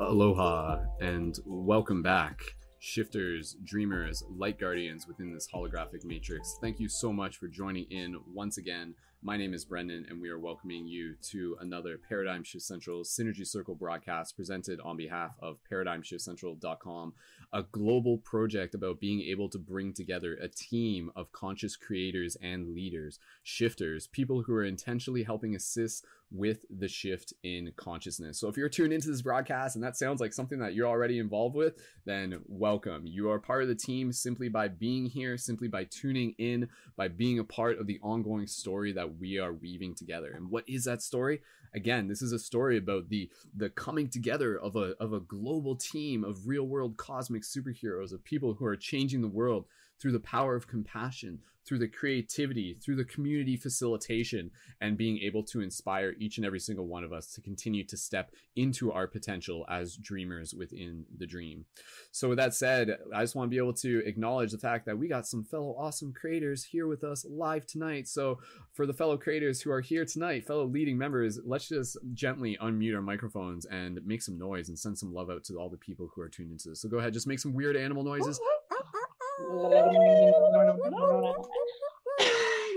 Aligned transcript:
Aloha 0.00 0.78
and 1.00 1.38
welcome 1.46 2.02
back, 2.02 2.42
shifters, 2.90 3.56
dreamers, 3.62 4.24
light 4.28 4.58
guardians 4.58 5.06
within 5.06 5.32
this 5.32 5.48
holographic 5.52 6.04
matrix. 6.04 6.58
Thank 6.60 6.80
you 6.80 6.88
so 6.88 7.12
much 7.12 7.36
for 7.36 7.46
joining 7.46 7.84
in 7.90 8.16
once 8.34 8.58
again. 8.58 8.94
My 9.22 9.36
name 9.36 9.52
is 9.52 9.66
Brendon, 9.66 10.06
and 10.08 10.18
we 10.18 10.30
are 10.30 10.38
welcoming 10.38 10.86
you 10.86 11.14
to 11.24 11.54
another 11.60 11.98
Paradigm 11.98 12.42
Shift 12.42 12.64
Central 12.64 13.02
Synergy 13.02 13.46
Circle 13.46 13.74
broadcast 13.74 14.34
presented 14.34 14.80
on 14.80 14.96
behalf 14.96 15.32
of 15.42 15.58
ParadigmShiftCentral.com, 15.70 17.12
a 17.52 17.62
global 17.64 18.16
project 18.16 18.74
about 18.74 18.98
being 18.98 19.20
able 19.20 19.50
to 19.50 19.58
bring 19.58 19.92
together 19.92 20.38
a 20.40 20.48
team 20.48 21.10
of 21.14 21.32
conscious 21.32 21.76
creators 21.76 22.34
and 22.40 22.74
leaders, 22.74 23.18
shifters, 23.42 24.06
people 24.06 24.44
who 24.44 24.54
are 24.54 24.64
intentionally 24.64 25.24
helping 25.24 25.54
assist 25.54 26.06
with 26.30 26.64
the 26.70 26.88
shift 26.88 27.32
in 27.42 27.72
consciousness. 27.76 28.38
So 28.38 28.48
if 28.48 28.56
you're 28.56 28.68
tuned 28.68 28.92
into 28.92 29.08
this 29.08 29.22
broadcast 29.22 29.74
and 29.74 29.84
that 29.84 29.96
sounds 29.96 30.20
like 30.20 30.32
something 30.32 30.60
that 30.60 30.74
you're 30.74 30.86
already 30.86 31.18
involved 31.18 31.56
with, 31.56 31.74
then 32.04 32.40
welcome. 32.46 33.06
You 33.06 33.30
are 33.30 33.40
part 33.40 33.62
of 33.62 33.68
the 33.68 33.74
team 33.74 34.12
simply 34.12 34.48
by 34.48 34.68
being 34.68 35.06
here, 35.06 35.36
simply 35.36 35.68
by 35.68 35.84
tuning 35.84 36.34
in, 36.38 36.68
by 36.96 37.08
being 37.08 37.40
a 37.40 37.44
part 37.44 37.78
of 37.78 37.86
the 37.86 37.98
ongoing 38.02 38.46
story 38.46 38.92
that 38.92 39.09
we 39.18 39.38
are 39.38 39.52
weaving 39.52 39.94
together. 39.94 40.32
And 40.34 40.50
what 40.50 40.64
is 40.68 40.84
that 40.84 41.02
story? 41.02 41.40
Again, 41.74 42.08
this 42.08 42.22
is 42.22 42.32
a 42.32 42.38
story 42.38 42.76
about 42.76 43.08
the 43.08 43.30
the 43.56 43.70
coming 43.70 44.08
together 44.08 44.58
of 44.58 44.76
a 44.76 44.94
of 45.00 45.12
a 45.12 45.20
global 45.20 45.76
team 45.76 46.24
of 46.24 46.46
real 46.46 46.64
world 46.64 46.96
cosmic 46.96 47.42
superheroes 47.42 48.12
of 48.12 48.24
people 48.24 48.54
who 48.54 48.64
are 48.64 48.76
changing 48.76 49.20
the 49.20 49.28
world 49.28 49.66
through 50.00 50.12
the 50.12 50.20
power 50.20 50.54
of 50.56 50.66
compassion, 50.66 51.40
through 51.66 51.78
the 51.78 51.88
creativity, 51.88 52.74
through 52.74 52.96
the 52.96 53.04
community 53.04 53.56
facilitation, 53.56 54.50
and 54.80 54.96
being 54.96 55.18
able 55.18 55.44
to 55.44 55.60
inspire 55.60 56.14
each 56.18 56.36
and 56.36 56.46
every 56.46 56.58
single 56.58 56.86
one 56.86 57.04
of 57.04 57.12
us 57.12 57.32
to 57.32 57.40
continue 57.40 57.84
to 57.84 57.96
step 57.96 58.32
into 58.56 58.90
our 58.90 59.06
potential 59.06 59.64
as 59.68 59.96
dreamers 59.96 60.54
within 60.54 61.04
the 61.18 61.26
dream. 61.26 61.64
So, 62.12 62.30
with 62.30 62.38
that 62.38 62.54
said, 62.54 62.98
I 63.14 63.22
just 63.22 63.36
want 63.36 63.50
to 63.50 63.54
be 63.54 63.58
able 63.58 63.74
to 63.74 64.02
acknowledge 64.06 64.52
the 64.52 64.58
fact 64.58 64.86
that 64.86 64.98
we 64.98 65.06
got 65.06 65.26
some 65.26 65.44
fellow 65.44 65.76
awesome 65.78 66.12
creators 66.12 66.64
here 66.64 66.86
with 66.86 67.04
us 67.04 67.24
live 67.28 67.66
tonight. 67.66 68.08
So, 68.08 68.40
for 68.72 68.86
the 68.86 68.94
fellow 68.94 69.16
creators 69.16 69.60
who 69.60 69.70
are 69.70 69.80
here 69.80 70.04
tonight, 70.04 70.46
fellow 70.46 70.64
leading 70.64 70.98
members, 70.98 71.38
let's 71.44 71.68
just 71.68 71.96
gently 72.14 72.56
unmute 72.60 72.96
our 72.96 73.02
microphones 73.02 73.66
and 73.66 74.00
make 74.04 74.22
some 74.22 74.38
noise 74.38 74.68
and 74.68 74.78
send 74.78 74.98
some 74.98 75.12
love 75.12 75.30
out 75.30 75.44
to 75.44 75.56
all 75.56 75.68
the 75.68 75.76
people 75.76 76.10
who 76.14 76.22
are 76.22 76.28
tuned 76.28 76.52
into 76.52 76.70
this. 76.70 76.80
So, 76.80 76.88
go 76.88 76.98
ahead, 76.98 77.12
just 77.12 77.26
make 77.26 77.38
some 77.38 77.52
weird 77.52 77.76
animal 77.76 78.02
noises. 78.02 78.40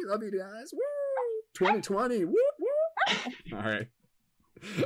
Love 0.06 0.22
you 0.22 0.32
guys. 0.32 0.72
Woo! 0.74 0.80
2020. 1.56 2.26
Woo, 2.26 2.34
woo. 2.34 3.58
All 3.58 3.64
right. 3.64 3.88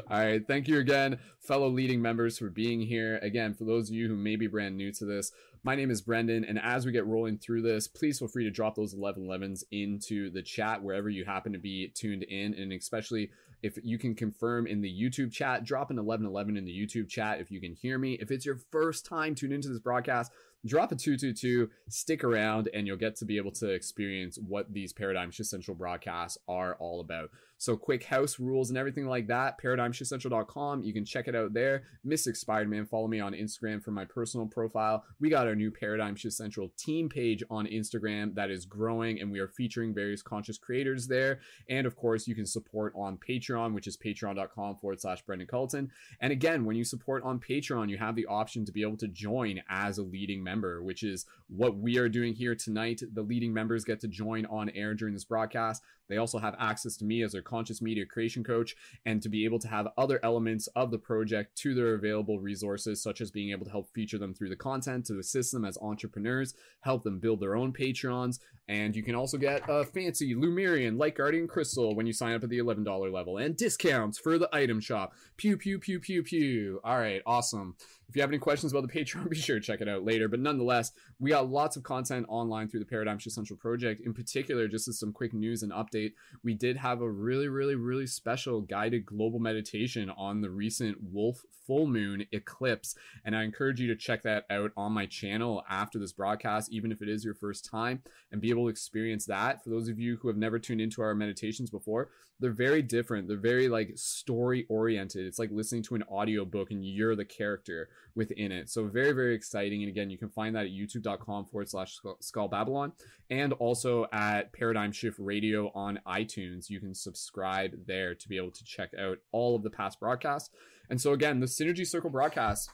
All 0.09 0.19
right. 0.19 0.41
Thank 0.47 0.67
you 0.67 0.79
again, 0.79 1.19
fellow 1.39 1.67
leading 1.67 2.01
members, 2.01 2.37
for 2.37 2.49
being 2.49 2.81
here. 2.81 3.17
Again, 3.21 3.53
for 3.53 3.65
those 3.65 3.89
of 3.89 3.95
you 3.95 4.07
who 4.07 4.15
may 4.15 4.35
be 4.35 4.47
brand 4.47 4.77
new 4.77 4.91
to 4.93 5.05
this, 5.05 5.31
my 5.63 5.75
name 5.75 5.91
is 5.91 6.01
Brendon. 6.01 6.45
And 6.45 6.59
as 6.59 6.85
we 6.85 6.91
get 6.91 7.05
rolling 7.05 7.37
through 7.37 7.61
this, 7.61 7.87
please 7.87 8.19
feel 8.19 8.27
free 8.27 8.43
to 8.43 8.51
drop 8.51 8.75
those 8.75 8.95
1111s 8.95 9.63
into 9.71 10.29
the 10.29 10.41
chat 10.41 10.81
wherever 10.81 11.09
you 11.09 11.25
happen 11.25 11.53
to 11.53 11.59
be 11.59 11.91
tuned 11.95 12.23
in. 12.23 12.53
And 12.53 12.71
especially 12.73 13.31
if 13.63 13.77
you 13.83 13.97
can 13.97 14.15
confirm 14.15 14.67
in 14.67 14.81
the 14.81 14.89
YouTube 14.89 15.31
chat, 15.31 15.63
drop 15.63 15.89
an 15.89 15.97
1111 15.97 16.57
in 16.57 16.65
the 16.65 16.71
YouTube 16.71 17.09
chat 17.09 17.39
if 17.39 17.51
you 17.51 17.59
can 17.59 17.73
hear 17.73 17.97
me. 17.97 18.13
If 18.21 18.31
it's 18.31 18.45
your 18.45 18.59
first 18.71 19.05
time 19.05 19.35
tuned 19.35 19.53
into 19.53 19.69
this 19.69 19.79
broadcast, 19.79 20.31
drop 20.65 20.91
a 20.91 20.95
222, 20.95 21.69
stick 21.89 22.23
around, 22.23 22.69
and 22.73 22.85
you'll 22.85 22.97
get 22.97 23.15
to 23.17 23.25
be 23.25 23.37
able 23.37 23.51
to 23.51 23.69
experience 23.69 24.37
what 24.37 24.71
these 24.73 24.93
Paradigm 24.93 25.31
Shift 25.31 25.49
Central 25.49 25.75
broadcasts 25.75 26.37
are 26.47 26.75
all 26.75 27.01
about. 27.01 27.29
So, 27.57 27.75
quick 27.75 28.03
house 28.03 28.39
rules 28.39 28.69
and 28.69 28.77
everything 28.77 29.07
like 29.07 29.27
that, 29.27 29.59
paradigmshiftcentral.com. 29.61 30.83
You 30.83 30.93
can 30.93 31.05
check 31.05 31.27
it 31.27 31.35
out 31.35 31.53
there. 31.53 31.83
Mystic 32.03 32.35
Spider 32.35 32.69
Man, 32.69 32.85
follow 32.85 33.07
me 33.07 33.19
on 33.19 33.33
Instagram 33.33 33.83
for 33.83 33.91
my 33.91 34.05
personal 34.05 34.45
profile. 34.45 35.03
We 35.19 35.29
got 35.29 35.47
our 35.47 35.55
new 35.55 35.71
Paradigm 35.71 36.15
Shift 36.15 36.35
Central 36.35 36.71
team 36.77 37.09
page 37.09 37.43
on 37.49 37.65
Instagram 37.65 38.35
that 38.35 38.51
is 38.51 38.65
growing, 38.65 39.19
and 39.19 39.31
we 39.31 39.39
are 39.39 39.47
featuring 39.47 39.93
various 39.93 40.21
conscious 40.21 40.57
creators 40.57 41.07
there. 41.07 41.39
And 41.69 41.87
of 41.87 41.95
course, 41.95 42.27
you 42.27 42.35
can 42.35 42.45
support 42.45 42.93
on 42.95 43.17
Patreon, 43.17 43.73
which 43.73 43.87
is 43.87 43.97
patreon.com 43.97 44.77
forward 44.77 45.01
slash 45.01 45.21
Brendon 45.23 45.47
Culliton. 45.47 45.89
And 46.21 46.31
again, 46.31 46.65
when 46.65 46.75
you 46.75 46.83
support 46.83 47.23
on 47.23 47.39
Patreon, 47.39 47.89
you 47.89 47.97
have 47.97 48.15
the 48.15 48.27
option 48.27 48.65
to 48.65 48.71
be 48.71 48.81
able 48.81 48.97
to 48.97 49.07
join 49.07 49.61
as 49.69 49.97
a 49.97 50.03
leading 50.03 50.43
member, 50.43 50.83
which 50.83 51.03
is 51.03 51.25
what 51.47 51.77
we 51.77 51.97
are 51.97 52.09
doing 52.09 52.33
here 52.33 52.55
tonight. 52.55 53.01
The 53.13 53.21
leading 53.21 53.53
members 53.53 53.83
get 53.83 53.99
to 54.01 54.07
join 54.07 54.45
on 54.45 54.69
air 54.71 54.93
during 54.93 55.13
this 55.13 55.25
broadcast. 55.25 55.81
They 56.09 56.17
also 56.17 56.37
have 56.39 56.55
access 56.59 56.97
to 56.97 57.05
me 57.05 57.23
as 57.23 57.31
their 57.31 57.41
conscious 57.41 57.81
media 57.81 58.05
creation 58.05 58.43
coach 58.43 58.75
and 59.05 59.21
to 59.21 59.29
be 59.29 59.45
able 59.45 59.59
to 59.59 59.67
have 59.67 59.87
other 59.97 60.19
elements 60.23 60.67
of 60.75 60.91
the 60.91 60.97
project 60.97 61.55
to 61.57 61.73
their 61.73 61.95
available 61.95 62.39
resources, 62.39 63.01
such 63.01 63.21
as 63.21 63.31
being 63.31 63.51
able 63.51 63.65
to 63.65 63.71
help 63.71 63.89
feature 63.93 64.17
them 64.17 64.33
through 64.33 64.49
the 64.49 64.55
content, 64.55 65.05
to 65.05 65.19
assist 65.19 65.51
them 65.51 65.65
as 65.65 65.77
entrepreneurs, 65.81 66.53
help 66.81 67.03
them 67.03 67.19
build 67.19 67.39
their 67.39 67.55
own 67.55 67.73
Patreons. 67.73 68.39
And 68.69 68.95
you 68.95 69.03
can 69.03 69.15
also 69.15 69.37
get 69.37 69.61
a 69.69 69.85
fancy 69.85 70.35
Lemurian 70.35 70.97
Light 70.97 71.15
Guardian 71.15 71.47
Crystal 71.47 71.95
when 71.95 72.05
you 72.05 72.13
sign 72.13 72.33
up 72.33 72.43
at 72.43 72.49
the 72.49 72.59
$11 72.59 73.11
level 73.11 73.37
and 73.37 73.55
discounts 73.55 74.19
for 74.19 74.37
the 74.37 74.49
item 74.51 74.81
shop. 74.81 75.13
Pew, 75.37 75.55
pew, 75.55 75.79
pew, 75.79 75.99
pew, 75.99 76.21
pew. 76.23 76.81
All 76.83 76.97
right, 76.97 77.21
awesome. 77.25 77.75
If 78.09 78.15
you 78.15 78.21
have 78.21 78.29
any 78.29 78.37
questions 78.37 78.71
about 78.71 78.87
the 78.87 78.93
Patreon, 78.93 79.29
be 79.29 79.35
sure 79.35 79.59
to 79.59 79.65
check 79.65 79.81
it 79.81 79.89
out 79.89 80.05
later. 80.05 80.27
But 80.27 80.39
nonetheless, 80.39 80.93
we 81.19 81.31
got 81.31 81.49
lots 81.49 81.75
of 81.75 81.83
content 81.83 82.25
online 82.29 82.69
through 82.69 82.79
the 82.79 82.85
Paradigm 82.85 83.19
Shift 83.19 83.35
Central 83.35 83.57
project. 83.57 84.01
In 84.01 84.13
particular, 84.13 84.67
just 84.67 84.87
as 84.87 84.97
some 84.97 85.11
quick 85.11 85.33
news 85.33 85.61
and 85.61 85.73
update, 85.73 86.13
we 86.43 86.53
did 86.53 86.77
have 86.77 87.01
a 87.01 87.09
really, 87.09 87.49
really, 87.49 87.75
really 87.75 88.07
special 88.07 88.61
guided 88.61 89.05
global 89.05 89.39
meditation 89.39 90.09
on 90.11 90.41
the 90.41 90.49
recent 90.49 90.97
Wolf 91.01 91.43
full 91.67 91.85
moon 91.85 92.25
eclipse. 92.31 92.95
And 93.25 93.35
I 93.35 93.43
encourage 93.43 93.81
you 93.81 93.87
to 93.89 93.95
check 93.95 94.23
that 94.23 94.45
out 94.49 94.71
on 94.77 94.93
my 94.93 95.05
channel 95.05 95.63
after 95.69 95.99
this 95.99 96.13
broadcast, 96.13 96.71
even 96.71 96.93
if 96.93 97.01
it 97.01 97.09
is 97.09 97.25
your 97.25 97.33
first 97.33 97.69
time, 97.69 98.01
and 98.31 98.39
be 98.39 98.49
able 98.49 98.63
to 98.63 98.69
experience 98.69 99.25
that. 99.25 99.63
For 99.63 99.69
those 99.69 99.89
of 99.89 99.99
you 99.99 100.15
who 100.15 100.29
have 100.29 100.37
never 100.37 100.57
tuned 100.57 100.79
into 100.79 101.01
our 101.01 101.13
meditations 101.13 101.69
before, 101.69 102.09
they're 102.39 102.51
very 102.51 102.81
different. 102.81 103.27
They're 103.27 103.37
very 103.37 103.67
like 103.67 103.91
story 103.95 104.65
oriented. 104.69 105.25
It's 105.25 105.39
like 105.39 105.51
listening 105.51 105.83
to 105.83 105.95
an 105.95 106.03
audio 106.09 106.45
book 106.45 106.71
and 106.71 106.85
you're 106.85 107.15
the 107.15 107.25
character 107.25 107.89
within 108.15 108.51
it. 108.51 108.69
So 108.69 108.87
very, 108.87 109.11
very 109.11 109.35
exciting. 109.35 109.83
And 109.83 109.89
again, 109.89 110.09
you 110.09 110.17
can 110.17 110.29
find 110.29 110.55
that 110.55 110.65
at 110.65 110.71
youtube.com 110.71 111.45
forward 111.45 111.69
slash 111.69 111.99
skull 112.19 112.47
Babylon 112.47 112.93
and 113.29 113.53
also 113.53 114.07
at 114.11 114.53
Paradigm 114.53 114.91
Shift 114.91 115.17
Radio 115.19 115.71
on 115.75 115.99
iTunes. 116.07 116.69
You 116.69 116.79
can 116.79 116.93
subscribe 116.93 117.85
there 117.85 118.15
to 118.15 118.29
be 118.29 118.37
able 118.37 118.51
to 118.51 118.63
check 118.63 118.91
out 118.99 119.19
all 119.31 119.55
of 119.55 119.63
the 119.63 119.69
past 119.69 119.99
broadcasts. 119.99 120.49
And 120.89 120.99
so 120.99 121.13
again, 121.13 121.39
the 121.39 121.45
Synergy 121.45 121.85
Circle 121.85 122.09
broadcast 122.09 122.69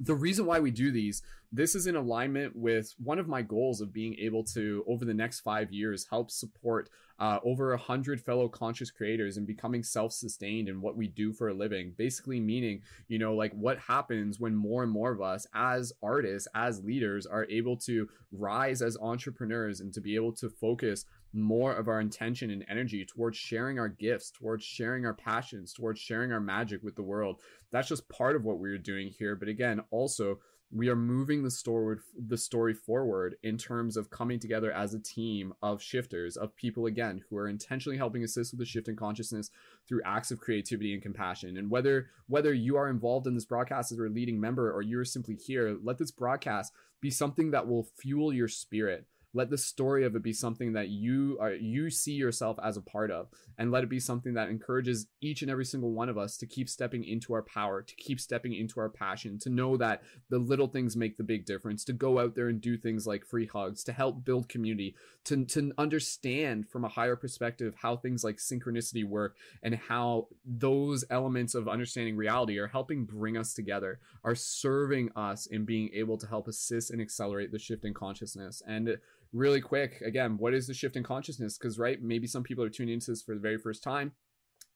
the 0.00 0.14
reason 0.14 0.46
why 0.46 0.60
we 0.60 0.70
do 0.70 0.90
these 0.90 1.22
this 1.50 1.74
is 1.74 1.86
in 1.86 1.96
alignment 1.96 2.54
with 2.54 2.94
one 3.02 3.18
of 3.18 3.28
my 3.28 3.42
goals 3.42 3.80
of 3.80 3.92
being 3.92 4.14
able 4.18 4.44
to 4.44 4.84
over 4.86 5.04
the 5.04 5.14
next 5.14 5.40
five 5.40 5.72
years 5.72 6.06
help 6.10 6.30
support 6.30 6.90
uh, 7.18 7.40
over 7.42 7.72
a 7.72 7.78
hundred 7.78 8.20
fellow 8.20 8.48
conscious 8.48 8.90
creators 8.90 9.36
and 9.36 9.46
becoming 9.46 9.82
self-sustained 9.82 10.68
in 10.68 10.80
what 10.80 10.96
we 10.96 11.08
do 11.08 11.32
for 11.32 11.48
a 11.48 11.54
living 11.54 11.92
basically 11.96 12.38
meaning 12.38 12.80
you 13.08 13.18
know 13.18 13.34
like 13.34 13.52
what 13.54 13.78
happens 13.78 14.38
when 14.38 14.54
more 14.54 14.82
and 14.82 14.92
more 14.92 15.12
of 15.12 15.20
us 15.20 15.46
as 15.54 15.92
artists 16.02 16.46
as 16.54 16.84
leaders 16.84 17.26
are 17.26 17.46
able 17.50 17.76
to 17.76 18.08
rise 18.30 18.82
as 18.82 18.96
entrepreneurs 19.00 19.80
and 19.80 19.92
to 19.92 20.00
be 20.00 20.14
able 20.14 20.32
to 20.32 20.48
focus 20.48 21.06
more 21.32 21.74
of 21.74 21.88
our 21.88 22.00
intention 22.00 22.50
and 22.50 22.64
energy 22.68 23.04
towards 23.04 23.36
sharing 23.36 23.78
our 23.78 23.88
gifts, 23.88 24.30
towards 24.30 24.64
sharing 24.64 25.04
our 25.04 25.14
passions, 25.14 25.72
towards 25.72 26.00
sharing 26.00 26.32
our 26.32 26.40
magic 26.40 26.82
with 26.82 26.96
the 26.96 27.02
world. 27.02 27.40
That's 27.70 27.88
just 27.88 28.08
part 28.08 28.36
of 28.36 28.44
what 28.44 28.58
we're 28.58 28.78
doing 28.78 29.08
here. 29.08 29.36
But 29.36 29.48
again, 29.48 29.82
also 29.90 30.38
we 30.70 30.88
are 30.88 30.96
moving 30.96 31.42
the 31.42 31.50
story 31.50 31.96
the 32.26 32.36
story 32.36 32.74
forward 32.74 33.36
in 33.42 33.56
terms 33.56 33.96
of 33.96 34.10
coming 34.10 34.38
together 34.38 34.70
as 34.70 34.92
a 34.92 34.98
team 34.98 35.54
of 35.62 35.80
shifters 35.80 36.36
of 36.36 36.54
people 36.56 36.86
again 36.86 37.22
who 37.28 37.36
are 37.36 37.48
intentionally 37.48 37.96
helping 37.96 38.22
assist 38.22 38.52
with 38.52 38.60
the 38.60 38.66
shift 38.66 38.88
in 38.88 38.96
consciousness 38.96 39.50
through 39.88 40.02
acts 40.04 40.30
of 40.30 40.40
creativity 40.40 40.92
and 40.92 41.02
compassion. 41.02 41.56
And 41.56 41.70
whether 41.70 42.08
whether 42.26 42.52
you 42.52 42.76
are 42.76 42.88
involved 42.88 43.26
in 43.26 43.34
this 43.34 43.46
broadcast 43.46 43.92
as 43.92 43.98
a 43.98 44.02
leading 44.02 44.40
member 44.40 44.70
or 44.70 44.82
you're 44.82 45.04
simply 45.04 45.36
here 45.36 45.78
let 45.82 45.98
this 45.98 46.10
broadcast 46.10 46.72
be 47.00 47.10
something 47.10 47.50
that 47.52 47.66
will 47.66 47.88
fuel 47.98 48.32
your 48.32 48.48
spirit 48.48 49.06
let 49.38 49.50
the 49.50 49.56
story 49.56 50.04
of 50.04 50.16
it 50.16 50.22
be 50.22 50.32
something 50.32 50.72
that 50.72 50.88
you 50.88 51.38
are 51.40 51.52
you 51.52 51.90
see 51.90 52.14
yourself 52.14 52.58
as 52.60 52.76
a 52.76 52.82
part 52.82 53.08
of 53.12 53.28
and 53.56 53.70
let 53.70 53.84
it 53.84 53.88
be 53.88 54.00
something 54.00 54.34
that 54.34 54.48
encourages 54.48 55.06
each 55.20 55.42
and 55.42 55.50
every 55.50 55.64
single 55.64 55.92
one 55.92 56.08
of 56.08 56.18
us 56.18 56.36
to 56.36 56.44
keep 56.44 56.68
stepping 56.68 57.04
into 57.04 57.32
our 57.32 57.42
power 57.42 57.80
to 57.80 57.94
keep 57.94 58.18
stepping 58.18 58.52
into 58.52 58.80
our 58.80 58.88
passion 58.88 59.38
to 59.38 59.48
know 59.48 59.76
that 59.76 60.02
the 60.28 60.40
little 60.40 60.66
things 60.66 60.96
make 60.96 61.16
the 61.16 61.22
big 61.22 61.46
difference 61.46 61.84
to 61.84 61.92
go 61.92 62.18
out 62.18 62.34
there 62.34 62.48
and 62.48 62.60
do 62.60 62.76
things 62.76 63.06
like 63.06 63.24
free 63.24 63.46
hugs 63.46 63.84
to 63.84 63.92
help 63.92 64.24
build 64.24 64.48
community 64.48 64.96
to, 65.24 65.44
to 65.44 65.72
understand 65.78 66.68
from 66.68 66.84
a 66.84 66.88
higher 66.88 67.14
perspective 67.14 67.74
how 67.80 67.96
things 67.96 68.24
like 68.24 68.38
synchronicity 68.38 69.04
work 69.04 69.36
and 69.62 69.76
how 69.76 70.26
those 70.44 71.04
elements 71.10 71.54
of 71.54 71.68
understanding 71.68 72.16
reality 72.16 72.58
are 72.58 72.66
helping 72.66 73.04
bring 73.04 73.36
us 73.36 73.54
together 73.54 74.00
are 74.24 74.34
serving 74.34 75.10
us 75.14 75.46
in 75.46 75.64
being 75.64 75.90
able 75.94 76.18
to 76.18 76.26
help 76.26 76.48
assist 76.48 76.90
and 76.90 77.00
accelerate 77.00 77.52
the 77.52 77.58
shift 77.58 77.84
in 77.84 77.94
consciousness. 77.94 78.62
And 78.66 78.98
really 79.32 79.60
quick 79.60 80.00
again 80.00 80.38
what 80.38 80.54
is 80.54 80.66
the 80.66 80.74
shift 80.74 80.96
in 80.96 81.02
consciousness 81.02 81.58
because 81.58 81.78
right 81.78 82.02
maybe 82.02 82.26
some 82.26 82.42
people 82.42 82.64
are 82.64 82.70
tuning 82.70 82.94
into 82.94 83.10
this 83.10 83.22
for 83.22 83.34
the 83.34 83.40
very 83.40 83.58
first 83.58 83.82
time 83.82 84.12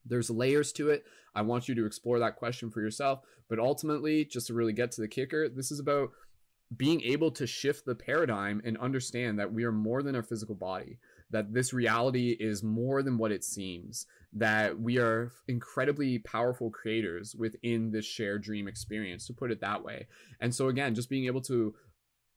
there's 0.05 0.31
layers 0.31 0.73
to 0.73 0.91
it. 0.91 1.05
I 1.35 1.43
want 1.43 1.69
you 1.69 1.75
to 1.77 1.87
explore 1.87 2.19
that 2.19 2.37
question 2.37 2.71
for 2.71 2.81
yourself. 2.81 3.21
But 3.49 3.59
ultimately, 3.59 4.25
just 4.25 4.47
to 4.49 4.55
really 4.55 4.73
get 4.73 4.93
to 4.93 5.01
the 5.01 5.09
kicker, 5.09 5.49
this 5.49 5.71
is 5.71 5.81
about 5.81 6.11
being 6.75 7.03
able 7.03 7.31
to 7.33 7.47
shift 7.47 7.85
the 7.85 7.95
paradigm 7.95 8.63
and 8.65 8.79
understand 8.79 9.39
that 9.39 9.53
we 9.53 9.65
are 9.65 9.73
more 9.73 10.03
than 10.03 10.17
our 10.17 10.23
physical 10.23 10.55
body, 10.55 10.99
that 11.31 11.53
this 11.53 11.73
reality 11.73 12.31
is 12.31 12.63
more 12.63 13.03
than 13.03 13.19
what 13.19 13.33
it 13.33 13.45
seems, 13.45 14.07
that 14.33 14.81
we 14.81 14.97
are 14.99 15.33
incredibly 15.49 16.19
powerful 16.19 16.71
creators 16.71 17.37
within 17.37 17.91
this 17.91 18.07
shared 18.07 18.43
dream 18.43 18.69
experience, 18.69 19.27
to 19.27 19.35
put 19.35 19.51
it 19.51 19.61
that 19.61 19.85
way. 19.85 20.07
And 20.41 20.55
so, 20.55 20.69
again, 20.69 20.95
just 20.95 21.11
being 21.11 21.27
able 21.27 21.43
to 21.43 21.75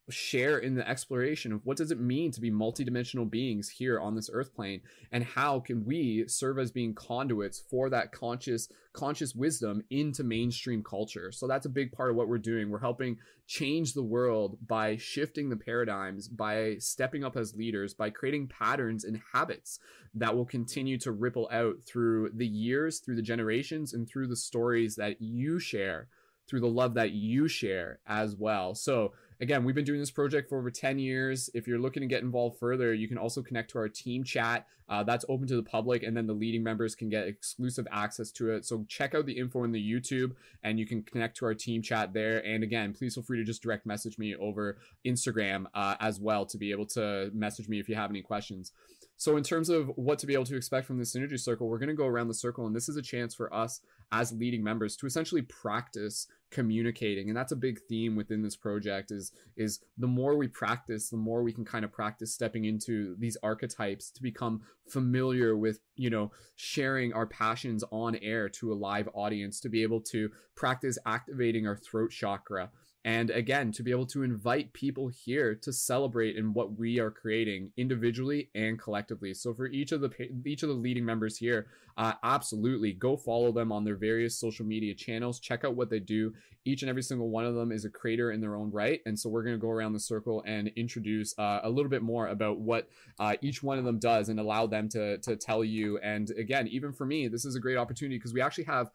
share 0.10 0.60
in 0.60 0.76
the 0.76 0.88
exploration 0.88 1.52
of 1.52 1.62
what 1.66 1.78
does 1.78 1.92
it 1.92 2.00
mean 2.00 2.32
to 2.32 2.42
be 2.42 2.52
multidimensional 2.52 3.30
beings 3.30 3.70
here 3.70 4.00
on 4.00 4.16
this 4.16 4.30
earth 4.32 4.54
plane? 4.54 4.82
And 5.12 5.24
how 5.24 5.60
can 5.60 5.86
we 5.86 6.26
serve 6.28 6.60
as 6.60 6.72
being 6.72 6.94
conduits 6.94 7.64
for 7.70 7.90
that 7.90 8.12
conscious 8.12 8.70
conscious 8.94 9.36
wisdom 9.36 9.84
into 9.90 10.24
mainstream 10.24 10.84
culture? 10.84 11.32
So 11.32 11.48
that's 11.48 11.66
a 11.66 11.70
big 11.70 11.92
part 11.92 12.12
of 12.12 12.16
what 12.16 12.28
we're 12.28 12.38
doing. 12.38 12.70
We're 12.70 12.80
helping 12.80 13.18
change 13.48 13.94
the 13.94 14.04
world 14.04 14.58
by 14.66 14.98
shifting 14.98 15.50
the 15.50 15.58
paradigms 15.58 16.28
by 16.28 16.78
stepping 16.80 17.24
up 17.24 17.38
as 17.38 17.56
leaders 17.56 17.94
by 17.94 18.10
creating 18.10 18.48
patterns 18.48 19.04
and 19.04 19.22
habits 19.34 19.80
that 20.16 20.36
will 20.36 20.46
continue 20.46 20.98
to 20.98 21.12
ripple 21.12 21.48
out 21.52 21.76
through 21.86 22.32
the 22.34 22.48
years 22.48 23.00
through 23.00 23.16
the 23.16 23.22
generations 23.22 23.94
and 23.94 24.08
through 24.08 24.28
the 24.28 24.36
stories 24.36 24.96
that 24.96 25.22
you 25.22 25.60
share 25.60 26.08
through 26.48 26.60
the 26.60 26.68
love 26.68 26.94
that 26.94 27.12
you 27.12 27.48
share 27.48 28.00
as 28.08 28.36
well. 28.36 28.76
So 28.76 29.14
again, 29.40 29.64
we've 29.64 29.76
been 29.76 29.86
doing 29.86 30.00
this 30.00 30.12
project 30.12 30.50
for 30.50 30.58
over 30.58 30.72
10 30.72 31.00
years. 31.00 31.50
If 31.54 31.68
you're 31.68 31.80
looking 31.80 32.02
to 32.02 32.08
get 32.08 32.22
involved 32.22 32.60
further, 32.60 32.94
you 32.94 33.08
can 33.08 33.18
also 33.18 33.42
connect 33.42 33.72
to 33.72 33.80
our 33.80 33.90
team 33.90 34.24
chat. 34.24 34.68
Uh, 34.88 35.04
that's 35.04 35.26
open 35.30 35.48
to 35.48 35.56
the 35.56 35.64
public, 35.64 36.04
and 36.04 36.16
then 36.16 36.28
the 36.28 36.34
leading 36.34 36.62
members 36.62 36.94
can 36.94 37.10
get 37.10 37.28
exclusive 37.28 37.88
access 37.92 38.32
to 38.32 38.52
it. 38.52 38.66
So 38.66 38.86
check 38.88 39.16
out 39.16 39.26
the 39.26 39.38
info 39.38 39.64
in 39.64 39.72
the 39.72 39.82
YouTube, 39.82 40.34
and 40.64 40.80
you 40.80 40.86
can 40.86 41.02
connect 41.02 41.38
to 41.38 41.46
our 41.46 41.56
team 41.56 41.82
chat 41.82 42.14
there. 42.14 42.46
And 42.46 42.64
again, 42.64 42.94
please 42.94 43.16
feel 43.16 43.24
free 43.24 43.40
to 43.40 43.44
just 43.44 43.64
direct 43.64 43.86
message 43.86 44.18
me 44.20 44.36
over 44.36 44.78
Instagram 45.06 45.66
uh, 45.74 45.96
as 46.00 46.20
well 46.20 46.46
to 46.46 46.58
be 46.58 46.72
able 46.72 46.86
to 46.88 47.32
message 47.34 47.68
me 47.68 47.80
if 47.80 47.90
you 47.90 47.96
have 47.96 48.12
any 48.12 48.22
questions. 48.22 48.74
So, 49.18 49.38
in 49.38 49.44
terms 49.44 49.70
of 49.70 49.88
what 49.96 50.20
to 50.20 50.28
be 50.28 50.34
able 50.34 50.46
to 50.46 50.58
expect 50.58 50.86
from 50.86 50.98
the 50.98 51.06
synergy 51.06 51.40
circle, 51.40 51.68
we're 51.68 51.80
going 51.80 51.90
to 51.90 51.96
go 51.96 52.06
around 52.06 52.28
the 52.28 52.34
circle, 52.34 52.68
and 52.68 52.76
this 52.76 52.90
is 52.90 52.98
a 52.98 53.02
chance 53.02 53.34
for 53.34 53.54
us 53.54 53.82
as 54.12 54.34
leading 54.34 54.64
members 54.64 54.96
to 54.98 55.08
essentially 55.08 55.42
practice 55.42 56.28
communicating. 56.56 57.28
And 57.28 57.36
that's 57.36 57.52
a 57.52 57.58
big 57.58 57.82
theme 57.90 58.16
within 58.16 58.42
this 58.42 58.56
project 58.56 59.12
is 59.12 59.34
is 59.58 59.82
the 59.98 60.08
more 60.08 60.38
we 60.38 60.48
practice 60.48 61.10
the 61.10 61.18
more 61.18 61.44
we 61.44 61.52
can 61.52 61.66
kind 61.66 61.84
of 61.84 61.92
practice 61.92 62.34
stepping 62.34 62.64
into 62.64 63.14
these 63.20 63.36
archetypes 63.44 64.10
to 64.12 64.22
become 64.22 64.62
familiar 64.88 65.58
with 65.58 65.80
you 65.98 66.10
know 66.10 66.32
sharing 66.56 67.12
our 67.12 67.28
passions 67.28 67.84
on 67.92 68.16
air 68.22 68.48
to 68.48 68.72
a 68.72 68.74
live 68.74 69.10
audience 69.14 69.60
to 69.60 69.68
be 69.68 69.84
able 69.84 70.00
to 70.00 70.30
practice 70.56 70.98
activating 71.06 71.68
our 71.68 71.76
throat 71.76 72.10
chakra 72.10 72.72
and 73.06 73.30
again 73.30 73.72
to 73.72 73.84
be 73.84 73.92
able 73.92 74.08
to 74.08 74.24
invite 74.24 74.74
people 74.74 75.08
here 75.08 75.54
to 75.54 75.72
celebrate 75.72 76.36
in 76.36 76.54
what 76.54 76.78
we 76.78 77.00
are 77.00 77.12
creating 77.12 77.72
individually 77.78 78.50
and 78.56 78.80
collectively. 78.80 79.32
So 79.36 79.54
for 79.54 79.68
each 79.68 79.92
of 79.92 80.02
the 80.02 80.10
each 80.44 80.64
of 80.64 80.70
the 80.70 80.76
leading 80.76 81.06
members 81.06 81.38
here 81.38 81.68
uh, 81.98 82.14
absolutely 82.24 82.92
go 82.92 83.16
follow 83.16 83.52
them 83.52 83.72
on 83.72 83.86
their 83.86 83.96
various 83.96 84.38
social 84.38 84.66
media 84.66 84.94
channels. 84.94 85.40
Check 85.40 85.64
out 85.64 85.76
what 85.76 85.90
they 85.90 86.00
do. 86.00 86.34
Each 86.66 86.82
and 86.82 86.90
every 86.90 87.04
single 87.04 87.30
one 87.30 87.46
of 87.46 87.54
them 87.54 87.72
is 87.72 87.86
a 87.86 87.90
creator 87.90 88.32
in 88.32 88.42
their 88.42 88.56
own 88.56 88.72
right. 88.72 89.02
And 89.06 89.18
so 89.18 89.30
we're 89.30 89.44
going 89.44 89.56
to 89.56 89.62
go 89.62 89.70
around 89.70 89.94
the 89.94 90.00
circle 90.00 90.44
and 90.48 90.70
introduce 90.76 91.38
uh, 91.38 91.60
a 91.64 91.70
little 91.70 91.92
bit 91.92 92.02
more 92.02 92.28
about 92.28 92.58
what 92.58 92.90
uh, 93.20 93.36
each 93.42 93.62
one 93.62 93.78
of 93.78 93.86
them 93.86 94.00
does 94.00 94.30
and 94.30 94.40
allow 94.40 94.66
them 94.66 94.90
to 94.90 95.20
to 95.20 95.36
tell 95.36 95.64
you. 95.64 96.00
And 96.00 96.32
again 96.32 96.68
even 96.70 96.92
for 96.92 97.06
me 97.06 97.28
this 97.28 97.46
is 97.46 97.56
a 97.56 97.60
great 97.60 97.78
opportunity 97.78 98.18
because 98.18 98.34
we 98.34 98.42
actually 98.42 98.64
have 98.64 98.90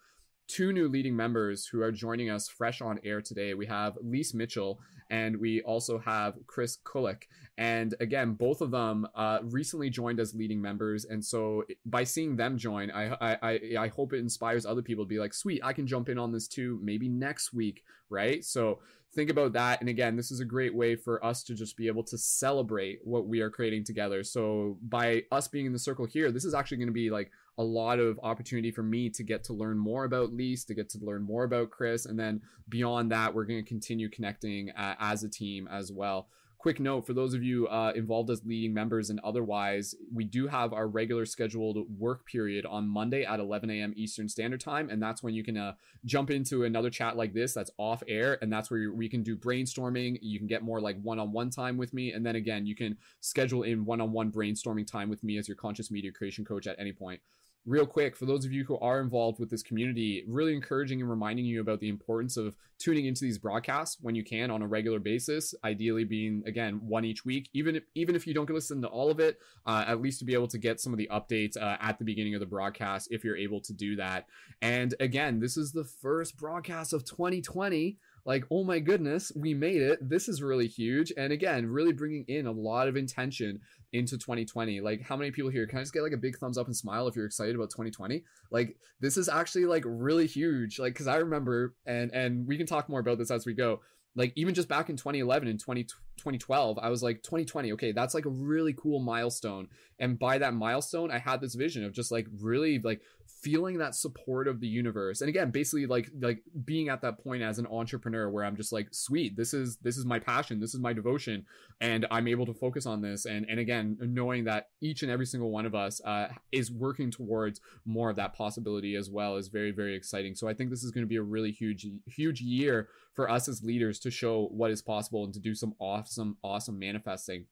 two 0.51 0.73
new 0.73 0.89
leading 0.89 1.15
members 1.15 1.67
who 1.67 1.81
are 1.81 1.93
joining 1.93 2.29
us 2.29 2.49
fresh 2.49 2.81
on 2.81 2.99
air 3.05 3.21
today. 3.21 3.55
We 3.55 3.67
have 3.67 3.97
Lise 4.03 4.35
Mitchell 4.35 4.81
and 5.09 5.37
we 5.37 5.63
also 5.63 5.99
have 5.99 6.35
Chris 6.47 6.79
Kulik. 6.85 7.25
And 7.57 7.95
again, 8.01 8.33
both 8.33 8.61
of 8.61 8.71
them 8.71 9.07
uh, 9.15 9.41
recently 9.45 9.91
joined 9.91 10.19
as 10.19 10.35
leading 10.35 10.61
members. 10.61 11.05
And 11.05 11.25
so 11.25 11.65
by 11.87 12.05
seeing 12.05 12.37
them 12.37 12.59
join, 12.59 12.91
I, 12.91 13.37
I, 13.43 13.61
I 13.79 13.89
hope 13.89 14.13
it 14.13 14.19
inspires 14.19 14.67
other 14.67 14.83
people 14.83 15.05
to 15.05 15.09
be 15.09 15.19
like, 15.19 15.35
sweet, 15.35 15.61
I 15.63 15.73
can 15.73 15.87
jump 15.87 16.09
in 16.09 16.19
on 16.19 16.33
this 16.33 16.49
too, 16.49 16.81
maybe 16.83 17.09
next 17.09 17.53
week, 17.53 17.85
right? 18.09 18.45
So 18.45 18.81
think 19.15 19.31
about 19.31 19.53
that. 19.55 19.81
And 19.81 19.89
again, 19.89 20.17
this 20.17 20.31
is 20.31 20.41
a 20.41 20.45
great 20.45 20.75
way 20.75 20.95
for 20.95 21.25
us 21.25 21.43
to 21.45 21.55
just 21.55 21.77
be 21.77 21.89
able 21.89 22.05
to 22.05 22.19
celebrate 22.19 23.01
what 23.05 23.27
we 23.27 23.41
are 23.41 23.51
creating 23.51 23.85
together. 23.85 24.23
So 24.23 24.79
by 24.83 25.25
us 25.33 25.49
being 25.49 25.67
in 25.67 25.73
the 25.73 25.79
circle 25.79 26.07
here, 26.07 26.31
this 26.31 26.45
is 26.45 26.55
actually 26.55 26.79
going 26.79 26.89
to 26.89 26.93
be 26.93 27.11
like 27.11 27.31
a 27.59 27.63
lot 27.63 27.99
of 27.99 28.21
opportunity 28.23 28.71
for 28.71 28.83
me 28.83 29.11
to 29.11 29.23
get 29.23 29.45
to 29.45 29.53
learn 29.53 29.79
more 29.79 30.05
about 30.05 30.33
Lise, 30.33 30.65
to 30.67 30.75
get 30.75 30.89
to 30.91 30.99
learn 30.99 31.23
more 31.23 31.45
about 31.45 31.71
Chris. 31.71 32.07
And 32.07 32.19
then 32.19 32.41
beyond 32.69 33.11
that, 33.11 33.35
we're 33.35 33.45
going 33.45 33.63
to 33.63 33.69
continue 33.69 34.09
connecting 34.09 34.71
uh, 34.71 34.95
as 35.01 35.25
a 35.25 35.29
team 35.29 35.69
as 35.71 35.91
well 35.93 36.29
quick 36.61 36.79
note 36.79 37.07
for 37.07 37.15
those 37.15 37.33
of 37.33 37.43
you 37.43 37.67
uh, 37.69 37.91
involved 37.97 38.29
as 38.29 38.45
leading 38.45 38.75
members 38.75 39.09
and 39.09 39.19
otherwise, 39.25 39.95
we 40.13 40.25
do 40.25 40.47
have 40.47 40.75
our 40.75 40.87
regular 40.87 41.25
scheduled 41.25 41.79
work 41.99 42.27
period 42.27 42.67
on 42.67 42.87
Monday 42.87 43.25
at 43.25 43.41
11 43.41 43.71
a.m. 43.71 43.95
Eastern 43.97 44.29
Standard 44.29 44.61
Time, 44.61 44.91
and 44.91 45.03
that's 45.03 45.23
when 45.23 45.33
you 45.33 45.43
can 45.43 45.57
uh, 45.57 45.73
jump 46.05 46.31
into 46.31 46.65
another 46.65 46.91
chat 46.91 47.17
like 47.17 47.33
this 47.33 47.55
that's 47.55 47.71
off 47.79 48.03
air, 48.07 48.37
and 48.43 48.53
that's 48.53 48.71
where 48.71 48.93
we 48.93 49.09
can 49.09 49.23
do 49.23 49.37
brainstorming. 49.37 50.19
You 50.21 50.39
can 50.39 50.47
get 50.47 50.63
more 50.63 50.83
like 50.83 51.01
one-on-one 51.01 51.49
time 51.49 51.79
with 51.79 51.95
me, 51.95 52.13
and 52.13 52.27
then 52.27 52.37
again, 52.37 52.67
you 52.67 52.77
can 52.77 52.99
schedule 53.21 53.63
in 53.63 53.87
one-on-one 53.87 54.31
brainstorming 54.31 54.87
time 54.87 55.09
with 55.09 55.25
me 55.25 55.39
as 55.39 55.49
your 55.49 55.57
conscious 55.57 55.91
media 55.91 56.13
creation 56.13 56.45
coach 56.45 56.67
at 56.67 56.79
any 56.79 56.93
point 56.93 57.21
real 57.67 57.87
quick 57.87 58.17
for 58.17 58.25
those 58.25 58.45
of 58.45 58.53
you 58.53 58.65
who 58.65 58.79
are 58.79 59.01
involved 59.01 59.39
with 59.39 59.51
this 59.51 59.63
community 59.63 60.25
really 60.27 60.55
encouraging 60.55 61.01
and 61.01 61.11
reminding 61.11 61.45
you 61.45 61.61
about 61.61 61.79
the 61.81 61.89
importance 61.89 62.37
of 62.37 62.57
tuning 62.79 63.05
into 63.05 63.23
these 63.23 63.37
broadcasts 63.37 63.99
when 64.01 64.15
you 64.15 64.25
can 64.25 64.51
on 64.51 64.63
a 64.63 64.67
regular 64.67 64.99
basis 64.99 65.55
ideally 65.63 66.05
being 66.05 66.43
again 66.47 66.81
one 66.87 67.05
each 67.05 67.25
week. 67.25 67.51
Even 67.53 67.77
if 67.77 67.85
even 67.95 68.17
if 68.17 68.27
you 68.27 68.33
don't 68.33 68.49
listen 68.49 68.81
to 68.81 68.89
all 68.89 69.11
of 69.11 69.21
it 69.21 69.39
uh, 69.67 69.85
at 69.87 70.01
least 70.01 70.19
to 70.19 70.25
be 70.25 70.33
able 70.33 70.49
to 70.49 70.59
get 70.59 70.81
some 70.81 70.93
of 70.93 70.99
the 70.99 71.09
updates 71.13 71.57
uh, 71.57 71.77
at 71.81 71.99
the 71.99 72.05
beginning 72.05 72.35
of 72.35 72.41
the 72.41 72.47
broadcast 72.47 73.09
if 73.11 73.23
you're 73.23 73.37
able 73.37 73.61
to 73.61 73.75
do 73.75 73.95
that. 73.97 74.27
And 74.63 74.95
again 74.99 75.39
this 75.39 75.57
is 75.59 75.73
the 75.73 75.85
first 75.85 76.39
broadcast 76.39 76.95
of 76.95 77.05
2020 77.05 77.99
like 78.25 78.45
oh 78.51 78.65
my 78.65 78.79
goodness 78.79 79.33
we 79.35 79.55
made 79.55 79.83
it. 79.83 79.99
This 80.09 80.29
is 80.29 80.43
really 80.43 80.69
huge. 80.69 81.13
And 81.17 81.33
again 81.33 81.67
really 81.67 81.93
bringing 81.93 82.25
in 82.29 82.47
a 82.47 82.53
lot 82.53 82.89
of 82.89 82.97
intention 82.97 83.61
into 83.93 84.17
2020 84.17 84.81
like 84.81 85.03
how 85.03 85.17
many 85.17 85.33
people 85.33 85.51
here 85.51 85.67
can 85.67 85.79
i 85.79 85.83
just 85.83 85.93
get 85.93 86.05
like 86.05 86.13
a 86.13 86.17
big 86.17 86.39
thumbs 86.39 86.57
up 86.57 86.69
and 86.69 86.77
smile 86.77 87.09
if 87.09 87.17
you're 87.17 87.27
excited 87.27 87.57
about 87.57 87.71
2020 87.71 88.23
like 88.53 88.77
this 89.01 89.17
is 89.17 89.29
actually 89.29 89.65
like 89.65 89.83
really 89.87 90.27
huge. 90.27 90.79
Like 90.79 90.93
because 90.93 91.07
i 91.07 91.17
remember 91.17 91.75
and 91.87 92.13
and 92.13 92.47
we 92.47 92.57
can 92.57 92.67
talk 92.67 92.89
more 92.89 93.01
about 93.01 93.19
this 93.19 93.31
as 93.31 93.47
we 93.47 93.55
go. 93.55 93.81
Like 94.17 94.33
even 94.35 94.55
just 94.55 94.69
back 94.69 94.91
in 94.91 94.97
2011 94.97 95.49
and 95.49 95.61
20, 95.61 95.87
2012 96.21 96.79
i 96.81 96.89
was 96.89 97.03
like 97.03 97.23
2020 97.23 97.73
okay 97.73 97.93
that's 97.93 98.15
like 98.15 98.25
a 98.25 98.31
really 98.31 98.73
cool 98.73 99.01
milestone. 99.01 99.69
And 99.99 100.19
by 100.19 100.39
that 100.39 100.55
milestone 100.55 101.11
i 101.11 101.19
had 101.19 101.41
this 101.41 101.55
vision 101.55 101.85
of 101.85 101.93
just 101.93 102.11
like 102.11 102.27
really 102.41 102.79
like 102.79 103.03
feeling 103.43 103.79
that 103.79 103.95
support 103.95 104.49
of 104.49 104.61
the 104.61 104.67
universe. 104.67 105.21
And 105.21 105.29
again 105.29 105.51
basically 105.51 105.87
like 105.87 106.11
like 106.21 106.43
being 106.65 106.89
at 106.89 107.03
that 107.03 107.23
point 107.23 107.43
as 107.43 107.59
an 107.59 107.67
entrepreneur 107.67 108.29
where 108.29 108.45
i'm 108.45 108.57
just 108.57 108.73
like 108.73 108.89
sweet 108.93 109.37
this 109.37 109.55
is 109.55 109.77
this 109.79 109.97
is 109.97 110.05
my 110.05 110.19
passion 110.19 110.61
this 110.61 110.75
is 110.75 110.81
my 110.81 110.93
devotion 110.93 111.47
and 111.81 112.07
i'm 112.11 112.29
able 112.29 112.47
to 112.47 112.55
focus 112.55 112.87
on 112.87 113.01
this. 113.01 113.27
And 113.27 113.47
and 113.49 113.61
again 113.61 113.99
knowing 114.01 114.45
that 114.45 114.69
each 114.81 115.03
and 115.03 115.11
every 115.11 115.27
single 115.27 115.51
one 115.51 115.67
of 115.67 115.75
us 115.75 116.01
uh, 116.05 116.29
is 116.53 116.71
working 116.71 117.11
towards 117.11 117.61
more 117.85 118.11
of 118.11 118.17
that 118.17 118.35
possibility 118.35 118.95
as 118.95 119.11
well 119.11 119.37
is 119.37 119.49
very 119.49 119.71
very 119.71 119.95
exciting. 119.95 120.35
So 120.35 120.49
i 120.49 120.55
think 120.55 120.71
this 120.71 120.85
is 120.85 120.91
going 120.91 121.05
to 121.05 121.09
be 121.09 121.17
a 121.17 121.23
really 121.23 121.53
huge 121.53 121.87
huge 122.07 122.41
year 122.41 122.89
for 123.15 123.31
us 123.31 123.49
as 123.49 123.63
leaders 123.63 123.99
to 124.01 124.11
show 124.11 124.49
what 124.53 124.71
is 124.71 124.81
possible 124.81 125.25
and 125.25 125.35
to 125.35 125.41
do 125.41 125.55
some 125.55 125.75
awesome 126.11 126.37
awesome 126.43 126.79
manifesting 126.79 127.47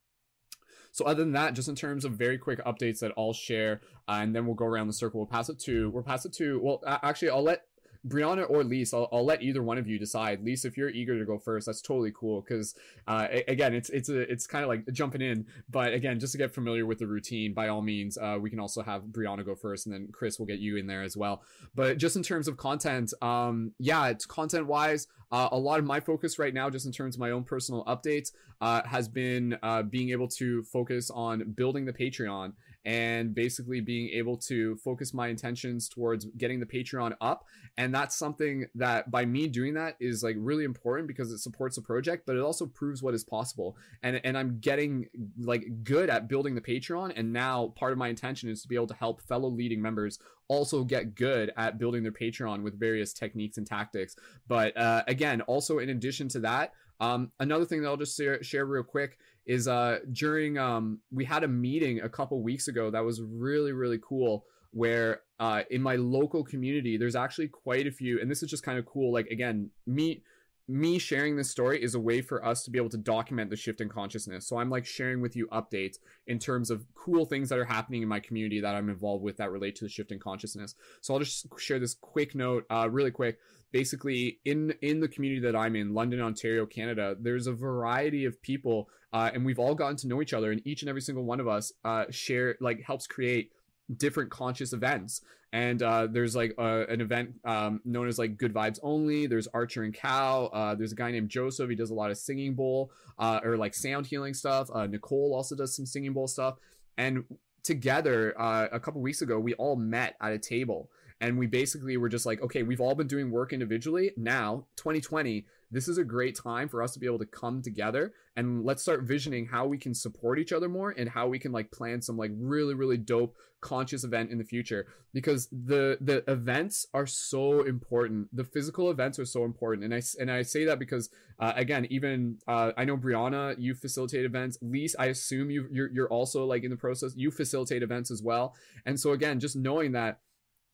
so 0.91 1.05
other 1.05 1.23
than 1.23 1.33
that, 1.33 1.55
just 1.55 1.69
in 1.69 1.75
terms 1.75 2.05
of 2.05 2.13
very 2.13 2.39
quick 2.39 2.65
updates 2.65 3.01
that 3.01 3.13
I'll 3.17 3.35
share, 3.35 3.83
uh, 4.09 4.21
and 4.23 4.35
then 4.35 4.47
we'll 4.47 4.55
go 4.55 4.65
around 4.65 4.87
the 4.87 4.93
circle. 4.93 5.21
We'll 5.21 5.27
pass 5.27 5.49
it 5.49 5.59
to 5.61 5.91
we'll 5.91 6.03
pass 6.03 6.25
it 6.25 6.33
to 6.35 6.61
well, 6.63 6.83
actually, 6.87 7.31
I'll 7.31 7.43
let 7.43 7.65
Brianna 8.07 8.49
or 8.49 8.65
Lise, 8.65 8.95
I'll, 8.95 9.09
I'll 9.13 9.25
let 9.25 9.43
either 9.43 9.63
one 9.63 9.79
of 9.79 9.87
you 9.87 9.99
decide. 9.99 10.45
Lise, 10.45 10.65
if 10.65 10.77
you're 10.77 10.91
eager 10.91 11.19
to 11.19 11.25
go 11.25 11.39
first, 11.39 11.67
that's 11.67 11.83
totally 11.83 12.13
cool. 12.15 12.41
Because 12.41 12.75
uh, 13.07 13.27
again, 13.47 13.75
it's 13.75 13.91
it's 13.91 14.09
a 14.09 14.21
it's 14.21 14.47
kind 14.47 14.65
of 14.65 14.69
like 14.69 14.87
jumping 14.93 15.21
in, 15.21 15.47
but 15.69 15.93
again, 15.93 16.19
just 16.19 16.33
to 16.33 16.39
get 16.39 16.55
familiar 16.55 16.87
with 16.87 16.99
the 16.99 17.07
routine, 17.07 17.55
by 17.55 17.69
all 17.69 17.83
means, 17.83 18.17
uh, 18.17 18.39
we 18.41 18.51
can 18.51 18.61
also 18.61 18.83
have 18.83 19.03
Brianna 19.03 19.45
go 19.45 19.55
first, 19.55 19.87
and 19.87 19.95
then 19.95 20.09
Chris 20.13 20.39
will 20.39 20.47
get 20.47 20.59
you 20.59 20.77
in 20.77 20.87
there 20.87 21.03
as 21.03 21.17
well. 21.17 21.43
But 21.75 21.99
just 21.99 22.17
in 22.17 22.23
terms 22.23 22.49
of 22.49 22.57
content, 22.57 23.13
um, 23.21 23.73
yeah, 23.79 24.09
it's 24.09 24.27
content 24.27 24.67
wise. 24.67 25.07
Uh, 25.31 25.49
a 25.53 25.59
lot 25.59 25.79
of 25.79 25.85
my 25.85 26.01
focus 26.01 26.39
right 26.39 26.55
now, 26.55 26.71
just 26.71 26.87
in 26.87 26.93
terms 26.93 27.17
of 27.17 27.21
my 27.21 27.31
own 27.31 27.45
personal 27.45 27.85
updates, 27.85 28.33
uh, 28.61 28.83
has 28.85 29.09
been 29.09 29.59
uh, 29.63 29.83
being 29.83 30.11
able 30.11 30.29
to 30.29 30.63
focus 30.65 31.11
on 31.11 31.53
building 31.53 31.85
the 31.85 31.93
Patreon 31.93 32.53
and 32.85 33.35
basically 33.35 33.81
being 33.81 34.09
able 34.11 34.37
to 34.37 34.77
focus 34.77 35.13
my 35.13 35.29
intentions 35.29 35.89
towards 35.89 36.25
getting 36.37 36.61
the 36.61 36.67
Patreon 36.67 37.15
up. 37.21 37.45
And 37.77 37.95
that's 37.95 38.17
something 38.17 38.67
that 38.75 39.11
by 39.11 39.25
me 39.25 39.49
doing 39.49 39.75
that 39.75 39.97
is 40.01 40.23
like 40.23 40.37
really 40.39 40.65
important 40.65 41.09
because 41.09 41.31
it 41.31 41.39
supports 41.39 41.77
the 41.77 41.83
project, 41.83 42.25
but 42.27 42.37
it 42.37 42.41
also 42.41 42.67
proves 42.67 43.03
what 43.03 43.15
is 43.15 43.25
possible. 43.25 43.77
And 44.03 44.21
and 44.25 44.39
I'm 44.39 44.59
getting 44.61 45.09
like 45.39 45.85
good 45.85 46.11
at 46.11 46.29
building 46.29 46.55
the 46.55 46.61
Patreon. 46.61 47.13
And 47.17 47.33
now 47.33 47.75
part 47.77 47.93
of 47.93 47.99
my 47.99 48.09
intention 48.09 48.49
is 48.49 48.63
to 48.63 48.69
be 48.69 48.75
able 48.75 48.87
to 48.89 48.95
help 48.95 49.21
fellow 49.23 49.49
leading 49.49 49.83
members 49.83 50.19
also 50.49 50.83
get 50.83 51.15
good 51.15 51.53
at 51.57 51.79
building 51.79 52.03
their 52.03 52.13
Patreon 52.13 52.63
with 52.63 52.79
various 52.81 53.13
techniques 53.13 53.59
and 53.59 53.67
tactics. 53.67 54.17
But 54.49 54.77
uh, 54.77 55.03
again, 55.07 55.43
also 55.43 55.79
in 55.79 55.91
addition 55.91 56.29
to 56.29 56.41
that, 56.41 56.73
um, 57.01 57.31
another 57.39 57.65
thing 57.65 57.83
that 57.83 57.89
I'll 57.89 57.97
just 57.97 58.17
share, 58.17 58.43
share 58.43 58.67
real 58.67 58.83
quick 58.83 59.19
is 59.49 59.67
uh 59.67 59.99
during 60.13 60.57
um 60.59 61.01
we 61.11 61.25
had 61.25 61.43
a 61.43 61.49
meeting 61.49 62.01
a 62.01 62.09
couple 62.09 62.41
weeks 62.41 62.69
ago 62.69 62.91
that 62.91 63.05
was 63.05 63.21
really 63.21 63.73
really 63.73 63.99
cool 64.01 64.45
where 64.71 65.23
uh 65.41 65.63
in 65.71 65.83
my 65.83 65.97
local 65.97 66.45
community 66.45 66.97
there's 66.97 67.17
actually 67.17 67.49
quite 67.49 67.87
a 67.87 67.91
few 67.91 68.21
and 68.21 68.31
this 68.31 68.43
is 68.43 68.51
just 68.51 68.63
kind 68.63 68.79
of 68.79 68.87
cool 68.87 69.13
like 69.13 69.27
again 69.29 69.71
me 69.87 70.23
me 70.71 70.99
sharing 70.99 71.35
this 71.35 71.51
story 71.51 71.83
is 71.83 71.95
a 71.95 72.01
way 72.01 72.21
for 72.21 72.45
us 72.45 72.63
to 72.63 72.71
be 72.71 72.79
able 72.79 72.91
to 72.91 72.99
document 72.99 73.49
the 73.49 73.57
shift 73.57 73.81
in 73.81 73.89
consciousness. 73.89 74.47
So 74.47 74.59
I'm 74.59 74.69
like 74.69 74.85
sharing 74.85 75.23
with 75.23 75.35
you 75.35 75.47
updates 75.47 75.97
in 76.27 76.39
terms 76.39 76.71
of 76.71 76.85
cool 76.95 77.25
things 77.25 77.49
that 77.49 77.59
are 77.59 77.65
happening 77.65 78.03
in 78.03 78.09
my 78.09 78.21
community 78.21 78.61
that 78.61 78.75
I'm 78.75 78.91
involved 78.91 79.25
with 79.25 79.39
that 79.39 79.51
relate 79.51 79.77
to 79.77 79.87
the 79.87 79.89
shift 79.89 80.13
in 80.13 80.19
consciousness. 80.19 80.75
So 81.01 81.15
I'll 81.15 81.21
just 81.21 81.47
share 81.57 81.79
this 81.79 81.95
quick 81.95 82.35
note, 82.35 82.67
uh, 82.69 82.87
really 82.91 83.11
quick 83.11 83.39
basically 83.73 84.39
in 84.45 84.75
in 84.83 85.01
the 85.01 85.09
community 85.09 85.41
that 85.43 85.57
I'm 85.57 85.77
in, 85.77 85.95
London, 85.95 86.21
Ontario, 86.21 86.67
Canada, 86.67 87.17
there's 87.21 87.47
a 87.47 87.53
variety 87.53 88.25
of 88.25 88.41
people, 88.43 88.89
uh, 89.13 89.31
and 89.33 89.45
we've 89.45 89.59
all 89.59 89.75
gotten 89.75 89.97
to 89.97 90.09
know 90.09 90.23
each 90.23 90.33
other, 90.33 90.53
and 90.53 90.61
each 90.67 90.83
and 90.83 90.89
every 90.89 91.03
single 91.03 91.25
one 91.25 91.41
of 91.41 91.49
us 91.49 91.73
uh, 91.85 92.05
share 92.11 92.57
like 92.61 92.83
helps 92.83 93.07
create 93.07 93.53
different 93.97 94.31
conscious 94.31 94.73
events. 94.73 95.23
And 95.53 95.83
uh, 95.83 96.09
there's 96.11 96.37
like 96.37 96.55
uh, 96.59 96.85
an 96.89 97.01
event 97.01 97.35
um, 97.45 97.81
known 97.85 98.07
as 98.07 98.19
like 98.19 98.37
good 98.37 98.53
vibes 98.53 98.79
only. 98.83 99.27
There's 99.27 99.49
archer 99.49 99.83
and 99.83 99.95
cow 99.95 100.51
uh, 100.53 100.75
there's 100.75 100.93
a 100.93 100.95
guy 100.95 101.11
named 101.11 101.31
joseph 101.31 101.71
he 101.71 101.77
does 101.77 101.91
a 101.91 101.95
lot 101.95 102.11
of 102.11 102.19
singing 102.19 102.55
bowl 102.55 102.91
uh, 103.19 103.41
or 103.43 103.57
like 103.57 103.75
sound 103.75 104.07
healing 104.07 104.35
stuff. 104.35 104.69
Uh, 104.73 104.87
nicole 104.87 105.35
also 105.35 105.57
does 105.57 105.75
some 105.75 105.87
singing 105.87 106.13
bowl 106.13 106.29
stuff. 106.29 106.57
And 106.99 107.25
together 107.63 108.39
uh, 108.39 108.69
a 108.71 108.81
couple 108.81 109.01
weeks 109.01 109.23
ago 109.23 109.39
we 109.39 109.55
all 109.55 109.77
met 109.77 110.17
at 110.21 110.33
a 110.33 110.39
table 110.39 110.91
and 111.21 111.39
we 111.39 111.47
basically 111.47 111.97
were 111.97 112.09
just 112.09 112.27
like 112.27 112.41
okay 112.43 112.63
we've 112.63 112.81
all 112.81 112.95
been 112.95 113.07
doing 113.07 113.31
work 113.31 113.53
individually. 113.53 114.13
Now 114.17 114.67
2020 114.77 115.47
this 115.71 115.87
is 115.87 115.99
a 115.99 116.05
great 116.05 116.35
time 116.35 116.69
for 116.69 116.83
us 116.83 116.93
to 116.95 116.99
be 116.99 117.07
able 117.07 117.19
to 117.19 117.27
come 117.27 117.61
together 117.61 118.13
and 118.37 118.65
let's 118.65 118.81
start 118.81 119.03
visioning 119.03 119.47
how 119.47 119.67
we 119.67 119.77
can 119.77 119.95
support 119.95 120.39
each 120.39 120.53
other 120.53 120.69
more 120.69 120.91
and 120.91 121.11
how 121.11 121.29
we 121.29 121.39
can 121.39 121.53
like 121.53 121.71
plan 121.71 122.01
some 122.01 122.17
like 122.17 122.31
really 122.35 122.75
really 122.75 122.97
dope 122.97 123.37
conscious 123.61 124.05
event 124.05 124.31
in 124.31 124.39
the 124.39 124.45
future. 124.45 124.87
Because 125.13 125.49
the 125.49 125.99
the 126.01 126.23
events 126.31 126.87
are 126.93 127.07
so 127.07 127.63
important. 127.63 128.29
The 128.35 128.45
physical 128.45 128.91
events 128.91 129.19
are 129.19 129.25
so 129.25 129.45
important. 129.45 129.85
And 129.85 129.95
i 129.95 130.03
and 130.21 130.31
i 130.31 130.43
say 130.43 130.65
that 130.65 130.79
because 130.79 131.11
uh, 131.39 131.53
again 131.57 131.87
even 131.91 132.39
uh, 132.47 132.73
i 132.77 132.85
know 132.85 132.97
brianna 132.97 133.57
you 133.59 133.75
facilitate 133.75 134.25
events. 134.25 134.59
Lise 134.61 134.95
i 134.99 135.07
assume 135.07 135.51
you 135.51 135.67
you're, 135.73 135.91
you're 135.91 136.09
also 136.09 136.45
like 136.45 136.63
in 136.63 136.71
the 136.71 136.77
process. 136.77 137.15
You 137.17 137.31
facilitate 137.31 137.83
events 137.83 138.11
as 138.11 138.23
well. 138.23 138.55
And 138.87 138.99
so 139.01 139.13
again 139.13 139.41
just 139.41 139.57
knowing 139.57 139.93
that 139.93 140.21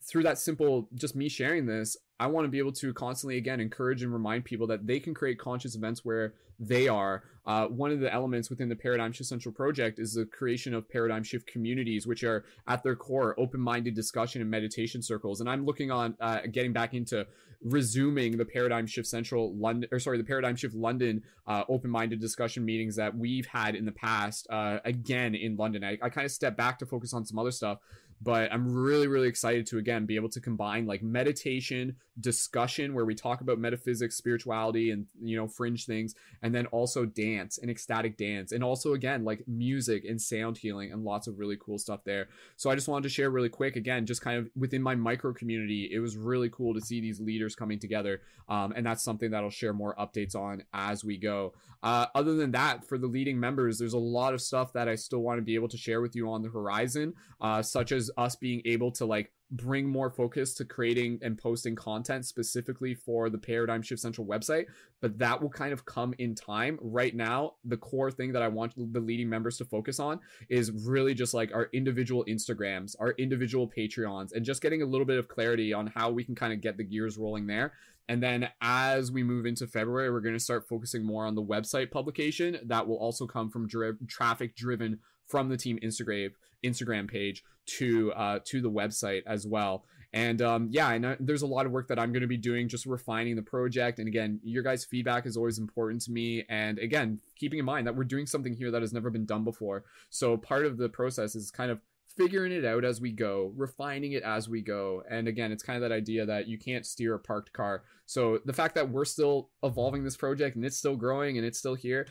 through 0.07 0.23
that 0.23 0.39
simple 0.39 0.89
just 0.95 1.17
me 1.17 1.29
sharing 1.29 1.67
this 1.67 1.97
i 2.21 2.27
want 2.27 2.45
to 2.45 2.49
be 2.49 2.59
able 2.59 2.73
to 2.73 2.93
constantly 2.95 3.37
again 3.37 3.61
encourage 3.61 4.03
and 4.03 4.13
remind 4.13 4.45
people 4.45 4.67
that 4.67 4.87
they 4.87 5.01
can 5.01 5.15
create 5.15 5.39
conscious 5.39 5.75
events 5.75 6.05
where 6.05 6.35
they 6.59 6.89
are. 6.89 7.25
Uh, 7.47 7.67
one 7.67 7.91
of 7.91 8.01
the 8.01 8.13
elements 8.13 8.49
within 8.49 8.71
the 8.71 8.77
paradigm 8.77 9.13
shift 9.13 9.29
central 9.29 9.53
project 9.53 9.99
is 9.99 10.15
the 10.15 10.25
creation 10.25 10.73
of 10.73 10.89
paradigm 10.89 11.23
shift 11.23 11.47
communities 11.47 12.07
which 12.07 12.25
are 12.25 12.45
at 12.67 12.83
their 12.83 12.97
core 12.97 13.39
open-minded 13.39 13.95
discussion 13.95 14.41
and 14.41 14.51
meditation 14.51 15.03
circles. 15.03 15.41
And 15.41 15.51
i'm 15.51 15.67
looking 15.67 15.91
on 15.91 16.17
uh, 16.21 16.41
getting 16.51 16.73
back 16.73 16.95
into 16.95 17.27
resuming 17.63 18.39
the 18.39 18.47
paradigm 18.47 18.87
shift 18.87 19.07
central 19.07 19.55
london 19.57 19.89
or 19.93 19.99
sorry 19.99 20.17
the 20.17 20.25
paradigm 20.25 20.57
shift 20.57 20.75
london 20.75 21.23
uh, 21.47 21.65
open-minded 21.69 22.19
discussion 22.19 22.65
meetings 22.65 22.97
that 22.97 23.15
we've 23.15 23.47
had 23.47 23.75
in 23.75 23.85
the 23.85 23.93
past 23.93 24.47
uh, 24.49 24.79
again 24.87 25.35
in 25.35 25.55
london. 25.57 25.85
I, 25.85 25.99
I 26.01 26.09
kind 26.09 26.25
of 26.25 26.31
stepped 26.31 26.57
back 26.57 26.79
to 26.79 26.87
focus 26.87 27.13
on 27.13 27.27
some 27.27 27.39
other 27.39 27.51
stuff 27.51 27.79
but 28.23 28.53
I'm 28.53 28.73
really, 28.73 29.07
really 29.07 29.29
excited 29.29 29.67
to 29.67 29.79
again 29.79 30.07
be 30.07 30.17
able 30.17 30.29
to 30.31 30.41
combine 30.41 30.87
like 30.87 31.03
meditation, 31.03 31.97
discussion 32.21 32.95
where 32.95 33.05
we 33.05 33.15
talk 33.15 33.41
about 33.41 33.59
metaphysics, 33.59 34.17
spirituality, 34.17 34.91
and 34.91 35.07
you 35.23 35.37
know, 35.37 35.47
fringe 35.47 35.87
things, 35.87 36.15
and 36.43 36.55
then 36.55 36.67
also 36.67 37.05
dance 37.05 37.59
and 37.59 37.71
ecstatic 37.71 38.17
dance, 38.17 38.53
and 38.53 38.65
also 38.65 38.95
again 38.95 39.25
like 39.25 39.45
music 39.47 40.05
and 40.05 40.21
sound 40.21 40.59
healing 40.59 40.93
and 40.93 41.05
lots 41.05 41.27
of 41.27 41.39
really 41.39 41.57
cool 41.61 41.79
stuff 41.79 42.01
there. 42.05 42.29
So 42.57 42.71
I 42.71 42.75
just 42.75 42.89
wanted 42.89 43.05
to 43.05 43.09
share 43.09 43.31
really 43.31 43.49
quick 43.49 43.77
again, 43.77 44.07
just 44.07 44.23
kind 44.23 44.39
of 44.39 44.51
within 44.57 44.83
my 44.83 44.95
micro 44.95 45.33
community, 45.33 45.91
it 45.93 45.99
was 45.99 46.17
really 46.17 46.51
cool 46.51 46.75
to 46.75 46.81
see 46.81 47.01
these 47.01 47.21
leaders 47.21 47.55
coming 47.55 47.79
together, 47.79 48.21
um, 48.49 48.73
and 48.77 48.87
that's 48.87 49.03
something 49.03 49.31
that 49.31 49.43
I'll 49.43 49.51
share 49.51 49.73
more 49.73 49.95
updates 49.97 50.35
on 50.35 50.63
as 50.73 51.05
we 51.05 51.19
go. 51.19 51.55
Uh, 51.83 52.07
other 52.15 52.35
than 52.35 52.53
that, 52.53 52.89
for 52.89 52.97
the 52.97 53.07
leading 53.07 53.39
members, 53.39 53.79
there's 53.79 53.93
a 53.93 53.99
lot 53.99 54.33
of 54.33 54.41
stuff 54.41 54.73
that 54.73 54.89
I 54.89 54.95
still 54.95 55.21
want 55.21 55.37
to 55.37 55.43
be 55.43 55.55
able 55.55 55.69
to 55.69 55.77
share 55.77 56.01
with 56.01 56.17
you 56.17 56.31
on 56.31 56.41
the 56.41 56.49
horizon, 56.49 57.13
uh, 57.43 57.61
such 57.61 57.93
as 57.93 58.04
us 58.17 58.37
being 58.37 58.63
able 58.65 58.91
to 58.93 59.05
like 59.05 59.33
bring 59.51 59.87
more 59.87 60.11
focus 60.11 60.55
to 60.55 60.65
creating 60.65 61.19
and 61.23 61.39
posting 61.39 61.75
content 61.77 62.27
specifically 62.27 62.95
for 62.95 63.31
the 63.31 63.39
Paradigm 63.39 63.83
Shift 63.83 64.03
Central 64.03 64.27
website, 64.27 64.67
but 65.01 65.19
that 65.19 65.41
will 65.41 65.51
kind 65.51 65.73
of 65.73 65.85
come 65.85 66.15
in 66.19 66.35
time. 66.35 66.79
Right 66.81 67.15
now, 67.15 67.55
the 67.65 67.77
core 67.77 68.11
thing 68.11 68.33
that 68.33 68.43
I 68.43 68.49
want 68.49 68.73
the 68.77 69.01
leading 69.01 69.29
members 69.29 69.59
to 69.59 69.65
focus 69.65 70.01
on 70.01 70.21
is 70.49 70.73
really 70.73 71.15
just 71.15 71.35
like 71.35 71.55
our 71.55 71.69
individual 71.73 72.25
Instagrams, 72.25 72.97
our 72.99 73.13
individual 73.13 73.71
Patreons, 73.71 74.33
and 74.33 74.45
just 74.45 74.63
getting 74.63 74.83
a 74.83 74.87
little 74.87 75.07
bit 75.07 75.19
of 75.19 75.29
clarity 75.29 75.73
on 75.73 75.87
how 75.87 76.11
we 76.11 76.25
can 76.25 76.35
kind 76.35 76.53
of 76.53 76.61
get 76.61 76.77
the 76.77 76.85
gears 76.85 77.17
rolling 77.17 77.47
there. 77.47 77.75
And 78.09 78.23
then 78.23 78.49
as 78.61 79.11
we 79.11 79.23
move 79.23 79.47
into 79.47 79.67
February, 79.67 80.11
we're 80.11 80.21
going 80.21 80.35
to 80.35 80.41
start 80.41 80.69
focusing 80.69 81.05
more 81.05 81.25
on 81.25 81.35
the 81.35 81.43
website 81.43 81.91
publication 81.91 82.59
that 82.67 82.87
will 82.87 82.99
also 82.99 83.27
come 83.27 83.51
from 83.51 83.67
dri- 83.67 83.93
traffic 84.09 84.57
driven 84.57 84.99
from 85.27 85.49
the 85.49 85.57
team 85.57 85.79
Instagram 85.83 86.31
Instagram 86.65 87.09
page 87.09 87.45
to 87.67 88.13
uh, 88.13 88.39
to 88.45 88.61
the 88.61 88.71
website 88.71 89.23
as 89.27 89.47
well. 89.47 89.85
And 90.15 90.41
um, 90.43 90.69
yeah, 90.71 90.93
and 90.93 91.17
there's 91.19 91.43
a 91.43 91.47
lot 91.47 91.67
of 91.67 91.73
work 91.73 91.89
that 91.89 91.99
I'm 91.99 92.13
going 92.13 92.23
to 92.23 92.29
be 92.29 92.37
doing, 92.37 92.69
just 92.69 92.87
refining 92.87 93.35
the 93.35 93.43
project. 93.43 93.99
And 93.99 94.07
again, 94.07 94.39
your 94.45 94.63
guys' 94.63 94.85
feedback 94.85 95.27
is 95.27 95.37
always 95.37 95.59
important 95.59 96.03
to 96.03 96.13
me. 96.13 96.45
And 96.49 96.79
again, 96.79 97.19
keeping 97.37 97.59
in 97.59 97.65
mind 97.65 97.89
that 97.89 97.97
we're 97.97 98.05
doing 98.05 98.25
something 98.25 98.55
here 98.55 98.71
that 98.71 98.81
has 98.81 98.93
never 98.93 99.11
been 99.11 99.27
done 99.27 99.43
before. 99.43 99.85
So 100.11 100.37
part 100.37 100.67
of 100.67 100.77
the 100.77 100.89
process 100.89 101.35
is 101.35 101.51
kind 101.51 101.73
of 101.73 101.81
figuring 102.17 102.53
it 102.53 102.65
out 102.65 102.85
as 102.85 103.01
we 103.01 103.11
go, 103.11 103.53
refining 103.57 104.13
it 104.13 104.23
as 104.23 104.49
we 104.49 104.63
go. 104.63 105.03
And 105.11 105.27
again, 105.27 105.51
it's 105.51 105.65
kind 105.65 105.83
of 105.83 105.89
that 105.89 105.95
idea 105.95 106.25
that 106.27 106.47
you 106.47 106.59
can't 106.59 106.87
steer 106.87 107.15
a 107.15 107.19
parked 107.19 107.53
car. 107.53 107.83
So 108.07 108.39
the 108.45 108.53
fact 108.53 108.77
that 108.77 108.91
we're 108.91 109.05
still 109.05 109.51
evolving 109.65 110.05
this 110.05 110.17
project 110.17 110.55
and 110.55 110.65
it's 110.65 110.77
still 110.77 110.97
growing 110.97 111.39
and 111.39 111.47
it's 111.47 111.59
still 111.59 111.75
here, 111.75 112.07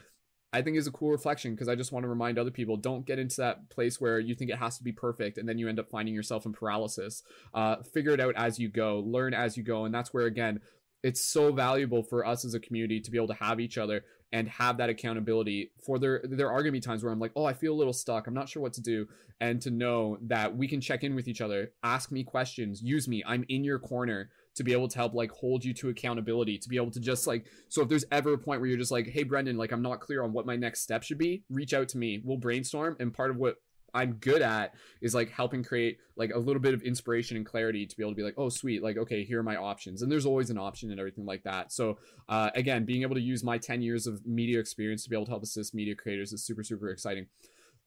I 0.54 0.62
think 0.62 0.78
is 0.78 0.88
a 0.88 0.92
cool 0.92 1.10
reflection 1.10 1.54
because 1.54 1.68
I 1.68 1.76
just 1.76 1.92
want 1.92 2.04
to 2.04 2.08
remind 2.08 2.38
other 2.38 2.52
people 2.52 2.78
don't 2.78 3.06
get 3.06 3.18
into 3.18 3.38
that 3.38 3.70
place 3.70 4.00
where 4.00 4.20
you 4.20 4.36
think 4.36 4.52
it 4.52 4.58
has 4.58 4.78
to 4.78 4.84
be 4.84 4.92
perfect 4.92 5.40
and 5.40 5.50
then 5.50 5.58
you 5.58 5.68
end 5.68 5.80
up 5.80 5.90
finding 5.90 6.14
yourself 6.14 6.46
in 6.46 6.54
paralysis. 6.54 7.24
Uh, 7.54 7.78
figure 7.78 8.12
it 8.12 8.20
out 8.20 8.36
as 8.38 8.60
you 8.60 8.70
go, 8.70 9.00
learn 9.00 9.34
as 9.34 9.58
you 9.58 9.64
go. 9.64 9.86
And 9.86 9.94
that's 9.94 10.14
where, 10.14 10.28
again, 10.28 10.62
it's 11.02 11.24
so 11.24 11.52
valuable 11.52 12.04
for 12.04 12.26
us 12.26 12.46
as 12.46 12.54
a 12.54 12.60
community 12.60 13.02
to 13.02 13.12
be 13.12 13.18
able 13.18 13.28
to 13.28 13.34
have 13.34 13.60
each 13.60 13.78
other 13.78 14.06
and 14.32 14.48
have 14.48 14.78
that 14.78 14.90
accountability 14.90 15.72
for 15.86 16.00
there 16.00 16.22
there 16.24 16.50
are 16.50 16.64
going 16.64 16.66
to 16.66 16.72
be 16.72 16.80
times 16.80 17.04
where 17.04 17.14
I'm 17.14 17.20
like, 17.20 17.34
"Oh, 17.36 17.46
I 17.46 17.54
feel 17.54 17.74
a 17.74 17.76
little 17.76 17.94
stuck. 17.94 18.26
I'm 18.26 18.34
not 18.34 18.50
sure 18.50 18.64
what 18.64 18.74
to 18.74 18.82
do." 18.82 19.08
And 19.40 19.62
to 19.62 19.70
know 19.70 20.18
that 20.22 20.56
we 20.56 20.68
can 20.68 20.82
check 20.82 21.04
in 21.04 21.14
with 21.14 21.28
each 21.28 21.42
other, 21.42 21.72
ask 21.84 22.12
me 22.12 22.24
questions, 22.24 22.82
use 22.82 23.08
me. 23.08 23.22
I'm 23.28 23.46
in 23.50 23.64
your 23.64 23.78
corner 23.78 24.30
to 24.56 24.64
be 24.64 24.74
able 24.74 24.88
to 24.88 24.98
help 24.98 25.14
like 25.14 25.32
hold 25.32 25.64
you 25.64 25.74
to 25.74 25.90
accountability, 25.90 26.58
to 26.58 26.70
be 26.70 26.78
able 26.78 26.92
to 26.92 27.00
just 27.00 27.28
like 27.28 27.46
so 27.70 27.82
if 27.82 27.90
there's 27.90 28.06
ever 28.12 28.34
a 28.34 28.38
point 28.38 28.62
where 28.62 28.70
you're 28.70 28.78
just 28.78 28.92
like, 28.92 29.08
"Hey 29.08 29.24
Brendon, 29.24 29.58
like 29.58 29.72
I'm 29.72 29.82
not 29.82 30.00
clear 30.00 30.24
on 30.24 30.34
what 30.34 30.46
my 30.46 30.56
next 30.56 30.82
step 30.82 31.04
should 31.04 31.18
be," 31.18 31.44
reach 31.50 31.74
out 31.74 31.90
to 31.90 31.98
me. 31.98 32.22
We'll 32.24 32.38
brainstorm 32.38 32.98
and 33.00 33.14
part 33.14 33.32
of 33.32 33.38
what 33.38 33.58
I'm 33.94 34.14
good 34.14 34.42
at 34.42 34.74
is 35.02 35.14
like 35.14 35.30
helping 35.30 35.64
create 35.64 36.00
like 36.16 36.32
a 36.34 36.40
little 36.40 36.62
bit 36.62 36.74
of 36.74 36.82
inspiration 36.82 37.38
and 37.38 37.46
clarity 37.46 37.86
to 37.86 37.96
be 37.96 38.04
able 38.04 38.12
to 38.12 38.16
be 38.16 38.24
like, 38.24 38.34
oh, 38.38 38.50
sweet, 38.50 38.82
like, 38.82 38.98
okay, 38.98 39.24
here 39.24 39.40
are 39.40 39.44
my 39.44 39.56
options. 39.56 40.02
And 40.02 40.12
there's 40.12 40.26
always 40.26 40.50
an 40.50 40.58
option 40.58 40.90
and 40.90 41.00
everything 41.00 41.26
like 41.26 41.44
that. 41.44 41.72
So, 41.72 42.00
uh, 42.28 42.50
again, 42.56 42.86
being 42.86 43.04
able 43.04 43.16
to 43.16 43.22
use 43.22 43.44
my 43.44 43.58
10 43.58 43.82
years 43.82 44.08
of 44.08 44.26
media 44.26 44.60
experience 44.60 45.04
to 45.04 45.10
be 45.10 45.16
able 45.16 45.26
to 45.26 45.32
help 45.32 45.44
assist 45.44 45.76
media 45.76 45.96
creators 45.96 46.34
is 46.34 46.44
super, 46.44 46.64
super 46.64 46.90
exciting. 46.90 47.28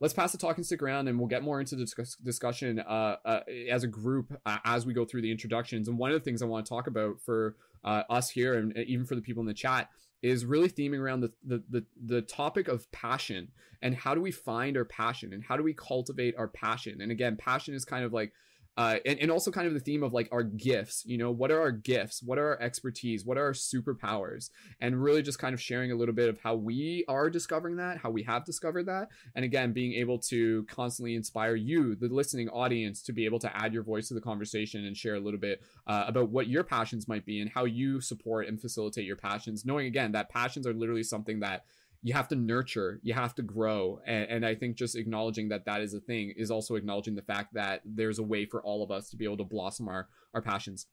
Let's 0.01 0.15
pass 0.15 0.33
the 0.33 0.39
talking 0.39 0.65
stick 0.65 0.83
around 0.83 1.09
and 1.09 1.19
we'll 1.19 1.29
get 1.29 1.43
more 1.43 1.61
into 1.61 1.77
the 1.77 1.87
discussion 2.23 2.81
uh, 2.81 3.17
uh, 3.25 3.41
as 3.71 3.83
a 3.83 3.87
group 3.87 4.39
uh, 4.45 4.59
as 4.65 4.87
we 4.87 4.93
go 4.93 5.05
through 5.05 5.23
the 5.23 5.31
introductions. 5.31 5.89
And 5.89 5.99
one 5.99 6.11
of 6.11 6.19
the 6.19 6.25
things 6.25 6.43
I 6.43 6.47
want 6.47 6.67
to 6.67 6.69
talk 6.69 6.87
about 6.87 7.21
for 7.21 7.57
uh, 7.85 8.03
us 8.11 8.31
here 8.31 8.55
and 8.55 8.77
even 8.77 9.07
for 9.07 9.15
the 9.15 9.23
people 9.23 9.41
in 9.41 9.47
the 9.47 9.55
chat 9.55 9.89
is 10.23 10.45
really 10.45 10.69
theming 10.69 10.99
around 10.99 11.21
the, 11.21 11.33
the, 11.45 11.63
the 11.71 11.85
the 12.05 12.23
topic 12.23 12.69
of 12.69 12.91
passion 12.91 13.49
and 13.83 13.95
how 13.95 14.15
do 14.15 14.21
we 14.21 14.31
find 14.31 14.77
our 14.77 14.85
passion 14.85 15.33
and 15.33 15.45
how 15.45 15.57
do 15.57 15.63
we 15.63 15.75
cultivate 15.75 16.35
our 16.37 16.49
passion 16.49 17.01
and 17.01 17.13
again 17.13 17.37
passion 17.37 17.75
is 17.75 17.85
kind 17.85 18.05
of 18.05 18.13
like 18.13 18.33
uh, 18.77 18.97
and, 19.05 19.19
and 19.21 19.31
also 19.31 19.51
kind 19.51 19.67
of 19.67 19.75
the 19.75 19.81
theme 19.81 20.03
of 20.03 20.13
like 20.13 20.29
our 20.33 20.43
gifts 20.43 21.05
you 21.07 21.19
know 21.19 21.31
what 21.31 21.51
are 21.51 21.61
our 21.61 21.73
gifts? 21.73 22.23
What 22.23 22.39
are 22.39 22.49
our 22.49 22.61
expertise? 22.61 23.25
What 23.25 23.39
are 23.39 23.45
our 23.45 23.53
superpowers? 23.53 24.51
And 24.81 25.01
really 25.03 25.23
just 25.23 25.39
kind 25.39 25.55
of 25.55 25.61
sharing 25.61 25.93
a 25.93 25.95
little 25.95 26.15
bit 26.15 26.29
of 26.29 26.39
how 26.41 26.55
we 26.55 27.05
are 27.09 27.31
discovering 27.31 27.77
that 27.77 27.99
how 27.99 28.11
we 28.11 28.23
have 28.25 28.45
discovered 28.45 28.87
that. 28.87 29.09
And 29.35 29.45
again 29.45 29.73
being 29.73 29.95
able 29.95 30.19
to 30.19 30.65
constantly 30.65 31.15
inspire 31.15 31.55
you 31.55 31.95
the 31.95 32.09
listening 32.09 32.49
audience 32.49 33.03
to 33.03 33.13
be 33.13 33.25
able 33.25 33.39
to 33.41 33.57
add 33.57 33.73
your 33.73 33.83
voice 33.83 34.09
to 34.09 34.15
the 34.15 34.21
conversation 34.21 34.85
and 34.85 34.97
share 34.97 35.15
a 35.15 35.21
little 35.21 35.41
bit 35.41 35.63
uh, 35.87 36.05
about 36.07 36.31
what 36.31 36.49
your 36.49 36.65
passions 36.65 37.09
might 37.09 37.25
be 37.25 37.41
and 37.41 37.51
how 37.51 37.65
you 37.65 38.01
support 38.01 38.47
and 38.47 38.61
facilitate 38.61 39.05
your 39.05 39.17
passions 39.17 39.65
knowing 39.65 39.87
again 39.87 40.13
that 40.13 40.29
passions 40.29 40.67
are 40.67 40.75
literally 40.75 41.03
something 41.03 41.41
that 41.41 41.65
you 42.07 42.13
have 42.13 42.29
to 42.29 42.37
nurture 42.37 43.01
you 43.03 43.13
have 43.13 43.35
to 43.35 43.43
grow 43.43 43.99
and, 44.07 44.31
and, 44.31 44.47
i 44.47 44.55
think 44.55 44.77
just 44.77 44.95
acknowledging 44.95 45.49
that 45.49 45.65
that 45.65 45.81
is 45.81 45.93
a 45.93 45.99
thing 45.99 46.33
is 46.37 46.53
also 46.53 46.77
acknowledging 46.77 47.17
the 47.17 47.23
fact 47.23 47.53
that 47.55 47.81
there's 47.85 48.21
a 48.21 48.23
way 48.23 48.47
for 48.47 48.63
all 48.63 48.85
of 48.85 48.93
us 48.93 49.11
to 49.11 49.17
be 49.17 49.25
able 49.25 49.37
to 49.37 49.45
blossom 49.45 49.89
our 49.89 50.09
our 50.37 50.43
passions. 50.43 50.87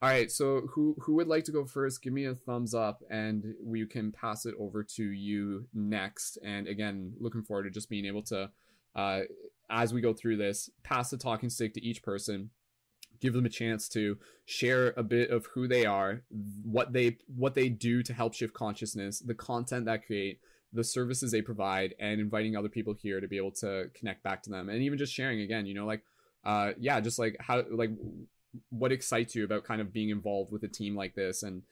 All 0.00 0.08
right 0.08 0.30
so 0.30 0.68
who 0.72 0.96
who 1.00 1.14
would 1.16 1.28
like 1.28 1.44
to 1.44 1.52
go 1.52 1.64
first? 1.64 2.02
Give 2.02 2.12
me 2.12 2.24
a 2.24 2.34
thumbs 2.34 2.74
up 2.74 3.02
and 3.10 3.54
we 3.62 3.84
can 3.86 4.12
pass 4.12 4.46
it 4.46 4.54
over 4.58 4.84
to 4.96 5.04
you 5.04 5.66
next. 5.74 6.38
And 6.44 6.68
again 6.68 7.12
looking 7.20 7.42
forward 7.42 7.64
to 7.64 7.70
just 7.70 7.90
being 7.90 8.06
able 8.06 8.22
to 8.24 8.50
uh 8.94 9.20
as 9.68 9.92
we 9.92 10.00
go 10.00 10.14
through 10.14 10.36
this 10.36 10.70
pass 10.84 11.10
the 11.10 11.18
talking 11.18 11.50
stick 11.50 11.74
to 11.74 11.84
each 11.84 12.02
person 12.02 12.50
give 13.20 13.32
them 13.32 13.46
a 13.46 13.50
chance 13.50 13.88
to 13.88 14.18
share 14.44 14.94
a 14.96 15.02
bit 15.02 15.30
of 15.30 15.46
who 15.54 15.66
they 15.66 15.84
are 15.84 16.22
what 16.64 16.92
they 16.92 17.18
what 17.34 17.54
they 17.54 17.68
do 17.68 18.02
to 18.02 18.12
help 18.12 18.34
shift 18.34 18.54
consciousness 18.54 19.20
the 19.20 19.34
content 19.34 19.86
that 19.86 20.06
create 20.06 20.40
the 20.72 20.84
services 20.84 21.32
they 21.32 21.42
provide 21.42 21.94
and 21.98 22.20
inviting 22.20 22.56
other 22.56 22.68
people 22.68 22.94
here 22.94 23.20
to 23.20 23.28
be 23.28 23.36
able 23.36 23.50
to 23.50 23.90
connect 23.94 24.22
back 24.22 24.42
to 24.42 24.50
them. 24.50 24.68
And 24.68 24.82
even 24.82 24.98
just 24.98 25.12
sharing 25.12 25.40
again 25.40 25.66
you 25.66 25.74
know 25.74 25.86
like 25.86 26.02
uh 26.44 26.72
yeah 26.78 27.00
just 27.00 27.18
like 27.18 27.36
how 27.40 27.64
like 27.70 27.90
what 28.70 28.92
excites 28.92 29.34
you 29.34 29.44
about 29.44 29.64
kind 29.64 29.80
of 29.80 29.92
being 29.92 30.10
involved 30.10 30.52
with 30.52 30.62
a 30.62 30.68
team 30.68 30.94
like 30.96 31.14
this 31.14 31.42
and 31.42 31.62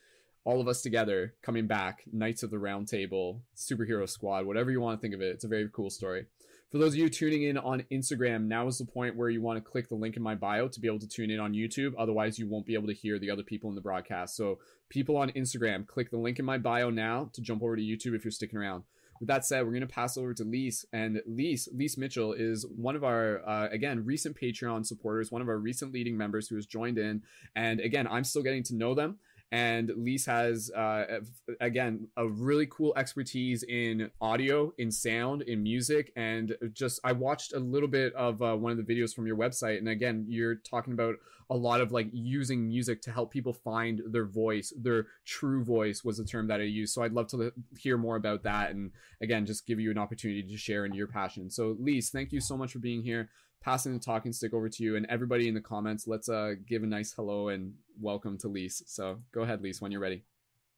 all 0.44 0.60
of 0.60 0.68
us 0.68 0.82
together 0.82 1.34
coming 1.42 1.66
back 1.66 2.02
knights 2.12 2.42
of 2.42 2.50
the 2.50 2.58
round 2.58 2.88
table 2.88 3.40
superhero 3.56 4.08
squad 4.08 4.46
whatever 4.46 4.70
you 4.70 4.80
want 4.80 4.98
to 4.98 5.02
think 5.02 5.14
of 5.14 5.20
it. 5.20 5.34
It's 5.34 5.44
a 5.44 5.48
very 5.48 5.68
cool 5.72 5.90
story 5.90 6.26
for 6.74 6.78
those 6.78 6.94
of 6.94 6.98
you 6.98 7.08
tuning 7.08 7.44
in 7.44 7.56
on 7.56 7.84
Instagram, 7.92 8.46
now 8.46 8.66
is 8.66 8.78
the 8.78 8.84
point 8.84 9.14
where 9.14 9.28
you 9.28 9.40
want 9.40 9.56
to 9.56 9.60
click 9.60 9.88
the 9.88 9.94
link 9.94 10.16
in 10.16 10.22
my 10.24 10.34
bio 10.34 10.66
to 10.66 10.80
be 10.80 10.88
able 10.88 10.98
to 10.98 11.06
tune 11.06 11.30
in 11.30 11.38
on 11.38 11.52
YouTube. 11.52 11.92
Otherwise, 11.96 12.36
you 12.36 12.48
won't 12.48 12.66
be 12.66 12.74
able 12.74 12.88
to 12.88 12.92
hear 12.92 13.16
the 13.16 13.30
other 13.30 13.44
people 13.44 13.70
in 13.70 13.76
the 13.76 13.80
broadcast. 13.80 14.34
So, 14.34 14.58
people 14.88 15.16
on 15.16 15.30
Instagram, 15.30 15.86
click 15.86 16.10
the 16.10 16.16
link 16.16 16.40
in 16.40 16.44
my 16.44 16.58
bio 16.58 16.90
now 16.90 17.30
to 17.34 17.40
jump 17.40 17.62
over 17.62 17.76
to 17.76 17.80
YouTube 17.80 18.16
if 18.16 18.24
you're 18.24 18.32
sticking 18.32 18.58
around. 18.58 18.82
With 19.20 19.28
that 19.28 19.46
said, 19.46 19.64
we're 19.64 19.70
going 19.70 19.82
to 19.82 19.86
pass 19.86 20.18
over 20.18 20.34
to 20.34 20.42
Lise. 20.42 20.84
And 20.92 21.22
Lise, 21.28 21.68
Lise 21.72 21.96
Mitchell 21.96 22.32
is 22.32 22.66
one 22.66 22.96
of 22.96 23.04
our, 23.04 23.48
uh, 23.48 23.68
again, 23.70 24.04
recent 24.04 24.36
Patreon 24.36 24.84
supporters, 24.84 25.30
one 25.30 25.42
of 25.42 25.48
our 25.48 25.58
recent 25.58 25.92
leading 25.92 26.16
members 26.16 26.48
who 26.48 26.56
has 26.56 26.66
joined 26.66 26.98
in. 26.98 27.22
And 27.54 27.78
again, 27.78 28.08
I'm 28.08 28.24
still 28.24 28.42
getting 28.42 28.64
to 28.64 28.74
know 28.74 28.94
them 28.94 29.20
and 29.52 29.92
Lise 29.96 30.26
has 30.26 30.70
uh, 30.70 31.20
again 31.60 32.08
a 32.16 32.26
really 32.26 32.66
cool 32.66 32.92
expertise 32.96 33.62
in 33.62 34.10
audio, 34.20 34.72
in 34.78 34.90
sound, 34.90 35.42
in 35.42 35.62
music, 35.62 36.12
and 36.16 36.56
just 36.72 37.00
I 37.04 37.12
watched 37.12 37.52
a 37.52 37.58
little 37.58 37.88
bit 37.88 38.12
of 38.14 38.42
uh, 38.42 38.56
one 38.56 38.72
of 38.72 38.84
the 38.84 38.94
videos 38.94 39.14
from 39.14 39.26
your 39.26 39.36
website, 39.36 39.78
and 39.78 39.88
again 39.88 40.26
you're 40.28 40.56
talking 40.56 40.92
about 40.92 41.16
a 41.50 41.56
lot 41.56 41.80
of 41.80 41.92
like 41.92 42.08
using 42.12 42.66
music 42.66 43.02
to 43.02 43.12
help 43.12 43.30
people 43.30 43.52
find 43.52 44.02
their 44.10 44.24
voice, 44.24 44.72
their 44.76 45.06
true 45.24 45.62
voice 45.62 46.02
was 46.02 46.16
the 46.16 46.24
term 46.24 46.48
that 46.48 46.60
I 46.60 46.64
used. 46.64 46.94
So 46.94 47.02
I'd 47.02 47.12
love 47.12 47.28
to 47.28 47.52
hear 47.78 47.96
more 47.98 48.16
about 48.16 48.42
that, 48.44 48.70
and 48.70 48.90
again 49.22 49.46
just 49.46 49.66
give 49.66 49.78
you 49.78 49.90
an 49.90 49.98
opportunity 49.98 50.42
to 50.42 50.56
share 50.56 50.84
in 50.84 50.94
your 50.94 51.06
passion. 51.06 51.50
So 51.50 51.76
Lise, 51.78 52.10
thank 52.10 52.32
you 52.32 52.40
so 52.40 52.56
much 52.56 52.72
for 52.72 52.78
being 52.78 53.02
here 53.02 53.28
passing 53.64 53.94
the 53.94 53.98
talking 53.98 54.30
stick 54.30 54.52
over 54.52 54.68
to 54.68 54.82
you 54.82 54.96
and 54.96 55.06
everybody 55.08 55.48
in 55.48 55.54
the 55.54 55.60
comments. 55.60 56.06
Let's 56.06 56.28
uh 56.28 56.54
give 56.68 56.82
a 56.82 56.86
nice 56.86 57.12
hello 57.12 57.48
and 57.48 57.72
welcome 57.98 58.36
to 58.38 58.48
Lise. 58.48 58.82
So 58.86 59.18
go 59.32 59.40
ahead, 59.40 59.62
Lise, 59.62 59.80
when 59.80 59.90
you're 59.90 60.02
ready. 60.02 60.22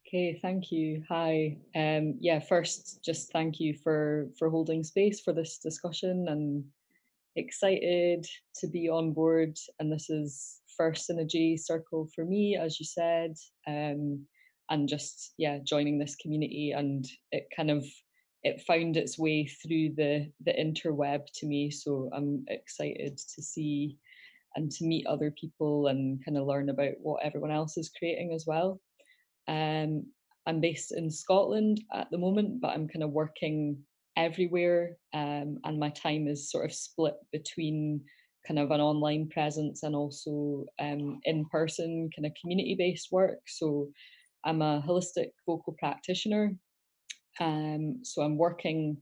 Okay, 0.07 0.39
thank 0.41 0.71
you. 0.71 1.03
Hi. 1.09 1.57
Um 1.75 2.15
yeah, 2.21 2.39
first 2.39 3.01
just 3.05 3.33
thank 3.33 3.59
you 3.59 3.75
for 3.83 4.29
for 4.39 4.49
holding 4.49 4.85
space 4.85 5.21
for 5.21 5.33
this 5.33 5.59
discussion 5.59 6.27
and 6.29 6.65
excited 7.35 8.25
to 8.61 8.69
be 8.69 8.89
on 8.89 9.13
board 9.13 9.59
and 9.81 9.93
this 9.93 10.09
is 10.09 10.61
first 10.77 11.11
Synergy 11.11 11.59
circle 11.59 12.09
for 12.15 12.25
me 12.25 12.57
as 12.57 12.79
you 12.79 12.87
said. 12.87 13.35
Um 13.67 14.27
and 14.71 14.89
just 14.89 15.35
yeah, 15.39 15.59
joining 15.65 15.99
this 15.99 16.15
community 16.15 16.73
and 16.77 17.05
it 17.33 17.49
kind 17.57 17.73
of 17.73 17.85
it 18.43 18.63
found 18.63 18.97
its 18.97 19.19
way 19.19 19.47
through 19.47 19.95
the 19.97 20.31
the 20.45 20.53
interweb 20.53 21.27
to 21.35 21.47
me. 21.47 21.71
So 21.71 22.11
I'm 22.13 22.45
excited 22.49 23.19
to 23.35 23.43
see 23.43 23.99
and 24.55 24.71
to 24.71 24.85
meet 24.85 25.07
other 25.07 25.31
people 25.31 25.89
and 25.89 26.25
kind 26.25 26.39
of 26.39 26.47
learn 26.47 26.71
about 26.71 26.95
what 27.01 27.23
everyone 27.23 27.51
else 27.51 27.77
is 27.77 27.91
creating 27.99 28.33
as 28.33 28.47
well. 28.47 28.81
Um, 29.49 30.07
I'm 30.47 30.61
based 30.61 30.93
in 30.93 31.11
Scotland 31.11 31.83
at 31.93 32.11
the 32.11 32.19
moment, 32.19 32.61
but 32.61 32.69
I'm 32.69 32.89
kind 32.89 33.03
of 33.03 33.11
working 33.11 33.79
everywhere, 34.17 34.97
um, 35.13 35.59
and 35.65 35.79
my 35.79 35.91
time 35.91 36.27
is 36.27 36.51
sort 36.51 36.65
of 36.65 36.73
split 36.73 37.15
between 37.33 38.01
kind 38.47 38.59
of 38.59 38.71
an 38.71 38.81
online 38.81 39.29
presence 39.29 39.83
and 39.83 39.95
also 39.95 40.65
um, 40.79 41.21
in 41.25 41.45
person 41.47 42.09
kind 42.15 42.27
of 42.27 42.33
community 42.41 42.77
based 42.79 43.09
work. 43.11 43.41
So 43.47 43.89
I'm 44.45 44.63
a 44.63 44.83
holistic 44.87 45.31
vocal 45.47 45.75
practitioner 45.79 46.53
um, 47.41 48.01
so 48.03 48.23
I'm 48.23 48.37
working 48.37 48.99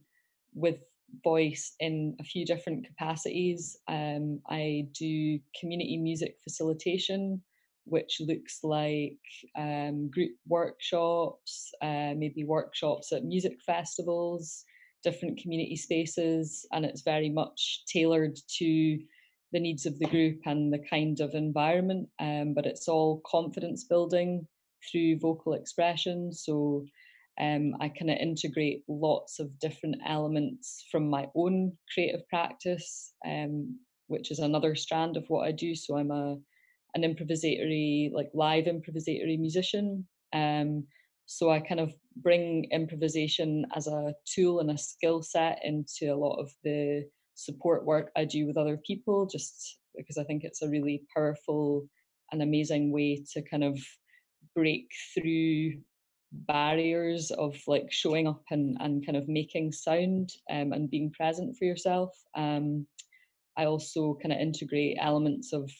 with 0.54 0.78
voice 1.22 1.74
in 1.80 2.16
a 2.20 2.24
few 2.24 2.44
different 2.44 2.86
capacities. 2.86 3.76
Um, 3.88 4.40
I 4.48 4.88
do 4.98 5.38
community 5.58 5.96
music 5.96 6.36
facilitation, 6.42 7.42
which 7.84 8.20
looks 8.20 8.60
like 8.62 9.18
um, 9.56 10.10
group 10.10 10.32
workshops, 10.48 11.70
uh, 11.82 12.14
maybe 12.16 12.44
workshops 12.44 13.12
at 13.12 13.24
music 13.24 13.58
festivals, 13.64 14.64
different 15.02 15.38
community 15.38 15.76
spaces, 15.76 16.66
and 16.72 16.84
it's 16.84 17.02
very 17.02 17.28
much 17.28 17.84
tailored 17.86 18.36
to 18.58 18.98
the 19.52 19.60
needs 19.60 19.86
of 19.86 19.98
the 19.98 20.06
group 20.06 20.40
and 20.46 20.72
the 20.72 20.82
kind 20.90 21.20
of 21.20 21.34
environment. 21.34 22.08
Um, 22.18 22.54
but 22.54 22.66
it's 22.66 22.88
all 22.88 23.22
confidence 23.24 23.84
building 23.84 24.48
through 24.90 25.20
vocal 25.20 25.52
expression. 25.52 26.32
So 26.32 26.84
um, 27.40 27.74
I 27.80 27.88
kind 27.88 28.10
of 28.10 28.18
integrate 28.18 28.84
lots 28.88 29.40
of 29.40 29.58
different 29.58 29.96
elements 30.06 30.86
from 30.90 31.10
my 31.10 31.26
own 31.34 31.72
creative 31.92 32.26
practice, 32.28 33.12
um, 33.26 33.78
which 34.06 34.30
is 34.30 34.38
another 34.38 34.74
strand 34.74 35.16
of 35.16 35.24
what 35.28 35.46
I 35.46 35.52
do. 35.52 35.74
So 35.74 35.96
I'm 35.96 36.10
a 36.10 36.36
an 36.94 37.02
improvisatory, 37.02 38.12
like 38.12 38.30
live 38.34 38.66
improvisatory 38.66 39.36
musician. 39.38 40.06
Um, 40.32 40.86
so 41.26 41.50
I 41.50 41.58
kind 41.58 41.80
of 41.80 41.92
bring 42.16 42.68
improvisation 42.70 43.66
as 43.74 43.88
a 43.88 44.14
tool 44.32 44.60
and 44.60 44.70
a 44.70 44.78
skill 44.78 45.22
set 45.22 45.58
into 45.64 46.14
a 46.14 46.16
lot 46.16 46.36
of 46.36 46.52
the 46.62 47.04
support 47.34 47.84
work 47.84 48.12
I 48.16 48.24
do 48.24 48.46
with 48.46 48.56
other 48.56 48.78
people, 48.86 49.26
just 49.26 49.80
because 49.96 50.18
I 50.18 50.24
think 50.24 50.44
it's 50.44 50.62
a 50.62 50.68
really 50.68 51.02
powerful 51.16 51.88
and 52.30 52.42
amazing 52.42 52.92
way 52.92 53.24
to 53.32 53.42
kind 53.42 53.64
of 53.64 53.78
break 54.54 54.88
through 55.14 55.72
barriers 56.46 57.30
of 57.30 57.56
like 57.66 57.90
showing 57.90 58.26
up 58.26 58.42
and, 58.50 58.76
and 58.80 59.04
kind 59.04 59.16
of 59.16 59.28
making 59.28 59.72
sound 59.72 60.30
um, 60.50 60.72
and 60.72 60.90
being 60.90 61.10
present 61.10 61.56
for 61.56 61.64
yourself. 61.64 62.10
Um, 62.36 62.86
I 63.56 63.66
also 63.66 64.18
kind 64.20 64.32
of 64.32 64.40
integrate 64.40 64.98
elements 65.00 65.52
of 65.52 65.70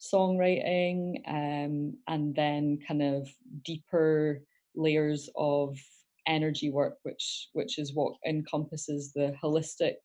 songwriting 0.00 1.16
um, 1.26 1.96
and 2.08 2.34
then 2.34 2.78
kind 2.86 3.02
of 3.02 3.28
deeper 3.64 4.42
layers 4.74 5.28
of 5.36 5.78
energy 6.26 6.70
work, 6.70 6.98
which 7.02 7.48
which 7.52 7.78
is 7.78 7.94
what 7.94 8.14
encompasses 8.26 9.12
the 9.12 9.34
holistic 9.42 9.96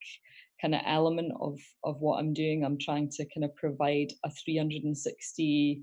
kind 0.62 0.76
of 0.76 0.82
element 0.86 1.34
of 1.40 1.60
of 1.84 2.00
what 2.00 2.20
I'm 2.20 2.34
doing. 2.34 2.64
I'm 2.64 2.78
trying 2.78 3.10
to 3.12 3.26
kind 3.34 3.44
of 3.44 3.56
provide 3.56 4.14
a 4.24 4.30
360 4.30 5.82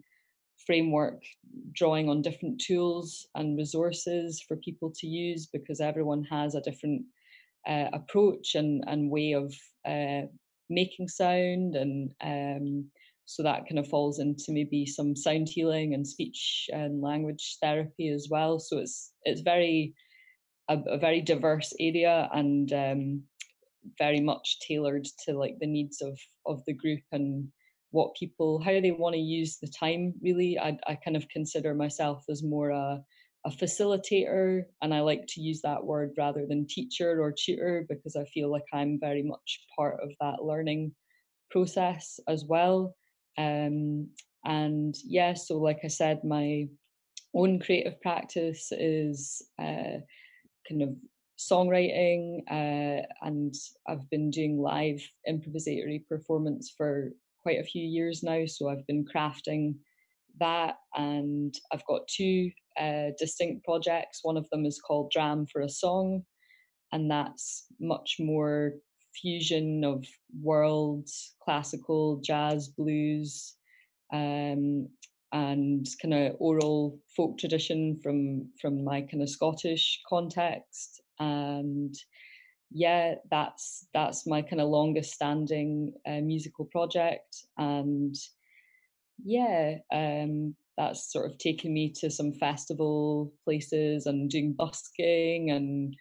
framework 0.69 1.23
drawing 1.73 2.11
on 2.11 2.21
different 2.21 2.61
tools 2.61 3.27
and 3.35 3.57
resources 3.57 4.45
for 4.47 4.57
people 4.59 4.93
to 4.95 5.07
use 5.07 5.49
because 5.51 5.81
everyone 5.81 6.23
has 6.25 6.55
a 6.55 6.61
different 6.61 7.03
uh, 7.67 7.87
approach 7.95 8.55
and, 8.55 8.85
and 8.87 9.11
way 9.11 9.33
of 9.33 9.55
uh, 9.89 10.29
making 10.69 11.09
sound 11.09 11.75
and 11.75 12.13
um, 12.23 12.85
so 13.25 13.43
that 13.43 13.67
kind 13.67 13.79
of 13.79 13.89
falls 13.89 14.19
into 14.19 14.53
maybe 14.53 14.85
some 14.85 15.17
sound 15.17 15.49
healing 15.51 15.95
and 15.95 16.07
speech 16.07 16.69
and 16.73 17.03
language 17.03 17.59
therapy 17.63 18.09
as 18.09 18.29
well. 18.31 18.59
So 18.59 18.79
it's 18.79 19.13
it's 19.25 19.43
very 19.43 19.95
a, 20.71 20.79
a 20.87 20.99
very 20.99 21.21
diverse 21.21 21.75
area 21.79 22.31
and 22.33 22.73
um, 22.73 23.23
very 23.99 24.21
much 24.21 24.61
tailored 24.67 25.07
to 25.27 25.39
like 25.39 25.57
the 25.61 25.67
needs 25.67 26.01
of 26.01 26.19
of 26.47 26.63
the 26.67 26.73
group 26.73 27.03
and 27.13 27.49
what 27.91 28.15
people 28.15 28.61
how 28.61 28.81
they 28.81 28.91
want 28.91 29.15
to 29.15 29.21
use 29.21 29.59
the 29.59 29.69
time 29.69 30.15
really. 30.23 30.59
I, 30.59 30.79
I 30.87 30.97
kind 30.97 31.17
of 31.17 31.29
consider 31.29 31.75
myself 31.75 32.25
as 32.29 32.43
more 32.43 32.71
a, 32.71 33.01
a 33.47 33.51
facilitator 33.51 34.65
and 34.83 34.93
i 34.93 35.01
like 35.01 35.25
to 35.29 35.41
use 35.41 35.61
that 35.63 35.85
word 35.85 36.11
rather 36.19 36.45
than 36.47 36.67
teacher 36.67 37.23
or 37.23 37.33
tutor 37.33 37.87
because 37.89 38.17
i 38.17 38.25
feel 38.25 38.51
like 38.51 38.65
i'm 38.73 38.99
very 39.01 39.23
much 39.23 39.61
part 39.77 40.01
of 40.03 40.11
that 40.21 40.43
learning 40.43 40.93
process 41.51 42.19
as 42.29 42.45
well. 42.45 42.95
Um, 43.39 44.09
and 44.45 44.97
yeah 45.05 45.35
so 45.35 45.59
like 45.59 45.81
i 45.85 45.89
said 45.89 46.23
my 46.25 46.67
own 47.35 47.59
creative 47.61 48.01
practice 48.01 48.73
is 48.73 49.43
uh, 49.61 49.99
kind 50.69 50.83
of 50.83 50.91
songwriting 51.39 52.41
uh, 52.51 53.03
and 53.23 53.55
i've 53.89 54.09
been 54.11 54.31
doing 54.31 54.59
live 54.59 55.01
improvisatory 55.29 56.07
performance 56.09 56.73
for 56.77 57.11
quite 57.49 57.61
a 57.61 57.65
few 57.65 57.83
years 57.83 58.23
now. 58.23 58.45
So 58.45 58.69
I've 58.69 58.87
been 58.87 59.07
crafting 59.07 59.77
that, 60.39 60.75
and 60.95 61.55
I've 61.73 61.87
got 61.87 62.07
two 62.07 62.51
uh, 62.79 63.13
distinct 63.19 63.65
projects. 63.65 64.21
One 64.23 64.37
of 64.37 64.47
them 64.51 64.67
is 64.67 64.83
called 64.87 65.11
Dram 65.11 65.47
for 65.51 65.63
a 65.63 65.69
Song, 65.69 66.25
and 66.93 67.11
that's 67.11 67.65
much 67.81 68.17
more 68.21 68.75
fusion 69.23 69.83
of 69.83 70.05
world, 70.43 71.09
classical, 71.43 72.21
jazz, 72.23 72.69
blues, 72.69 73.55
um, 74.13 74.87
and 75.33 75.87
kind 76.03 76.13
of 76.13 76.37
oral 76.41 76.99
folk 77.17 77.39
tradition 77.39 77.99
from 78.03 78.51
from 78.61 78.85
my 78.85 79.01
kind 79.01 79.23
of 79.23 79.31
Scottish 79.31 80.03
context, 80.07 81.01
and 81.19 81.95
yeah, 82.71 83.15
that's 83.31 83.87
that's 83.95 84.27
my 84.27 84.43
kind 84.43 84.61
of 84.61 84.69
longest 84.69 85.13
standing 85.13 85.93
uh, 86.07 86.21
musical 86.21 86.67
project, 86.67 87.37
and 87.57 88.15
yeah, 89.25 89.77
um, 89.93 90.55
that's 90.77 91.13
sort 91.13 91.31
of 91.31 91.39
taken 91.39 91.73
me 91.73 91.93
to 92.01 92.11
some 92.11 92.33
festival 92.33 93.33
places 93.45 94.07
and 94.07 94.31
doing 94.31 94.53
busking 94.53 95.51
and 95.51 95.97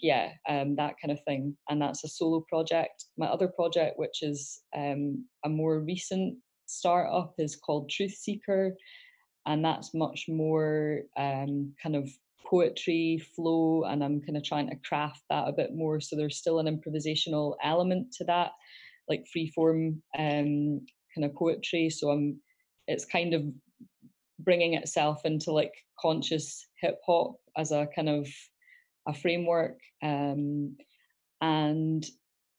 yeah, 0.00 0.30
um, 0.48 0.76
that 0.76 0.94
kind 1.00 1.12
of 1.12 1.20
thing. 1.26 1.56
And 1.68 1.80
that's 1.80 2.04
a 2.04 2.08
solo 2.08 2.44
project. 2.48 3.04
My 3.16 3.26
other 3.26 3.48
project, 3.48 3.98
which 3.98 4.22
is 4.22 4.62
um, 4.76 5.24
a 5.44 5.48
more 5.48 5.80
recent 5.80 6.36
startup, 6.66 7.34
is 7.38 7.56
called 7.56 7.90
Truth 7.90 8.14
Seeker, 8.14 8.74
and 9.46 9.64
that's 9.64 9.94
much 9.94 10.24
more 10.28 11.02
um, 11.16 11.72
kind 11.82 11.96
of 11.96 12.08
poetry 12.54 13.20
flow 13.34 13.82
and 13.82 14.04
I'm 14.04 14.20
kind 14.20 14.36
of 14.36 14.44
trying 14.44 14.70
to 14.70 14.76
craft 14.88 15.22
that 15.28 15.48
a 15.48 15.52
bit 15.52 15.74
more. 15.74 16.00
So 16.00 16.14
there's 16.14 16.36
still 16.36 16.60
an 16.60 16.66
improvisational 16.66 17.56
element 17.64 18.12
to 18.18 18.24
that, 18.26 18.52
like 19.08 19.24
free 19.32 19.50
form 19.52 20.00
um, 20.16 20.86
kind 21.12 21.24
of 21.24 21.34
poetry. 21.34 21.90
So 21.90 22.10
I'm 22.10 22.40
it's 22.86 23.06
kind 23.06 23.34
of 23.34 23.42
bringing 24.38 24.74
itself 24.74 25.22
into 25.24 25.50
like 25.50 25.72
conscious 25.98 26.64
hip 26.80 27.00
hop 27.04 27.34
as 27.56 27.72
a 27.72 27.88
kind 27.92 28.08
of 28.08 28.28
a 29.08 29.14
framework. 29.14 29.78
Um, 30.00 30.76
and 31.40 32.04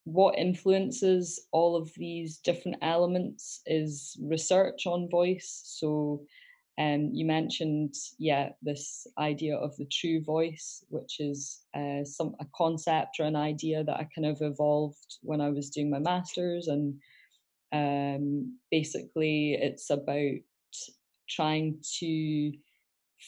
what 0.03 0.37
influences 0.37 1.39
all 1.53 1.77
of 1.77 1.89
these 1.95 2.39
different 2.39 2.77
elements 2.81 3.61
is 3.65 4.17
research 4.21 4.85
on 4.87 5.09
voice. 5.09 5.61
So 5.65 6.25
um, 6.77 7.11
you 7.13 7.25
mentioned, 7.25 7.93
yeah, 8.19 8.49
this 8.61 9.07
idea 9.17 9.55
of 9.55 9.75
the 9.77 9.85
true 9.85 10.21
voice, 10.21 10.83
which 10.89 11.19
is 11.19 11.61
uh, 11.73 12.03
some 12.03 12.35
a 12.41 12.45
concept 12.53 13.17
or 13.19 13.25
an 13.25 13.35
idea 13.37 13.83
that 13.83 13.95
I 13.95 14.07
kind 14.13 14.25
of 14.27 14.41
evolved 14.41 15.17
when 15.21 15.39
I 15.39 15.49
was 15.49 15.69
doing 15.69 15.89
my 15.89 15.99
masters, 15.99 16.67
and 16.67 16.95
um, 17.71 18.57
basically 18.71 19.53
it's 19.53 19.89
about 19.89 20.35
trying 21.29 21.79
to 21.99 22.51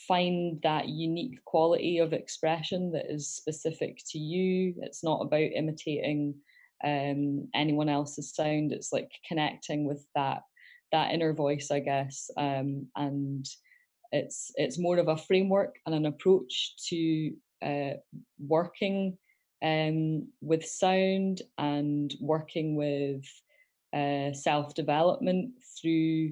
find 0.07 0.59
that 0.63 0.89
unique 0.89 1.43
quality 1.45 1.99
of 1.99 2.13
expression 2.13 2.91
that 2.91 3.09
is 3.09 3.29
specific 3.29 3.97
to 4.09 4.19
you. 4.19 4.75
It's 4.81 5.03
not 5.03 5.21
about 5.21 5.39
imitating 5.55 6.35
um, 6.83 7.47
anyone 7.55 7.89
else's 7.89 8.35
sound. 8.35 8.73
It's 8.73 8.91
like 8.91 9.09
connecting 9.27 9.85
with 9.85 10.05
that 10.15 10.43
that 10.91 11.11
inner 11.11 11.33
voice, 11.33 11.69
I 11.71 11.79
guess. 11.79 12.29
Um, 12.37 12.87
and 12.95 13.45
it's 14.11 14.51
it's 14.55 14.79
more 14.79 14.97
of 14.97 15.07
a 15.07 15.17
framework 15.17 15.75
and 15.85 15.95
an 15.95 16.05
approach 16.05 16.75
to 16.89 17.33
uh, 17.65 17.97
working 18.39 19.17
um, 19.63 20.27
with 20.41 20.65
sound 20.65 21.41
and 21.57 22.13
working 22.21 22.75
with 22.75 23.25
uh, 23.93 24.33
self 24.33 24.73
development 24.75 25.51
through 25.81 26.31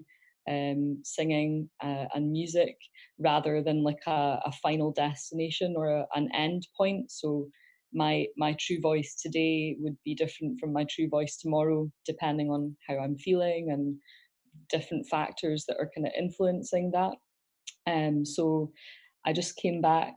um, 0.49 1.01
singing 1.03 1.69
uh, 1.83 2.05
and 2.13 2.31
music 2.31 2.77
rather 3.17 3.63
than 3.63 3.83
like 3.83 4.01
a, 4.07 4.39
a 4.45 4.51
final 4.61 4.91
destination 4.91 5.73
or 5.75 5.89
a, 5.89 6.05
an 6.15 6.29
end 6.33 6.67
point. 6.77 7.11
So 7.11 7.47
my 7.93 8.27
my 8.37 8.55
true 8.59 8.79
voice 8.81 9.15
today 9.15 9.75
would 9.79 9.97
be 10.03 10.15
different 10.15 10.59
from 10.59 10.73
my 10.73 10.85
true 10.89 11.09
voice 11.09 11.37
tomorrow, 11.37 11.89
depending 12.05 12.51
on 12.51 12.75
how 12.87 12.97
I'm 12.97 13.17
feeling 13.17 13.71
and 13.71 13.97
different 14.69 15.07
factors 15.07 15.65
that 15.67 15.77
are 15.79 15.89
kind 15.95 16.07
of 16.07 16.13
influencing 16.17 16.91
that. 16.91 17.13
Um, 17.87 18.25
so 18.25 18.71
I 19.25 19.33
just 19.33 19.57
came 19.57 19.81
back 19.81 20.15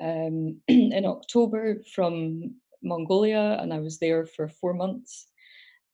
um, 0.00 0.60
in 0.68 1.04
October 1.04 1.82
from 1.94 2.54
Mongolia 2.82 3.58
and 3.60 3.72
I 3.72 3.78
was 3.78 3.98
there 3.98 4.26
for 4.26 4.48
four 4.48 4.74
months. 4.74 5.28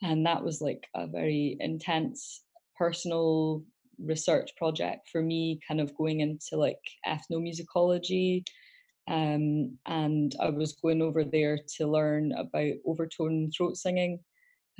And 0.02 0.26
that 0.26 0.44
was 0.44 0.60
like 0.60 0.86
a 0.94 1.06
very 1.06 1.56
intense 1.60 2.42
personal 2.76 3.62
research 3.98 4.50
project 4.56 5.08
for 5.10 5.22
me, 5.22 5.60
kind 5.66 5.80
of 5.80 5.96
going 5.96 6.20
into 6.20 6.56
like 6.56 6.80
ethnomusicology. 7.06 8.44
Um, 9.08 9.78
and 9.86 10.34
I 10.40 10.50
was 10.50 10.76
going 10.82 11.02
over 11.02 11.24
there 11.24 11.58
to 11.76 11.86
learn 11.86 12.32
about 12.32 12.72
overtone 12.86 13.50
throat 13.56 13.76
singing 13.76 14.18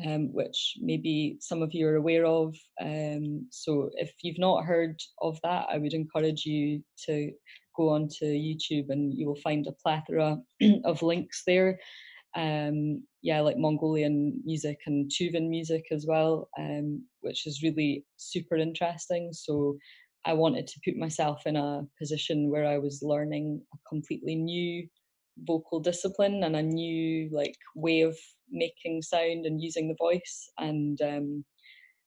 um, 0.05 0.33
which 0.33 0.77
maybe 0.81 1.37
some 1.41 1.63
of 1.63 1.73
you 1.73 1.87
are 1.87 1.97
aware 1.97 2.27
of. 2.27 2.57
Um, 2.81 3.47
so 3.51 3.91
if 3.95 4.13
you've 4.23 4.39
not 4.39 4.65
heard 4.65 4.99
of 5.21 5.39
that, 5.43 5.67
I 5.71 5.79
would 5.79 5.95
encourage 5.95 6.45
you 6.45 6.83
to 7.07 7.31
go 7.77 7.91
onto 7.91 8.25
YouTube 8.25 8.91
and 8.91 9.13
you 9.17 9.27
will 9.27 9.41
find 9.43 9.67
a 9.67 9.73
plethora 9.73 10.39
of 10.85 11.03
links 11.03 11.43
there. 11.47 11.79
Um, 12.37 13.05
yeah, 13.23 13.41
like 13.41 13.57
Mongolian 13.57 14.41
music 14.45 14.79
and 14.87 15.11
Tuvan 15.11 15.49
music 15.49 15.85
as 15.93 16.05
well, 16.07 16.49
um, 16.59 17.05
which 17.21 17.47
is 17.47 17.63
really 17.63 18.05
super 18.17 18.57
interesting. 18.57 19.31
So 19.33 19.79
I 20.27 20.33
wanted 20.33 20.67
to 20.67 20.81
put 20.85 20.97
myself 20.97 21.43
in 21.47 21.57
a 21.57 21.83
position 21.99 22.51
where 22.51 22.67
I 22.67 22.79
was 22.79 23.03
learning 23.03 23.63
a 23.73 23.77
completely 23.89 24.35
new 24.35 24.89
vocal 25.39 25.81
discipline 25.81 26.45
and 26.45 26.57
a 26.57 26.63
new 26.63 27.29
like 27.33 27.57
way 27.75 28.03
of 28.03 28.17
making 28.51 29.03
sound 29.03 29.47
and 29.47 29.61
using 29.61 29.89
the 29.89 29.97
voice 29.99 30.51
and 30.59 31.01
um, 31.03 31.45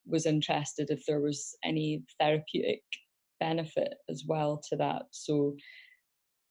was 0.05 0.25
interested 0.25 0.89
if 0.89 1.05
there 1.05 1.19
was 1.19 1.55
any 1.63 2.03
therapeutic 2.19 2.81
benefit 3.39 3.95
as 4.09 4.23
well 4.25 4.61
to 4.69 4.75
that. 4.77 5.03
So 5.11 5.55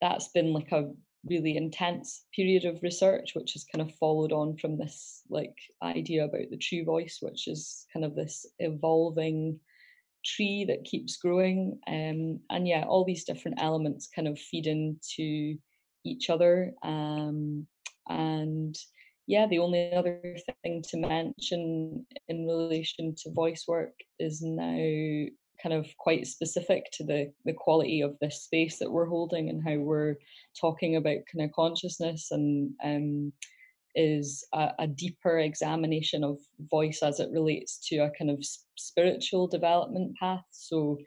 that's 0.00 0.28
been 0.28 0.52
like 0.52 0.72
a 0.72 0.90
really 1.28 1.56
intense 1.56 2.24
period 2.34 2.64
of 2.64 2.82
research 2.82 3.32
which 3.34 3.54
has 3.54 3.64
kind 3.64 3.82
of 3.82 3.96
followed 3.96 4.30
on 4.30 4.56
from 4.56 4.78
this 4.78 5.22
like 5.28 5.54
idea 5.82 6.24
about 6.24 6.48
the 6.50 6.56
true 6.56 6.84
voice 6.84 7.18
which 7.20 7.48
is 7.48 7.84
kind 7.92 8.04
of 8.04 8.14
this 8.14 8.46
evolving 8.60 9.58
tree 10.24 10.64
that 10.68 10.84
keeps 10.84 11.16
growing. 11.16 11.78
Um, 11.88 12.40
and 12.50 12.68
yeah 12.68 12.84
all 12.86 13.04
these 13.04 13.24
different 13.24 13.60
elements 13.60 14.08
kind 14.14 14.28
of 14.28 14.38
feed 14.38 14.66
into 14.66 15.58
each 16.06 16.30
other. 16.30 16.72
Um, 16.82 17.66
and 18.08 18.76
yeah, 19.26 19.46
the 19.46 19.58
only 19.58 19.92
other 19.92 20.20
thing 20.62 20.82
to 20.90 20.96
mention 20.96 22.06
in 22.28 22.46
relation 22.46 23.14
to 23.22 23.32
voice 23.32 23.64
work 23.66 23.94
is 24.18 24.40
now 24.42 25.26
kind 25.62 25.74
of 25.74 25.86
quite 25.98 26.26
specific 26.26 26.84
to 26.92 27.04
the 27.04 27.32
the 27.44 27.52
quality 27.52 28.02
of 28.02 28.16
this 28.20 28.42
space 28.42 28.78
that 28.78 28.90
we're 28.90 29.06
holding 29.06 29.48
and 29.48 29.62
how 29.66 29.76
we're 29.76 30.16
talking 30.60 30.96
about 30.96 31.26
kind 31.32 31.42
of 31.44 31.52
consciousness 31.52 32.28
and 32.30 32.72
um, 32.84 33.32
is 33.96 34.46
a, 34.52 34.72
a, 34.80 34.86
deeper 34.86 35.38
examination 35.38 36.22
of 36.22 36.38
voice 36.70 37.02
as 37.02 37.18
it 37.18 37.30
relates 37.30 37.78
to 37.88 37.96
a 37.96 38.10
kind 38.10 38.30
of 38.30 38.44
spiritual 38.76 39.46
development 39.48 40.14
path. 40.20 40.44
So 40.50 40.98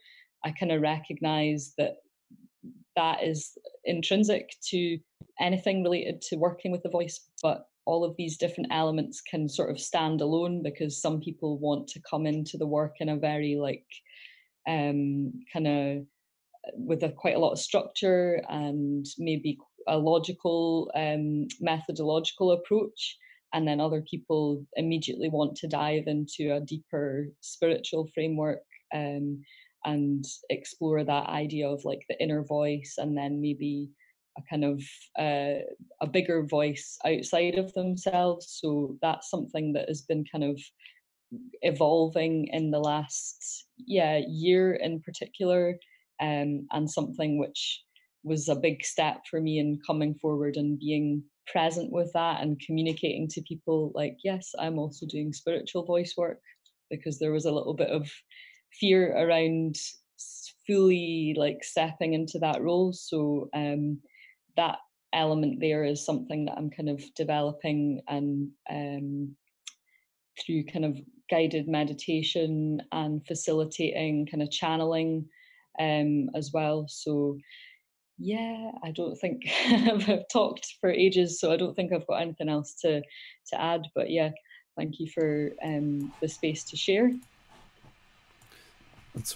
I 0.43 0.51
kind 0.51 0.71
of 0.71 0.81
recognize 0.81 1.75
that 1.77 1.97
that 2.95 3.23
is 3.23 3.55
intrinsic 3.89 4.56
to 4.69 4.99
anything 5.39 5.84
related 5.84 6.21
to 6.21 6.38
working 6.38 6.71
with 6.71 6.84
the 6.84 6.89
voice, 6.89 7.28
but 7.41 7.65
all 7.86 8.04
of 8.04 8.15
these 8.17 8.38
different 8.38 8.71
elements 8.71 9.21
can 9.21 9.49
sort 9.49 9.71
of 9.71 9.80
stand 9.80 10.21
alone 10.21 10.62
because 10.62 11.02
some 11.02 11.19
people 11.19 11.58
want 11.58 11.88
to 11.88 12.02
come 12.10 12.25
into 12.28 12.58
the 12.58 12.67
work 12.67 12.95
in 12.99 13.10
a 13.10 13.17
very 13.17 13.56
like 13.56 13.86
um, 14.67 15.32
kind 15.52 15.67
of 15.67 16.06
with 16.75 17.02
a 17.04 17.10
quite 17.10 17.36
a 17.36 17.39
lot 17.39 17.52
of 17.52 17.60
structure 17.60 18.43
and 18.49 19.06
maybe 19.17 19.58
a 19.88 19.97
logical 19.97 20.91
um, 20.95 21.47
methodological 21.60 22.52
approach 22.52 23.17
and 23.54 23.67
then 23.67 23.80
other 23.80 24.02
people 24.02 24.63
immediately 24.75 25.30
want 25.30 25.56
to 25.56 25.67
dive 25.67 26.04
into 26.06 26.54
a 26.54 26.62
deeper 26.62 27.28
spiritual 27.41 28.08
framework 28.13 28.62
um, 28.93 29.41
and 29.86 30.26
explore 30.50 31.04
that 31.04 31.28
idea 31.28 31.68
of 31.68 31.86
like 31.86 32.06
the 32.10 32.22
inner 32.22 32.44
voice 32.44 32.96
and 32.98 33.18
then 33.18 33.42
maybe 33.42 33.89
a 34.38 34.42
kind 34.50 34.63
of 34.63 34.82
uh, 35.18 35.62
a 36.02 36.08
bigger 36.12 36.44
voice 36.44 36.98
outside 37.06 37.58
of 37.58 37.74
themselves. 37.74 38.60
So 38.62 38.98
that's 39.02 39.30
something 39.30 39.74
that 39.74 39.88
has 39.88 40.02
been 40.02 40.26
kind 40.32 40.44
of 40.44 40.60
evolving 41.62 42.48
in 42.52 42.72
the 42.72 42.80
last 42.80 43.65
yeah 43.78 44.20
year 44.28 44.74
in 44.74 45.00
particular 45.00 45.78
um, 46.22 46.68
and 46.72 46.89
something 46.89 47.38
which 47.38 47.84
was 48.24 48.50
a 48.50 48.56
big 48.56 48.84
step 48.84 49.22
for 49.30 49.39
me 49.39 49.60
in 49.60 49.80
coming 49.86 50.15
forward 50.15 50.58
and 50.58 50.80
being 50.80 51.24
present 51.46 51.92
with 51.92 52.12
that 52.13 52.42
and 52.42 52.60
communicating 52.60 53.28
to 53.28 53.42
people 53.42 53.92
like 53.94 54.18
yes 54.24 54.52
i'm 54.60 54.80
also 54.80 55.06
doing 55.06 55.32
spiritual 55.32 55.86
voice 55.86 56.15
work 56.18 56.39
because 56.89 57.20
there 57.20 57.32
was 57.32 57.46
a 57.46 57.52
little 57.52 57.76
bit 57.76 57.89
of 57.89 58.10
fear 58.79 59.15
around 59.17 59.75
fully 60.67 61.34
like 61.38 61.63
stepping 61.63 62.13
into 62.13 62.38
that 62.39 62.62
role 62.62 62.93
so 62.93 63.49
um 63.53 63.99
that 64.55 64.77
element 65.13 65.60
there 65.60 65.84
is 65.84 66.05
something 66.05 66.45
that 66.45 66.58
i'm 66.58 66.69
kind 66.69 66.89
of 66.89 67.01
developing 67.15 68.01
and 68.08 68.49
um 68.69 69.36
through 70.39 70.63
kind 70.65 70.86
of 70.86 70.97
guided 71.29 71.67
meditation 71.67 72.82
and 72.91 73.25
facilitating 73.25 74.27
kind 74.29 74.43
of 74.43 74.51
channeling 74.51 75.25
um 75.79 76.29
as 76.36 76.51
well 76.53 76.86
so 76.88 77.38
yeah, 78.19 78.71
I 78.84 78.91
don't 78.91 79.15
think 79.15 79.43
I've 79.69 80.27
talked 80.32 80.75
for 80.82 80.91
ages, 80.91 81.39
so 81.39 81.51
I 81.51 81.58
don't 81.58 81.73
think 81.73 81.93
I've 81.93 82.05
got 82.05 82.21
anything 82.21 82.49
else 82.49 82.75
to 82.82 83.01
to 83.01 83.62
add. 83.62 83.88
But 83.95 84.12
yeah, 84.12 84.32
thank 84.77 84.99
you 84.99 85.08
for 85.13 85.51
um, 85.63 86.13
the 86.21 86.27
space 86.27 86.65
to 86.65 86.77
share. 86.77 87.12
That's 89.15 89.36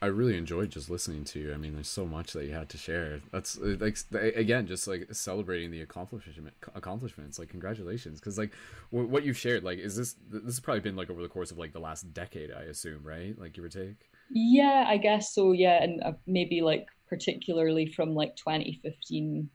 I 0.00 0.06
really 0.06 0.36
enjoyed 0.36 0.70
just 0.70 0.88
listening 0.88 1.24
to 1.24 1.40
you. 1.40 1.52
I 1.52 1.56
mean, 1.56 1.74
there's 1.74 1.88
so 1.88 2.06
much 2.06 2.32
that 2.32 2.44
you 2.44 2.52
had 2.52 2.68
to 2.70 2.78
share. 2.78 3.20
That's 3.32 3.58
uh, 3.58 3.76
like 3.80 3.98
again, 4.12 4.66
just 4.66 4.86
like 4.86 5.08
celebrating 5.12 5.70
the 5.70 5.80
accomplishment 5.80 6.54
accomplishments. 6.74 7.38
Like 7.38 7.48
congratulations, 7.48 8.20
because 8.20 8.38
like 8.38 8.52
what 8.90 9.24
you've 9.24 9.36
shared, 9.36 9.64
like 9.64 9.78
is 9.78 9.96
this 9.96 10.14
this 10.30 10.44
has 10.44 10.60
probably 10.60 10.80
been 10.80 10.96
like 10.96 11.10
over 11.10 11.22
the 11.22 11.28
course 11.28 11.50
of 11.50 11.58
like 11.58 11.72
the 11.72 11.80
last 11.80 12.12
decade, 12.14 12.52
I 12.52 12.62
assume, 12.62 13.02
right? 13.02 13.38
Like 13.38 13.52
give 13.52 13.64
or 13.64 13.68
take. 13.68 14.10
Yeah, 14.30 14.84
I 14.86 14.96
guess 14.96 15.34
so. 15.34 15.52
Yeah, 15.52 15.82
and 15.82 16.02
uh, 16.04 16.12
maybe 16.26 16.60
like 16.60 16.86
particularly 17.08 17.86
from 17.86 18.14
like 18.14 18.36
2015 18.36 19.50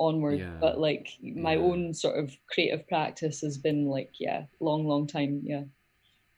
onward 0.00 0.38
yeah. 0.38 0.56
but 0.60 0.78
like 0.78 1.10
my 1.22 1.54
yeah. 1.54 1.60
own 1.60 1.92
sort 1.92 2.16
of 2.16 2.32
creative 2.48 2.86
practice 2.86 3.40
has 3.40 3.58
been 3.58 3.86
like 3.86 4.12
yeah 4.20 4.44
long 4.60 4.86
long 4.86 5.08
time 5.08 5.40
yeah 5.44 5.62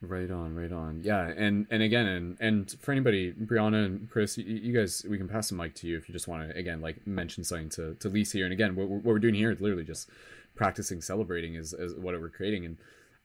right 0.00 0.30
on 0.30 0.54
right 0.54 0.72
on. 0.72 1.02
Yeah 1.02 1.26
and 1.36 1.66
and 1.70 1.82
again 1.82 2.06
and 2.06 2.36
and 2.40 2.76
for 2.80 2.92
anybody 2.92 3.32
brianna 3.32 3.84
and 3.84 4.10
chris 4.10 4.38
you, 4.38 4.44
you 4.44 4.72
guys 4.72 5.04
we 5.08 5.18
can 5.18 5.28
pass 5.28 5.50
the 5.50 5.54
mic 5.54 5.74
to 5.76 5.86
you 5.86 5.96
if 5.96 6.08
you 6.08 6.12
just 6.12 6.26
want 6.26 6.48
to 6.48 6.56
again 6.56 6.80
like 6.80 7.06
mention 7.06 7.44
something 7.44 7.68
to 7.70 7.94
to 7.94 8.08
lise 8.08 8.32
here. 8.32 8.44
And 8.44 8.52
again 8.52 8.74
what, 8.76 8.88
what 8.88 9.04
we're 9.04 9.18
doing 9.18 9.34
here 9.34 9.50
is 9.50 9.60
literally 9.60 9.84
just 9.84 10.08
practicing 10.54 11.00
celebrating 11.00 11.54
is, 11.54 11.72
is 11.72 11.94
what 11.94 12.18
we're 12.20 12.28
creating. 12.28 12.64
And 12.64 12.76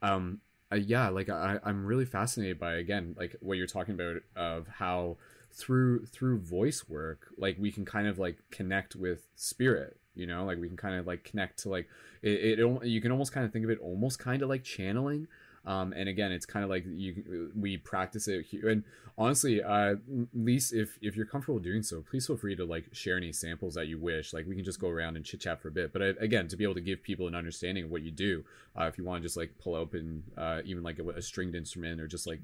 um 0.01 0.41
uh, 0.71 0.75
yeah 0.75 1.09
like 1.09 1.29
i 1.29 1.59
i'm 1.63 1.85
really 1.85 2.05
fascinated 2.05 2.59
by 2.59 2.73
again 2.73 3.15
like 3.19 3.35
what 3.39 3.55
you're 3.55 3.67
talking 3.67 3.93
about 3.93 4.17
of 4.35 4.67
how 4.67 5.15
through 5.53 6.05
through 6.07 6.39
voice 6.39 6.89
work 6.89 7.27
like 7.38 7.55
we 7.59 7.71
can 7.71 7.85
kind 7.85 8.07
of 8.07 8.17
like 8.17 8.38
connect 8.49 8.95
with 8.95 9.27
spirit 9.35 9.97
you 10.15 10.25
know? 10.25 10.45
Like 10.45 10.59
we 10.59 10.67
can 10.67 10.77
kind 10.77 10.95
of 10.95 11.05
like 11.05 11.23
connect 11.23 11.59
to 11.59 11.69
like 11.69 11.88
it, 12.21 12.59
it 12.59 12.85
you 12.85 13.01
can 13.01 13.11
almost 13.11 13.31
kind 13.31 13.45
of 13.45 13.53
think 13.53 13.65
of 13.65 13.71
it 13.71 13.79
almost 13.79 14.17
kind 14.17 14.41
of 14.41 14.49
like 14.49 14.63
channeling 14.63 15.27
um, 15.65 15.93
and 15.93 16.08
again, 16.08 16.32
it's 16.32 16.45
kind 16.45 16.63
of 16.63 16.69
like 16.69 16.84
you 16.86 17.51
we 17.56 17.78
practice 17.78 18.28
it 18.28 18.45
here. 18.45 18.69
And 18.69 18.84
honestly, 19.17 19.63
uh, 19.63 19.95
Lise, 20.34 20.71
if 20.71 20.97
if 21.01 21.15
you're 21.15 21.25
comfortable 21.25 21.60
doing 21.60 21.82
so, 21.82 22.01
please 22.01 22.28
feel 22.28 22.38
free 22.38 22.56
to 22.56 22.65
like 22.65 22.86
share 22.93 23.17
any 23.17 23.32
samples 23.32 23.73
that 23.75 23.88
you 23.88 23.99
wish. 23.99 24.34
Like 24.34 24.45
we 24.45 24.56
can 24.56 24.63
just 24.63 24.80
go 24.80 24.89
around 24.89 25.15
and 25.15 25.25
chit 25.25 25.41
chat 25.41 25.62
for 25.62 25.69
a 25.69 25.71
bit. 25.71 25.91
But 25.91 26.01
uh, 26.01 26.13
again, 26.19 26.47
to 26.49 26.56
be 26.58 26.63
able 26.63 26.75
to 26.75 26.82
give 26.82 27.01
people 27.01 27.28
an 27.28 27.36
understanding 27.36 27.86
of 27.86 27.91
what 27.91 28.04
you 28.04 28.12
do, 28.12 28.43
uh, 28.80 28.86
if 28.86 28.97
you 28.97 29.04
want 29.04 29.21
to 29.21 29.25
just 29.25 29.38
like 29.38 29.51
pull 29.60 29.75
open 29.75 30.23
uh, 30.38 30.62
even 30.65 30.84
like 30.84 30.99
a, 30.99 31.10
a, 31.10 31.21
stringed 31.21 31.56
instrument 31.56 31.99
or 31.99 32.08
just 32.08 32.28
like 32.28 32.41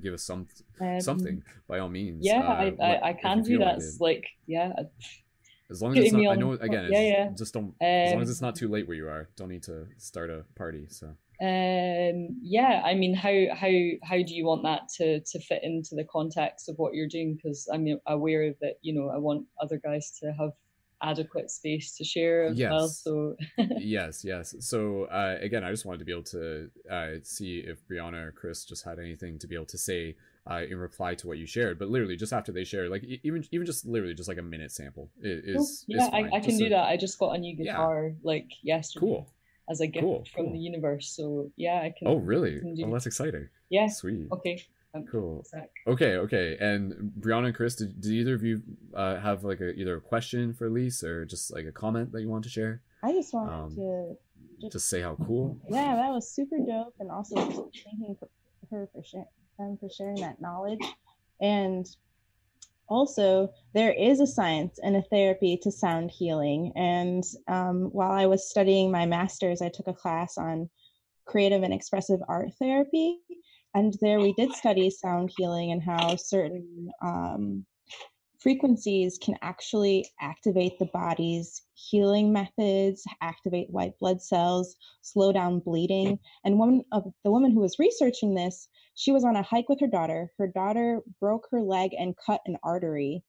give 0.00 0.14
us 0.14 0.22
some 0.22 0.46
um, 0.80 1.00
something, 1.00 1.42
by 1.68 1.78
all 1.78 1.88
means. 1.88 2.24
Yeah, 2.24 2.40
uh, 2.40 2.52
I, 2.52 2.74
I, 2.80 3.08
I 3.08 3.12
can 3.12 3.42
do 3.42 3.58
that. 3.58 3.80
Like 4.00 4.28
yeah. 4.46 4.72
As 5.70 5.80
long 5.80 5.96
as 5.96 6.04
it's 6.04 6.12
not, 6.12 6.32
I 6.32 6.34
know 6.34 6.52
again, 6.52 6.88
yeah, 6.90 7.00
yeah. 7.00 7.30
just 7.36 7.54
don't. 7.54 7.64
Um, 7.64 7.74
as 7.80 8.12
long 8.12 8.20
as 8.20 8.28
um, 8.28 8.32
it's 8.32 8.42
not 8.42 8.54
too 8.54 8.68
late 8.68 8.86
where 8.86 8.96
you 8.96 9.08
are, 9.08 9.30
don't 9.36 9.48
need 9.48 9.62
to 9.64 9.86
start 9.96 10.28
a 10.28 10.44
party. 10.54 10.86
So 10.90 11.16
um, 11.42 12.38
yeah, 12.40 12.82
I 12.84 12.94
mean, 12.94 13.14
how 13.14 13.34
how 13.52 13.72
how 14.04 14.22
do 14.22 14.32
you 14.32 14.44
want 14.44 14.62
that 14.62 14.88
to 14.98 15.18
to 15.18 15.40
fit 15.40 15.64
into 15.64 15.96
the 15.96 16.04
context 16.04 16.68
of 16.68 16.76
what 16.78 16.94
you're 16.94 17.08
doing? 17.08 17.34
Because 17.34 17.68
I'm 17.72 17.98
aware 18.06 18.54
that 18.60 18.74
you 18.80 18.94
know 18.94 19.08
I 19.08 19.18
want 19.18 19.46
other 19.60 19.80
guys 19.82 20.16
to 20.20 20.32
have 20.38 20.52
adequate 21.02 21.50
space 21.50 21.96
to 21.96 22.04
share 22.04 22.44
as 22.44 22.56
yes. 22.56 22.70
well. 22.70 22.88
So 22.88 23.36
yes, 23.78 24.24
yes. 24.24 24.54
So 24.60 25.06
uh, 25.06 25.38
again, 25.40 25.64
I 25.64 25.72
just 25.72 25.84
wanted 25.84 25.98
to 25.98 26.04
be 26.04 26.12
able 26.12 26.22
to 26.24 26.70
uh, 26.88 27.08
see 27.24 27.58
if 27.58 27.84
Brianna 27.88 28.28
or 28.28 28.30
Chris 28.30 28.64
just 28.64 28.84
had 28.84 29.00
anything 29.00 29.40
to 29.40 29.48
be 29.48 29.56
able 29.56 29.66
to 29.66 29.78
say 29.78 30.14
uh, 30.48 30.60
in 30.70 30.78
reply 30.78 31.16
to 31.16 31.26
what 31.26 31.38
you 31.38 31.46
shared. 31.46 31.76
But 31.76 31.88
literally, 31.88 32.14
just 32.14 32.32
after 32.32 32.52
they 32.52 32.62
shared, 32.62 32.88
like 32.88 33.02
even 33.24 33.44
even 33.50 33.66
just 33.66 33.84
literally 33.84 34.14
just 34.14 34.28
like 34.28 34.38
a 34.38 34.42
minute 34.42 34.70
sample 34.70 35.10
is, 35.20 35.84
yeah, 35.88 36.04
is 36.04 36.10
I, 36.12 36.36
I, 36.36 36.38
can 36.38 36.56
do 36.56 36.68
that. 36.68 36.84
I 36.84 36.96
just 36.96 37.18
got 37.18 37.34
a 37.34 37.38
new 37.38 37.56
guitar 37.56 38.10
yeah. 38.10 38.14
like 38.22 38.46
yesterday. 38.62 39.06
Cool 39.06 39.28
as 39.72 39.80
a 39.80 39.86
gift 39.86 40.04
cool, 40.04 40.24
from 40.32 40.44
cool. 40.44 40.52
the 40.52 40.58
universe. 40.58 41.08
So 41.16 41.50
yeah, 41.56 41.80
I 41.82 41.92
can. 41.96 42.06
Oh 42.06 42.16
really? 42.16 42.60
Can 42.60 42.74
do... 42.74 42.86
Oh, 42.86 42.92
that's 42.92 43.06
exciting. 43.06 43.48
Yeah. 43.70 43.88
Sweet. 43.88 44.28
Okay. 44.30 44.62
cool. 45.10 45.44
Okay. 45.88 46.16
Okay. 46.16 46.56
And 46.60 47.12
Brianna 47.18 47.46
and 47.46 47.54
Chris, 47.54 47.74
did, 47.74 48.00
did 48.00 48.12
either 48.12 48.34
of 48.34 48.44
you 48.44 48.62
uh, 48.94 49.18
have 49.18 49.42
like 49.42 49.60
a 49.60 49.72
either 49.72 49.96
a 49.96 50.00
question 50.00 50.52
for 50.54 50.70
Lise 50.70 51.02
or 51.02 51.24
just 51.24 51.52
like 51.52 51.66
a 51.66 51.72
comment 51.72 52.12
that 52.12 52.20
you 52.20 52.28
want 52.28 52.44
to 52.44 52.50
share? 52.50 52.82
I 53.02 53.12
just 53.12 53.34
wanted 53.34 53.52
um, 53.52 53.74
to 53.74 54.16
just, 54.60 54.72
just, 54.74 54.88
say 54.88 55.00
how 55.00 55.16
cool. 55.26 55.58
Yeah, 55.68 55.96
that 55.96 56.10
was 56.10 56.30
super 56.30 56.58
dope, 56.58 56.94
and 57.00 57.10
also 57.10 57.34
thanking 57.34 58.16
her 58.70 58.88
for 58.92 59.02
sharing 59.02 59.26
them 59.58 59.76
for 59.80 59.88
sharing 59.88 60.20
that 60.20 60.40
knowledge, 60.40 60.84
and 61.40 61.84
also 62.92 63.50
there 63.74 63.92
is 63.92 64.20
a 64.20 64.26
science 64.26 64.78
and 64.82 64.96
a 64.96 65.02
therapy 65.02 65.58
to 65.62 65.70
sound 65.70 66.10
healing. 66.10 66.72
And 66.76 67.24
um, 67.48 67.90
while 67.92 68.12
i 68.12 68.26
was 68.26 68.48
studying 68.48 68.90
my 68.90 69.06
master's 69.06 69.62
i 69.62 69.68
took 69.68 69.88
a 69.88 69.94
class 69.94 70.36
on 70.38 70.68
creative 71.24 71.62
and 71.62 71.72
expressive 71.72 72.20
art 72.28 72.50
therapy. 72.60 73.18
And 73.74 73.96
there 74.02 74.20
we 74.20 74.34
did 74.34 74.52
study 74.52 74.90
sound 74.90 75.32
healing 75.36 75.72
and 75.72 75.82
how 75.82 76.16
certain 76.16 76.90
um, 77.02 77.64
frequencies 78.42 79.18
can 79.22 79.36
actually 79.42 80.06
activate 80.20 80.78
the 80.78 80.90
body's 80.92 81.62
healing 81.74 82.32
methods, 82.32 83.04
activate 83.20 83.70
white 83.70 83.98
blood 84.00 84.20
cells, 84.20 84.76
slow 85.02 85.32
down 85.32 85.60
bleeding. 85.60 86.18
And 86.44 86.58
one 86.58 86.82
of 86.92 87.04
the 87.24 87.30
woman 87.30 87.52
who 87.52 87.60
was 87.60 87.78
researching 87.78 88.34
this, 88.34 88.68
she 88.94 89.12
was 89.12 89.24
on 89.24 89.36
a 89.36 89.42
hike 89.42 89.68
with 89.68 89.80
her 89.80 89.86
daughter. 89.86 90.32
Her 90.38 90.48
daughter 90.48 91.02
broke 91.20 91.46
her 91.50 91.60
leg 91.60 91.92
and 91.98 92.16
cut 92.16 92.40
an 92.46 92.56
artery. 92.62 93.22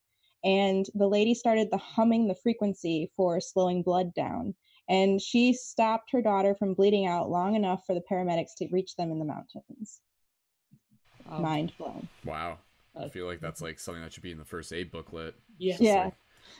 And 0.44 0.86
the 0.96 1.08
lady 1.08 1.34
started 1.34 1.70
the 1.72 1.78
humming 1.78 2.28
the 2.28 2.36
frequency 2.36 3.12
for 3.16 3.40
slowing 3.40 3.84
blood 3.84 4.14
down. 4.14 4.56
And 4.90 5.22
she 5.22 5.54
stopped 5.54 6.12
her 6.12 6.22
daughter 6.22 6.56
from 6.56 6.74
bleeding 6.74 7.08
out 7.08 7.30
long 7.30 7.56
enough 7.56 7.84
for 7.86 7.94
the 7.94 8.04
paramedics 8.12 8.56
to 8.58 8.68
reach 8.72 8.96
them 8.96 9.12
in 9.12 9.20
the 9.20 9.26
mountains. 9.26 10.02
Wow. 11.26 11.40
Mind 11.40 11.74
blown. 11.78 12.10
Wow. 12.26 12.58
I 13.00 13.10
feel 13.10 13.26
like 13.26 13.40
that's 13.40 13.62
like 13.62 13.80
something 13.80 14.04
that 14.04 14.14
should 14.14 14.24
be 14.24 14.32
in 14.32 14.38
the 14.38 14.46
first 14.46 14.72
aid 14.72 14.92
booklet. 14.92 15.36
Yeah. 15.58 15.78
yeah. 15.80 16.04
Like, 16.06 16.14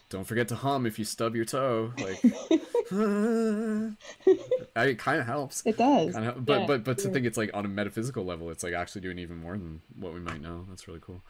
don't 0.10 0.24
forget 0.26 0.48
to 0.50 0.56
hum 0.56 0.86
if 0.86 0.98
you 0.98 1.06
stub 1.06 1.36
your 1.36 1.46
toe. 1.46 1.94
Like, 1.98 2.20
it 4.76 4.98
kind 4.98 5.20
of 5.20 5.26
helps. 5.26 5.64
It 5.66 5.78
does. 5.78 6.14
Kinda, 6.14 6.36
but 6.38 6.62
yeah. 6.62 6.68
but 6.68 6.84
but 6.84 6.98
to 7.00 7.08
yeah. 7.08 7.14
think 7.14 7.26
it's 7.26 7.38
like 7.38 7.52
on 7.54 7.66
a 7.66 7.70
metaphysical 7.70 8.24
level, 8.26 8.50
it's 8.50 8.64
like 8.64 8.74
actually 8.74 9.02
doing 9.02 9.20
even 9.20 9.38
more 9.38 9.54
than 9.54 9.82
what 10.00 10.14
we 10.14 10.20
might 10.20 10.42
know. 10.42 10.66
That's 10.70 10.88
really 10.88 11.02
cool. 11.02 11.22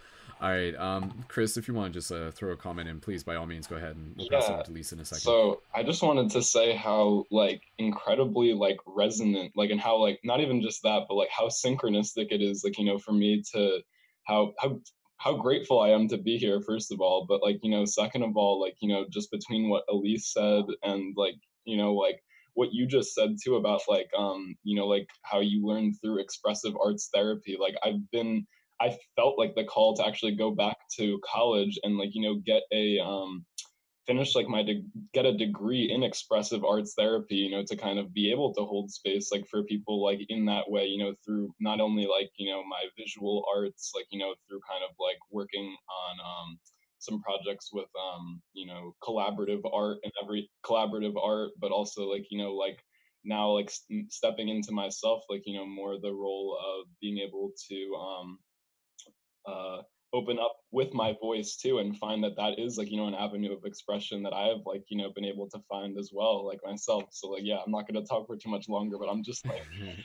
All 0.42 0.50
right, 0.50 0.76
um, 0.76 1.24
Chris, 1.30 1.56
if 1.56 1.70
you 1.70 1.74
want 1.74 1.94
to 1.94 2.00
just 2.00 2.12
uh, 2.12 2.32
throw 2.32 2.52
a 2.52 2.58
comment 2.58 2.90
in, 2.90 3.00
please 3.00 3.24
by 3.24 3.36
all 3.36 3.46
means 3.46 3.66
go 3.66 3.78
ahead 3.78 3.96
and 3.96 4.14
we'll 4.18 4.28
yeah. 4.30 4.40
pass 4.40 4.50
it 4.50 4.56
on 4.56 4.64
to 4.66 4.72
Lisa 4.72 4.96
in 4.96 5.02
a 5.02 5.06
second. 5.06 5.22
So 5.22 5.62
I 5.74 5.84
just 5.84 6.04
wanted 6.04 6.32
to 6.32 6.42
say 6.42 6.76
how 6.76 7.26
like 7.32 7.62
incredibly 7.78 8.54
like 8.54 8.80
resonant, 8.86 9.54
like 9.56 9.70
and 9.70 9.80
how 9.80 9.98
like 9.98 10.20
not 10.24 10.42
even 10.42 10.62
just 10.62 10.84
that, 10.84 11.04
but 11.08 11.16
like 11.16 11.30
how 11.30 11.48
synchronistic 11.48 12.32
it 12.32 12.42
is, 12.42 12.64
like 12.64 12.78
you 12.78 12.86
know, 12.86 12.98
for 12.98 13.14
me 13.14 13.42
to 13.54 13.80
how 14.26 14.54
how 14.60 14.80
how 15.18 15.38
grateful 15.38 15.80
I 15.80 15.90
am 15.90 16.08
to 16.10 16.18
be 16.18 16.38
here, 16.38 16.62
first 16.62 16.92
of 16.92 17.00
all. 17.00 17.26
But 17.28 17.42
like, 17.42 17.60
you 17.64 17.72
know, 17.72 17.86
second 17.86 18.24
of 18.24 18.36
all, 18.36 18.60
like, 18.60 18.76
you 18.82 18.90
know, 18.90 19.06
just 19.10 19.32
between 19.32 19.70
what 19.70 19.86
Elise 19.90 20.34
said 20.34 20.66
and 20.84 21.14
like, 21.16 21.36
you 21.64 21.78
know, 21.78 21.94
like 21.94 22.20
what 22.56 22.74
you 22.74 22.86
just 22.86 23.16
said 23.16 23.38
too 23.44 23.56
about 23.56 23.82
like 23.88 24.10
um, 24.18 24.56
you 24.64 24.76
know, 24.76 24.88
like 24.88 25.08
how 25.24 25.40
you 25.40 25.66
learn 25.66 25.94
through 25.94 26.20
expressive 26.20 26.74
arts 26.84 27.10
therapy. 27.14 27.58
Like 27.60 27.76
I've 27.84 28.10
been 28.12 28.46
I 28.82 28.98
felt 29.16 29.40
like 29.40 29.56
the 29.56 29.64
call 29.64 29.96
to 29.96 30.06
actually 30.06 30.36
go 30.36 30.52
back 30.52 30.78
to 30.98 31.20
college 31.26 31.80
and 31.84 31.98
like, 31.98 32.10
you 32.14 32.22
know, 32.22 32.42
get 32.46 32.64
a 32.74 33.00
um 33.00 33.46
finish 34.06 34.36
like 34.36 34.48
my 34.48 34.64
de- 34.64 34.86
get 35.14 35.26
a 35.26 35.38
degree 35.38 35.92
in 35.92 36.04
expressive 36.04 36.64
arts 36.64 36.94
therapy 36.98 37.36
you 37.36 37.52
know 37.52 37.64
to 37.64 37.76
kind 37.76 38.00
of 38.00 38.14
be 38.14 38.32
able 38.32 38.54
to 38.54 38.62
hold 38.64 38.92
space 38.92 39.32
like 39.32 39.46
for 39.50 39.64
people 39.64 40.04
like 40.04 40.20
in 40.30 40.46
that 40.46 40.70
way 40.70 40.86
you 40.86 41.04
know 41.04 41.14
through 41.26 41.54
not 41.60 41.80
only 41.80 42.06
like 42.06 42.30
you 42.38 42.52
know 42.52 42.64
my 42.64 42.84
visual 42.98 43.46
arts 43.54 43.92
like 43.96 44.06
you 44.12 44.20
know 44.20 44.34
through 44.48 44.60
kind 44.70 44.84
of 44.84 44.96
like 45.00 45.18
working 45.32 45.66
on 45.66 46.16
um 46.20 46.60
some 47.00 47.22
projects 47.22 47.70
with 47.74 47.90
um 48.02 48.42
you 48.54 48.66
know 48.66 48.94
collaborative 49.04 49.62
art 49.74 49.98
and 50.04 50.14
every 50.22 50.50
collaborative 50.66 51.16
art 51.22 51.52
but 51.60 51.72
also 51.72 52.04
like 52.10 52.26
you 52.30 52.38
know 52.38 52.54
like 52.54 52.80
now 53.26 53.50
like 53.50 53.70
st- 53.70 54.12
stepping 54.12 54.50
into 54.50 54.72
myself 54.72 55.24
like 55.30 55.44
you 55.46 55.58
know 55.58 55.66
more 55.66 55.98
the 56.02 56.12
role 56.12 56.58
of 56.60 56.88
being 57.02 57.20
able 57.20 57.52
to 57.70 57.96
um 57.96 58.40
uh 59.48 59.82
open 60.14 60.38
up 60.38 60.58
with 60.72 60.94
my 60.94 61.16
voice 61.20 61.56
too 61.56 61.80
and 61.80 61.98
find 61.98 62.24
that 62.24 62.36
that 62.36 62.60
is 62.60 62.78
like 62.78 62.92
you 62.92 62.98
know 62.98 63.08
an 63.08 63.16
avenue 63.16 63.52
of 63.52 63.66
expression 63.66 64.22
that 64.22 64.34
i 64.34 64.48
have 64.48 64.60
like 64.66 64.84
you 64.90 64.98
know 64.98 65.12
been 65.16 65.26
able 65.26 65.50
to 65.50 65.60
find 65.68 65.98
as 65.98 66.12
well 66.14 66.46
like 66.46 66.60
myself 66.64 67.04
so 67.10 67.30
like 67.30 67.42
yeah 67.44 67.58
i'm 67.66 67.72
not 67.72 67.88
going 67.88 68.02
to 68.02 68.08
talk 68.08 68.28
for 68.28 68.38
too 68.38 68.50
much 68.50 68.70
longer 68.70 68.98
but 69.00 69.10
i'm 69.10 69.24
just 69.24 69.46
like 69.48 69.64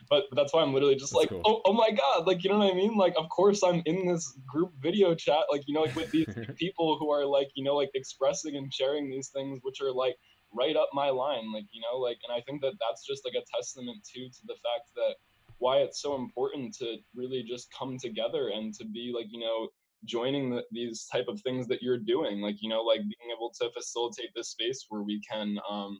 but, 0.09 0.25
but 0.31 0.37
that's 0.37 0.55
why 0.55 0.63
i'm 0.63 0.73
literally 0.73 0.97
just 0.97 1.13
that's 1.13 1.21
like 1.21 1.29
cool. 1.29 1.43
oh, 1.45 1.61
oh 1.67 1.73
my 1.73 1.91
god 1.91 2.27
like 2.27 2.43
you 2.43 2.51
know 2.51 2.59
what 2.59 2.73
i 2.73 2.75
mean 2.75 2.97
like 2.97 3.15
of 3.19 3.29
course 3.29 3.63
i'm 3.63 3.83
in 3.85 4.07
this 4.07 4.35
group 4.47 4.73
video 4.81 5.15
chat 5.15 5.45
like 5.53 5.63
you 5.67 5.75
know 5.75 5.83
like 5.83 5.95
with 5.95 6.11
these 6.11 6.27
people 6.57 6.97
who 6.99 7.11
are 7.11 7.27
like 7.27 7.49
you 7.55 7.63
know 7.63 7.75
like 7.75 7.91
expressing 7.95 8.57
and 8.57 8.73
sharing 8.73 9.11
these 9.11 9.29
things 9.29 9.59
which 9.63 9.81
are 9.83 9.93
like 9.93 10.17
right 10.55 10.77
up 10.77 10.89
my 10.95 11.11
line 11.11 11.53
like 11.53 11.65
you 11.71 11.83
know 11.83 11.99
like 11.99 12.17
and 12.27 12.35
i 12.35 12.41
think 12.43 12.63
that 12.63 12.73
that's 12.81 13.07
just 13.07 13.23
like 13.27 13.35
a 13.35 13.45
testament 13.55 13.99
too 14.11 14.29
to 14.31 14.41
the 14.47 14.55
fact 14.55 14.89
that 14.97 15.15
why 15.59 15.79
it's 15.79 16.01
so 16.01 16.15
important 16.15 16.75
to 16.75 16.97
really 17.15 17.43
just 17.43 17.69
come 17.77 17.99
together 17.99 18.51
and 18.55 18.73
to 18.75 18.85
be 18.85 19.13
like 19.15 19.27
you 19.31 19.41
know 19.41 19.69
joining 20.05 20.51
the, 20.51 20.63
these 20.71 21.07
type 21.11 21.27
of 21.29 21.41
things 21.43 21.67
that 21.67 21.83
you're 21.83 21.99
doing 21.99 22.41
like 22.41 22.57
you 22.61 22.69
know 22.69 22.83
like 22.83 23.01
being 23.01 23.33
able 23.37 23.53
to 23.61 23.71
facilitate 23.73 24.31
this 24.35 24.51
space 24.51 24.87
where 24.89 25.03
we 25.03 25.21
can 25.29 25.59
um 25.69 25.99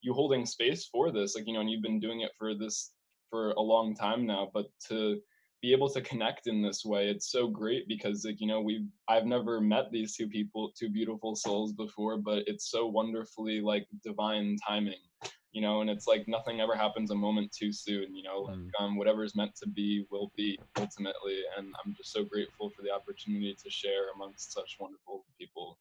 you 0.00 0.12
holding 0.12 0.44
space 0.46 0.86
for 0.86 1.10
this 1.10 1.34
like 1.34 1.46
you 1.46 1.52
know 1.52 1.60
and 1.60 1.70
you've 1.70 1.82
been 1.82 2.00
doing 2.00 2.20
it 2.20 2.32
for 2.38 2.54
this 2.54 2.92
for 3.30 3.50
a 3.52 3.60
long 3.60 3.94
time 3.94 4.26
now 4.26 4.50
but 4.52 4.66
to 4.88 5.20
be 5.62 5.72
able 5.72 5.88
to 5.88 6.02
connect 6.02 6.46
in 6.46 6.60
this 6.60 6.84
way 6.84 7.08
it's 7.08 7.30
so 7.30 7.46
great 7.46 7.88
because 7.88 8.24
like 8.24 8.40
you 8.40 8.46
know 8.46 8.60
we've 8.60 8.86
i've 9.08 9.24
never 9.24 9.60
met 9.60 9.90
these 9.90 10.14
two 10.14 10.28
people 10.28 10.70
two 10.78 10.90
beautiful 10.90 11.34
souls 11.34 11.72
before 11.72 12.18
but 12.18 12.42
it's 12.46 12.70
so 12.70 12.86
wonderfully 12.86 13.60
like 13.60 13.86
divine 14.02 14.56
timing 14.66 15.00
you 15.54 15.62
know 15.62 15.80
and 15.80 15.88
it's 15.88 16.06
like 16.06 16.26
nothing 16.26 16.60
ever 16.60 16.76
happens 16.76 17.10
a 17.10 17.14
moment 17.14 17.50
too 17.52 17.72
soon 17.72 18.14
you 18.14 18.22
know 18.22 18.40
like 18.40 18.58
mm. 18.58 18.70
um, 18.80 18.96
whatever 18.96 19.24
is 19.24 19.34
meant 19.34 19.54
to 19.54 19.68
be 19.68 20.04
will 20.10 20.30
be 20.36 20.58
ultimately 20.78 21.40
and 21.56 21.72
i'm 21.84 21.94
just 21.94 22.12
so 22.12 22.24
grateful 22.24 22.68
for 22.70 22.82
the 22.82 22.90
opportunity 22.90 23.56
to 23.62 23.70
share 23.70 24.10
amongst 24.14 24.52
such 24.52 24.76
wonderful 24.78 25.24
people 25.38 25.78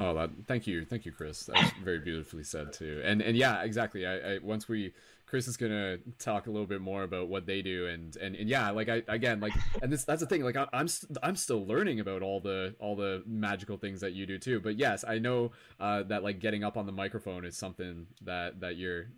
Oh, 0.00 0.14
that, 0.14 0.30
thank 0.46 0.68
you, 0.68 0.84
thank 0.84 1.06
you, 1.06 1.10
Chris. 1.10 1.46
That's 1.46 1.72
very 1.82 1.98
beautifully 1.98 2.44
said 2.44 2.72
too. 2.72 3.02
And 3.04 3.20
and 3.20 3.36
yeah, 3.36 3.62
exactly. 3.62 4.06
I, 4.06 4.34
I 4.34 4.38
once 4.38 4.68
we 4.68 4.92
Chris 5.28 5.46
is 5.46 5.58
gonna 5.58 5.98
talk 6.18 6.46
a 6.46 6.50
little 6.50 6.66
bit 6.66 6.80
more 6.80 7.02
about 7.02 7.28
what 7.28 7.44
they 7.44 7.60
do, 7.60 7.86
and 7.86 8.16
and, 8.16 8.34
and 8.34 8.48
yeah, 8.48 8.70
like 8.70 8.88
I 8.88 9.02
again 9.08 9.40
like, 9.40 9.52
and 9.82 9.92
this 9.92 10.04
that's 10.04 10.20
the 10.20 10.26
thing. 10.26 10.42
Like 10.42 10.56
I, 10.56 10.66
I'm 10.72 10.88
st- 10.88 11.18
I'm 11.22 11.36
still 11.36 11.66
learning 11.66 12.00
about 12.00 12.22
all 12.22 12.40
the 12.40 12.74
all 12.78 12.96
the 12.96 13.22
magical 13.26 13.76
things 13.76 14.00
that 14.00 14.14
you 14.14 14.24
do 14.24 14.38
too. 14.38 14.58
But 14.58 14.78
yes, 14.78 15.04
I 15.06 15.18
know 15.18 15.52
uh, 15.78 16.04
that 16.04 16.22
like 16.22 16.40
getting 16.40 16.64
up 16.64 16.78
on 16.78 16.86
the 16.86 16.92
microphone 16.92 17.44
is 17.44 17.58
something 17.58 18.06
that 18.22 18.60
that 18.60 18.76
you're 18.76 19.08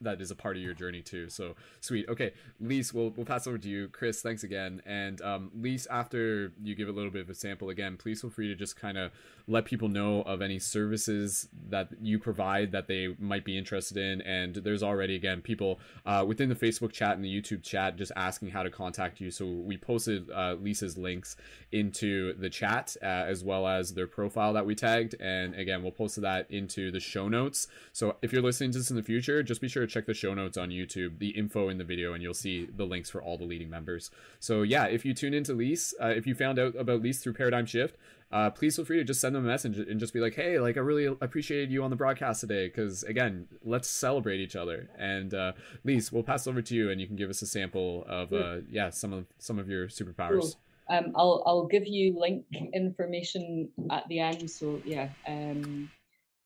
that 0.00 0.20
is 0.20 0.30
a 0.30 0.36
part 0.36 0.56
of 0.56 0.62
your 0.62 0.74
journey 0.74 1.02
too. 1.02 1.28
So 1.28 1.54
sweet. 1.80 2.08
Okay, 2.08 2.32
Lise, 2.60 2.92
we'll 2.92 3.10
we'll 3.10 3.26
pass 3.26 3.46
over 3.46 3.58
to 3.58 3.68
you. 3.68 3.88
Chris, 3.88 4.20
thanks 4.20 4.44
again. 4.44 4.82
And 4.86 5.20
um, 5.22 5.50
Lise, 5.54 5.86
after 5.90 6.52
you 6.62 6.74
give 6.74 6.88
a 6.88 6.92
little 6.92 7.10
bit 7.10 7.22
of 7.22 7.30
a 7.30 7.34
sample 7.34 7.70
again, 7.70 7.96
please 7.96 8.20
feel 8.20 8.30
free 8.30 8.48
to 8.48 8.54
just 8.54 8.76
kind 8.76 8.98
of 8.98 9.12
let 9.46 9.64
people 9.64 9.88
know 9.88 10.22
of 10.22 10.42
any 10.42 10.58
services 10.58 11.48
that 11.70 11.88
you 12.00 12.18
provide 12.18 12.72
that 12.72 12.86
they 12.86 13.14
might 13.18 13.44
be 13.44 13.56
interested 13.56 13.96
in. 13.96 14.20
And 14.22 14.56
there's 14.56 14.82
already 14.82 15.14
again 15.14 15.40
people 15.40 15.80
uh, 16.06 16.24
within 16.26 16.48
the 16.48 16.54
Facebook 16.54 16.92
chat 16.92 17.16
and 17.16 17.24
the 17.24 17.42
YouTube 17.42 17.62
chat 17.62 17.96
just 17.96 18.12
asking 18.16 18.50
how 18.50 18.62
to 18.62 18.70
contact 18.70 19.20
you. 19.20 19.30
So 19.30 19.46
we 19.46 19.76
posted 19.76 20.30
uh, 20.30 20.56
Lisa's 20.60 20.96
links 20.96 21.36
into 21.72 22.34
the 22.34 22.50
chat 22.50 22.96
uh, 23.02 23.06
as 23.06 23.42
well 23.42 23.66
as 23.66 23.94
their 23.94 24.06
profile 24.06 24.52
that 24.52 24.66
we 24.66 24.74
tagged. 24.74 25.14
And 25.20 25.54
again, 25.54 25.82
we'll 25.82 25.92
post 25.92 26.20
that 26.20 26.50
into 26.50 26.90
the 26.90 27.00
show 27.00 27.28
notes. 27.28 27.66
So 27.92 28.16
if 28.22 28.32
you're 28.32 28.42
listening 28.42 28.72
to 28.72 28.78
this 28.78 28.90
in 28.90 28.96
the 28.96 29.02
future, 29.02 29.42
just 29.42 29.60
be 29.60 29.68
sure 29.68 29.86
check 29.88 30.06
the 30.06 30.14
show 30.14 30.34
notes 30.34 30.56
on 30.56 30.70
YouTube, 30.70 31.18
the 31.18 31.30
info 31.30 31.68
in 31.68 31.78
the 31.78 31.84
video, 31.84 32.12
and 32.12 32.22
you'll 32.22 32.34
see 32.34 32.66
the 32.66 32.84
links 32.84 33.10
for 33.10 33.22
all 33.22 33.36
the 33.38 33.44
leading 33.44 33.70
members. 33.70 34.10
So 34.38 34.62
yeah, 34.62 34.86
if 34.86 35.04
you 35.04 35.14
tune 35.14 35.34
into 35.34 35.54
Lise, 35.54 35.94
uh, 36.00 36.08
if 36.08 36.26
you 36.26 36.34
found 36.34 36.58
out 36.58 36.76
about 36.76 37.02
Lise 37.02 37.20
through 37.20 37.34
Paradigm 37.34 37.66
Shift, 37.66 37.96
uh, 38.30 38.50
please 38.50 38.76
feel 38.76 38.84
free 38.84 38.98
to 38.98 39.04
just 39.04 39.20
send 39.20 39.34
them 39.34 39.44
a 39.44 39.48
message 39.48 39.78
and 39.78 39.98
just 39.98 40.12
be 40.12 40.20
like, 40.20 40.34
hey, 40.34 40.60
like 40.60 40.76
I 40.76 40.80
really 40.80 41.06
appreciated 41.06 41.72
you 41.72 41.82
on 41.82 41.90
the 41.90 41.96
broadcast 41.96 42.40
today. 42.40 42.68
Because 42.68 43.02
again, 43.02 43.48
let's 43.64 43.88
celebrate 43.88 44.38
each 44.38 44.54
other. 44.54 44.90
And 44.98 45.32
uh, 45.32 45.52
Lise, 45.84 46.12
we'll 46.12 46.22
pass 46.22 46.46
over 46.46 46.60
to 46.60 46.74
you, 46.74 46.90
and 46.90 47.00
you 47.00 47.06
can 47.06 47.16
give 47.16 47.30
us 47.30 47.40
a 47.40 47.46
sample 47.46 48.04
of 48.06 48.32
uh, 48.32 48.58
yeah 48.70 48.90
some 48.90 49.12
of 49.12 49.26
some 49.38 49.58
of 49.58 49.68
your 49.68 49.88
superpowers. 49.88 50.40
Cool. 50.40 50.54
Um, 50.90 51.12
I'll 51.16 51.42
I'll 51.46 51.66
give 51.66 51.86
you 51.86 52.18
link 52.18 52.44
information 52.74 53.70
at 53.90 54.06
the 54.08 54.20
end. 54.20 54.50
So 54.50 54.80
yeah, 54.84 55.08
um, 55.26 55.90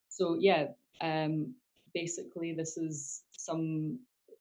so 0.09 0.37
yeah, 0.39 0.69
um, 1.01 1.55
basically 1.95 2.53
this 2.53 2.77
is 2.77 3.23
some 3.45 3.99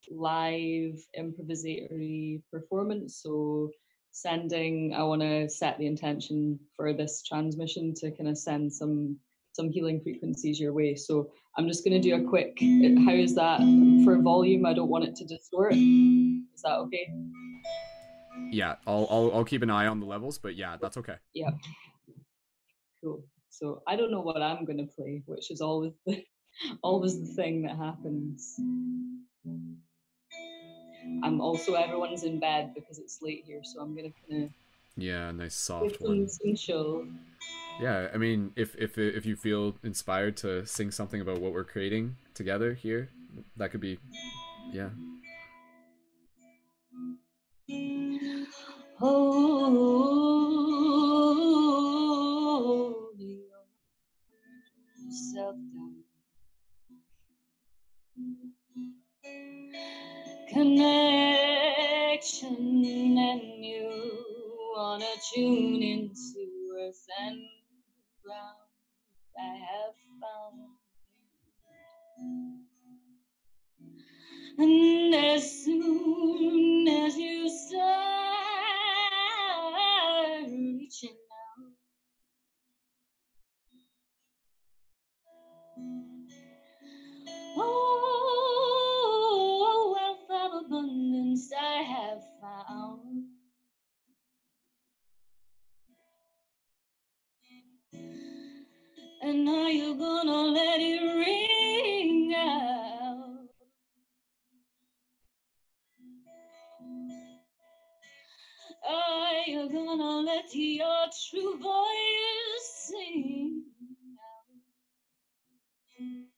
live 0.10 1.00
improvisatory 1.18 2.42
performance. 2.52 3.22
So 3.22 3.70
sending, 4.12 4.94
I 4.94 5.04
want 5.04 5.22
to 5.22 5.50
set 5.50 5.78
the 5.78 5.88
intention 5.88 6.60
for 6.76 6.94
this 6.94 7.24
transmission 7.24 7.94
to 7.96 8.12
kind 8.12 8.30
of 8.30 8.38
send 8.38 8.74
some 8.74 9.18
some 9.54 9.70
healing 9.70 10.00
frequencies 10.02 10.60
your 10.60 10.72
way. 10.72 10.96
So 10.96 11.30
I'm 11.58 11.68
just 11.68 11.84
going 11.84 12.02
to 12.02 12.10
do 12.10 12.16
a 12.16 12.30
quick. 12.30 12.58
How 13.06 13.14
is 13.14 13.36
that 13.36 13.60
for 14.06 14.18
volume? 14.22 14.66
I 14.66 14.74
don't 14.74 14.90
want 14.90 15.04
it 15.04 15.16
to 15.18 15.26
distort. 15.26 15.74
Is 15.74 16.62
that 16.64 16.76
okay? 16.78 17.10
Yeah, 18.50 18.76
I'll 18.88 19.08
I'll, 19.10 19.32
I'll 19.34 19.46
keep 19.46 19.62
an 19.62 19.70
eye 19.70 19.88
on 19.88 20.00
the 20.00 20.06
levels, 20.06 20.38
but 20.38 20.56
yeah, 20.56 20.78
that's 20.82 20.98
okay. 20.98 21.16
Yeah. 21.34 21.52
Cool. 23.04 23.26
So 23.50 23.84
I 23.88 23.98
don't 23.98 24.12
know 24.12 24.22
what 24.22 24.42
I'm 24.42 24.64
going 24.64 24.78
to 24.78 24.86
play, 24.86 25.24
which 25.26 25.52
is 25.52 25.60
always 25.60 25.92
the, 26.06 26.24
always 26.82 27.20
the 27.20 27.34
thing 27.34 27.64
that 27.64 27.78
happens. 27.78 28.60
I'm 31.24 31.42
also 31.42 31.74
everyone's 31.74 32.24
in 32.24 32.40
bed 32.40 32.74
because 32.74 33.00
it's 33.00 33.22
late 33.22 33.44
here, 33.46 33.62
so 33.64 33.82
I'm 33.82 33.96
gonna 33.96 34.10
kind 34.30 34.44
of 34.46 34.50
yeah, 34.98 35.32
nice 35.32 35.56
soft 35.56 36.02
one. 36.02 36.28
Show. 36.56 37.08
Yeah, 37.80 38.10
I 38.14 38.18
mean, 38.18 38.52
if 38.56 38.76
if 38.76 38.98
if 38.98 39.26
you 39.26 39.36
feel 39.36 39.76
inspired 39.84 40.38
to 40.38 40.66
sing 40.66 40.92
something 40.92 41.22
about 41.22 41.40
what 41.40 41.54
we're 41.54 41.64
creating 41.64 42.18
together 42.34 42.74
here, 42.74 43.10
that 43.58 43.72
could 43.72 43.82
be, 43.82 43.98
yeah. 44.72 44.90
Oh, 49.04 49.52
yourself 54.98 55.56
down 55.56 55.91
connection 60.50 62.56
and 63.18 63.66
you 63.66 63.90
wanna 64.76 65.06
tune 65.34 65.82
into 65.82 66.46
earth 66.80 67.06
and 67.20 67.38
ground 68.24 68.70
I 69.38 69.42
have 69.42 69.96
found. 70.22 70.70
And 74.58 75.14
as 75.16 75.64
soon 75.66 76.88
as 76.88 77.18
you 77.18 77.50
start 77.50 78.38
reaching 80.48 81.18
out 81.34 81.74
oh 87.58 87.91
abundance 90.66 91.52
I 91.60 91.82
have 91.84 92.24
found. 92.42 93.26
And 99.22 99.48
are 99.50 99.70
you 99.70 99.96
gonna 99.98 100.42
let 100.54 100.80
it 100.80 101.04
ring 101.18 102.34
out? 102.36 103.48
Are 108.88 109.44
you 109.48 109.70
gonna 109.70 110.22
let 110.22 110.54
your 110.56 111.06
true 111.30 111.58
voice 111.60 112.90
sing 112.90 113.64
out? 116.00 116.31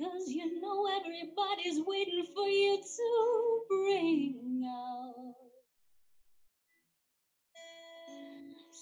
Cause 0.00 0.28
you 0.28 0.60
know 0.62 0.86
everybody's 0.98 1.78
waiting 1.86 2.24
for 2.34 2.48
you 2.48 2.78
to 2.78 3.60
bring 3.68 4.64
out. 4.66 5.34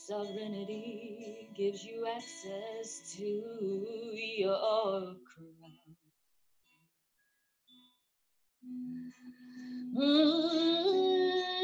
sovereignty 0.09 1.51
gives 1.55 1.85
you 1.85 2.07
access 2.07 3.15
to 3.15 3.23
your 4.15 5.17
crown. 5.29 5.97
So 9.95 11.58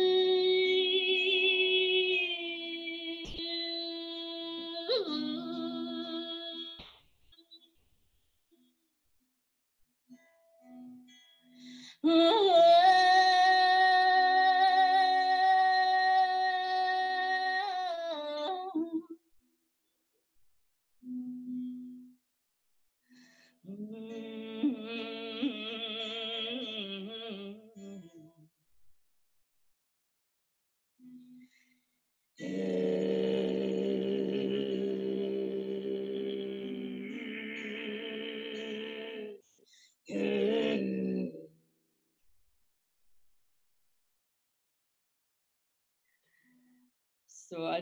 I 12.07 12.70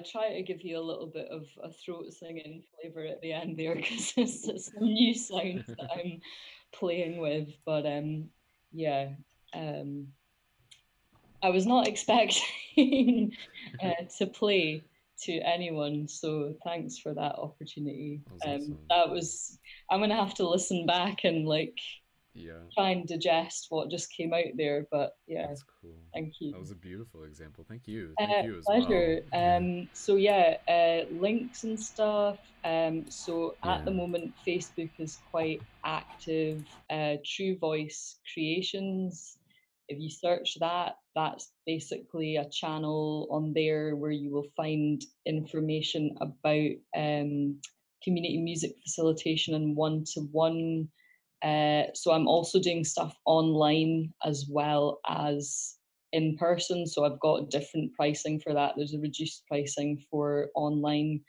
try 0.02 0.32
to 0.32 0.42
give 0.42 0.62
you 0.62 0.78
a 0.78 0.80
little 0.80 1.06
bit 1.06 1.28
of 1.30 1.46
a 1.62 1.70
throat 1.70 2.12
singing 2.12 2.62
flavor 2.80 3.06
at 3.06 3.20
the 3.20 3.32
end 3.32 3.56
there 3.58 3.74
because 3.74 4.12
it's, 4.16 4.46
it's 4.48 4.72
some 4.72 4.84
new 4.84 5.14
sounds 5.14 5.66
that 5.66 5.90
I'm 5.96 6.20
playing 6.72 7.20
with. 7.20 7.48
But 7.64 7.86
um, 7.86 8.28
yeah, 8.72 9.10
um, 9.54 10.08
I 11.42 11.50
was 11.50 11.66
not 11.66 11.88
expecting 11.92 13.32
uh, 13.82 14.04
to 14.18 14.26
play 14.26 14.82
to 15.22 15.38
anyone, 15.40 16.08
so 16.08 16.54
thanks 16.64 16.98
for 16.98 17.14
that 17.14 17.36
opportunity. 17.36 18.22
That 18.26 18.32
was 18.32 18.42
Um, 18.44 18.50
awesome. 18.60 18.78
that 18.90 19.10
was. 19.10 19.58
I'm 19.90 20.00
gonna 20.00 20.16
have 20.16 20.34
to 20.34 20.48
listen 20.48 20.86
back 20.86 21.24
and 21.24 21.46
like 21.46 21.78
Yeah, 22.34 22.60
try 22.74 22.90
and 22.90 23.06
digest 23.06 23.66
what 23.68 23.90
just 23.90 24.12
came 24.16 24.32
out 24.32 24.56
there. 24.56 24.86
But 24.90 25.12
yeah, 25.26 25.48
that's 25.48 25.64
cool. 25.82 25.94
thank 26.14 26.34
you. 26.40 26.52
That 26.52 26.60
was 26.60 26.70
a 26.70 26.76
beautiful 26.76 27.24
example. 27.24 27.64
Thank 27.68 27.86
you. 27.86 28.14
Uh, 28.20 28.26
Thank 28.26 28.46
you 28.46 28.58
as 28.58 28.64
pleasure. 28.64 29.20
well. 29.32 29.56
Um, 29.56 29.88
so 29.92 30.16
yeah, 30.16 30.56
uh, 30.68 31.12
links 31.12 31.64
and 31.64 31.78
stuff. 31.78 32.38
Um, 32.64 33.04
so 33.10 33.56
at 33.64 33.84
the 33.84 33.90
moment, 33.90 34.32
Facebook 34.46 34.90
is 34.98 35.18
quite 35.30 35.60
active. 35.84 36.64
Uh, 36.88 37.16
True 37.24 37.58
Voice 37.58 38.18
Creations. 38.32 39.36
If 39.88 39.98
you 40.00 40.08
search 40.08 40.56
that, 40.60 40.96
that's 41.14 41.52
basically 41.66 42.36
a 42.36 42.48
channel 42.48 43.28
on 43.30 43.52
there 43.52 43.94
where 43.96 44.10
you 44.10 44.30
will 44.32 44.46
find 44.56 45.02
information 45.26 46.16
about 46.20 46.70
um, 46.96 47.60
community 48.02 48.38
music 48.38 48.72
facilitation 48.82 49.54
and 49.54 49.76
one-to-one. 49.76 50.88
Uh, 51.42 51.84
so 51.94 52.12
I'm 52.12 52.28
also 52.28 52.60
doing 52.60 52.84
stuff 52.84 53.16
online 53.24 54.12
as 54.24 54.46
well 54.48 55.00
as 55.08 55.76
in 56.12 56.36
person. 56.36 56.86
So 56.86 57.04
I've 57.04 57.20
got 57.20 57.50
different 57.50 57.92
pricing 57.94 58.38
for 58.38 58.54
that. 58.54 58.74
There's 58.76 58.94
a 58.94 59.00
reduced 59.00 59.44
pricing 59.48 60.04
for 60.10 60.50
online 60.54 61.20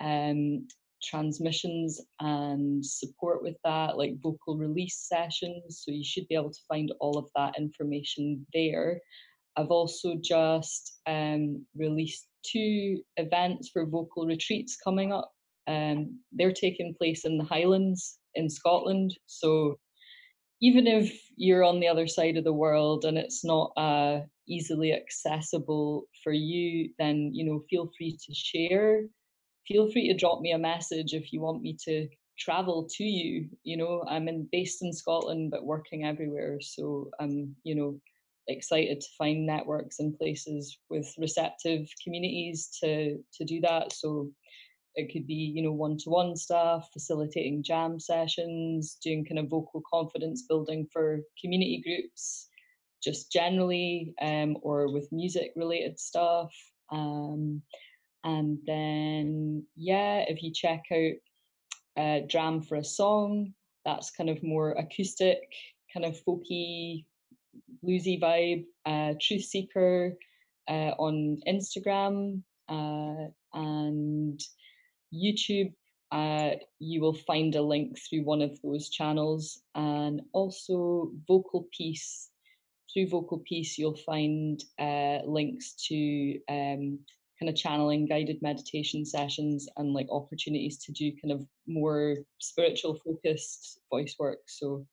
um, 0.00 0.66
transmissions 1.02 2.00
and 2.20 2.84
support 2.84 3.42
with 3.42 3.56
that, 3.64 3.98
like 3.98 4.20
vocal 4.22 4.56
release 4.56 5.06
sessions. 5.08 5.82
So 5.84 5.92
you 5.92 6.04
should 6.04 6.28
be 6.28 6.36
able 6.36 6.52
to 6.52 6.60
find 6.68 6.92
all 7.00 7.18
of 7.18 7.28
that 7.36 7.58
information 7.58 8.46
there. 8.54 9.00
I've 9.56 9.70
also 9.70 10.14
just 10.22 11.00
um, 11.06 11.66
released 11.76 12.28
two 12.46 13.02
events 13.18 13.70
for 13.70 13.84
vocal 13.84 14.26
retreats 14.26 14.76
coming 14.82 15.12
up. 15.12 15.32
Um, 15.66 16.18
they're 16.32 16.52
taking 16.52 16.94
place 16.94 17.24
in 17.24 17.36
the 17.36 17.44
Highlands 17.44 18.19
in 18.34 18.48
Scotland. 18.48 19.14
So 19.26 19.78
even 20.60 20.86
if 20.86 21.18
you're 21.36 21.64
on 21.64 21.80
the 21.80 21.88
other 21.88 22.06
side 22.06 22.36
of 22.36 22.44
the 22.44 22.52
world 22.52 23.04
and 23.04 23.16
it's 23.16 23.44
not 23.44 23.72
uh, 23.76 24.20
easily 24.46 24.92
accessible 24.92 26.04
for 26.22 26.32
you, 26.32 26.90
then 26.98 27.30
you 27.32 27.44
know 27.44 27.64
feel 27.70 27.90
free 27.96 28.18
to 28.26 28.34
share. 28.34 29.02
Feel 29.66 29.90
free 29.90 30.08
to 30.08 30.16
drop 30.16 30.40
me 30.40 30.52
a 30.52 30.58
message 30.58 31.14
if 31.14 31.32
you 31.32 31.40
want 31.40 31.62
me 31.62 31.76
to 31.84 32.08
travel 32.38 32.88
to 32.96 33.04
you. 33.04 33.48
You 33.62 33.76
know, 33.76 34.04
I'm 34.08 34.28
in 34.28 34.48
based 34.52 34.82
in 34.82 34.92
Scotland 34.92 35.50
but 35.50 35.64
working 35.64 36.04
everywhere, 36.04 36.58
so 36.60 37.10
I'm 37.20 37.54
you 37.64 37.74
know 37.74 38.00
excited 38.48 39.00
to 39.00 39.06
find 39.16 39.46
networks 39.46 40.00
and 40.00 40.18
places 40.18 40.78
with 40.90 41.14
receptive 41.18 41.86
communities 42.02 42.68
to 42.82 43.18
to 43.34 43.44
do 43.44 43.60
that. 43.62 43.92
So 43.92 44.30
it 44.94 45.12
could 45.12 45.26
be 45.26 45.34
you 45.34 45.62
know 45.62 45.72
one-to-one 45.72 46.36
stuff 46.36 46.88
facilitating 46.92 47.62
jam 47.62 48.00
sessions 48.00 48.98
doing 49.02 49.24
kind 49.24 49.38
of 49.38 49.48
vocal 49.48 49.82
confidence 49.92 50.42
building 50.48 50.86
for 50.92 51.20
community 51.40 51.82
groups 51.84 52.48
just 53.02 53.32
generally 53.32 54.12
um, 54.20 54.56
or 54.62 54.92
with 54.92 55.10
music 55.10 55.52
related 55.56 55.98
stuff. 55.98 56.52
Um, 56.92 57.62
and 58.24 58.58
then 58.66 59.64
yeah 59.76 60.24
if 60.28 60.42
you 60.42 60.52
check 60.52 60.82
out 60.92 62.02
uh, 62.02 62.20
dram 62.28 62.62
for 62.62 62.76
a 62.76 62.84
song 62.84 63.52
that's 63.84 64.10
kind 64.10 64.30
of 64.30 64.42
more 64.42 64.72
acoustic 64.72 65.38
kind 65.92 66.04
of 66.04 66.16
folky 66.24 67.04
bluesy 67.84 68.20
vibe 68.20 68.64
uh, 68.86 69.14
truth 69.20 69.42
seeker 69.42 70.14
uh, 70.68 70.92
on 70.98 71.38
instagram 71.48 72.42
uh, 72.68 73.28
and 73.54 74.40
YouTube, 75.12 75.72
uh, 76.12 76.56
you 76.78 77.00
will 77.00 77.14
find 77.14 77.54
a 77.54 77.62
link 77.62 77.98
through 77.98 78.24
one 78.24 78.42
of 78.42 78.60
those 78.62 78.88
channels, 78.90 79.62
and 79.74 80.22
also 80.32 81.12
Vocal 81.26 81.68
Piece. 81.76 82.30
Through 82.92 83.08
Vocal 83.08 83.38
Piece, 83.38 83.78
you'll 83.78 83.96
find 83.96 84.62
uh, 84.78 85.20
links 85.24 85.74
to 85.88 86.40
um, 86.48 86.98
kind 87.38 87.48
of 87.48 87.56
channeling 87.56 88.06
guided 88.06 88.42
meditation 88.42 89.04
sessions 89.04 89.68
and 89.76 89.94
like 89.94 90.08
opportunities 90.10 90.78
to 90.84 90.92
do 90.92 91.12
kind 91.22 91.32
of 91.32 91.46
more 91.66 92.16
spiritual 92.38 92.98
focused 93.04 93.80
voice 93.90 94.14
work. 94.18 94.40
So 94.46 94.86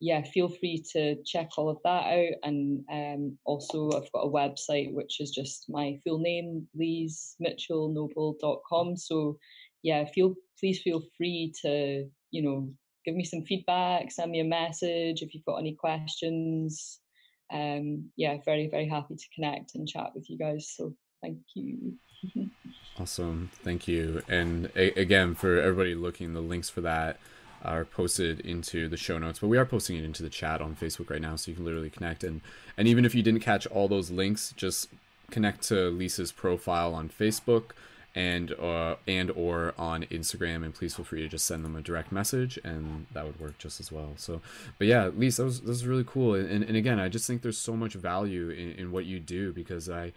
yeah, 0.00 0.22
feel 0.22 0.48
free 0.48 0.82
to 0.92 1.16
check 1.24 1.50
all 1.58 1.68
of 1.68 1.78
that 1.84 2.06
out. 2.06 2.32
And 2.42 2.82
um, 2.90 3.38
also, 3.44 3.90
I've 3.92 4.10
got 4.12 4.24
a 4.24 4.30
website 4.30 4.94
which 4.94 5.20
is 5.20 5.30
just 5.30 5.66
my 5.68 6.00
full 6.02 6.18
name, 6.18 6.66
leesmitchellnoble.com. 6.78 8.96
So, 8.96 9.38
yeah, 9.82 10.06
feel 10.06 10.34
please 10.58 10.80
feel 10.80 11.02
free 11.16 11.52
to 11.62 12.08
you 12.30 12.42
know 12.42 12.70
give 13.04 13.14
me 13.14 13.24
some 13.24 13.42
feedback, 13.42 14.10
send 14.10 14.30
me 14.30 14.40
a 14.40 14.44
message 14.44 15.20
if 15.22 15.34
you've 15.34 15.44
got 15.44 15.56
any 15.56 15.74
questions. 15.74 17.00
Um, 17.52 18.10
yeah, 18.16 18.38
very 18.44 18.68
very 18.68 18.88
happy 18.88 19.16
to 19.16 19.28
connect 19.34 19.74
and 19.74 19.86
chat 19.86 20.12
with 20.14 20.30
you 20.30 20.38
guys. 20.38 20.72
So, 20.74 20.94
thank 21.22 21.38
you. 21.54 21.98
Awesome. 22.98 23.50
Thank 23.64 23.86
you. 23.88 24.22
And 24.28 24.70
a- 24.76 24.92
again, 25.00 25.34
for 25.34 25.58
everybody 25.58 25.94
looking, 25.94 26.34
the 26.34 26.42
links 26.42 26.68
for 26.68 26.82
that 26.82 27.18
are 27.64 27.84
posted 27.84 28.40
into 28.40 28.88
the 28.88 28.96
show 28.96 29.18
notes, 29.18 29.38
but 29.38 29.48
we 29.48 29.58
are 29.58 29.66
posting 29.66 29.96
it 29.96 30.04
into 30.04 30.22
the 30.22 30.30
chat 30.30 30.60
on 30.60 30.76
Facebook 30.76 31.10
right 31.10 31.20
now, 31.20 31.36
so 31.36 31.50
you 31.50 31.56
can 31.56 31.64
literally 31.64 31.90
connect. 31.90 32.24
And 32.24 32.40
and 32.76 32.88
even 32.88 33.04
if 33.04 33.14
you 33.14 33.22
didn't 33.22 33.40
catch 33.40 33.66
all 33.66 33.88
those 33.88 34.10
links, 34.10 34.52
just 34.56 34.88
connect 35.30 35.62
to 35.68 35.90
Lisa's 35.90 36.32
profile 36.32 36.94
on 36.94 37.08
Facebook 37.08 37.70
and 38.14 38.52
uh, 38.52 38.96
and 39.06 39.30
or 39.32 39.74
on 39.78 40.02
Instagram, 40.04 40.64
and 40.64 40.74
please 40.74 40.94
feel 40.96 41.04
free 41.04 41.22
to 41.22 41.28
just 41.28 41.46
send 41.46 41.64
them 41.64 41.76
a 41.76 41.80
direct 41.80 42.10
message, 42.10 42.58
and 42.64 43.06
that 43.12 43.24
would 43.24 43.38
work 43.38 43.58
just 43.58 43.80
as 43.80 43.92
well. 43.92 44.14
So, 44.16 44.40
but 44.78 44.86
yeah, 44.86 45.08
Lisa, 45.08 45.42
that 45.42 45.46
was, 45.46 45.60
that 45.60 45.68
was 45.68 45.86
really 45.86 46.04
cool. 46.04 46.34
And, 46.34 46.64
and 46.64 46.76
again, 46.76 46.98
I 46.98 47.08
just 47.08 47.26
think 47.26 47.42
there's 47.42 47.58
so 47.58 47.76
much 47.76 47.94
value 47.94 48.50
in, 48.50 48.72
in 48.72 48.92
what 48.92 49.06
you 49.06 49.20
do 49.20 49.52
because 49.52 49.88
I 49.88 50.12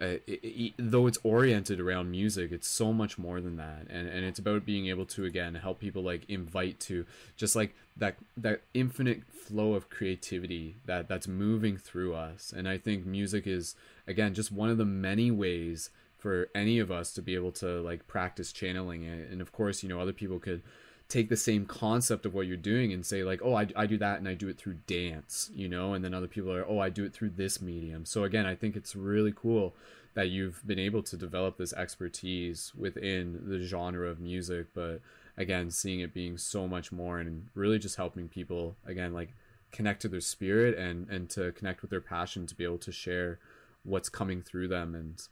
Uh, 0.00 0.18
it, 0.28 0.40
it, 0.44 0.72
though 0.78 1.08
it's 1.08 1.18
oriented 1.24 1.80
around 1.80 2.08
music 2.08 2.52
it's 2.52 2.68
so 2.68 2.92
much 2.92 3.18
more 3.18 3.40
than 3.40 3.56
that. 3.56 3.86
And 3.90 4.08
and 4.08 4.24
it's 4.24 4.38
about 4.38 4.64
being 4.64 4.86
able 4.86 5.06
to 5.06 5.24
again 5.24 5.56
help 5.56 5.80
people 5.80 6.02
like 6.02 6.22
invite 6.28 6.78
to 6.80 7.04
just 7.36 7.56
like 7.56 7.74
that 7.96 8.16
that 8.36 8.62
infinite 8.74 9.24
flow 9.24 9.74
of 9.74 9.90
creativity 9.90 10.76
that 10.86 11.08
that's 11.08 11.26
moving 11.26 11.76
through 11.76 12.14
us. 12.14 12.52
And 12.56 12.68
i 12.68 12.78
think 12.78 13.06
music 13.06 13.46
is 13.46 13.74
again 14.06 14.34
just 14.34 14.52
one 14.52 14.70
of 14.70 14.78
the 14.78 14.84
many 14.84 15.30
ways 15.30 15.90
for 16.16 16.48
any 16.54 16.78
of 16.78 16.90
us 16.90 17.12
to 17.12 17.22
be 17.22 17.34
able 17.34 17.52
to 17.52 17.80
like 17.80 18.06
practice 18.06 18.52
channeling 18.52 19.02
it. 19.02 19.30
And 19.30 19.40
of 19.40 19.52
course 19.52 19.82
you 19.82 19.88
know 19.88 20.00
other 20.00 20.12
people 20.12 20.38
could 20.38 20.62
take 21.08 21.30
the 21.30 21.36
same 21.36 21.64
concept 21.64 22.26
of 22.26 22.34
what 22.34 22.46
you're 22.46 22.56
doing 22.56 22.92
and 22.92 23.04
say 23.04 23.24
like 23.24 23.40
oh 23.42 23.54
I, 23.54 23.66
I 23.74 23.86
do 23.86 23.96
that 23.98 24.18
and 24.18 24.28
i 24.28 24.34
do 24.34 24.48
it 24.48 24.58
through 24.58 24.76
dance 24.86 25.50
you 25.54 25.68
know 25.68 25.94
and 25.94 26.04
then 26.04 26.12
other 26.12 26.28
people 26.28 26.52
are 26.52 26.66
oh 26.68 26.78
i 26.78 26.90
do 26.90 27.04
it 27.04 27.14
through 27.14 27.30
this 27.30 27.62
medium. 27.62 28.04
So 28.04 28.24
again 28.24 28.46
i 28.46 28.54
think 28.54 28.76
it's 28.76 28.94
really 28.94 29.32
cool 29.34 29.74
that 30.14 30.28
you've 30.28 30.66
been 30.66 30.78
able 30.78 31.02
to 31.04 31.16
develop 31.16 31.56
this 31.56 31.72
expertise 31.72 32.72
within 32.76 33.40
the 33.48 33.60
genre 33.60 34.08
of 34.08 34.20
music 34.20 34.66
but 34.74 35.00
again 35.36 35.70
seeing 35.70 36.00
it 36.00 36.12
being 36.12 36.36
so 36.36 36.68
much 36.68 36.92
more 36.92 37.18
and 37.18 37.48
really 37.54 37.78
just 37.78 37.96
helping 37.96 38.28
people 38.28 38.76
again 38.86 39.14
like 39.14 39.34
connect 39.70 40.02
to 40.02 40.08
their 40.08 40.20
spirit 40.20 40.76
and 40.76 41.08
and 41.08 41.30
to 41.30 41.52
connect 41.52 41.80
with 41.80 41.90
their 41.90 42.00
passion 42.00 42.46
to 42.46 42.54
be 42.54 42.64
able 42.64 42.78
to 42.78 42.92
share 42.92 43.38
what's 43.82 44.08
coming 44.08 44.42
through 44.42 44.68
them 44.68 44.94
and 44.94 45.28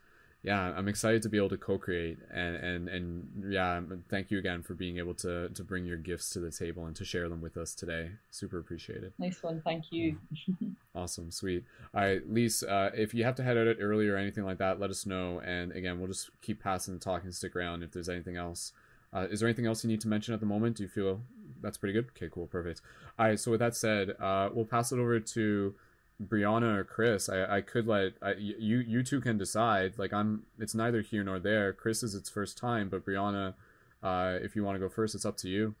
yeah, 0.47 0.73
I'm 0.77 0.87
excited 0.87 1.21
to 1.23 1.29
be 1.29 1.35
able 1.35 1.49
to 1.49 1.57
co-create 1.57 2.19
and 2.33 2.55
and 2.55 2.87
and 2.87 3.51
yeah, 3.51 3.81
thank 4.07 4.31
you 4.31 4.39
again 4.39 4.63
for 4.63 4.75
being 4.75 4.97
able 4.97 5.13
to 5.15 5.49
to 5.49 5.61
bring 5.61 5.85
your 5.85 5.97
gifts 5.97 6.29
to 6.31 6.39
the 6.39 6.51
table 6.51 6.85
and 6.85 6.95
to 6.95 7.03
share 7.03 7.27
them 7.27 7.41
with 7.41 7.57
us 7.57 7.75
today. 7.75 8.11
Super 8.31 8.57
appreciated. 8.57 9.11
Nice 9.19 9.43
one, 9.43 9.61
thank 9.65 9.91
you. 9.91 10.17
awesome, 10.95 11.31
sweet. 11.31 11.65
All 11.93 11.99
right, 11.99 12.21
Lise, 12.29 12.63
uh, 12.63 12.91
if 12.95 13.13
you 13.13 13.25
have 13.25 13.35
to 13.35 13.43
head 13.43 13.57
out 13.57 13.75
early 13.81 14.07
or 14.07 14.15
anything 14.15 14.45
like 14.45 14.57
that, 14.59 14.79
let 14.79 14.89
us 14.89 15.05
know. 15.05 15.41
And 15.41 15.73
again, 15.73 15.99
we'll 15.99 16.07
just 16.07 16.29
keep 16.41 16.63
passing 16.63 16.93
the 16.93 16.99
talk 17.01 17.25
and 17.25 17.35
stick 17.35 17.53
around 17.53 17.83
if 17.83 17.91
there's 17.91 18.07
anything 18.07 18.37
else. 18.37 18.71
Uh, 19.11 19.27
is 19.29 19.41
there 19.41 19.49
anything 19.49 19.65
else 19.65 19.83
you 19.83 19.89
need 19.89 20.01
to 20.01 20.07
mention 20.07 20.33
at 20.33 20.39
the 20.39 20.45
moment? 20.45 20.77
Do 20.77 20.83
you 20.83 20.89
feel 20.89 21.23
that's 21.61 21.77
pretty 21.77 21.91
good? 21.91 22.05
Okay, 22.15 22.29
cool, 22.31 22.47
perfect. 22.47 22.79
All 23.19 23.25
right, 23.25 23.37
so 23.37 23.51
with 23.51 23.59
that 23.59 23.75
said, 23.75 24.11
uh, 24.17 24.47
we'll 24.53 24.63
pass 24.63 24.93
it 24.93 24.99
over 24.99 25.19
to 25.19 25.75
Brianna 26.21 26.77
or 26.77 26.83
Chris, 26.83 27.29
I, 27.29 27.57
I 27.57 27.61
could 27.61 27.87
let 27.87 28.13
I, 28.21 28.33
you 28.33 28.79
you 28.79 29.03
two 29.03 29.21
can 29.21 29.37
decide. 29.37 29.93
Like 29.97 30.13
I'm, 30.13 30.43
it's 30.59 30.73
neither 30.73 31.01
here 31.01 31.23
nor 31.23 31.39
there. 31.39 31.73
Chris 31.73 32.03
is 32.03 32.15
its 32.15 32.29
first 32.29 32.57
time, 32.57 32.89
but 32.89 33.05
Brianna, 33.05 33.53
uh, 34.01 34.39
if 34.41 34.55
you 34.55 34.63
want 34.63 34.75
to 34.75 34.79
go 34.79 34.89
first, 34.89 35.13
it's 35.15 35.25
up 35.25 35.37
to 35.37 35.49
you. 35.49 35.75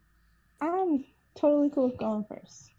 I'm 0.61 1.05
totally 1.35 1.69
cool 1.69 1.89
with 1.89 1.97
going 1.97 2.25
first. 2.25 2.71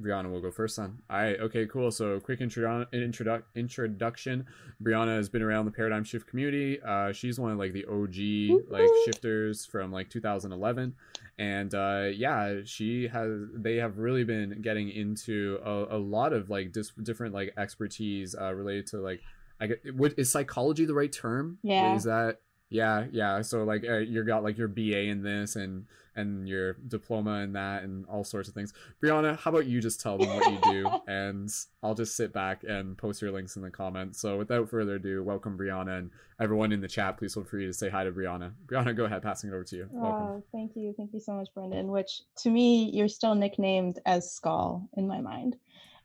Brianna 0.00 0.30
will 0.30 0.40
go 0.40 0.50
first 0.50 0.76
then. 0.76 0.98
All 1.08 1.18
right, 1.18 1.38
okay, 1.40 1.66
cool. 1.66 1.90
So, 1.90 2.18
quick 2.20 2.40
introdu- 2.40 2.86
introdu- 2.92 3.42
introduction. 3.54 4.46
Brianna 4.82 5.16
has 5.16 5.28
been 5.28 5.42
around 5.42 5.66
the 5.66 5.70
Paradigm 5.70 6.04
Shift 6.04 6.26
community. 6.26 6.80
Uh, 6.82 7.12
she's 7.12 7.38
one 7.38 7.52
of 7.52 7.58
like 7.58 7.72
the 7.72 7.84
OG 7.86 8.70
like 8.70 8.88
shifters 9.04 9.66
from 9.66 9.92
like 9.92 10.08
2011, 10.10 10.94
and 11.38 11.74
uh, 11.74 12.08
yeah, 12.12 12.60
she 12.64 13.08
has. 13.08 13.30
They 13.54 13.76
have 13.76 13.98
really 13.98 14.24
been 14.24 14.60
getting 14.62 14.90
into 14.90 15.58
a, 15.64 15.96
a 15.96 15.98
lot 15.98 16.32
of 16.32 16.50
like 16.50 16.72
dis- 16.72 16.92
different 17.02 17.34
like 17.34 17.52
expertise 17.56 18.34
uh, 18.34 18.52
related 18.54 18.86
to 18.88 18.98
like. 18.98 19.20
I 19.62 19.66
get, 19.66 19.94
what, 19.94 20.14
is 20.16 20.32
psychology 20.32 20.86
the 20.86 20.94
right 20.94 21.12
term? 21.12 21.58
Yeah. 21.62 21.94
Is 21.94 22.04
that 22.04 22.40
yeah, 22.70 23.06
yeah. 23.10 23.42
So 23.42 23.64
like 23.64 23.84
uh, 23.86 23.98
you 23.98 24.24
got 24.24 24.44
like 24.44 24.56
your 24.56 24.68
BA 24.68 25.02
in 25.02 25.22
this 25.22 25.56
and 25.56 25.86
and 26.16 26.48
your 26.48 26.74
diploma 26.74 27.40
in 27.40 27.52
that 27.52 27.82
and 27.82 28.06
all 28.06 28.24
sorts 28.24 28.48
of 28.48 28.54
things. 28.54 28.72
Brianna, 29.02 29.38
how 29.38 29.50
about 29.50 29.66
you 29.66 29.80
just 29.80 30.00
tell 30.00 30.18
them 30.18 30.28
what 30.28 30.52
you 30.52 30.58
do 30.72 30.90
and 31.06 31.50
I'll 31.82 31.94
just 31.94 32.16
sit 32.16 32.32
back 32.32 32.62
and 32.64 32.96
post 32.96 33.22
your 33.22 33.30
links 33.30 33.56
in 33.56 33.62
the 33.62 33.70
comments. 33.70 34.20
So 34.20 34.36
without 34.36 34.68
further 34.68 34.96
ado, 34.96 35.22
welcome 35.22 35.56
Brianna 35.56 35.98
and 35.98 36.10
everyone 36.40 36.72
in 36.72 36.80
the 36.80 36.88
chat. 36.88 37.16
Please 37.16 37.34
feel 37.34 37.44
free 37.44 37.66
to 37.66 37.72
say 37.72 37.88
hi 37.88 38.04
to 38.04 38.12
Brianna. 38.12 38.52
Brianna, 38.66 38.94
go 38.96 39.04
ahead, 39.04 39.22
passing 39.22 39.50
it 39.50 39.54
over 39.54 39.64
to 39.64 39.76
you. 39.76 39.88
Welcome. 39.90 40.22
Oh, 40.22 40.42
thank 40.52 40.72
you, 40.74 40.94
thank 40.96 41.12
you 41.12 41.20
so 41.20 41.32
much, 41.32 41.48
Brendon. 41.54 41.88
Which 41.88 42.22
to 42.38 42.50
me, 42.50 42.90
you're 42.92 43.08
still 43.08 43.34
nicknamed 43.34 43.98
as 44.06 44.32
Skull 44.32 44.88
in 44.96 45.06
my 45.06 45.20
mind. 45.20 45.56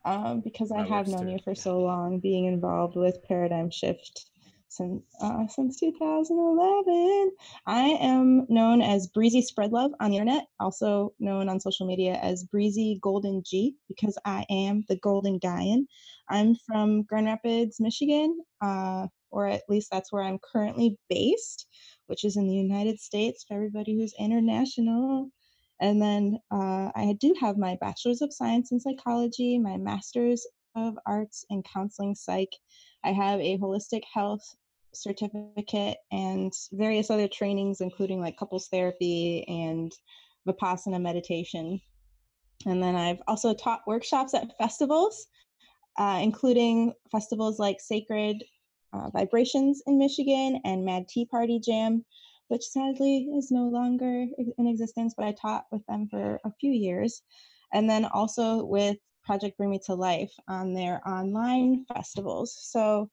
Um, 0.04 0.42
because 0.42 0.72
I 0.72 0.84
have 0.84 1.08
known 1.08 1.26
too. 1.26 1.32
you 1.32 1.40
for 1.44 1.56
so 1.56 1.80
long, 1.80 2.20
being 2.20 2.46
involved 2.46 2.96
with 2.96 3.24
Paradigm 3.24 3.72
Shift 3.72 4.28
since 4.76 5.04
uh, 5.22 5.48
since 5.48 5.80
2011. 5.80 7.32
I 7.66 7.98
am 8.02 8.46
known 8.50 8.82
as 8.82 9.08
Breezy 9.08 9.42
Spread 9.42 9.72
Love 9.72 9.92
on 10.00 10.12
the 10.12 10.18
internet, 10.18 10.48
also 10.60 11.14
known 11.20 11.48
on 11.50 11.60
social 11.60 11.88
media 11.88 12.16
as 12.22 12.44
Breezy 12.44 13.00
Golden 13.02 13.42
G 13.46 13.76
because 13.88 14.18
I 14.26 14.46
am 14.50 14.84
the 14.90 14.98
Golden 14.98 15.40
Gaian. 15.40 15.86
I'm 16.30 16.56
from 16.68 17.04
Grand 17.04 17.28
Rapids, 17.28 17.80
Michigan, 17.80 18.40
uh, 18.62 19.08
or 19.32 19.48
at 19.48 19.64
least 19.70 19.90
that's 19.92 20.12
where 20.12 20.24
I'm 20.24 20.40
currently 20.40 20.98
based, 21.10 21.68
which 22.08 22.26
is 22.26 22.36
in 22.36 22.48
the 22.48 22.56
United 22.56 23.00
States 23.00 23.46
for 23.48 23.56
everybody 23.56 23.96
who's 23.96 24.14
international. 24.20 25.30
And 25.82 26.02
then 26.02 26.40
uh, 26.52 26.92
I 26.96 27.16
do 27.20 27.34
have 27.40 27.58
my 27.58 27.78
Bachelor's 27.80 28.22
of 28.22 28.34
Science 28.34 28.72
in 28.72 28.80
Psychology, 28.80 29.58
my 29.58 29.78
Master's 29.78 30.46
of 30.76 30.98
Arts 31.06 31.46
in 31.50 31.64
Counseling 31.64 32.16
Psych. 32.16 32.54
I 33.04 33.12
have 33.12 33.40
a 33.40 33.58
holistic 33.58 34.04
health 34.14 34.56
certificate 34.96 35.98
and 36.12 36.54
various 36.74 37.10
other 37.10 37.28
trainings, 37.28 37.82
including 37.82 38.20
like 38.22 38.38
couples 38.38 38.68
therapy 38.68 39.46
and 39.48 39.92
Vipassana 40.48 41.02
meditation. 41.02 41.80
And 42.66 42.82
then 42.82 42.96
I've 42.96 43.22
also 43.28 43.54
taught 43.54 43.88
workshops 43.88 44.34
at 44.34 44.58
festivals, 44.58 45.28
uh, 45.98 46.20
including 46.22 46.94
festivals 47.12 47.60
like 47.60 47.80
Sacred 47.80 48.44
uh, 48.94 49.10
Vibrations 49.12 49.82
in 49.88 49.98
Michigan 49.98 50.62
and 50.64 50.86
Mad 50.86 51.08
Tea 51.08 51.26
Party 51.26 51.60
Jam, 51.60 52.06
which 52.48 52.64
sadly 52.64 53.30
is 53.38 53.52
no 53.52 53.68
longer 53.68 54.26
in 54.58 54.68
existence, 54.68 55.14
but 55.16 55.26
I 55.26 55.34
taught 55.34 55.66
with 55.72 55.86
them 55.88 56.08
for 56.10 56.40
a 56.46 56.52
few 56.60 56.72
years. 56.72 57.22
And 57.74 57.90
then 57.90 58.06
also 58.06 58.64
with 58.66 58.98
Project 59.24 59.58
Bring 59.58 59.72
Me 59.72 59.80
to 59.86 59.96
Life 59.96 60.32
on 60.48 60.74
their 60.74 61.02
online 61.08 61.86
festivals. 61.94 62.56
So 62.62 63.10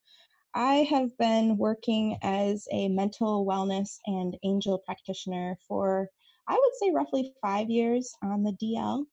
I 0.55 0.86
have 0.90 1.16
been 1.16 1.57
working 1.57 2.18
as 2.22 2.68
a 2.70 2.88
mental 2.88 3.46
wellness 3.46 3.98
and 4.07 4.36
angel 4.44 4.78
practitioner 4.84 5.57
for, 5.66 6.09
I 6.46 6.55
would 6.55 6.74
say, 6.78 6.90
roughly 6.90 7.32
five 7.40 7.70
years 7.70 8.12
on 8.22 8.42
the 8.42 8.53
DL, 8.62 9.05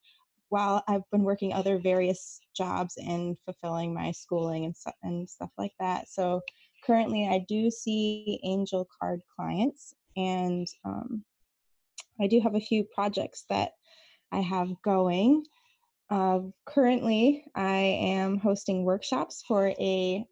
while 0.50 0.84
I've 0.88 1.10
been 1.12 1.24
working 1.24 1.54
other 1.54 1.80
various 1.80 2.42
jobs 2.56 2.96
and 2.98 3.38
fulfilling 3.46 3.94
my 3.94 4.12
schooling 4.12 4.66
and, 4.66 4.76
and 5.04 5.30
stuff 5.30 5.52
like 5.58 5.74
that. 5.80 6.10
So 6.10 6.42
currently, 6.86 7.28
I 7.28 7.46
do 7.48 7.72
see 7.72 8.42
angel 8.44 8.90
card 9.00 9.22
clients, 9.34 9.94
and 10.18 10.68
um, 10.84 11.24
I 12.20 12.28
do 12.28 12.42
have 12.42 12.56
a 12.56 12.62
few 12.62 12.84
projects 12.84 13.46
that 13.50 13.72
I 14.32 14.42
have 14.42 14.70
going. 14.84 15.46
Uh, 16.10 16.40
currently, 16.66 17.46
I 17.56 17.78
am 17.78 18.40
hosting 18.40 18.84
workshops 18.84 19.44
for 19.48 19.68
a 19.80 20.26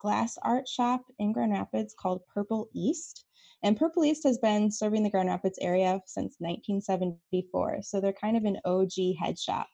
glass 0.00 0.36
art 0.42 0.68
shop 0.68 1.02
in 1.18 1.32
Grand 1.32 1.52
Rapids 1.52 1.94
called 1.98 2.22
Purple 2.32 2.68
East. 2.74 3.24
And 3.62 3.76
Purple 3.76 4.04
East 4.04 4.22
has 4.24 4.38
been 4.38 4.70
serving 4.70 5.02
the 5.02 5.10
Grand 5.10 5.28
Rapids 5.28 5.58
area 5.60 6.00
since 6.06 6.36
1974. 6.38 7.78
So 7.82 8.00
they're 8.00 8.12
kind 8.12 8.36
of 8.36 8.44
an 8.44 8.58
OG 8.64 9.16
head 9.20 9.38
shop. 9.38 9.66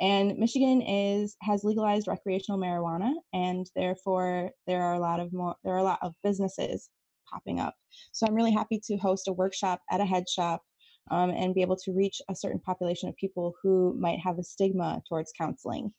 And 0.00 0.38
Michigan 0.38 0.80
is 0.80 1.36
has 1.42 1.62
legalized 1.62 2.08
recreational 2.08 2.58
marijuana, 2.58 3.12
and 3.34 3.66
therefore 3.76 4.50
there 4.66 4.82
are 4.82 4.94
a 4.94 4.98
lot 4.98 5.20
of 5.20 5.32
more 5.32 5.56
there 5.62 5.74
are 5.74 5.78
a 5.78 5.84
lot 5.84 5.98
of 6.02 6.14
businesses 6.24 6.88
popping 7.30 7.60
up. 7.60 7.74
So 8.12 8.26
I'm 8.26 8.34
really 8.34 8.52
happy 8.52 8.80
to 8.86 8.96
host 8.96 9.28
a 9.28 9.32
workshop 9.32 9.80
at 9.90 10.00
a 10.00 10.06
head 10.06 10.24
shop 10.28 10.62
um, 11.10 11.30
and 11.30 11.54
be 11.54 11.62
able 11.62 11.76
to 11.76 11.92
reach 11.92 12.20
a 12.28 12.34
certain 12.34 12.60
population 12.60 13.08
of 13.08 13.16
people 13.16 13.54
who 13.62 13.94
might 13.98 14.18
have 14.20 14.38
a 14.38 14.42
stigma 14.42 15.02
towards 15.08 15.32
counseling. 15.36 15.92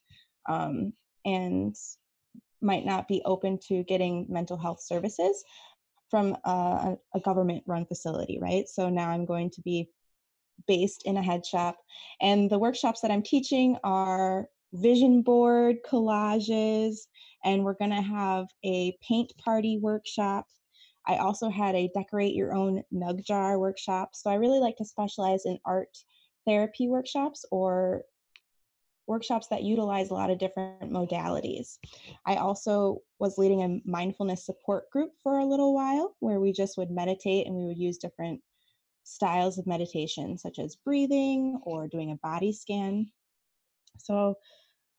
Um, 0.50 0.94
and 1.26 1.76
might 2.62 2.86
not 2.86 3.08
be 3.08 3.22
open 3.26 3.60
to 3.68 3.84
getting 3.84 4.26
mental 4.30 4.58
health 4.58 4.82
services 4.82 5.44
from 6.10 6.36
uh, 6.46 6.50
a, 6.94 6.98
a 7.16 7.20
government 7.22 7.64
run 7.66 7.86
facility, 7.86 8.38
right? 8.42 8.68
So 8.68 8.90
now 8.90 9.10
I'm 9.10 9.26
going 9.26 9.50
to 9.52 9.62
be 9.62 9.90
based 10.68 11.04
in 11.06 11.18
a 11.18 11.24
head 11.24 11.46
shop. 11.46 11.78
And 12.22 12.50
the 12.50 12.60
workshops 12.60 13.02
that 13.02 13.12
I'm 13.12 13.24
teaching 13.24 13.78
are 13.84 14.48
vision 14.74 15.22
board 15.22 15.78
collages, 15.90 16.98
and 17.44 17.64
we're 17.64 17.74
going 17.74 17.92
to 17.92 18.02
have 18.02 18.48
a 18.64 18.98
paint 19.02 19.34
party 19.38 19.80
workshop. 19.82 20.46
I 21.08 21.18
also 21.18 21.50
had 21.50 21.76
a 21.76 21.90
decorate 21.96 22.36
your 22.36 22.54
own 22.54 22.84
nug 22.94 23.26
jar 23.26 23.58
workshop. 23.58 24.12
So 24.14 24.30
I 24.30 24.36
really 24.36 24.60
like 24.60 24.78
to 24.78 24.86
specialize 24.86 25.46
in 25.46 25.58
art 25.66 25.98
therapy 26.46 26.88
workshops 26.88 27.44
or 27.52 28.04
workshops 29.12 29.48
that 29.50 29.64
utilize 29.64 30.10
a 30.10 30.14
lot 30.14 30.30
of 30.30 30.40
different 30.40 30.90
modalities. 30.92 31.78
I 32.26 32.38
also 32.38 33.02
was 33.20 33.38
leading 33.38 33.62
a 33.62 33.82
mindfulness 33.90 34.46
support 34.46 34.90
group 34.90 35.12
for 35.22 35.38
a 35.38 35.46
little 35.46 35.76
while 35.76 36.16
where 36.22 36.40
we 36.40 36.54
just 36.54 36.78
would 36.78 36.90
meditate 36.90 37.46
and 37.46 37.56
we 37.56 37.66
would 37.66 37.78
use 37.78 37.98
different 37.98 38.42
styles 39.04 39.58
of 39.58 39.68
meditation, 39.68 40.38
such 40.38 40.60
as 40.60 40.78
breathing 40.78 41.60
or 41.64 41.90
doing 41.90 42.12
a 42.12 42.20
body 42.24 42.54
scan. 42.54 43.12
So 43.98 44.36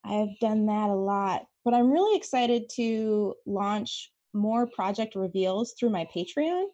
I've 0.05 0.37
done 0.39 0.67
that 0.67 0.89
a 0.89 0.95
lot, 0.95 1.47
but 1.65 1.73
I'm 1.73 1.91
really 1.91 2.15
excited 2.15 2.69
to 2.75 3.33
launch 3.47 4.11
more 4.33 4.67
project 4.67 5.15
reveals 5.15 5.73
through 5.73 5.89
my 5.89 6.07
Patreon 6.15 6.65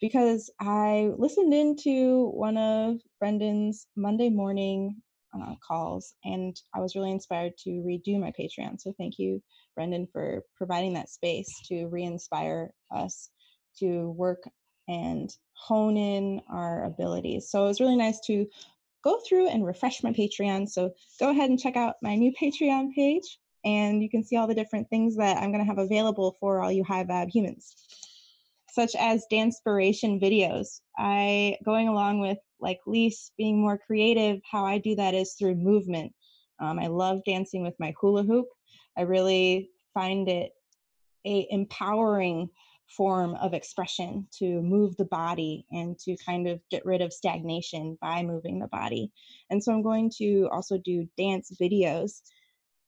because 0.00 0.50
I 0.60 1.12
listened 1.16 1.54
into 1.54 2.30
one 2.30 2.56
of 2.56 2.96
Brendon's 3.20 3.86
Monday 3.96 4.30
morning 4.30 5.02
uh, 5.34 5.54
calls, 5.66 6.14
and 6.24 6.56
I 6.74 6.80
was 6.80 6.94
really 6.94 7.10
inspired 7.10 7.52
to 7.64 7.70
redo 7.70 8.18
my 8.18 8.32
Patreon. 8.38 8.80
So 8.80 8.94
thank 8.98 9.18
you, 9.18 9.42
Brendon, 9.74 10.08
for 10.12 10.42
providing 10.56 10.94
that 10.94 11.08
space 11.08 11.48
to 11.68 11.86
re-inspire 11.86 12.72
us 12.90 13.30
to 13.78 14.10
work 14.10 14.42
and 14.88 15.30
hone 15.54 15.96
in 15.96 16.40
our 16.50 16.84
abilities. 16.84 17.48
So 17.50 17.64
it 17.64 17.68
was 17.68 17.80
really 17.80 17.96
nice 17.96 18.20
to 18.26 18.46
go 19.04 19.20
through 19.26 19.48
and 19.48 19.64
refresh 19.64 20.02
my 20.02 20.12
Patreon. 20.12 20.68
So 20.68 20.92
go 21.18 21.30
ahead 21.30 21.48
and 21.48 21.58
check 21.58 21.76
out 21.76 21.96
my 22.02 22.16
new 22.16 22.32
Patreon 22.32 22.92
page, 22.94 23.38
and 23.64 24.02
you 24.02 24.10
can 24.10 24.24
see 24.24 24.36
all 24.36 24.46
the 24.46 24.54
different 24.54 24.88
things 24.90 25.16
that 25.16 25.36
I'm 25.36 25.52
going 25.52 25.64
to 25.64 25.68
have 25.68 25.78
available 25.78 26.36
for 26.40 26.60
all 26.60 26.72
you 26.72 26.84
high 26.84 27.04
vibe 27.04 27.30
humans, 27.30 27.74
such 28.70 28.94
as 28.98 29.26
dancepiration 29.30 30.20
videos. 30.20 30.80
I 30.98 31.56
going 31.64 31.88
along 31.88 32.20
with 32.20 32.38
like 32.60 32.80
Lise 32.86 33.32
being 33.36 33.60
more 33.60 33.78
creative. 33.78 34.40
How 34.50 34.64
I 34.64 34.78
do 34.78 34.94
that 34.96 35.14
is 35.14 35.34
through 35.34 35.56
movement. 35.56 36.12
Um, 36.60 36.78
I 36.78 36.88
love 36.88 37.20
dancing 37.26 37.62
with 37.62 37.74
my 37.78 37.94
hula 38.00 38.22
hoop. 38.22 38.46
I 38.96 39.02
really 39.02 39.70
find 39.94 40.28
it 40.28 40.52
a 41.26 41.46
empowering 41.50 42.48
form 42.96 43.34
of 43.36 43.54
expression 43.54 44.26
to 44.38 44.60
move 44.62 44.96
the 44.96 45.04
body 45.04 45.64
and 45.70 45.96
to 46.00 46.16
kind 46.26 46.48
of 46.48 46.60
get 46.70 46.84
rid 46.84 47.00
of 47.00 47.12
stagnation 47.12 47.96
by 48.00 48.22
moving 48.22 48.58
the 48.58 48.66
body. 48.68 49.12
And 49.48 49.62
so 49.62 49.72
I'm 49.72 49.82
going 49.82 50.10
to 50.18 50.48
also 50.50 50.76
do 50.78 51.08
dance 51.16 51.52
videos 51.60 52.20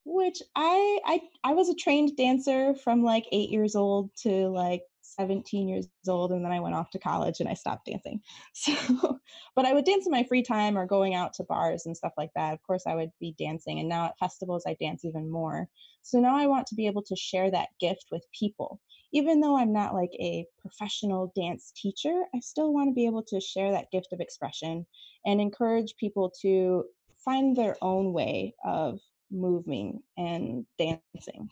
which 0.05 0.43
I 0.57 0.99
I 1.05 1.21
I 1.45 1.55
was 1.55 1.69
a 1.69 1.75
trained 1.75 2.17
dancer 2.17 2.75
from 2.75 3.03
like 3.03 3.25
8 3.31 3.51
years 3.51 3.77
old 3.77 4.11
to 4.23 4.49
like 4.49 4.83
17 5.17 5.69
years 5.69 5.89
old 6.09 6.33
and 6.33 6.45
then 6.45 6.53
I 6.53 6.61
went 6.61 6.75
off 6.75 6.91
to 6.91 6.99
college 6.99 7.41
and 7.41 7.49
I 7.49 7.55
stopped 7.55 7.87
dancing. 7.87 8.21
So 8.55 9.19
but 9.55 9.65
I 9.65 9.73
would 9.73 9.85
dance 9.85 10.07
in 10.07 10.13
my 10.13 10.25
free 10.25 10.43
time 10.43 10.77
or 10.77 10.87
going 10.87 11.15
out 11.15 11.35
to 11.35 11.45
bars 11.45 11.87
and 11.87 11.97
stuff 11.97 12.13
like 12.17 12.31
that. 12.35 12.55
Of 12.55 12.63
course 12.63 12.85
I 12.87 12.95
would 12.95 13.11
be 13.21 13.35
dancing 13.39 13.81
and 13.81 13.89
now 13.89 14.07
at 14.07 14.19
festivals 14.19 14.65
I 14.67 14.77
dance 14.81 15.05
even 15.05 15.31
more. 15.31 15.69
So 16.03 16.21
now 16.21 16.37
I 16.37 16.47
want 16.47 16.67
to 16.69 16.75
be 16.75 16.87
able 16.87 17.03
to 17.03 17.17
share 17.17 17.51
that 17.51 17.69
gift 17.81 18.07
with 18.11 18.25
people. 18.39 18.81
Even 19.13 19.41
though 19.41 19.57
I'm 19.57 19.73
not 19.73 19.95
like 19.95 20.13
a 20.15 20.47
professional 20.61 21.33
dance 21.37 21.73
teacher, 21.77 22.25
I 22.35 22.41
still 22.41 22.73
want 22.73 22.89
to 22.89 22.95
be 22.95 23.07
able 23.07 23.23
to 23.25 23.41
share 23.41 23.71
that 23.73 23.91
gift 23.91 24.09
of 24.13 24.21
expression 24.21 24.87
and 25.27 25.41
encourage 25.41 25.97
people 25.97 26.33
to 26.43 26.85
find 27.25 27.55
their 27.55 27.77
own 27.83 28.13
way 28.13 28.55
of 28.65 29.01
moving 29.31 30.03
and 30.17 30.67
dancing. 30.79 31.49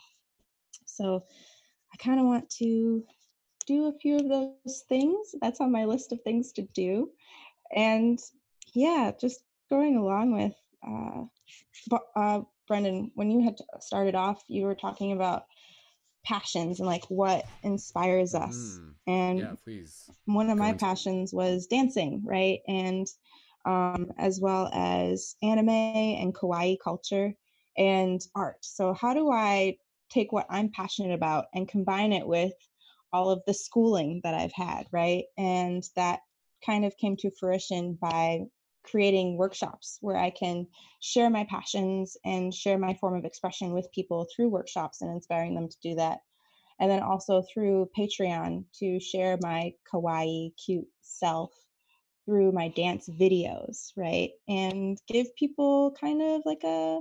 So 0.84 1.24
I 1.92 1.96
kind 1.96 2.20
of 2.20 2.26
want 2.26 2.48
to 2.58 3.04
do 3.70 3.86
a 3.86 3.98
few 3.98 4.16
of 4.16 4.28
those 4.28 4.84
things. 4.88 5.34
That's 5.40 5.60
on 5.60 5.70
my 5.70 5.84
list 5.84 6.12
of 6.12 6.20
things 6.22 6.52
to 6.52 6.62
do. 6.74 7.10
And 7.74 8.18
yeah, 8.74 9.12
just 9.18 9.42
going 9.70 9.96
along 9.96 10.32
with 10.32 10.52
uh, 10.86 11.96
uh, 12.16 12.40
Brendon, 12.66 13.12
when 13.14 13.30
you 13.30 13.44
had 13.44 13.58
started 13.78 14.16
off, 14.16 14.42
you 14.48 14.64
were 14.64 14.74
talking 14.74 15.12
about 15.12 15.44
passions 16.24 16.80
and 16.80 16.88
like 16.88 17.04
what 17.04 17.44
inspires 17.62 18.34
us. 18.34 18.80
Mm, 18.80 18.94
and 19.06 19.38
yeah, 19.38 19.52
please. 19.62 20.10
One 20.24 20.50
of 20.50 20.58
my 20.58 20.72
passions 20.72 21.32
was 21.32 21.66
dancing, 21.66 22.22
right? 22.24 22.60
And 22.66 23.06
um, 23.64 24.12
as 24.18 24.40
well 24.40 24.68
as 24.72 25.36
anime 25.42 25.68
and 25.68 26.34
kawaii 26.34 26.76
culture 26.82 27.34
and 27.76 28.20
art. 28.34 28.64
So, 28.64 28.94
how 28.94 29.14
do 29.14 29.30
I 29.30 29.76
take 30.10 30.32
what 30.32 30.46
I'm 30.50 30.70
passionate 30.70 31.14
about 31.14 31.46
and 31.54 31.68
combine 31.68 32.12
it 32.12 32.26
with 32.26 32.52
all 33.12 33.30
of 33.30 33.42
the 33.46 33.54
schooling 33.54 34.20
that 34.24 34.34
I've 34.34 34.52
had, 34.52 34.86
right? 34.92 35.24
And 35.38 35.82
that 35.96 36.20
kind 36.64 36.84
of 36.84 36.96
came 36.96 37.16
to 37.16 37.30
fruition 37.38 37.98
by 38.00 38.40
creating 38.82 39.36
workshops 39.36 39.98
where 40.00 40.16
I 40.16 40.30
can 40.30 40.66
share 41.00 41.30
my 41.30 41.44
passions 41.44 42.16
and 42.24 42.52
share 42.52 42.78
my 42.78 42.94
form 42.94 43.16
of 43.16 43.24
expression 43.24 43.72
with 43.72 43.92
people 43.92 44.26
through 44.34 44.48
workshops 44.48 45.02
and 45.02 45.10
inspiring 45.10 45.54
them 45.54 45.68
to 45.68 45.76
do 45.82 45.94
that. 45.96 46.20
And 46.78 46.90
then 46.90 47.02
also 47.02 47.42
through 47.42 47.90
Patreon 47.96 48.64
to 48.78 49.00
share 49.00 49.38
my 49.42 49.74
kawaii, 49.92 50.52
cute 50.64 50.88
self 51.02 51.52
through 52.24 52.52
my 52.52 52.68
dance 52.68 53.08
videos, 53.08 53.92
right? 53.96 54.30
And 54.48 54.98
give 55.06 55.34
people 55.36 55.94
kind 56.00 56.22
of 56.22 56.42
like 56.46 56.64
a 56.64 57.00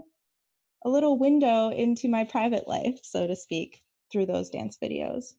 a 0.86 0.90
little 0.90 1.18
window 1.18 1.70
into 1.70 2.08
my 2.08 2.24
private 2.24 2.68
life, 2.68 3.00
so 3.04 3.28
to 3.28 3.36
speak, 3.36 3.82
through 4.12 4.26
those 4.26 4.50
dance 4.50 4.78
videos. 4.82 5.34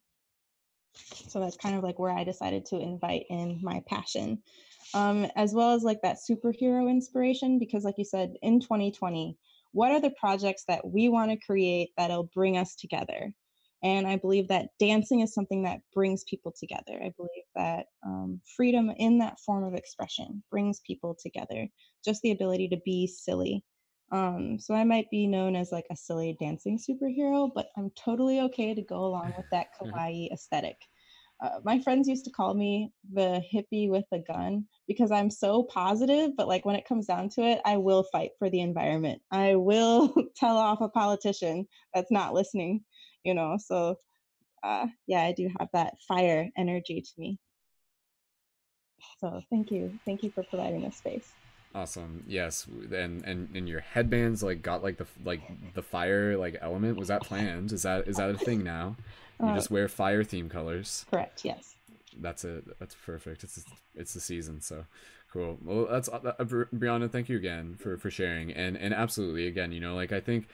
So 0.94 1.40
that's 1.40 1.56
kind 1.56 1.76
of 1.76 1.82
like 1.82 1.98
where 1.98 2.12
I 2.12 2.24
decided 2.24 2.66
to 2.66 2.78
invite 2.78 3.24
in 3.30 3.58
my 3.62 3.82
passion 3.88 4.42
um, 4.94 5.26
as 5.36 5.54
well 5.54 5.72
as 5.72 5.82
like 5.82 6.00
that 6.02 6.18
superhero 6.18 6.88
inspiration. 6.88 7.58
Because, 7.58 7.84
like 7.84 7.96
you 7.98 8.04
said, 8.04 8.34
in 8.42 8.60
2020, 8.60 9.36
what 9.72 9.92
are 9.92 10.00
the 10.00 10.14
projects 10.18 10.64
that 10.68 10.86
we 10.86 11.08
want 11.08 11.30
to 11.30 11.46
create 11.46 11.90
that'll 11.96 12.30
bring 12.34 12.56
us 12.56 12.74
together? 12.74 13.32
And 13.82 14.06
I 14.06 14.16
believe 14.16 14.48
that 14.48 14.68
dancing 14.78 15.20
is 15.20 15.32
something 15.32 15.62
that 15.62 15.80
brings 15.94 16.24
people 16.24 16.52
together. 16.58 17.00
I 17.02 17.12
believe 17.16 17.44
that 17.54 17.86
um, 18.04 18.40
freedom 18.56 18.90
in 18.98 19.18
that 19.18 19.40
form 19.40 19.64
of 19.64 19.74
expression 19.74 20.42
brings 20.50 20.80
people 20.86 21.16
together. 21.18 21.66
Just 22.04 22.20
the 22.20 22.32
ability 22.32 22.68
to 22.68 22.80
be 22.84 23.06
silly. 23.06 23.64
Um, 24.12 24.58
so 24.58 24.74
I 24.74 24.84
might 24.84 25.08
be 25.10 25.26
known 25.26 25.54
as 25.54 25.70
like 25.70 25.86
a 25.90 25.96
silly 25.96 26.36
dancing 26.40 26.78
superhero, 26.78 27.50
but 27.54 27.68
I'm 27.76 27.90
totally 27.90 28.40
okay 28.40 28.74
to 28.74 28.82
go 28.82 29.04
along 29.04 29.34
with 29.36 29.46
that 29.50 29.68
kawaii 29.80 30.32
aesthetic 30.32 30.76
uh, 31.42 31.58
my 31.64 31.80
friends 31.80 32.08
used 32.08 32.24
to 32.24 32.30
call 32.30 32.54
me 32.54 32.92
the 33.12 33.42
hippie 33.52 33.88
with 33.88 34.04
a 34.12 34.18
gun 34.18 34.64
because 34.86 35.10
I'm 35.10 35.30
so 35.30 35.62
positive, 35.62 36.32
but 36.36 36.48
like 36.48 36.66
when 36.66 36.76
it 36.76 36.86
comes 36.86 37.06
down 37.06 37.30
to 37.30 37.42
it, 37.42 37.60
I 37.64 37.78
will 37.78 38.04
fight 38.12 38.30
for 38.38 38.50
the 38.50 38.60
environment. 38.60 39.22
I 39.30 39.54
will 39.56 40.14
tell 40.36 40.58
off 40.58 40.80
a 40.80 40.88
politician 40.88 41.66
that's 41.94 42.10
not 42.10 42.34
listening, 42.34 42.84
you 43.24 43.34
know. 43.34 43.56
So, 43.58 43.96
uh, 44.62 44.86
yeah, 45.06 45.22
I 45.22 45.32
do 45.32 45.48
have 45.58 45.68
that 45.72 45.94
fire 46.06 46.48
energy 46.58 47.00
to 47.00 47.12
me. 47.16 47.38
So, 49.18 49.40
thank 49.50 49.70
you. 49.70 49.98
Thank 50.04 50.22
you 50.22 50.30
for 50.34 50.44
providing 50.44 50.82
this 50.82 50.98
space. 50.98 51.34
Awesome. 51.74 52.24
Yes, 52.26 52.66
and 52.92 53.24
and 53.24 53.48
and 53.54 53.68
your 53.68 53.80
headbands 53.80 54.42
like 54.42 54.60
got 54.60 54.82
like 54.82 54.96
the 54.96 55.06
like 55.24 55.40
the 55.74 55.82
fire 55.82 56.36
like 56.36 56.56
element. 56.60 56.96
Was 56.98 57.08
that 57.08 57.22
planned? 57.22 57.72
Is 57.72 57.82
that 57.82 58.08
is 58.08 58.16
that 58.16 58.30
a 58.30 58.36
thing 58.36 58.64
now? 58.64 58.96
You 59.40 59.48
uh, 59.48 59.54
just 59.54 59.70
wear 59.70 59.86
fire 59.86 60.24
theme 60.24 60.48
colors. 60.48 61.06
Correct. 61.10 61.44
Yes. 61.44 61.76
That's 62.20 62.44
it. 62.44 62.64
That's 62.80 62.96
perfect. 63.06 63.44
It's 63.44 63.64
it's 63.94 64.14
the 64.14 64.20
season, 64.20 64.60
so 64.60 64.84
cool. 65.32 65.58
Well, 65.62 65.86
that's 65.88 66.08
uh, 66.08 66.18
Brianna. 66.40 67.08
Thank 67.10 67.28
you 67.28 67.36
again 67.36 67.76
for 67.78 67.96
for 67.96 68.10
sharing 68.10 68.50
and 68.52 68.76
and 68.76 68.92
absolutely 68.92 69.46
again. 69.46 69.70
You 69.70 69.80
know, 69.80 69.94
like 69.94 70.10
I 70.10 70.20
think 70.20 70.48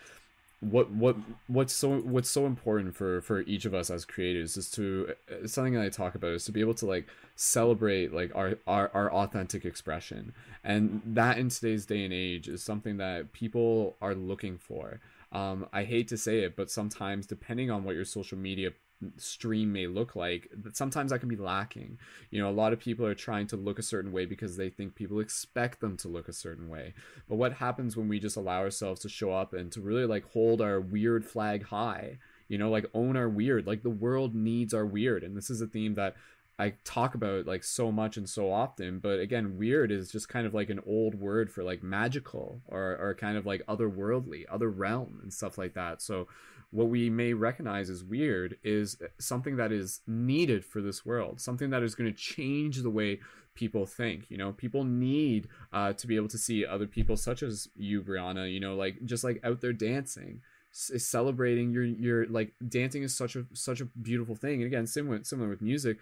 what 0.61 0.91
what 0.91 1.17
what's 1.49 1.75
so 1.75 1.99
what's 1.99 2.31
so 2.31 2.47
important 2.47 2.97
for 2.97 3.21
for 3.21 3.41
each 3.43 3.67
of 3.67 3.75
us 3.75 3.91
as 3.91 4.05
creators 4.07 4.57
is 4.57 4.71
to 4.71 5.15
something 5.45 5.75
that 5.75 5.83
I 5.83 5.89
talk 5.91 6.15
about 6.15 6.33
is 6.33 6.45
to 6.47 6.53
be 6.53 6.61
able 6.61 6.75
to 6.75 6.87
like 6.87 7.07
celebrate 7.35 8.15
like 8.15 8.35
our 8.35 8.55
our, 8.67 8.91
our 8.95 9.13
authentic 9.13 9.65
expression. 9.65 10.33
And 10.65 11.03
that 11.05 11.39
in 11.39 11.51
today's 11.51 11.85
day 11.85 12.05
and 12.05 12.13
age 12.13 12.49
is 12.49 12.63
something 12.63 12.97
that 12.97 13.33
people 13.33 13.97
are 14.01 14.15
looking 14.15 14.57
for. 14.57 15.01
Um, 15.31 15.67
I 15.73 15.85
hate 15.85 16.09
to 16.09 16.17
say 16.17 16.41
it, 16.41 16.57
but 16.57 16.71
sometimes 16.71 17.27
depending 17.27 17.71
on 17.71 17.85
what 17.85 17.95
your 17.95 18.05
social 18.05 18.39
media 18.39 18.71
stream 19.17 19.73
may 19.73 19.87
look 19.87 20.17
like 20.17 20.49
that 20.63 20.77
sometimes 20.77 21.11
that 21.11 21.19
can 21.19 21.29
be 21.29 21.37
lacking. 21.37 21.99
You 22.31 22.41
know 22.41 22.49
a 22.49 22.53
lot 22.53 22.73
of 22.73 22.81
people 22.81 23.07
are 23.07 23.15
trying 23.15 23.47
to 23.49 23.57
look 23.57 23.79
a 23.79 23.83
certain 23.83 24.13
way 24.13 24.25
because 24.25 24.57
they 24.57 24.71
think 24.71 24.95
people 24.95 25.21
expect 25.21 25.81
them 25.81 25.97
to 25.99 26.09
look 26.09 26.29
a 26.29 26.33
certain 26.33 26.69
way. 26.69 26.95
But 27.29 27.37
what 27.37 27.55
happens 27.55 27.97
when 27.97 28.09
we 28.09 28.19
just 28.19 28.37
allow 28.37 28.61
ourselves 28.61 29.01
to 29.03 29.09
show 29.09 29.33
up 29.33 29.53
and 29.53 29.71
to 29.73 29.81
really 29.81 30.07
like 30.07 30.31
hold 30.33 30.61
our 30.61 30.81
weird 30.81 31.25
flag 31.25 31.65
high? 31.65 32.19
You 32.49 32.59
know 32.59 32.71
like 32.71 32.87
own 32.95 33.17
our 33.17 33.29
weird. 33.29 33.67
Like 33.67 33.83
the 33.83 33.91
world 33.91 34.35
needs 34.35 34.73
our 34.73 34.87
weird. 34.87 35.23
And 35.23 35.37
this 35.37 35.51
is 35.51 35.61
a 35.61 35.67
theme 35.67 35.95
that 35.95 36.17
I 36.59 36.73
talk 36.85 37.15
about 37.15 37.47
like 37.47 37.65
so 37.65 37.93
much 37.93 38.17
and 38.17 38.29
so 38.29 38.51
often, 38.51 38.99
but 38.99 39.19
again, 39.19 39.59
weird 39.59 39.93
is 39.93 40.11
just 40.11 40.31
kind 40.31 40.47
of 40.47 40.55
like 40.55 40.71
an 40.71 40.81
old 40.87 41.15
word 41.15 41.51
for 41.53 41.63
like 41.63 41.83
magical 41.83 42.63
or 42.67 42.97
or 42.99 43.15
kind 43.15 43.37
of 43.37 43.45
like 43.45 43.67
otherworldly, 43.67 44.45
other 44.49 44.71
realm 44.71 45.21
and 45.23 45.33
stuff 45.33 45.59
like 45.59 45.75
that. 45.75 46.01
So 46.01 46.29
what 46.77 46.89
we 46.89 47.09
may 47.09 47.33
recognize 47.33 47.89
as 47.89 48.05
weird 48.05 48.59
is 48.63 48.99
something 49.19 49.57
that 49.57 49.73
is 49.73 50.03
needed 50.07 50.63
for 50.63 50.83
this 50.83 51.07
world, 51.07 51.41
something 51.41 51.71
that 51.71 51.83
is 51.83 51.95
going 51.95 52.13
to 52.13 52.17
change 52.17 52.83
the 52.83 52.91
way 52.91 53.19
people 53.55 53.87
think. 53.87 54.31
You 54.31 54.37
know, 54.37 54.53
people 54.53 54.85
need 54.85 55.49
uh, 55.73 55.95
to 55.95 56.07
be 56.07 56.17
able 56.17 56.29
to 56.29 56.37
see 56.37 56.67
other 56.67 56.87
people, 56.87 57.17
such 57.17 57.43
as 57.43 57.69
you, 57.75 58.03
Brianna. 58.03 58.53
You 58.53 58.61
know, 58.61 58.77
like 58.77 59.03
just 59.07 59.25
like 59.25 59.41
out 59.43 59.63
there 59.63 59.73
dancing 59.73 60.43
celebrating 60.73 61.71
your 61.71 61.85
your 61.85 62.27
like 62.27 62.53
dancing 62.69 63.03
is 63.03 63.17
such 63.17 63.35
a 63.35 63.47
such 63.55 63.81
a 63.81 63.87
beautiful 63.87 64.35
thing 64.35 64.57
and 64.61 64.67
again 64.67 64.87
similar 64.87 65.25
similar 65.25 65.49
with 65.49 65.63
music 65.63 65.97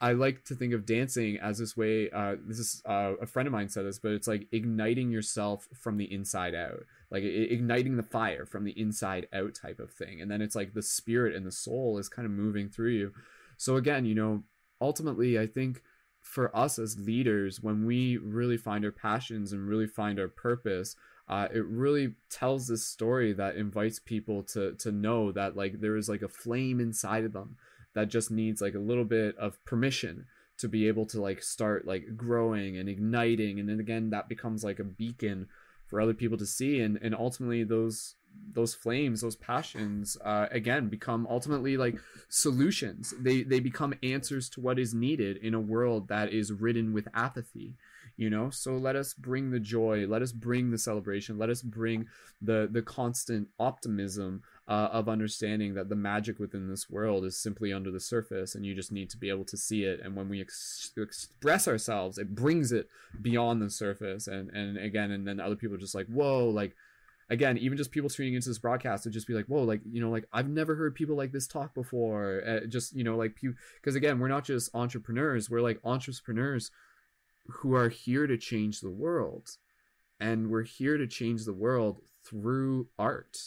I 0.00 0.12
like 0.12 0.44
to 0.46 0.54
think 0.54 0.74
of 0.74 0.84
dancing 0.84 1.38
as 1.38 1.58
this 1.58 1.76
way. 1.76 2.10
Uh, 2.10 2.36
this 2.46 2.58
is 2.58 2.82
uh, 2.84 3.14
a 3.20 3.26
friend 3.26 3.46
of 3.46 3.52
mine 3.52 3.68
said 3.68 3.86
this, 3.86 3.98
but 3.98 4.12
it's 4.12 4.28
like 4.28 4.46
igniting 4.52 5.10
yourself 5.10 5.66
from 5.72 5.96
the 5.96 6.12
inside 6.12 6.54
out, 6.54 6.84
like 7.10 7.22
igniting 7.22 7.96
the 7.96 8.02
fire 8.02 8.44
from 8.44 8.64
the 8.64 8.78
inside 8.78 9.26
out 9.32 9.54
type 9.54 9.80
of 9.80 9.90
thing. 9.90 10.20
And 10.20 10.30
then 10.30 10.42
it's 10.42 10.54
like 10.54 10.74
the 10.74 10.82
spirit 10.82 11.34
and 11.34 11.46
the 11.46 11.52
soul 11.52 11.98
is 11.98 12.08
kind 12.08 12.26
of 12.26 12.32
moving 12.32 12.68
through 12.68 12.90
you. 12.90 13.12
So 13.56 13.76
again, 13.76 14.04
you 14.04 14.14
know, 14.14 14.42
ultimately, 14.80 15.38
I 15.38 15.46
think 15.46 15.82
for 16.20 16.54
us 16.54 16.78
as 16.78 16.98
leaders, 16.98 17.62
when 17.62 17.86
we 17.86 18.18
really 18.18 18.58
find 18.58 18.84
our 18.84 18.92
passions 18.92 19.52
and 19.52 19.66
really 19.66 19.86
find 19.86 20.18
our 20.18 20.28
purpose, 20.28 20.96
uh, 21.28 21.48
it 21.54 21.64
really 21.64 22.14
tells 22.28 22.66
this 22.66 22.86
story 22.86 23.32
that 23.32 23.56
invites 23.56 23.98
people 23.98 24.42
to 24.42 24.74
to 24.74 24.92
know 24.92 25.32
that 25.32 25.56
like 25.56 25.80
there 25.80 25.96
is 25.96 26.06
like 26.06 26.20
a 26.20 26.28
flame 26.28 26.80
inside 26.80 27.24
of 27.24 27.32
them 27.32 27.56
that 27.94 28.08
just 28.08 28.30
needs 28.30 28.60
like 28.60 28.74
a 28.74 28.78
little 28.78 29.04
bit 29.04 29.36
of 29.36 29.62
permission 29.64 30.26
to 30.58 30.68
be 30.68 30.86
able 30.88 31.06
to 31.06 31.20
like 31.20 31.42
start 31.42 31.86
like 31.86 32.16
growing 32.16 32.76
and 32.76 32.88
igniting 32.88 33.58
and 33.58 33.68
then 33.68 33.80
again 33.80 34.10
that 34.10 34.28
becomes 34.28 34.62
like 34.62 34.78
a 34.78 34.84
beacon 34.84 35.48
for 35.86 36.00
other 36.00 36.14
people 36.14 36.38
to 36.38 36.46
see 36.46 36.80
and 36.80 36.98
and 37.02 37.14
ultimately 37.14 37.64
those 37.64 38.14
those 38.52 38.74
flames 38.74 39.20
those 39.20 39.36
passions 39.36 40.16
uh, 40.24 40.46
again 40.50 40.88
become 40.88 41.26
ultimately 41.30 41.76
like 41.76 41.96
solutions. 42.28 43.14
They 43.18 43.42
they 43.42 43.60
become 43.60 43.94
answers 44.02 44.48
to 44.50 44.60
what 44.60 44.78
is 44.78 44.94
needed 44.94 45.36
in 45.38 45.54
a 45.54 45.60
world 45.60 46.08
that 46.08 46.32
is 46.32 46.52
ridden 46.52 46.92
with 46.92 47.08
apathy 47.14 47.74
you 48.16 48.30
know? 48.30 48.50
So 48.50 48.76
let 48.76 48.96
us 48.96 49.14
bring 49.14 49.50
the 49.50 49.60
joy 49.60 50.06
let 50.06 50.22
us 50.22 50.32
bring 50.32 50.70
the 50.70 50.78
celebration 50.78 51.38
let 51.38 51.50
us 51.50 51.62
bring 51.62 52.06
the 52.40 52.68
the 52.70 52.82
constant 52.82 53.48
optimism 53.58 54.42
uh, 54.66 54.88
of 54.92 55.08
understanding 55.08 55.74
that 55.74 55.88
the 55.88 55.96
magic 55.96 56.38
within 56.38 56.68
this 56.68 56.88
world 56.88 57.24
is 57.24 57.36
simply 57.36 57.72
under 57.72 57.90
the 57.90 58.00
surface 58.00 58.54
and 58.54 58.64
you 58.64 58.74
just 58.74 58.92
need 58.92 59.10
to 59.10 59.18
be 59.18 59.28
able 59.28 59.44
to 59.44 59.58
see 59.58 59.84
it. 59.84 60.00
And 60.02 60.16
when 60.16 60.28
we 60.28 60.40
ex- 60.40 60.92
express 60.96 61.68
ourselves 61.68 62.18
it 62.18 62.34
brings 62.34 62.72
it 62.72 62.88
beyond 63.20 63.60
the 63.60 63.70
surface. 63.70 64.26
And 64.26 64.50
and 64.50 64.78
again 64.78 65.10
and 65.10 65.26
then 65.26 65.40
other 65.40 65.56
people 65.56 65.76
are 65.76 65.80
just 65.80 65.94
like 65.94 66.06
whoa 66.06 66.48
like 66.48 66.74
again, 67.30 67.58
even 67.58 67.76
just 67.76 67.90
people 67.90 68.10
tuning 68.10 68.34
into 68.34 68.48
this 68.48 68.58
broadcast 68.58 69.04
would 69.04 69.14
just 69.14 69.26
be 69.26 69.34
like, 69.34 69.46
whoa, 69.46 69.62
like, 69.62 69.80
you 69.90 70.00
know, 70.00 70.10
like 70.10 70.26
I've 70.32 70.48
never 70.48 70.74
heard 70.74 70.94
people 70.94 71.16
like 71.16 71.32
this 71.32 71.46
talk 71.46 71.74
before. 71.74 72.42
Uh, 72.46 72.66
just, 72.66 72.94
you 72.94 73.04
know, 73.04 73.16
like, 73.16 73.36
because 73.40 73.94
again, 73.94 74.18
we're 74.18 74.28
not 74.28 74.44
just 74.44 74.70
entrepreneurs, 74.74 75.48
we're 75.48 75.60
like 75.60 75.80
entrepreneurs 75.84 76.70
who 77.46 77.74
are 77.74 77.88
here 77.88 78.26
to 78.26 78.36
change 78.36 78.80
the 78.80 78.90
world. 78.90 79.50
And 80.20 80.50
we're 80.50 80.62
here 80.62 80.96
to 80.96 81.06
change 81.06 81.44
the 81.44 81.52
world 81.52 82.00
through 82.24 82.88
art. 82.98 83.38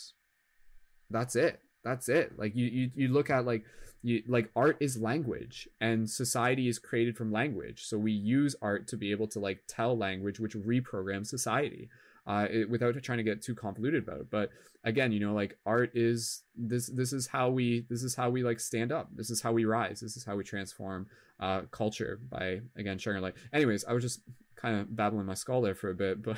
That's 1.09 1.35
it. 1.35 1.61
That's 1.83 2.09
it. 2.09 2.37
Like 2.37 2.55
you, 2.55 2.65
you, 2.65 2.91
you 2.95 3.07
look 3.07 3.29
at 3.29 3.45
like 3.45 3.63
you, 4.03 4.21
like 4.27 4.51
art 4.55 4.77
is 4.79 4.97
language 4.97 5.67
and 5.79 6.09
society 6.09 6.67
is 6.67 6.79
created 6.79 7.15
from 7.15 7.31
language. 7.31 7.85
So 7.85 7.97
we 7.97 8.11
use 8.11 8.55
art 8.61 8.87
to 8.89 8.97
be 8.97 9.11
able 9.11 9.27
to 9.29 9.39
like 9.39 9.61
tell 9.67 9.97
language, 9.97 10.39
which 10.39 10.53
reprograms 10.53 11.27
society. 11.27 11.89
Uh, 12.27 12.45
it, 12.51 12.69
without 12.69 13.01
trying 13.01 13.19
to 13.19 13.23
get 13.23 13.41
too 13.41 13.55
convoluted 13.55 14.03
about 14.03 14.19
it. 14.19 14.29
But 14.29 14.49
again, 14.83 15.13
you 15.13 15.21
know, 15.21 15.33
like 15.33 15.57
art 15.65 15.91
is 15.95 16.43
this. 16.57 16.87
This 16.87 17.13
is 17.13 17.27
how 17.27 17.49
we. 17.49 17.85
This 17.89 18.03
is 18.03 18.15
how 18.15 18.29
we 18.29 18.43
like 18.43 18.59
stand 18.59 18.91
up. 18.91 19.07
This 19.15 19.29
is 19.29 19.41
how 19.41 19.53
we 19.53 19.63
rise. 19.63 20.01
This 20.01 20.17
is 20.17 20.25
how 20.25 20.35
we 20.35 20.43
transform 20.43 21.07
uh, 21.39 21.61
culture 21.71 22.19
by 22.29 22.59
again 22.75 22.97
sharing 22.97 23.21
light. 23.21 23.35
Anyways, 23.53 23.85
I 23.85 23.93
was 23.93 24.03
just 24.03 24.19
kind 24.57 24.79
of 24.79 24.93
babbling 24.93 25.25
my 25.25 25.35
skull 25.35 25.61
there 25.61 25.75
for 25.75 25.89
a 25.89 25.95
bit, 25.95 26.21
but 26.23 26.37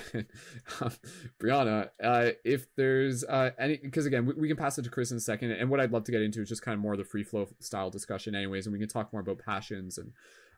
um, 0.82 0.92
Brianna, 1.42 1.90
uh, 2.04 2.32
if 2.44 2.68
there's 2.76 3.24
uh, 3.24 3.52
any, 3.58 3.78
because 3.78 4.06
again, 4.06 4.26
we, 4.26 4.34
we, 4.34 4.48
can 4.48 4.58
pass 4.58 4.78
it 4.78 4.84
to 4.84 4.90
Chris 4.90 5.10
in 5.10 5.18
a 5.18 5.22
second, 5.22 5.52
and 5.52 5.70
what 5.70 5.80
I'd 5.80 5.92
love 5.92 6.04
to 6.04 6.12
get 6.12 6.22
into 6.22 6.42
is 6.42 6.50
just 6.50 6.62
kind 6.62 6.76
of 6.76 6.82
more 6.82 6.94
of 6.94 7.00
the 7.00 7.06
free 7.06 7.24
flow 7.24 7.48
style 7.60 7.90
discussion, 7.90 8.36
anyways, 8.36 8.68
and 8.68 8.74
we 8.74 8.80
can 8.80 8.90
talk 8.90 9.12
more 9.12 9.22
about 9.22 9.40
passions 9.40 9.98
and 9.98 10.12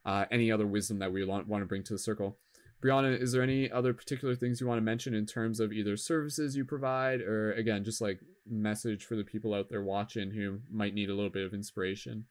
uh, 0.05 0.25
any 0.31 0.51
other 0.51 0.67
wisdom 0.67 0.99
that 0.99 1.11
we 1.11 1.23
want, 1.23 1.47
want 1.47 1.61
to 1.61 1.67
bring 1.67 1.83
to 1.83 1.93
the 1.93 1.99
circle. 1.99 2.37
Brianna, 2.81 3.19
is 3.19 3.31
there 3.31 3.43
any 3.43 3.71
other 3.71 3.93
particular 3.93 4.35
things 4.35 4.59
you 4.59 4.67
want 4.67 4.77
to 4.79 4.83
mention 4.83 5.13
in 5.13 5.25
terms 5.25 5.59
of 5.59 5.71
either 5.71 5.95
services 5.95 6.55
you 6.55 6.65
provide, 6.65 7.21
or 7.21 7.53
again, 7.53 7.83
just 7.83 8.01
like 8.01 8.19
message 8.49 9.05
for 9.05 9.15
the 9.15 9.23
people 9.23 9.53
out 9.53 9.69
there 9.69 9.83
watching 9.83 10.31
who 10.31 10.59
might 10.71 10.95
need 10.95 11.09
a 11.09 11.13
little 11.13 11.29
bit 11.29 11.45
of 11.45 11.53
inspiration? 11.53 12.25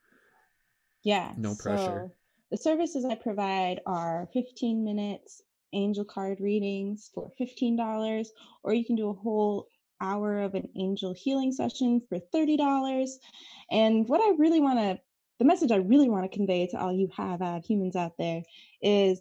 Yeah. 1.04 1.32
No 1.36 1.54
pressure. 1.54 2.10
So 2.10 2.12
the 2.50 2.56
services 2.56 3.04
I 3.04 3.14
provide 3.14 3.80
are 3.86 4.28
15 4.32 4.84
minutes 4.84 5.42
angel 5.72 6.04
card 6.04 6.40
readings 6.40 7.10
for 7.14 7.30
$15, 7.40 8.26
or 8.64 8.74
you 8.74 8.84
can 8.84 8.96
do 8.96 9.08
a 9.10 9.14
whole 9.14 9.68
hour 10.00 10.40
of 10.40 10.54
an 10.54 10.68
angel 10.76 11.14
healing 11.16 11.52
session 11.52 12.02
for 12.08 12.18
$30. 12.34 13.08
And 13.70 14.08
what 14.08 14.20
I 14.20 14.34
really 14.36 14.60
want 14.60 14.80
to, 14.80 14.98
the 15.38 15.44
message 15.44 15.70
I 15.70 15.76
really 15.76 16.08
want 16.08 16.30
to 16.30 16.36
convey 16.36 16.66
to 16.66 16.76
all 16.76 16.92
you 16.92 17.08
have 17.16 17.40
ad 17.40 17.64
humans 17.64 17.94
out 17.94 18.18
there 18.18 18.42
is 18.82 19.20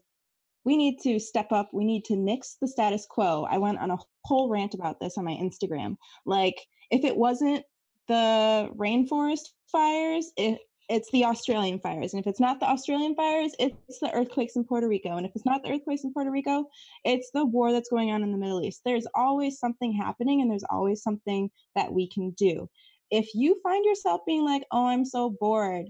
we 0.66 0.78
need 0.78 1.00
to 1.04 1.20
step 1.20 1.52
up. 1.52 1.70
We 1.74 1.86
need 1.86 2.06
to 2.06 2.16
nix 2.16 2.58
the 2.62 2.68
status 2.68 3.06
quo. 3.10 3.48
I 3.50 3.58
went 3.58 3.80
on 3.80 3.92
a 3.92 3.98
whole 4.26 4.50
rant 4.50 4.74
about 4.74 5.00
this 5.00 5.18
on 5.18 5.26
my 5.26 5.34
Instagram. 5.34 5.98
Like, 6.26 6.60
if 6.92 7.04
it 7.04 7.16
wasn't 7.16 7.64
the 8.08 8.70
rainforest 8.76 9.50
fires, 9.72 10.32
it, 10.38 10.60
it's 10.90 11.10
the 11.12 11.26
Australian 11.26 11.80
fires. 11.80 12.14
And 12.14 12.20
if 12.20 12.28
it's 12.28 12.40
not 12.40 12.60
the 12.60 12.66
Australian 12.66 13.16
fires, 13.16 13.54
it's 13.60 14.00
the 14.00 14.12
earthquakes 14.14 14.56
in 14.56 14.64
Puerto 14.64 14.88
Rico. 14.88 15.16
And 15.18 15.26
if 15.26 15.32
it's 15.36 15.46
not 15.46 15.64
the 15.64 15.72
earthquakes 15.72 16.04
in 16.04 16.12
Puerto 16.12 16.32
Rico, 16.32 16.66
it's 17.06 17.30
the 17.32 17.46
war 17.46 17.72
that's 17.72 17.90
going 17.90 18.12
on 18.12 18.24
in 18.24 18.32
the 18.32 18.38
Middle 18.38 18.64
East. 18.64 18.82
There's 18.84 19.06
always 19.16 19.60
something 19.60 19.94
happening 19.94 20.42
and 20.42 20.50
there's 20.50 20.66
always 20.70 21.04
something 21.04 21.52
that 21.76 21.94
we 21.94 22.10
can 22.10 22.32
do. 22.32 22.68
If 23.12 23.30
you 23.36 23.60
find 23.62 23.86
yourself 23.86 24.22
being 24.26 24.44
like, 24.44 24.64
oh, 24.72 24.88
I'm 24.88 25.06
so 25.06 25.36
bored, 25.40 25.90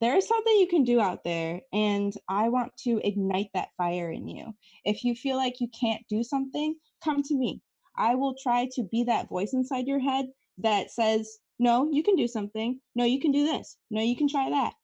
there 0.00 0.16
is 0.16 0.26
something 0.26 0.56
you 0.56 0.66
can 0.66 0.84
do 0.84 1.00
out 1.00 1.24
there. 1.24 1.60
And 1.72 2.12
I 2.28 2.48
want 2.48 2.76
to 2.84 3.00
ignite 3.04 3.50
that 3.54 3.68
fire 3.76 4.10
in 4.10 4.28
you. 4.28 4.54
If 4.84 5.04
you 5.04 5.14
feel 5.14 5.36
like 5.36 5.60
you 5.60 5.68
can't 5.78 6.02
do 6.08 6.22
something, 6.22 6.74
come 7.04 7.22
to 7.24 7.34
me. 7.34 7.60
I 7.96 8.14
will 8.14 8.34
try 8.42 8.68
to 8.72 8.82
be 8.84 9.04
that 9.04 9.28
voice 9.28 9.52
inside 9.52 9.86
your 9.86 9.98
head 9.98 10.26
that 10.58 10.90
says, 10.90 11.38
no, 11.58 11.90
you 11.92 12.02
can 12.02 12.16
do 12.16 12.26
something. 12.26 12.80
No, 12.94 13.04
you 13.04 13.20
can 13.20 13.32
do 13.32 13.44
this. 13.44 13.76
No, 13.90 14.00
you 14.00 14.16
can 14.16 14.28
try 14.28 14.48
that. 14.50 14.74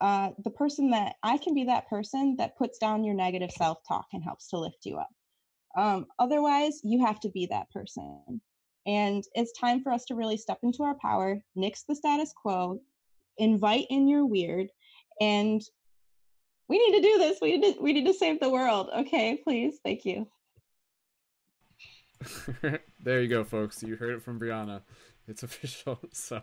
Uh, 0.00 0.30
the 0.44 0.50
person 0.50 0.90
that 0.90 1.14
I 1.22 1.38
can 1.38 1.54
be 1.54 1.64
that 1.64 1.88
person 1.88 2.36
that 2.38 2.58
puts 2.58 2.78
down 2.78 3.04
your 3.04 3.14
negative 3.14 3.50
self 3.52 3.78
talk 3.86 4.06
and 4.12 4.22
helps 4.22 4.48
to 4.48 4.58
lift 4.58 4.84
you 4.84 4.98
up. 4.98 5.08
Um, 5.76 6.06
otherwise, 6.18 6.80
you 6.82 7.04
have 7.04 7.20
to 7.20 7.30
be 7.30 7.46
that 7.46 7.70
person. 7.70 8.40
And 8.86 9.24
it's 9.34 9.58
time 9.58 9.82
for 9.82 9.92
us 9.92 10.04
to 10.06 10.14
really 10.14 10.36
step 10.36 10.58
into 10.62 10.82
our 10.82 10.96
power, 11.00 11.40
nix 11.54 11.84
the 11.84 11.94
status 11.94 12.32
quo, 12.32 12.80
invite 13.38 13.86
in 13.90 14.08
your 14.08 14.26
weird, 14.26 14.68
and 15.20 15.62
we 16.68 16.78
need 16.78 17.00
to 17.00 17.08
do 17.08 17.18
this. 17.18 17.38
We 17.40 17.56
need 17.56 17.74
to, 17.74 17.80
we 17.80 17.92
need 17.92 18.06
to 18.06 18.14
save 18.14 18.40
the 18.40 18.50
world. 18.50 18.90
Okay, 18.96 19.40
please. 19.42 19.78
Thank 19.84 20.04
you. 20.04 20.26
there 23.00 23.22
you 23.22 23.28
go, 23.28 23.44
folks. 23.44 23.82
You 23.82 23.96
heard 23.96 24.14
it 24.14 24.22
from 24.22 24.40
Brianna. 24.40 24.82
It's 25.28 25.42
official. 25.42 25.98
So, 26.12 26.42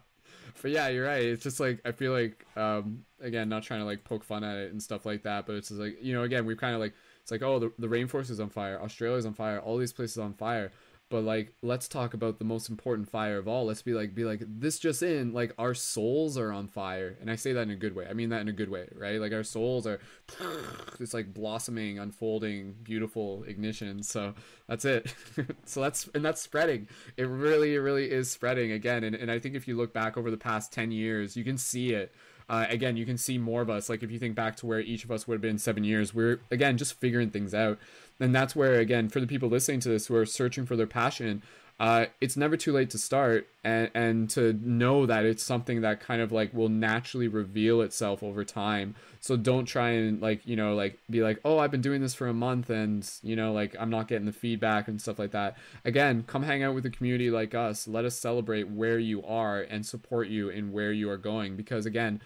but 0.61 0.71
yeah, 0.71 0.87
you're 0.89 1.05
right. 1.05 1.23
It's 1.23 1.43
just 1.43 1.59
like 1.59 1.81
I 1.85 1.91
feel 1.91 2.11
like, 2.11 2.45
um, 2.55 3.05
again, 3.19 3.49
not 3.49 3.63
trying 3.63 3.79
to 3.81 3.85
like 3.85 4.03
poke 4.03 4.23
fun 4.23 4.43
at 4.43 4.57
it 4.57 4.71
and 4.71 4.81
stuff 4.81 5.05
like 5.05 5.23
that, 5.23 5.45
but 5.45 5.55
it's 5.55 5.69
just 5.69 5.79
like 5.79 5.97
you 6.01 6.13
know, 6.13 6.23
again, 6.23 6.45
we've 6.45 6.57
kind 6.57 6.73
of 6.73 6.79
like 6.79 6.93
it's 7.21 7.31
like 7.31 7.41
oh, 7.41 7.59
the 7.59 7.71
the 7.79 7.87
rainforest 7.87 8.29
is 8.29 8.39
on 8.39 8.49
fire, 8.49 8.81
Australia's 8.81 9.25
on 9.25 9.33
fire, 9.33 9.59
all 9.59 9.77
these 9.77 9.93
places 9.93 10.17
on 10.17 10.33
fire 10.33 10.71
but 11.10 11.24
like 11.24 11.54
let's 11.62 11.88
talk 11.88 12.14
about 12.14 12.39
the 12.39 12.45
most 12.45 12.70
important 12.70 13.08
fire 13.08 13.38
of 13.38 13.47
all. 13.47 13.66
Let's 13.66 13.82
be 13.82 13.93
like 13.93 14.16
be 14.16 14.26
like 14.26 14.41
this 14.47 14.80
just 14.80 15.04
in 15.04 15.32
like 15.32 15.54
our 15.58 15.74
souls 15.74 16.38
are 16.38 16.51
on 16.51 16.68
fire. 16.68 17.18
And 17.22 17.30
i 17.30 17.36
say 17.36 17.54
that 17.54 17.62
in 17.62 17.70
a 17.70 17.76
good 17.76 17.95
way. 17.95 18.08
I 18.10 18.14
mean 18.14 18.30
that 18.30 18.41
in 18.41 18.47
a 18.47 18.54
good 18.54 18.70
way 18.70 18.88
right? 18.95 19.20
Like 19.20 19.32
our 19.32 19.43
souls 19.43 19.86
are 19.86 19.99
it's 20.99 21.14
like 21.14 21.34
blossoming 21.34 21.99
unfolding 21.99 22.76
beautiful 22.84 23.43
ignition. 23.43 24.01
So 24.01 24.34
that's 24.68 24.86
it. 24.86 25.14
So 25.66 25.82
that's 25.82 26.10
and 26.16 26.26
that's 26.26 26.41
spreading. 26.41 26.88
It 27.16 27.28
really 27.28 27.78
really 27.78 28.10
is 28.10 28.32
spreading 28.32 28.72
again. 28.72 29.04
And, 29.04 29.16
and 29.16 29.30
i 29.30 29.39
think 29.39 29.56
if 29.56 29.68
you 29.68 29.78
look 29.78 29.93
back 29.93 30.18
over 30.18 30.32
the 30.32 30.38
past 30.38 30.74
10 30.74 30.91
years 30.91 31.38
you 31.38 31.43
can 31.43 31.58
see 31.58 31.93
it. 31.93 32.14
Uh, 32.49 32.66
again, 32.70 32.97
you 32.97 33.06
can 33.06 33.18
see 33.18 33.38
more 33.38 33.62
of 33.62 33.70
us. 33.70 33.88
Like 33.89 34.04
if 34.04 34.12
you 34.12 34.20
think 34.20 34.36
back 34.36 34.58
to 34.58 34.66
where 34.66 34.82
each 34.82 35.06
of 35.06 35.12
us 35.12 35.28
would 35.28 35.36
have 35.36 35.41
been 35.41 35.58
seven 35.58 35.84
years, 35.84 36.14
we're 36.14 36.41
again 36.51 36.78
just 36.78 36.99
figuring 36.99 37.30
things 37.30 37.54
out 37.54 37.80
and 38.24 38.34
that's 38.34 38.55
where 38.55 38.76
again 38.76 39.09
for 39.09 39.19
the 39.19 39.28
people 39.28 39.49
listening 39.49 39.80
to 39.80 39.89
this 39.89 40.07
who 40.07 40.15
are 40.15 40.26
searching 40.26 40.65
for 40.65 40.76
their 40.76 40.88
passion 40.88 41.41
uh, 41.80 42.05
it's 42.21 42.38
never 42.38 42.55
too 42.55 42.71
late 42.71 42.91
to 42.91 42.97
start 42.97 43.47
and 43.63 43.89
and 43.95 44.30
to 44.30 44.53
know 44.61 45.05
that 45.07 45.26
it's 45.26 45.41
something 45.41 45.82
that 45.82 45.99
kind 45.99 46.21
of 46.21 46.32
like 46.32 46.53
will 46.53 46.69
naturally 46.69 47.28
reveal 47.28 47.82
itself 47.82 48.21
over 48.21 48.45
time. 48.45 48.95
So 49.19 49.36
don't 49.36 49.65
try 49.65 49.89
and 49.89 50.21
like 50.21 50.45
you 50.45 50.55
know 50.55 50.76
like 50.76 50.99
be 51.09 51.24
like 51.24 51.39
oh 51.43 51.57
i've 51.57 51.71
been 51.71 51.82
doing 51.82 52.01
this 52.01 52.13
for 52.13 52.28
a 52.28 52.34
month 52.34 52.69
and 52.69 53.09
you 53.24 53.36
know 53.36 53.53
like 53.53 53.76
i'm 53.80 53.89
not 53.89 54.07
getting 54.07 54.26
the 54.26 54.32
feedback 54.32 54.88
and 54.88 55.01
stuff 55.01 55.17
like 55.17 55.32
that. 55.32 55.57
Again 55.84 56.24
come 56.28 56.43
hang 56.43 56.61
out 56.61 56.76
with 56.76 56.86
a 56.86 56.91
community 56.91 57.32
like 57.32 57.55
us. 57.55 57.88
Let 57.88 58.05
us 58.05 58.17
celebrate 58.17 58.69
where 58.69 58.99
you 58.99 59.24
are 59.24 59.61
and 59.61 59.86
support 59.86 60.28
you 60.28 60.49
in 60.49 60.71
where 60.71 60.91
you 60.91 61.09
are 61.09 61.17
going. 61.17 61.55
Because 61.55 61.88
again 61.88 62.21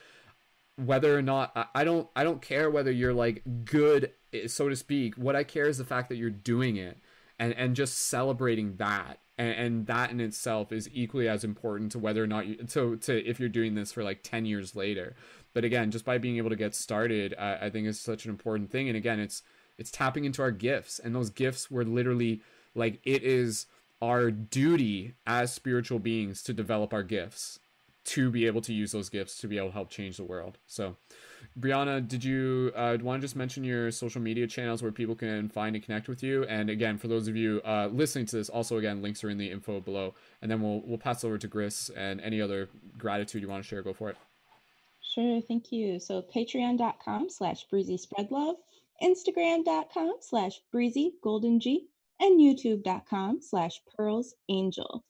whether 0.78 1.18
or 1.18 1.22
not 1.22 1.70
I 1.74 1.84
don't 1.84 2.08
I 2.16 2.24
don't 2.24 2.42
care 2.42 2.70
whether 2.70 2.92
you're 2.92 3.14
like 3.14 3.44
good 3.66 4.12
eh, 4.34 4.48
so 4.48 4.70
to 4.70 4.76
speak. 4.76 5.16
What 5.16 5.36
I 5.36 5.44
care 5.44 5.68
is 5.68 5.78
the 5.78 5.86
fact 5.86 6.10
that 6.10 6.18
you're 6.18 6.30
doing 6.30 6.78
it 6.78 6.98
and 7.40 7.54
and 7.54 7.76
just 7.76 7.98
celebrating 7.98 8.78
that. 8.78 9.20
And, 9.40 9.52
and 9.52 9.88
that 9.88 10.10
in 10.10 10.20
itself 10.20 10.72
is 10.72 10.90
equally 10.92 11.28
as 11.28 11.44
important 11.44 11.92
to 11.92 12.00
whether 12.00 12.24
or 12.24 12.28
not 12.28 12.48
you 12.48 12.58
so 12.68 12.96
to 12.96 13.28
if 13.28 13.40
you're 13.40 13.50
doing 13.50 13.76
this 13.76 13.92
for 13.92 14.04
like 14.04 14.24
10 14.24 14.46
years 14.46 14.76
later. 14.76 15.16
But 15.54 15.64
again, 15.64 15.90
just 15.90 16.06
by 16.06 16.20
being 16.20 16.38
able 16.38 16.52
to 16.52 16.56
get 16.56 16.76
started, 16.76 17.34
I, 17.38 17.66
I 17.66 17.70
think 17.70 17.88
is 17.88 18.00
such 18.00 18.26
an 18.26 18.32
important 18.32 18.72
thing. 18.72 18.88
And 18.88 18.98
again, 18.98 19.20
it's 19.20 19.42
it's 19.78 19.92
tapping 19.92 20.26
into 20.26 20.42
our 20.42 20.52
gifts 20.52 21.00
and 21.00 21.16
those 21.16 21.30
gifts 21.30 21.70
were 21.72 21.86
literally 21.86 22.42
like 22.76 23.00
it 23.04 23.24
is 23.24 23.66
our 24.00 24.30
duty 24.30 25.16
as 25.26 25.52
spiritual 25.52 25.98
beings 25.98 26.44
to 26.44 26.54
develop 26.54 26.94
our 26.94 27.04
gifts 27.04 27.60
to 28.08 28.32
be 28.32 28.46
able 28.46 28.62
to 28.62 28.74
use 28.74 28.94
those 28.94 29.10
gifts 29.10 29.38
to 29.38 29.48
be 29.48 29.58
able 29.58 29.68
to 29.68 29.74
help 29.74 29.90
change 29.90 30.16
the 30.16 30.24
world. 30.24 30.58
So, 30.66 30.96
Brianna, 31.60 32.08
did 32.08 32.24
you 32.24 32.72
uh, 32.74 32.98
want 33.02 33.22
to 33.22 33.26
just 33.26 33.36
mention 33.36 33.66
your 33.66 33.92
social 33.92 34.22
media 34.22 34.48
channels 34.48 34.82
where 34.82 34.94
people 34.94 35.14
can 35.14 35.50
find 35.50 35.76
and 35.76 35.84
connect 35.84 36.08
with 36.08 36.24
you? 36.24 36.46
And 36.46 36.70
again, 36.70 36.98
for 36.98 37.10
those 37.10 37.28
of 37.28 37.36
you 37.36 37.62
uh, 37.66 37.90
listening 37.92 38.26
to 38.28 38.38
this, 38.38 38.48
also 38.48 38.78
again, 38.78 39.02
links 39.02 39.26
are 39.26 39.30
in 39.30 39.38
the 39.38 39.52
info 39.52 39.82
below. 39.82 40.16
And 40.42 40.50
then 40.50 40.62
we'll 40.62 40.82
we'll 40.86 40.98
pass 40.98 41.26
over 41.26 41.38
to 41.38 41.48
Chris 41.50 41.90
and 41.90 42.22
any 42.22 42.42
other 42.42 42.70
gratitude 42.98 43.42
you 43.42 43.50
want 43.50 43.62
to 43.62 43.68
share. 43.68 43.82
Go 43.82 43.94
for 43.94 44.10
it. 44.10 44.18
Sure, 45.02 45.42
thank 45.42 45.72
you. 45.72 46.00
So 46.00 46.22
patreon.com 46.22 47.30
slash 47.30 47.66
breezy 47.66 47.98
spread 47.98 48.32
love, 48.32 48.56
instagram.com 49.04 50.16
slash 50.22 50.62
breezy 50.72 51.14
golden 51.22 51.60
G, 51.60 51.88
and 52.22 52.40
youtube.com 52.40 53.42
slash 53.42 53.82
pearls 53.96 54.34
angel. 54.48 55.04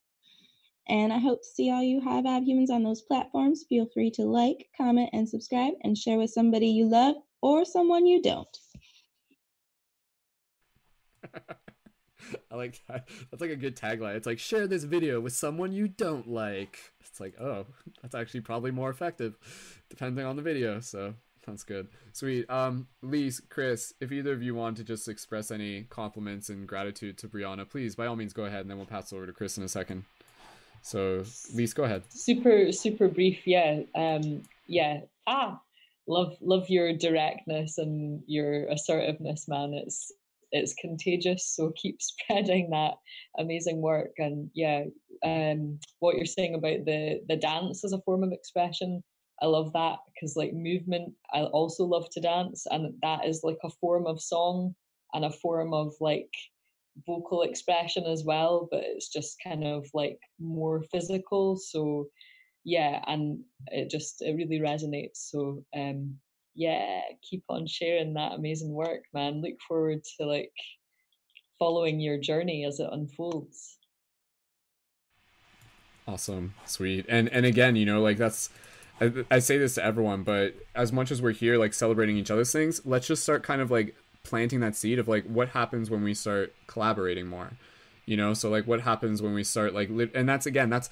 And 0.89 1.11
I 1.11 1.17
hope 1.17 1.41
to 1.41 1.47
see 1.47 1.69
all 1.69 1.83
you 1.83 1.99
Hive 2.01 2.25
Ab 2.25 2.43
humans 2.43 2.69
on 2.69 2.83
those 2.83 3.01
platforms. 3.01 3.65
Feel 3.67 3.87
free 3.93 4.11
to 4.11 4.23
like, 4.23 4.69
comment, 4.77 5.09
and 5.13 5.27
subscribe, 5.27 5.73
and 5.83 5.97
share 5.97 6.17
with 6.17 6.31
somebody 6.31 6.67
you 6.67 6.85
love 6.85 7.15
or 7.41 7.65
someone 7.65 8.05
you 8.05 8.21
don't. 8.21 8.57
I 12.51 12.55
like 12.55 12.81
that. 12.87 13.07
That's 13.29 13.41
like 13.41 13.51
a 13.51 13.55
good 13.55 13.75
tagline. 13.75 14.15
It's 14.15 14.27
like 14.27 14.39
share 14.39 14.67
this 14.67 14.83
video 14.83 15.19
with 15.19 15.33
someone 15.33 15.71
you 15.71 15.87
don't 15.87 16.27
like. 16.27 16.79
It's 17.01 17.19
like, 17.19 17.39
oh, 17.39 17.65
that's 18.01 18.15
actually 18.15 18.41
probably 18.41 18.71
more 18.71 18.89
effective, 18.89 19.37
depending 19.89 20.25
on 20.25 20.35
the 20.35 20.41
video. 20.41 20.79
So 20.79 21.13
that's 21.45 21.63
good. 21.63 21.87
Sweet. 22.13 22.49
Um, 22.49 22.87
Lise, 23.01 23.41
Chris, 23.49 23.93
if 23.99 24.11
either 24.11 24.33
of 24.33 24.43
you 24.43 24.53
want 24.55 24.77
to 24.77 24.83
just 24.83 25.07
express 25.07 25.49
any 25.51 25.83
compliments 25.83 26.49
and 26.49 26.67
gratitude 26.67 27.17
to 27.19 27.27
Brianna, 27.27 27.67
please 27.67 27.95
by 27.95 28.05
all 28.05 28.15
means 28.15 28.33
go 28.33 28.45
ahead, 28.45 28.61
and 28.61 28.69
then 28.69 28.77
we'll 28.77 28.85
pass 28.85 29.11
it 29.11 29.15
over 29.15 29.25
to 29.25 29.33
Chris 29.33 29.57
in 29.57 29.63
a 29.63 29.69
second. 29.69 30.05
So, 30.81 31.23
Lise, 31.53 31.73
go 31.73 31.83
ahead. 31.83 32.03
Super, 32.09 32.71
super 32.71 33.07
brief. 33.07 33.45
Yeah. 33.45 33.81
Um, 33.95 34.43
yeah. 34.67 35.01
Ah, 35.25 35.59
love, 36.07 36.35
love 36.41 36.69
your 36.69 36.93
directness 36.93 37.77
and 37.77 38.23
your 38.27 38.65
assertiveness, 38.67 39.47
man. 39.47 39.73
It's 39.73 40.11
it's 40.51 40.73
contagious. 40.75 41.45
So 41.55 41.73
keep 41.75 42.01
spreading 42.01 42.69
that 42.71 42.95
amazing 43.37 43.81
work. 43.81 44.11
And 44.17 44.49
yeah, 44.53 44.85
um, 45.23 45.79
what 45.99 46.15
you're 46.15 46.25
saying 46.25 46.55
about 46.55 46.85
the 46.85 47.21
the 47.27 47.35
dance 47.35 47.83
as 47.83 47.93
a 47.93 48.01
form 48.01 48.23
of 48.23 48.31
expression, 48.31 49.03
I 49.41 49.47
love 49.47 49.73
that 49.73 49.99
because 50.13 50.35
like 50.35 50.53
movement, 50.53 51.13
I 51.33 51.43
also 51.43 51.85
love 51.85 52.09
to 52.11 52.21
dance, 52.21 52.65
and 52.69 52.93
that 53.01 53.25
is 53.25 53.41
like 53.43 53.59
a 53.63 53.69
form 53.81 54.07
of 54.07 54.21
song 54.21 54.75
and 55.13 55.25
a 55.25 55.31
form 55.31 55.73
of 55.73 55.93
like 55.99 56.31
vocal 57.05 57.43
expression 57.43 58.05
as 58.05 58.23
well, 58.23 58.67
but 58.71 58.81
it's 58.83 59.09
just 59.09 59.37
kind 59.43 59.65
of 59.65 59.85
like 59.93 60.19
more 60.39 60.83
physical. 60.91 61.57
So 61.57 62.07
yeah, 62.63 63.03
and 63.07 63.39
it 63.67 63.89
just 63.89 64.21
it 64.21 64.35
really 64.35 64.59
resonates. 64.59 65.29
So 65.29 65.63
um 65.75 66.17
yeah, 66.55 67.01
keep 67.21 67.43
on 67.49 67.67
sharing 67.67 68.15
that 68.15 68.33
amazing 68.33 68.73
work, 68.73 69.03
man. 69.13 69.41
Look 69.41 69.55
forward 69.67 70.01
to 70.17 70.25
like 70.25 70.51
following 71.59 71.99
your 71.99 72.17
journey 72.17 72.65
as 72.65 72.79
it 72.79 72.89
unfolds. 72.91 73.77
Awesome, 76.07 76.55
sweet, 76.65 77.05
and 77.07 77.29
and 77.29 77.45
again, 77.45 77.75
you 77.75 77.85
know, 77.85 78.01
like 78.01 78.17
that's. 78.17 78.49
I, 78.99 79.11
I 79.29 79.37
say 79.37 79.59
this 79.59 79.75
to 79.75 79.85
everyone, 79.85 80.23
but 80.23 80.55
as 80.73 80.91
much 80.91 81.11
as 81.11 81.21
we're 81.21 81.29
here, 81.31 81.59
like 81.59 81.75
celebrating 81.75 82.17
each 82.17 82.31
other's 82.31 82.51
things, 82.51 82.83
let's 82.83 83.05
just 83.05 83.21
start 83.21 83.43
kind 83.43 83.61
of 83.61 83.69
like 83.69 83.95
planting 84.27 84.59
that 84.59 84.75
seed 84.75 84.99
of 84.99 85.07
like 85.07 85.25
what 85.25 85.49
happens 85.49 85.89
when 85.89 86.03
we 86.03 86.13
start 86.13 86.53
collaborating 86.67 87.27
more, 87.27 87.53
you 88.05 88.17
know. 88.17 88.33
So 88.33 88.49
like, 88.49 88.67
what 88.67 88.81
happens 88.81 89.21
when 89.21 89.33
we 89.33 89.43
start 89.43 89.73
like, 89.73 89.89
li- 89.89 90.11
and 90.13 90.27
that's 90.29 90.45
again, 90.45 90.69
that's 90.69 90.89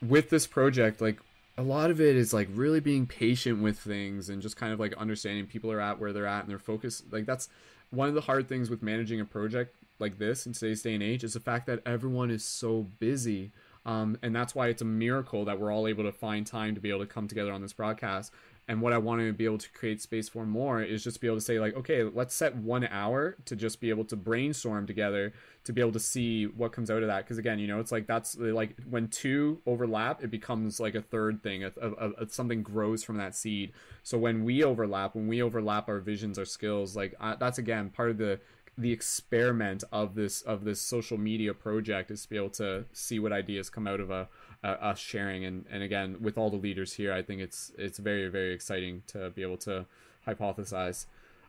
with 0.00 0.30
this 0.30 0.46
project, 0.46 1.00
like 1.00 1.18
a 1.56 1.62
lot 1.62 1.90
of 1.90 2.00
it 2.00 2.16
is 2.16 2.32
like 2.32 2.48
really 2.52 2.80
being 2.80 3.06
patient 3.06 3.62
with 3.62 3.78
things 3.78 4.28
and 4.28 4.42
just 4.42 4.56
kind 4.56 4.72
of 4.72 4.80
like 4.80 4.92
understanding 4.94 5.46
people 5.46 5.70
are 5.70 5.80
at 5.80 6.00
where 6.00 6.12
they're 6.12 6.26
at 6.26 6.42
and 6.42 6.50
their 6.50 6.58
focus 6.58 7.02
like 7.10 7.26
that's 7.26 7.48
one 7.90 8.08
of 8.08 8.14
the 8.14 8.22
hard 8.22 8.48
things 8.48 8.70
with 8.70 8.82
managing 8.82 9.20
a 9.20 9.24
project 9.24 9.76
like 9.98 10.18
this 10.18 10.46
in 10.46 10.52
today's 10.52 10.82
day 10.82 10.94
and 10.94 11.02
age 11.02 11.22
is 11.22 11.34
the 11.34 11.40
fact 11.40 11.66
that 11.66 11.80
everyone 11.86 12.30
is 12.30 12.44
so 12.44 12.82
busy 12.98 13.52
um, 13.86 14.18
and 14.22 14.34
that's 14.34 14.54
why 14.54 14.68
it's 14.68 14.82
a 14.82 14.86
miracle 14.86 15.44
that 15.44 15.60
we're 15.60 15.72
all 15.72 15.86
able 15.86 16.04
to 16.04 16.12
find 16.12 16.46
time 16.46 16.74
to 16.74 16.80
be 16.80 16.88
able 16.88 17.00
to 17.00 17.06
come 17.06 17.28
together 17.28 17.52
on 17.52 17.62
this 17.62 17.72
broadcast 17.72 18.32
and 18.66 18.80
what 18.80 18.92
I 18.92 18.98
want 18.98 19.20
to 19.20 19.32
be 19.32 19.44
able 19.44 19.58
to 19.58 19.70
create 19.72 20.00
space 20.00 20.28
for 20.28 20.46
more 20.46 20.82
is 20.82 21.04
just 21.04 21.20
be 21.20 21.26
able 21.26 21.36
to 21.36 21.42
say 21.42 21.60
like, 21.60 21.76
okay, 21.76 22.02
let's 22.02 22.34
set 22.34 22.56
one 22.56 22.86
hour 22.86 23.36
to 23.44 23.56
just 23.56 23.80
be 23.80 23.90
able 23.90 24.04
to 24.06 24.16
brainstorm 24.16 24.86
together 24.86 25.34
to 25.64 25.72
be 25.72 25.80
able 25.80 25.92
to 25.92 26.00
see 26.00 26.46
what 26.46 26.72
comes 26.72 26.90
out 26.90 27.02
of 27.02 27.08
that. 27.08 27.24
Because 27.24 27.38
again, 27.38 27.58
you 27.58 27.66
know, 27.66 27.80
it's 27.80 27.92
like 27.92 28.06
that's 28.06 28.36
like 28.38 28.76
when 28.88 29.08
two 29.08 29.60
overlap, 29.66 30.24
it 30.24 30.30
becomes 30.30 30.80
like 30.80 30.94
a 30.94 31.02
third 31.02 31.42
thing. 31.42 31.64
A, 31.64 31.72
a, 31.80 32.10
a, 32.22 32.28
something 32.28 32.62
grows 32.62 33.04
from 33.04 33.18
that 33.18 33.34
seed. 33.34 33.72
So 34.02 34.16
when 34.16 34.44
we 34.44 34.64
overlap, 34.64 35.14
when 35.14 35.26
we 35.26 35.42
overlap 35.42 35.88
our 35.88 36.00
visions, 36.00 36.38
our 36.38 36.44
skills, 36.46 36.96
like 36.96 37.14
uh, 37.20 37.36
that's 37.36 37.58
again 37.58 37.90
part 37.90 38.10
of 38.10 38.18
the 38.18 38.40
the 38.76 38.92
experiment 38.92 39.84
of 39.92 40.14
this 40.14 40.42
of 40.42 40.64
this 40.64 40.80
social 40.80 41.16
media 41.16 41.54
project 41.54 42.10
is 42.10 42.22
to 42.22 42.28
be 42.28 42.36
able 42.36 42.50
to 42.50 42.84
see 42.92 43.18
what 43.18 43.32
ideas 43.32 43.70
come 43.70 43.86
out 43.86 44.00
of 44.00 44.10
a 44.10 44.28
uh, 44.64 44.76
us 44.80 44.98
sharing. 44.98 45.44
And 45.44 45.66
and 45.70 45.82
again 45.82 46.16
with 46.20 46.38
all 46.38 46.50
the 46.50 46.56
leaders 46.56 46.94
here 46.94 47.12
i 47.12 47.22
think 47.22 47.40
it's 47.40 47.70
it's 47.78 47.98
very 47.98 48.28
very 48.28 48.52
exciting 48.52 49.02
to 49.08 49.30
be 49.30 49.42
able 49.42 49.58
to 49.58 49.86
hypothesize. 50.26 51.06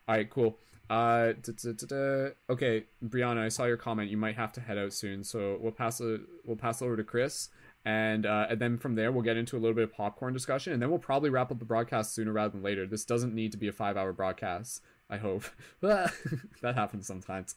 All 0.08 0.16
right 0.16 0.30
cool. 0.30 0.58
Uh 0.90 1.34
okay 2.50 2.84
brianna 3.04 3.40
i 3.40 3.50
saw 3.50 3.66
your 3.66 3.78
comment. 3.78 4.12
You 4.12 4.18
might 4.18 4.36
have 4.36 4.54
to 4.54 4.62
head 4.62 4.78
out 4.78 4.94
soon. 4.94 5.24
So 5.24 5.58
we'll 5.62 5.72
pass 5.72 6.02
it 6.02 6.22
we'll 6.44 6.58
pass 6.58 6.82
over 6.82 6.98
to 6.98 7.04
chris. 7.04 7.50
And 7.88 8.26
uh, 8.26 8.48
and 8.50 8.60
then 8.60 8.78
from 8.80 8.96
there 8.96 9.12
we'll 9.12 9.24
get 9.24 9.38
into 9.38 9.56
a 9.56 9.60
little 9.60 9.76
bit 9.76 9.84
of 9.84 9.94
popcorn 9.94 10.34
discussion 10.34 10.74
and 10.74 10.82
then 10.82 10.90
we'll 10.90 11.00
probably 11.00 11.30
wrap 11.30 11.52
up 11.52 11.60
the 11.60 11.66
broadcast 11.66 12.16
sooner 12.16 12.32
rather 12.32 12.52
than 12.52 12.64
later. 12.64 12.88
This 12.88 13.06
doesn't 13.06 13.34
need 13.34 13.52
to 13.52 13.58
be 13.60 13.68
a 13.68 13.72
five 13.72 13.96
hour 13.96 14.12
broadcast 14.12 14.82
I 15.10 15.18
hope. 15.18 15.44
that 15.82 16.12
happens 16.64 17.06
sometimes. 17.06 17.56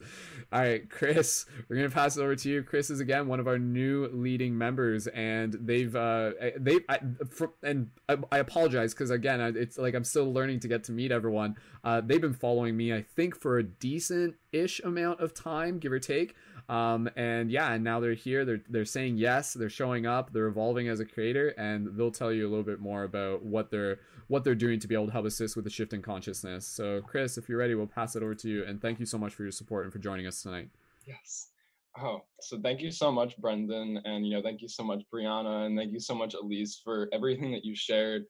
All 0.53 0.61
right, 0.61 0.89
Chris, 0.91 1.47
we're 1.69 1.77
gonna 1.77 1.89
pass 1.89 2.17
it 2.17 2.23
over 2.23 2.37
to 2.37 2.49
you. 2.49 2.63
Chris 2.63 2.91
is 2.91 3.01
again 3.01 3.27
one 3.27 3.41
of 3.41 3.49
our 3.49 3.59
new 3.59 4.09
leading 4.13 4.57
members, 4.57 5.07
and 5.07 5.57
they've 5.59 5.95
uh 5.97 6.33
they 6.59 6.81
I, 6.89 6.99
for, 7.31 7.53
and 7.63 7.91
I, 8.09 8.19
I 8.31 8.39
apologize 8.39 8.93
because 8.93 9.11
again 9.11 9.41
it's 9.57 9.79
like 9.79 9.95
I'm 9.95 10.05
still 10.05 10.31
learning 10.33 10.61
to 10.61 10.69
get 10.69 10.85
to 10.85 10.93
meet 10.93 11.11
everyone. 11.11 11.57
Uh, 11.83 12.03
they've 12.05 12.21
been 12.21 12.35
following 12.35 12.77
me, 12.77 12.93
I 12.93 13.01
think, 13.03 13.35
for 13.35 13.59
a 13.59 13.63
decent 13.63 14.35
ish 14.53 14.81
amount 14.81 15.21
of 15.21 15.33
time, 15.33 15.79
give 15.79 15.93
or 15.93 15.99
take. 15.99 16.35
Um, 16.69 17.09
and 17.17 17.51
yeah, 17.51 17.73
and 17.73 17.83
now 17.83 17.99
they're 17.99 18.15
here. 18.15 18.45
They're 18.45 18.61
they're 18.69 18.85
saying 18.85 19.17
yes. 19.17 19.55
They're 19.55 19.71
showing 19.71 20.07
up. 20.07 20.33
They're 20.33 20.49
evolving 20.49 20.89
as 20.89 21.01
a 21.01 21.05
creator, 21.05 21.49
and 21.51 21.97
they'll 21.97 22.11
tell 22.11 22.33
you 22.33 22.47
a 22.47 22.51
little 22.51 22.65
bit 22.65 22.81
more 22.81 23.05
about 23.05 23.43
what 23.43 23.71
they're 23.71 24.01
what 24.29 24.45
they're 24.45 24.55
doing 24.55 24.79
to 24.81 24.87
be 24.87 24.95
able 24.95 25.07
to 25.07 25.13
help 25.13 25.25
assist 25.25 25.57
with 25.57 25.65
the 25.65 25.71
shift 25.71 25.95
in 25.95 26.03
consciousness. 26.03 26.67
So, 26.67 27.01
Chris, 27.01 27.39
if 27.39 27.49
you're 27.49 27.59
ready, 27.59 27.75
we'll 27.75 27.87
pass 27.87 28.17
it 28.17 28.23
over 28.23 28.35
to 28.35 28.49
you. 28.49 28.65
And 28.65 28.81
thank 28.83 29.01
you 29.01 29.07
so 29.07 29.17
much 29.17 29.35
for 29.35 29.43
your 29.43 29.53
support 29.53 29.85
and 29.85 29.93
for 29.93 29.99
joining 29.99 30.27
us 30.27 30.43
tonight. 30.43 30.69
Yes. 31.07 31.49
Oh, 32.01 32.25
so 32.41 32.61
thank 32.61 32.81
you 32.81 32.91
so 32.91 33.11
much, 33.11 33.37
Brendon, 33.39 34.01
and 34.05 34.27
you 34.27 34.35
know, 34.35 34.43
thank 34.43 34.61
you 34.61 34.69
so 34.69 34.85
much, 34.85 35.03
Brianna, 35.13 35.67
and 35.67 35.77
thank 35.77 35.93
you 35.93 36.01
so 36.01 36.15
much, 36.15 36.35
Elise, 36.35 36.81
for 36.85 37.09
everything 37.13 37.51
that 37.53 37.65
you 37.65 37.75
shared. 37.75 38.25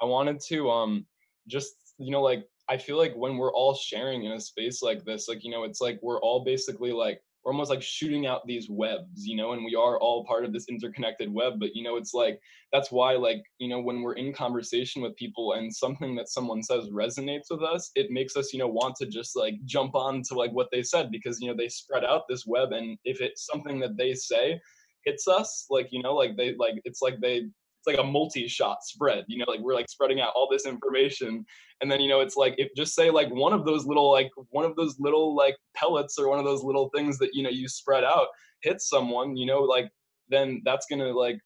I 0.00 0.04
wanted 0.04 0.40
to 0.48 0.70
um 0.70 1.06
just 1.48 1.94
you 1.98 2.10
know 2.10 2.22
like 2.22 2.46
I 2.68 2.76
feel 2.76 2.98
like 2.98 3.14
when 3.14 3.38
we're 3.38 3.52
all 3.52 3.74
sharing 3.74 4.24
in 4.24 4.32
a 4.32 4.40
space 4.40 4.82
like 4.82 5.04
this, 5.04 5.26
like 5.26 5.42
you 5.42 5.50
know, 5.50 5.64
it's 5.64 5.80
like 5.80 5.98
we're 6.02 6.20
all 6.20 6.44
basically 6.44 6.92
like 6.92 7.22
we're 7.44 7.52
almost 7.52 7.70
like 7.70 7.82
shooting 7.82 8.26
out 8.26 8.46
these 8.46 8.68
webs, 8.68 9.26
you 9.26 9.36
know, 9.36 9.52
and 9.52 9.64
we 9.64 9.74
are 9.74 9.98
all 9.98 10.24
part 10.24 10.44
of 10.44 10.52
this 10.52 10.68
interconnected 10.68 11.32
web. 11.32 11.54
But, 11.58 11.74
you 11.74 11.82
know, 11.82 11.96
it's 11.96 12.12
like, 12.12 12.40
that's 12.72 12.90
why, 12.90 13.14
like, 13.14 13.42
you 13.58 13.68
know, 13.68 13.80
when 13.80 14.02
we're 14.02 14.14
in 14.14 14.32
conversation 14.32 15.02
with 15.02 15.16
people 15.16 15.52
and 15.52 15.74
something 15.74 16.14
that 16.16 16.28
someone 16.28 16.62
says 16.62 16.90
resonates 16.90 17.46
with 17.50 17.62
us, 17.62 17.90
it 17.94 18.10
makes 18.10 18.36
us, 18.36 18.52
you 18.52 18.58
know, 18.58 18.68
want 18.68 18.96
to 18.96 19.06
just 19.06 19.36
like 19.36 19.54
jump 19.64 19.94
on 19.94 20.22
to 20.24 20.34
like 20.34 20.52
what 20.52 20.68
they 20.72 20.82
said 20.82 21.10
because, 21.10 21.40
you 21.40 21.48
know, 21.48 21.56
they 21.56 21.68
spread 21.68 22.04
out 22.04 22.22
this 22.28 22.44
web. 22.46 22.72
And 22.72 22.98
if 23.04 23.20
it's 23.20 23.46
something 23.46 23.78
that 23.80 23.96
they 23.96 24.14
say 24.14 24.60
hits 25.04 25.28
us, 25.28 25.66
like, 25.70 25.88
you 25.90 26.02
know, 26.02 26.14
like 26.14 26.36
they, 26.36 26.54
like, 26.58 26.74
it's 26.84 27.00
like 27.00 27.20
they, 27.20 27.46
like 27.88 27.98
a 27.98 28.04
multi-shot 28.04 28.84
spread 28.84 29.24
you 29.26 29.38
know 29.38 29.46
like 29.48 29.60
we're 29.60 29.74
like 29.74 29.88
spreading 29.88 30.20
out 30.20 30.32
all 30.34 30.48
this 30.50 30.66
information. 30.66 31.44
And 31.80 31.90
then 31.90 32.00
you 32.00 32.08
know 32.08 32.20
it's 32.20 32.36
like 32.36 32.54
if 32.58 32.68
just 32.76 32.94
say 32.94 33.10
like 33.10 33.28
one 33.30 33.52
of 33.52 33.64
those 33.64 33.86
little 33.86 34.10
like 34.10 34.30
one 34.50 34.64
of 34.64 34.76
those 34.76 34.96
little 34.98 35.34
like 35.34 35.56
pellets 35.74 36.18
or 36.18 36.28
one 36.28 36.38
of 36.38 36.44
those 36.44 36.62
little 36.62 36.90
things 36.94 37.18
that 37.18 37.30
you 37.32 37.42
know 37.42 37.50
you 37.50 37.68
spread 37.68 38.04
out 38.04 38.28
hits 38.62 38.88
someone 38.88 39.36
you 39.36 39.46
know 39.46 39.60
like 39.60 39.90
then 40.28 40.60
that's 40.64 40.86
gonna 40.90 41.12
like 41.12 41.38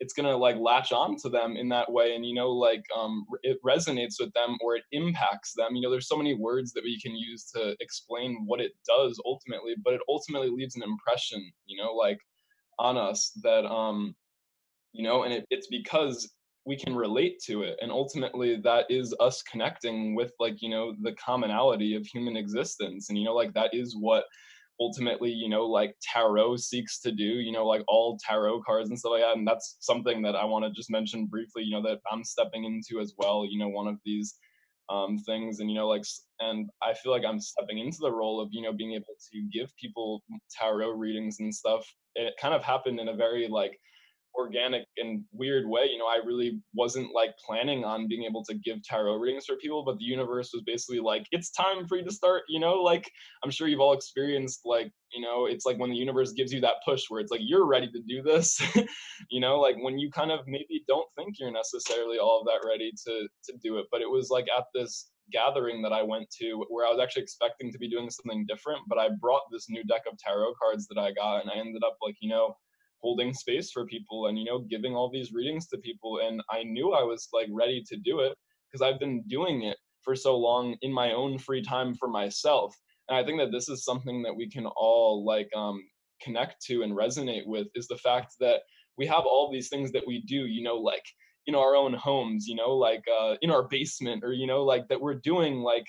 it's 0.00 0.12
gonna 0.12 0.36
like 0.36 0.56
latch 0.56 0.92
on 0.92 1.16
to 1.16 1.30
them 1.30 1.56
in 1.56 1.68
that 1.70 1.90
way. 1.90 2.14
And 2.14 2.24
you 2.26 2.34
know 2.34 2.50
like 2.50 2.82
um 2.96 3.24
it 3.42 3.58
resonates 3.64 4.16
with 4.20 4.32
them 4.34 4.56
or 4.62 4.76
it 4.76 4.84
impacts 4.92 5.52
them. 5.56 5.74
You 5.74 5.82
know 5.82 5.90
there's 5.90 6.08
so 6.08 6.16
many 6.16 6.34
words 6.34 6.72
that 6.72 6.84
we 6.84 7.00
can 7.00 7.14
use 7.16 7.44
to 7.54 7.76
explain 7.80 8.42
what 8.46 8.60
it 8.60 8.72
does 8.86 9.20
ultimately 9.24 9.74
but 9.84 9.94
it 9.94 10.00
ultimately 10.08 10.50
leaves 10.50 10.76
an 10.76 10.82
impression 10.82 11.50
you 11.66 11.80
know 11.80 11.92
like 11.94 12.18
on 12.78 12.96
us 12.96 13.32
that 13.42 13.64
um 13.66 14.14
you 14.92 15.02
know 15.02 15.22
and 15.24 15.32
it, 15.32 15.44
it's 15.50 15.68
because 15.68 16.30
we 16.66 16.76
can 16.76 16.94
relate 16.94 17.38
to 17.46 17.62
it 17.62 17.76
and 17.80 17.90
ultimately 17.90 18.56
that 18.56 18.84
is 18.90 19.14
us 19.20 19.42
connecting 19.42 20.14
with 20.14 20.32
like 20.38 20.60
you 20.60 20.68
know 20.68 20.94
the 21.02 21.14
commonality 21.14 21.94
of 21.94 22.04
human 22.06 22.36
existence 22.36 23.08
and 23.08 23.18
you 23.18 23.24
know 23.24 23.34
like 23.34 23.52
that 23.54 23.70
is 23.72 23.96
what 23.98 24.24
ultimately 24.80 25.30
you 25.30 25.48
know 25.48 25.66
like 25.66 25.94
tarot 26.02 26.56
seeks 26.56 27.00
to 27.00 27.10
do 27.10 27.24
you 27.24 27.52
know 27.52 27.66
like 27.66 27.82
all 27.88 28.18
tarot 28.24 28.62
cards 28.62 28.90
and 28.90 28.98
stuff 28.98 29.12
like 29.12 29.22
that 29.22 29.36
and 29.36 29.46
that's 29.46 29.76
something 29.80 30.22
that 30.22 30.36
i 30.36 30.44
want 30.44 30.64
to 30.64 30.70
just 30.70 30.90
mention 30.90 31.26
briefly 31.26 31.62
you 31.62 31.72
know 31.72 31.82
that 31.82 31.98
i'm 32.12 32.22
stepping 32.22 32.64
into 32.64 33.00
as 33.00 33.14
well 33.18 33.46
you 33.48 33.58
know 33.58 33.68
one 33.68 33.88
of 33.88 33.96
these 34.04 34.36
um, 34.90 35.18
things 35.18 35.60
and 35.60 35.70
you 35.70 35.76
know 35.76 35.86
like 35.86 36.02
and 36.40 36.70
i 36.82 36.94
feel 36.94 37.12
like 37.12 37.24
i'm 37.26 37.40
stepping 37.40 37.78
into 37.78 37.98
the 38.00 38.12
role 38.12 38.40
of 38.40 38.48
you 38.52 38.62
know 38.62 38.72
being 38.72 38.94
able 38.94 39.16
to 39.32 39.42
give 39.52 39.70
people 39.80 40.22
tarot 40.50 40.90
readings 40.90 41.40
and 41.40 41.54
stuff 41.54 41.84
it 42.14 42.34
kind 42.40 42.54
of 42.54 42.64
happened 42.64 42.98
in 42.98 43.08
a 43.08 43.14
very 43.14 43.48
like 43.48 43.78
organic 44.38 44.84
and 44.96 45.24
weird 45.32 45.68
way. 45.68 45.88
You 45.90 45.98
know, 45.98 46.06
I 46.06 46.20
really 46.24 46.60
wasn't 46.74 47.12
like 47.12 47.30
planning 47.44 47.84
on 47.84 48.08
being 48.08 48.24
able 48.24 48.44
to 48.44 48.54
give 48.54 48.82
tarot 48.82 49.16
readings 49.16 49.46
for 49.46 49.56
people, 49.56 49.84
but 49.84 49.98
the 49.98 50.04
universe 50.04 50.50
was 50.54 50.62
basically 50.64 51.00
like, 51.00 51.26
it's 51.32 51.50
time 51.50 51.86
for 51.86 51.96
you 51.96 52.04
to 52.04 52.12
start. 52.12 52.44
You 52.48 52.60
know, 52.60 52.74
like 52.74 53.10
I'm 53.44 53.50
sure 53.50 53.66
you've 53.68 53.80
all 53.80 53.92
experienced 53.92 54.60
like, 54.64 54.92
you 55.12 55.20
know, 55.20 55.46
it's 55.46 55.66
like 55.66 55.78
when 55.78 55.90
the 55.90 55.96
universe 55.96 56.32
gives 56.32 56.52
you 56.52 56.60
that 56.60 56.76
push 56.84 57.04
where 57.08 57.20
it's 57.20 57.32
like 57.32 57.40
you're 57.42 57.66
ready 57.66 57.90
to 57.90 58.00
do 58.08 58.22
this. 58.22 58.60
you 59.30 59.40
know, 59.40 59.58
like 59.58 59.76
when 59.82 59.98
you 59.98 60.10
kind 60.10 60.30
of 60.30 60.40
maybe 60.46 60.84
don't 60.86 61.08
think 61.16 61.34
you're 61.38 61.50
necessarily 61.50 62.18
all 62.18 62.40
of 62.40 62.46
that 62.46 62.66
ready 62.66 62.92
to 63.06 63.28
to 63.44 63.58
do 63.62 63.78
it. 63.78 63.86
But 63.90 64.02
it 64.02 64.10
was 64.10 64.30
like 64.30 64.46
at 64.56 64.64
this 64.74 65.10
gathering 65.32 65.82
that 65.82 65.92
I 65.92 66.02
went 66.02 66.30
to 66.40 66.64
where 66.68 66.86
I 66.86 66.90
was 66.90 67.00
actually 67.02 67.22
expecting 67.22 67.70
to 67.72 67.78
be 67.78 67.90
doing 67.90 68.08
something 68.08 68.46
different, 68.46 68.80
but 68.88 68.98
I 68.98 69.08
brought 69.20 69.42
this 69.52 69.68
new 69.68 69.84
deck 69.84 70.02
of 70.10 70.18
tarot 70.18 70.54
cards 70.62 70.86
that 70.88 70.98
I 70.98 71.12
got 71.12 71.40
and 71.40 71.50
I 71.50 71.58
ended 71.58 71.82
up 71.84 71.98
like, 72.02 72.16
you 72.20 72.30
know, 72.30 72.56
holding 73.00 73.32
space 73.32 73.70
for 73.70 73.86
people 73.86 74.26
and 74.26 74.38
you 74.38 74.44
know 74.44 74.60
giving 74.60 74.94
all 74.94 75.10
these 75.10 75.32
readings 75.32 75.66
to 75.68 75.78
people 75.78 76.20
and 76.26 76.42
i 76.50 76.62
knew 76.62 76.92
i 76.92 77.02
was 77.02 77.28
like 77.32 77.48
ready 77.50 77.82
to 77.86 77.96
do 77.96 78.20
it 78.20 78.36
because 78.70 78.82
i've 78.82 79.00
been 79.00 79.22
doing 79.28 79.62
it 79.62 79.76
for 80.02 80.14
so 80.16 80.36
long 80.36 80.76
in 80.82 80.92
my 80.92 81.12
own 81.12 81.38
free 81.38 81.62
time 81.62 81.94
for 81.94 82.08
myself 82.08 82.74
and 83.08 83.16
i 83.16 83.24
think 83.24 83.38
that 83.38 83.52
this 83.52 83.68
is 83.68 83.84
something 83.84 84.22
that 84.22 84.34
we 84.34 84.48
can 84.48 84.66
all 84.66 85.24
like 85.24 85.48
um 85.56 85.82
connect 86.20 86.60
to 86.64 86.82
and 86.82 86.96
resonate 86.96 87.46
with 87.46 87.68
is 87.74 87.86
the 87.86 87.96
fact 87.98 88.34
that 88.40 88.60
we 88.96 89.06
have 89.06 89.24
all 89.24 89.50
these 89.52 89.68
things 89.68 89.92
that 89.92 90.06
we 90.06 90.22
do 90.22 90.46
you 90.46 90.62
know 90.62 90.76
like 90.76 91.04
in 91.46 91.54
our 91.54 91.76
own 91.76 91.94
homes 91.94 92.46
you 92.46 92.54
know 92.54 92.70
like 92.74 93.02
uh 93.20 93.34
in 93.42 93.50
our 93.50 93.68
basement 93.68 94.22
or 94.24 94.32
you 94.32 94.46
know 94.46 94.64
like 94.64 94.86
that 94.88 95.00
we're 95.00 95.14
doing 95.14 95.60
like 95.60 95.86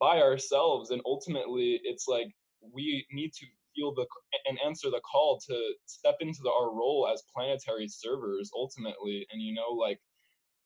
by 0.00 0.20
ourselves 0.20 0.90
and 0.90 1.02
ultimately 1.04 1.80
it's 1.84 2.06
like 2.08 2.28
we 2.72 3.04
need 3.12 3.32
to 3.32 3.46
feel 3.74 3.94
the 3.94 4.06
and 4.46 4.58
answer 4.64 4.90
the 4.90 5.00
call 5.00 5.40
to 5.48 5.72
step 5.86 6.16
into 6.20 6.40
the, 6.42 6.50
our 6.50 6.74
role 6.74 7.08
as 7.12 7.22
planetary 7.34 7.88
servers 7.88 8.50
ultimately 8.54 9.26
and 9.32 9.42
you 9.42 9.54
know 9.54 9.70
like 9.70 10.00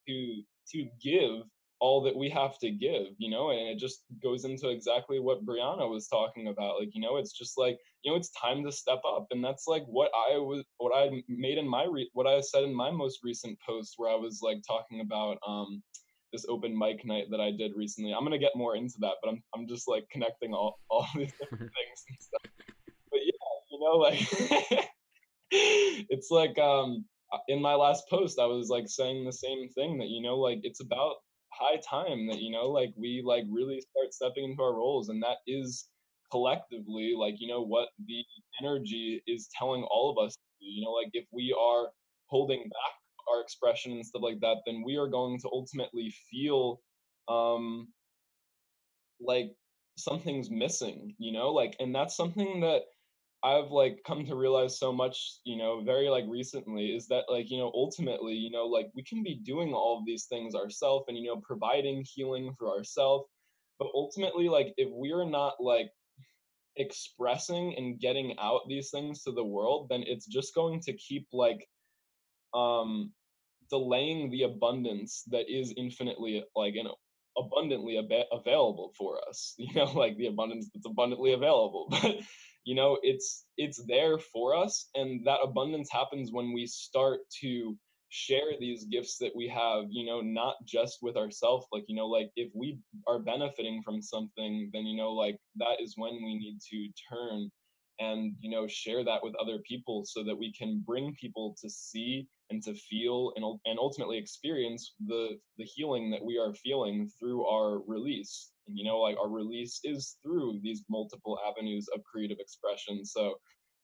to 0.07 0.41
to 0.71 0.87
give 1.01 1.43
all 1.79 2.01
that 2.01 2.15
we 2.15 2.29
have 2.29 2.57
to 2.57 2.71
give 2.71 3.07
you 3.17 3.29
know 3.29 3.51
and 3.51 3.67
it 3.67 3.77
just 3.77 4.03
goes 4.21 4.45
into 4.45 4.69
exactly 4.69 5.19
what 5.19 5.45
brianna 5.45 5.87
was 5.89 6.07
talking 6.07 6.47
about 6.47 6.79
like 6.79 6.89
you 6.93 7.01
know 7.01 7.17
it's 7.17 7.37
just 7.37 7.57
like 7.57 7.77
you 8.03 8.11
know 8.11 8.17
it's 8.17 8.31
time 8.31 8.63
to 8.63 8.71
step 8.71 8.99
up 9.07 9.27
and 9.31 9.43
that's 9.43 9.67
like 9.67 9.85
what 9.85 10.09
i 10.31 10.37
was 10.37 10.63
what 10.77 10.95
i 10.95 11.09
made 11.27 11.57
in 11.57 11.67
my 11.67 11.85
re- 11.85 12.09
what 12.13 12.25
i 12.25 12.41
said 12.41 12.63
in 12.63 12.73
my 12.73 12.89
most 12.89 13.19
recent 13.23 13.57
post 13.65 13.93
where 13.97 14.11
i 14.11 14.15
was 14.15 14.39
like 14.41 14.57
talking 14.67 15.01
about 15.01 15.37
um 15.47 15.81
this 16.33 16.45
open 16.49 16.77
mic 16.77 17.05
night 17.05 17.25
that 17.31 17.39
i 17.39 17.51
did 17.51 17.71
recently. 17.75 18.13
I'm 18.13 18.23
gonna 18.23 18.39
get 18.39 18.55
more 18.55 18.75
into 18.75 18.95
that 19.01 19.13
but 19.21 19.29
i'm, 19.29 19.43
I'm 19.55 19.67
just 19.67 19.87
like 19.87 20.07
connecting 20.11 20.53
all 20.53 20.79
all 20.89 21.07
these 21.15 21.31
different 21.39 21.71
things 21.77 22.03
and 22.09 22.17
stuff 22.19 22.56
you 23.77 23.85
know 23.85 23.97
like 23.97 24.19
it's 25.51 26.29
like 26.31 26.57
um 26.59 27.05
uh, 27.33 27.37
in 27.47 27.61
my 27.61 27.73
last 27.75 28.03
post 28.09 28.39
i 28.39 28.45
was 28.45 28.69
like 28.69 28.87
saying 28.87 29.25
the 29.25 29.31
same 29.31 29.69
thing 29.69 29.97
that 29.97 30.07
you 30.09 30.21
know 30.21 30.37
like 30.37 30.59
it's 30.63 30.81
about 30.81 31.15
high 31.53 31.77
time 31.77 32.27
that 32.27 32.39
you 32.39 32.51
know 32.51 32.69
like 32.69 32.89
we 32.97 33.21
like 33.25 33.43
really 33.49 33.81
start 33.81 34.13
stepping 34.13 34.51
into 34.51 34.61
our 34.61 34.73
roles 34.75 35.09
and 35.09 35.21
that 35.23 35.37
is 35.47 35.87
collectively 36.31 37.13
like 37.17 37.35
you 37.39 37.47
know 37.47 37.61
what 37.63 37.89
the 38.07 38.23
energy 38.61 39.21
is 39.27 39.49
telling 39.57 39.83
all 39.83 40.11
of 40.15 40.23
us 40.25 40.37
you 40.59 40.83
know 40.83 40.91
like 40.91 41.09
if 41.13 41.25
we 41.31 41.55
are 41.59 41.87
holding 42.27 42.59
back 42.63 42.93
our 43.31 43.41
expression 43.41 43.93
and 43.93 44.05
stuff 44.05 44.21
like 44.21 44.39
that 44.41 44.57
then 44.65 44.83
we 44.85 44.97
are 44.97 45.07
going 45.07 45.39
to 45.39 45.49
ultimately 45.51 46.13
feel 46.29 46.81
um 47.29 47.87
like 49.19 49.55
something's 49.97 50.51
missing 50.51 51.15
you 51.17 51.31
know 51.31 51.51
like 51.51 51.75
and 51.79 51.95
that's 51.95 52.15
something 52.15 52.59
that 52.61 52.81
I've 53.43 53.69
like 53.69 53.99
come 54.05 54.25
to 54.25 54.35
realize 54.35 54.79
so 54.79 54.91
much, 54.91 55.39
you 55.43 55.57
know, 55.57 55.83
very 55.83 56.09
like 56.09 56.25
recently 56.27 56.87
is 56.95 57.07
that 57.07 57.25
like, 57.29 57.49
you 57.49 57.57
know, 57.57 57.71
ultimately, 57.73 58.33
you 58.33 58.49
know, 58.49 58.65
like 58.65 58.89
we 58.95 59.03
can 59.03 59.23
be 59.23 59.35
doing 59.35 59.73
all 59.73 59.99
of 59.99 60.05
these 60.05 60.25
things 60.25 60.55
ourselves 60.55 61.05
and, 61.07 61.17
you 61.17 61.27
know, 61.27 61.41
providing 61.43 62.03
healing 62.07 62.55
for 62.57 62.69
ourselves. 62.69 63.25
But 63.79 63.89
ultimately, 63.93 64.49
like 64.49 64.73
if 64.77 64.89
we're 64.91 65.29
not 65.29 65.53
like 65.59 65.91
expressing 66.77 67.75
and 67.77 67.99
getting 67.99 68.35
out 68.39 68.61
these 68.67 68.89
things 68.89 69.23
to 69.23 69.31
the 69.31 69.43
world, 69.43 69.87
then 69.89 70.03
it's 70.07 70.25
just 70.25 70.55
going 70.55 70.79
to 70.81 70.93
keep 70.93 71.27
like 71.31 71.67
um 72.53 73.11
delaying 73.69 74.31
the 74.31 74.43
abundance 74.43 75.23
that 75.29 75.45
is 75.49 75.73
infinitely 75.77 76.43
like 76.55 76.73
you 76.73 76.83
know 76.83 76.95
abundantly 77.37 77.97
ab- 77.97 78.27
available 78.31 78.93
for 78.97 79.19
us 79.27 79.53
you 79.57 79.73
know 79.73 79.85
like 79.93 80.17
the 80.17 80.27
abundance 80.27 80.69
that's 80.73 80.85
abundantly 80.85 81.33
available 81.33 81.87
but 82.01 82.15
you 82.67 82.75
know 82.75 82.97
it's 83.01 83.45
it's 83.55 83.81
there 83.87 84.17
for 84.19 84.53
us 84.53 84.89
and 84.93 85.25
that 85.25 85.39
abundance 85.41 85.89
happens 85.89 86.33
when 86.33 86.51
we 86.51 86.67
start 86.67 87.21
to 87.41 87.77
share 88.09 88.51
these 88.59 88.83
gifts 88.85 89.17
that 89.17 89.31
we 89.33 89.47
have 89.47 89.85
you 89.89 90.05
know 90.05 90.19
not 90.19 90.55
just 90.65 90.97
with 91.01 91.15
ourselves 91.15 91.65
like 91.71 91.85
you 91.87 91.95
know 91.95 92.07
like 92.07 92.29
if 92.35 92.51
we 92.53 92.77
are 93.07 93.19
benefiting 93.19 93.81
from 93.83 94.01
something 94.01 94.69
then 94.73 94.85
you 94.85 94.97
know 94.97 95.13
like 95.13 95.37
that 95.55 95.79
is 95.79 95.93
when 95.95 96.15
we 96.15 96.37
need 96.37 96.59
to 96.69 96.89
turn 97.09 97.49
and 97.99 98.35
you 98.41 98.51
know 98.51 98.67
share 98.67 99.03
that 99.03 99.23
with 99.23 99.33
other 99.41 99.59
people 99.59 100.03
so 100.05 100.21
that 100.21 100.37
we 100.37 100.51
can 100.51 100.83
bring 100.85 101.15
people 101.19 101.55
to 101.61 101.69
see 101.69 102.27
and 102.49 102.61
to 102.61 102.73
feel 102.73 103.31
and, 103.37 103.45
and 103.65 103.79
ultimately 103.79 104.17
experience 104.17 104.93
the 105.07 105.37
the 105.57 105.65
healing 105.65 106.11
that 106.11 106.23
we 106.23 106.37
are 106.37 106.53
feeling 106.53 107.09
through 107.17 107.45
our 107.45 107.79
release 107.87 108.51
and 108.67 108.77
you 108.77 108.83
know 108.83 108.99
like 108.99 109.17
our 109.17 109.29
release 109.29 109.79
is 109.83 110.17
through 110.23 110.59
these 110.63 110.83
multiple 110.89 111.39
avenues 111.47 111.87
of 111.93 112.03
creative 112.03 112.37
expression. 112.39 113.05
So 113.05 113.35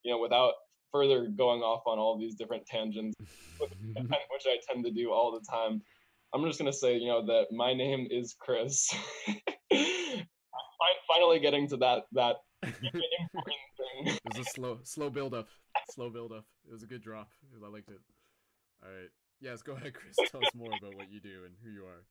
you 0.03 0.11
know 0.11 0.19
without 0.19 0.53
further 0.91 1.27
going 1.27 1.61
off 1.61 1.81
on 1.88 1.97
all 1.97 2.17
these 2.17 2.36
different 2.36 2.65
tangents 2.65 3.15
which 3.59 4.43
i 4.47 4.57
tend 4.71 4.86
to 4.86 4.91
do 4.91 5.11
all 5.11 5.31
the 5.31 5.45
time 5.49 5.81
i'm 6.34 6.43
just 6.45 6.59
going 6.59 6.71
to 6.71 6.77
say 6.77 6.97
you 6.97 7.07
know 7.07 7.25
that 7.25 7.45
my 7.51 7.73
name 7.73 8.07
is 8.11 8.36
chris. 8.39 8.89
I'm 10.84 10.97
finally 11.07 11.39
getting 11.39 11.67
to 11.69 11.77
that 11.77 12.03
that 12.11 12.38
important 12.63 13.63
thing. 13.77 14.07
It 14.07 14.19
was 14.25 14.45
a 14.45 14.49
slow 14.51 14.79
slow 14.84 15.09
build 15.09 15.34
up 15.34 15.47
slow 15.91 16.09
build 16.09 16.31
up 16.31 16.45
it 16.67 16.73
was 16.73 16.84
a 16.84 16.88
good 16.88 17.01
drop. 17.01 17.29
I 17.53 17.69
liked 17.69 17.89
it. 17.89 17.99
All 18.84 18.89
right. 18.89 19.09
Yes 19.39 19.61
go 19.61 19.73
ahead 19.73 19.93
chris. 19.93 20.15
Tell 20.29 20.41
us 20.43 20.53
more 20.55 20.69
about 20.77 20.95
what 20.95 21.11
you 21.11 21.19
do 21.19 21.45
and 21.45 21.55
who 21.63 21.71
you 21.71 21.86
are 21.86 22.03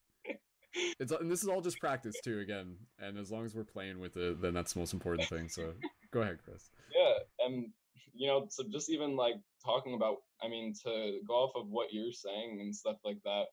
it's 0.99 1.13
and 1.13 1.31
this 1.31 1.43
is 1.43 1.49
all 1.49 1.61
just 1.61 1.79
practice 1.79 2.15
too 2.25 2.41
again. 2.41 2.77
And 2.99 3.19
as 3.19 3.31
long 3.31 3.45
as 3.45 3.55
we're 3.55 3.65
playing 3.65 4.01
with 4.01 4.17
it 4.17 4.41
then 4.41 4.55
that's 4.55 4.73
the 4.75 4.81
most 4.81 4.93
important 4.93 5.29
thing. 5.29 5.49
So 5.49 5.73
go 6.13 6.23
ahead 6.23 6.39
chris. 6.45 6.71
Yeah 6.95 7.19
and 7.45 7.67
you 8.15 8.27
know 8.27 8.47
so 8.51 8.65
just 8.71 8.91
even 8.91 9.17
like 9.17 9.35
talking 9.65 9.95
about 9.95 10.17
i 10.43 10.49
mean 10.49 10.73
to 10.85 11.19
go 11.27 11.35
off 11.35 11.53
of 11.57 11.69
what 11.69 11.93
you're 11.93 12.13
saying 12.13 12.59
and 12.61 12.75
stuff 12.75 12.97
like 13.05 13.19
that 13.25 13.45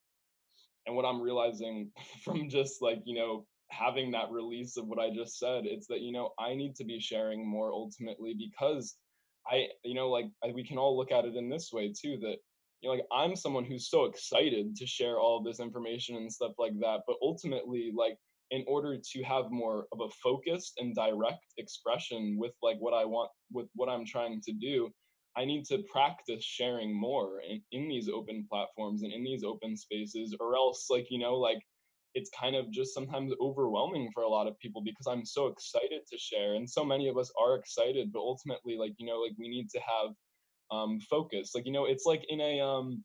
and 0.86 0.96
what 0.96 1.06
i'm 1.06 1.22
realizing 1.22 1.92
from 2.24 2.50
just 2.50 2.82
like 2.82 3.02
you 3.06 3.16
know 3.16 3.46
having 3.70 4.12
that 4.12 4.32
release 4.32 4.78
of 4.78 4.88
what 4.88 5.00
i 5.00 5.10
just 5.14 5.38
said 5.38 5.66
it's 5.66 5.88
that 5.88 6.02
you 6.02 6.12
know 6.12 6.32
i 6.40 6.56
need 6.56 6.76
to 6.76 6.84
be 6.84 7.00
sharing 7.00 7.48
more 7.48 7.72
ultimately 7.72 8.36
because 8.38 8.96
i 9.48 9.68
you 9.84 9.94
know 9.94 10.10
like 10.10 10.26
I, 10.44 10.52
we 10.54 10.66
can 10.66 10.78
all 10.78 10.98
look 10.98 11.12
at 11.12 11.26
it 11.26 11.36
in 11.36 11.50
this 11.50 11.70
way 11.72 11.94
too 11.94 12.18
that 12.22 12.38
you 12.82 12.90
know, 12.90 12.96
like 12.96 13.06
I'm 13.12 13.36
someone 13.36 13.66
who's 13.66 13.90
so 13.90 14.06
excited 14.06 14.76
to 14.76 14.86
share 14.86 15.20
all 15.20 15.42
this 15.42 15.60
information 15.60 16.16
and 16.16 16.32
stuff 16.32 16.54
like 16.58 16.78
that. 16.80 17.02
But 17.08 17.18
ultimately, 17.22 17.92
like 17.96 18.18
in 18.52 18.64
order 18.68 18.98
to 18.98 19.24
have 19.24 19.52
more 19.52 19.86
of 19.92 20.00
a 20.02 20.10
focused 20.24 20.74
and 20.80 20.96
direct 20.96 21.46
expression 21.58 22.38
with 22.40 22.54
like 22.64 22.78
what 22.80 22.94
I 22.94 23.06
want 23.06 23.32
with 23.52 23.68
what 23.76 23.90
I'm 23.90 24.06
trying 24.06 24.42
to 24.42 24.54
do, 24.54 24.90
I 25.38 25.46
need 25.46 25.66
to 25.66 25.84
practice 25.92 26.44
sharing 26.44 26.94
more 26.94 27.42
in, 27.48 27.62
in 27.72 27.88
these 27.88 28.10
open 28.10 28.46
platforms 28.50 29.04
and 29.04 29.14
in 29.14 29.24
these 29.24 29.44
open 29.44 29.78
spaces, 29.78 30.36
or 30.40 30.56
else 30.56 30.88
like, 30.90 31.08
you 31.10 31.20
know, 31.20 31.36
like 31.36 31.62
it's 32.16 32.32
kind 32.38 32.56
of 32.56 32.72
just 32.72 32.94
sometimes 32.94 33.34
overwhelming 33.40 34.10
for 34.14 34.24
a 34.24 34.30
lot 34.30 34.48
of 34.48 34.58
people 34.60 34.82
because 34.84 35.06
I'm 35.06 35.26
so 35.26 35.48
excited 35.48 36.02
to 36.12 36.18
share. 36.18 36.56
And 36.56 36.68
so 36.68 36.84
many 36.84 37.08
of 37.08 37.18
us 37.18 37.32
are 37.40 37.56
excited, 37.56 38.12
but 38.12 38.20
ultimately, 38.20 38.78
like, 38.78 38.94
you 38.98 39.06
know, 39.06 39.20
like 39.20 39.34
we 39.38 39.48
need 39.48 39.70
to 39.70 39.80
have 39.80 40.16
um, 40.72 41.00
focus. 41.02 41.52
Like, 41.56 41.66
you 41.66 41.72
know, 41.72 41.86
it's 41.86 42.06
like 42.06 42.24
in 42.30 42.42
a, 42.42 42.60
um, 42.60 43.04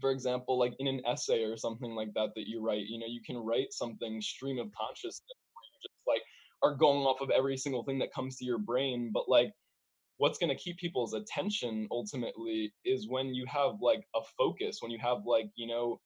for 0.00 0.10
example, 0.10 0.58
like 0.58 0.74
in 0.78 0.86
an 0.86 1.02
essay 1.06 1.42
or 1.42 1.56
something 1.56 1.90
like 1.94 2.12
that 2.14 2.30
that 2.36 2.46
you 2.46 2.64
write, 2.64 2.86
you 2.86 2.98
know, 2.98 3.06
you 3.08 3.20
can 3.24 3.36
write 3.36 3.72
something 3.72 4.20
stream 4.20 4.58
of 4.58 4.70
consciousness 4.72 5.38
where 5.52 5.64
you 5.72 5.78
just 5.82 6.00
like 6.06 6.22
are 6.62 6.76
going 6.76 7.00
off 7.00 7.20
of 7.20 7.30
every 7.30 7.56
single 7.56 7.84
thing 7.84 7.98
that 7.98 8.12
comes 8.12 8.36
to 8.36 8.44
your 8.44 8.58
brain. 8.58 9.10
But 9.12 9.28
like, 9.28 9.52
what's 10.18 10.38
going 10.38 10.50
to 10.50 10.56
keep 10.56 10.78
people's 10.78 11.14
attention 11.14 11.86
ultimately 11.90 12.72
is 12.84 13.08
when 13.08 13.34
you 13.34 13.46
have 13.46 13.80
like 13.80 14.06
a 14.14 14.20
focus, 14.36 14.78
when 14.80 14.90
you 14.90 14.98
have 15.00 15.18
like, 15.24 15.50
you 15.56 15.66
know, 15.66 16.00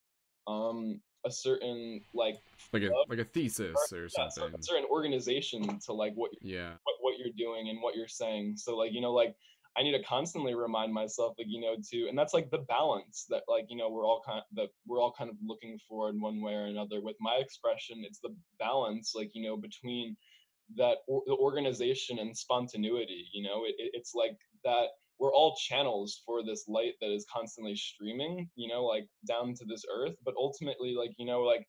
um, 0.46 1.00
a 1.24 1.30
certain 1.30 2.00
like 2.14 2.36
like 2.72 2.82
a 2.82 2.90
like 3.08 3.18
a 3.18 3.24
thesis 3.24 3.76
or, 3.92 4.04
or 4.04 4.08
something, 4.08 4.58
a 4.58 4.62
certain 4.62 4.86
organization 4.90 5.78
to 5.78 5.92
like 5.92 6.12
what 6.14 6.30
yeah 6.40 6.70
what, 6.82 6.96
what 7.00 7.18
you're 7.18 7.32
doing 7.36 7.68
and 7.68 7.80
what 7.80 7.94
you're 7.94 8.08
saying. 8.08 8.56
So 8.56 8.76
like 8.76 8.92
you 8.92 9.00
know 9.00 9.12
like 9.12 9.36
I 9.76 9.82
need 9.82 9.92
to 9.92 10.02
constantly 10.02 10.54
remind 10.54 10.92
myself, 10.92 11.34
like, 11.38 11.46
you 11.48 11.60
know, 11.60 11.76
to, 11.90 12.08
and 12.08 12.18
that's 12.18 12.34
like 12.34 12.50
the 12.50 12.58
balance 12.58 13.24
that, 13.30 13.42
like, 13.48 13.66
you 13.68 13.76
know, 13.76 13.88
we're 13.88 14.06
all 14.06 14.22
kind 14.24 14.38
of, 14.38 14.44
that 14.54 14.68
we're 14.86 15.00
all 15.00 15.14
kind 15.16 15.30
of 15.30 15.36
looking 15.42 15.78
for 15.88 16.10
in 16.10 16.20
one 16.20 16.42
way 16.42 16.52
or 16.52 16.66
another. 16.66 17.00
With 17.00 17.16
my 17.20 17.36
expression, 17.36 18.04
it's 18.06 18.20
the 18.20 18.34
balance, 18.58 19.12
like, 19.14 19.30
you 19.32 19.48
know, 19.48 19.56
between 19.56 20.16
that 20.76 20.98
or, 21.08 21.22
the 21.26 21.34
organization 21.34 22.18
and 22.18 22.36
spontaneity. 22.36 23.28
You 23.32 23.44
know, 23.44 23.64
it, 23.64 23.74
it's 23.78 24.14
like 24.14 24.36
that 24.64 24.88
we're 25.18 25.32
all 25.32 25.56
channels 25.56 26.20
for 26.26 26.42
this 26.42 26.64
light 26.68 26.94
that 27.00 27.14
is 27.14 27.24
constantly 27.32 27.76
streaming 27.76 28.48
you 28.56 28.68
know 28.68 28.84
like 28.84 29.06
down 29.28 29.54
to 29.54 29.64
this 29.64 29.84
earth 29.94 30.14
but 30.24 30.34
ultimately 30.36 30.96
like 30.98 31.12
you 31.16 31.24
know 31.24 31.42
like 31.42 31.64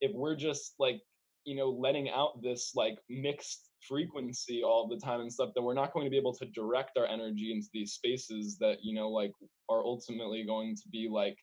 if 0.00 0.10
we're 0.12 0.34
just 0.34 0.74
like 0.80 1.00
you 1.44 1.54
know 1.54 1.70
letting 1.70 2.10
out 2.10 2.42
this 2.42 2.72
like 2.74 2.98
mixed 3.08 3.70
frequency 3.88 4.62
all 4.62 4.88
the 4.88 4.96
time 4.96 5.20
and 5.20 5.32
stuff 5.32 5.50
then 5.54 5.64
we're 5.64 5.74
not 5.74 5.92
going 5.92 6.04
to 6.04 6.10
be 6.10 6.16
able 6.16 6.34
to 6.34 6.46
direct 6.46 6.96
our 6.98 7.06
energy 7.06 7.52
into 7.52 7.68
these 7.72 7.92
spaces 7.92 8.56
that 8.58 8.78
you 8.82 8.94
know 8.94 9.08
like 9.08 9.32
are 9.68 9.84
ultimately 9.84 10.44
going 10.44 10.74
to 10.74 10.88
be 10.90 11.08
like 11.10 11.36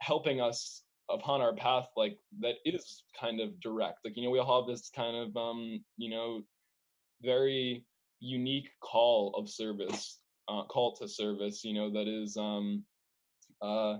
helping 0.00 0.40
us 0.40 0.82
upon 1.10 1.40
our 1.40 1.54
path 1.54 1.86
like 1.96 2.16
that 2.40 2.54
is 2.64 3.04
kind 3.18 3.40
of 3.40 3.58
direct. 3.60 3.98
Like 4.04 4.16
you 4.16 4.24
know 4.24 4.30
we 4.30 4.38
all 4.38 4.62
have 4.62 4.68
this 4.68 4.90
kind 4.94 5.16
of 5.16 5.36
um 5.36 5.82
you 5.96 6.10
know 6.10 6.42
very 7.22 7.84
unique 8.20 8.68
call 8.80 9.34
of 9.36 9.48
service 9.48 10.20
uh, 10.48 10.64
call 10.64 10.94
to 10.96 11.08
service 11.08 11.64
you 11.64 11.74
know 11.74 11.90
that 11.90 12.08
is 12.08 12.36
um 12.36 12.82
uh 13.62 13.96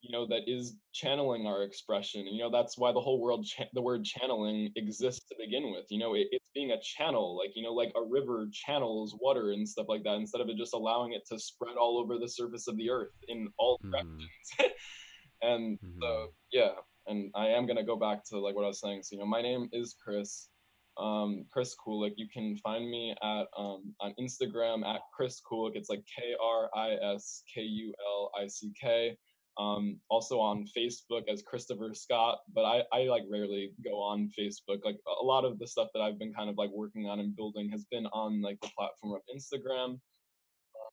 you 0.00 0.10
know 0.10 0.26
that 0.26 0.42
is 0.46 0.76
channeling 0.92 1.46
our 1.46 1.62
expression 1.62 2.22
and, 2.22 2.36
you 2.36 2.42
know 2.42 2.50
that's 2.50 2.78
why 2.78 2.92
the 2.92 3.00
whole 3.00 3.20
world 3.20 3.44
cha- 3.44 3.64
the 3.72 3.82
word 3.82 4.04
channeling 4.04 4.70
exists 4.76 5.26
to 5.28 5.34
begin 5.38 5.70
with 5.72 5.84
you 5.90 5.98
know 5.98 6.14
it, 6.14 6.26
it's 6.30 6.44
being 6.54 6.72
a 6.72 6.80
channel 6.82 7.36
like 7.36 7.50
you 7.54 7.62
know 7.62 7.72
like 7.72 7.92
a 7.96 8.02
river 8.02 8.48
channels 8.52 9.16
water 9.20 9.52
and 9.52 9.68
stuff 9.68 9.86
like 9.88 10.02
that 10.02 10.14
instead 10.14 10.40
of 10.40 10.48
it 10.48 10.56
just 10.56 10.74
allowing 10.74 11.12
it 11.12 11.22
to 11.26 11.38
spread 11.38 11.76
all 11.76 11.98
over 11.98 12.18
the 12.18 12.28
surface 12.28 12.68
of 12.68 12.76
the 12.76 12.90
earth 12.90 13.12
in 13.28 13.48
all 13.58 13.78
mm-hmm. 13.78 13.90
directions 13.92 14.28
and 15.42 15.78
mm-hmm. 15.78 16.00
so 16.00 16.28
yeah 16.52 16.72
and 17.06 17.30
i 17.34 17.46
am 17.46 17.66
going 17.66 17.76
to 17.76 17.84
go 17.84 17.96
back 17.96 18.24
to 18.24 18.38
like 18.38 18.54
what 18.54 18.64
i 18.64 18.68
was 18.68 18.80
saying 18.80 19.02
so 19.02 19.14
you 19.14 19.20
know 19.20 19.26
my 19.26 19.42
name 19.42 19.68
is 19.72 19.94
chris 20.02 20.48
um, 20.98 21.44
Chris 21.52 21.76
Kulick. 21.76 22.14
You 22.16 22.26
can 22.32 22.56
find 22.56 22.90
me 22.90 23.14
at 23.22 23.44
um, 23.56 23.94
on 24.00 24.14
Instagram 24.18 24.82
at 24.82 25.02
Kris 25.14 25.42
Kulick. 25.42 25.72
It's 25.74 25.90
like 25.90 26.02
K 26.06 26.34
R 26.42 26.70
I 26.74 26.96
S 27.14 27.42
K 27.52 27.60
U 27.60 27.92
L 28.06 28.30
I 28.40 28.46
C 28.46 28.72
K 28.80 29.14
um, 29.58 29.98
also 30.10 30.38
on 30.38 30.66
Facebook 30.76 31.28
as 31.32 31.42
Christopher 31.42 31.94
Scott, 31.94 32.38
but 32.54 32.64
I, 32.64 32.82
I 32.92 33.04
like 33.04 33.22
rarely 33.30 33.72
go 33.82 33.92
on 34.02 34.30
Facebook. 34.38 34.84
Like 34.84 34.96
a 35.20 35.24
lot 35.24 35.44
of 35.44 35.58
the 35.58 35.66
stuff 35.66 35.88
that 35.94 36.00
I've 36.00 36.18
been 36.18 36.34
kind 36.34 36.50
of 36.50 36.58
like 36.58 36.70
working 36.70 37.06
on 37.06 37.20
and 37.20 37.34
building 37.34 37.70
has 37.70 37.84
been 37.90 38.06
on 38.06 38.42
like 38.42 38.60
the 38.60 38.68
platform 38.76 39.14
of 39.14 39.20
Instagram. 39.34 39.94
Uh, 40.74 40.92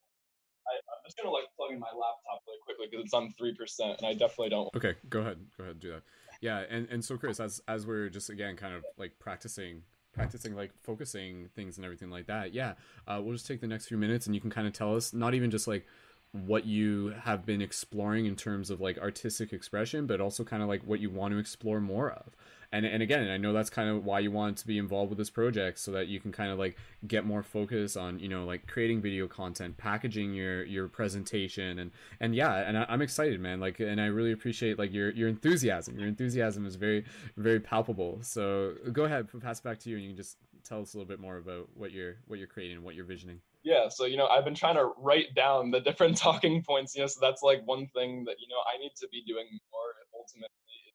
I, 0.67 0.75
am 0.75 1.03
just 1.05 1.17
gonna 1.17 1.31
like 1.31 1.45
plug 1.57 1.71
in 1.71 1.79
my 1.79 1.87
laptop 1.87 2.41
really 2.47 2.59
quickly 2.65 2.87
because 2.89 3.05
it's 3.05 3.13
on 3.13 3.33
three 3.37 3.53
percent, 3.53 3.97
and 3.99 4.07
I 4.07 4.13
definitely 4.13 4.49
don't. 4.49 4.69
Okay, 4.75 4.95
go 5.09 5.19
ahead, 5.19 5.39
go 5.57 5.65
ahead, 5.65 5.79
do 5.79 5.91
that. 5.91 6.03
Yeah, 6.39 6.63
and 6.69 6.87
and 6.89 7.03
so 7.03 7.17
Chris, 7.17 7.39
as 7.39 7.61
as 7.67 7.85
we're 7.85 8.09
just 8.09 8.29
again 8.29 8.55
kind 8.55 8.73
of 8.73 8.83
like 8.97 9.19
practicing 9.19 9.83
practicing 10.13 10.55
like 10.55 10.71
focusing 10.83 11.49
things 11.55 11.77
and 11.77 11.85
everything 11.85 12.11
like 12.11 12.27
that 12.27 12.53
yeah 12.53 12.73
uh, 13.07 13.19
we'll 13.19 13.33
just 13.33 13.47
take 13.47 13.59
the 13.59 13.65
next 13.65 13.87
few 13.87 13.97
minutes 13.97 14.27
and 14.27 14.35
you 14.35 14.39
can 14.39 14.51
kind 14.51 14.67
of 14.67 14.71
tell 14.71 14.95
us 14.95 15.11
not 15.11 15.33
even 15.33 15.49
just 15.49 15.67
like 15.67 15.87
what 16.33 16.65
you 16.65 17.13
have 17.21 17.45
been 17.45 17.61
exploring 17.61 18.25
in 18.25 18.35
terms 18.35 18.71
of 18.71 18.81
like 18.81 18.97
artistic 18.97 19.53
expression, 19.53 20.07
but 20.07 20.19
also 20.19 20.43
kind 20.43 20.63
of 20.63 20.67
like 20.67 20.81
what 20.81 20.99
you 20.99 21.09
want 21.09 21.31
to 21.31 21.37
explore 21.37 21.79
more 21.79 22.11
of. 22.11 22.35
And 22.71 22.87
and 22.87 23.03
again, 23.03 23.29
I 23.29 23.37
know 23.37 23.53
that's 23.53 23.69
kind 23.69 23.87
of 23.87 24.03
why 24.03 24.17
you 24.19 24.31
want 24.31 24.57
to 24.57 24.65
be 24.65 24.79
involved 24.79 25.09
with 25.09 25.19
this 25.19 25.29
project 25.29 25.77
so 25.77 25.91
that 25.91 26.07
you 26.07 26.19
can 26.19 26.31
kind 26.31 26.51
of 26.51 26.57
like 26.57 26.75
get 27.05 27.23
more 27.23 27.43
focus 27.43 27.95
on 27.95 28.17
you 28.17 28.27
know 28.27 28.45
like 28.45 28.65
creating 28.65 28.99
video 28.99 29.27
content, 29.27 29.77
packaging 29.77 30.33
your 30.33 30.63
your 30.63 30.87
presentation, 30.87 31.77
and 31.77 31.91
and 32.19 32.33
yeah, 32.33 32.67
and 32.67 32.79
I, 32.79 32.85
am 32.89 33.03
excited, 33.03 33.39
man. 33.39 33.59
Like, 33.59 33.79
and 33.79 34.01
I 34.01 34.07
really 34.07 34.31
appreciate 34.31 34.79
like 34.79 34.91
your 34.91 35.11
your 35.11 35.29
enthusiasm. 35.29 35.99
Your 35.99 36.07
enthusiasm 36.07 36.65
is 36.65 36.75
very 36.75 37.05
very 37.37 37.59
palpable. 37.59 38.17
So 38.23 38.73
go 38.91 39.03
ahead, 39.03 39.27
pass 39.39 39.59
it 39.59 39.63
back 39.63 39.77
to 39.81 39.91
you, 39.91 39.97
and 39.97 40.03
you 40.03 40.09
can 40.09 40.17
just 40.17 40.37
tell 40.63 40.81
us 40.81 40.95
a 40.95 40.97
little 40.97 41.07
bit 41.07 41.19
more 41.19 41.37
about 41.37 41.69
what 41.75 41.91
you're 41.91 42.15
what 42.25 42.39
you're 42.39 42.47
creating 42.47 42.81
what 42.83 42.95
you're 42.95 43.05
visioning 43.05 43.39
yeah 43.63 43.87
so 43.89 44.05
you 44.05 44.17
know 44.17 44.27
i've 44.27 44.45
been 44.45 44.55
trying 44.55 44.75
to 44.75 44.91
write 44.97 45.33
down 45.35 45.71
the 45.71 45.79
different 45.79 46.17
talking 46.27 46.61
points 46.63 46.95
you 46.95 47.01
know 47.01 47.07
so 47.07 47.19
that's 47.21 47.41
like 47.41 47.61
one 47.65 47.87
thing 47.95 48.23
that 48.25 48.35
you 48.39 48.47
know 48.47 48.61
i 48.73 48.77
need 48.77 48.91
to 48.95 49.07
be 49.11 49.23
doing 49.25 49.47
more 49.71 49.93
ultimately 50.19 50.47
is 50.87 50.93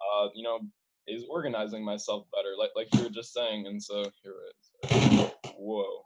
uh 0.00 0.28
you 0.34 0.42
know 0.42 0.60
is 1.08 1.24
organizing 1.28 1.84
myself 1.84 2.26
better 2.34 2.54
like 2.58 2.70
like 2.76 2.88
you 2.94 3.02
were 3.02 3.10
just 3.10 3.32
saying 3.32 3.66
and 3.66 3.82
so 3.82 4.04
here 4.22 4.34
it 4.48 4.94
is. 4.94 5.30
Whoa. 5.58 6.04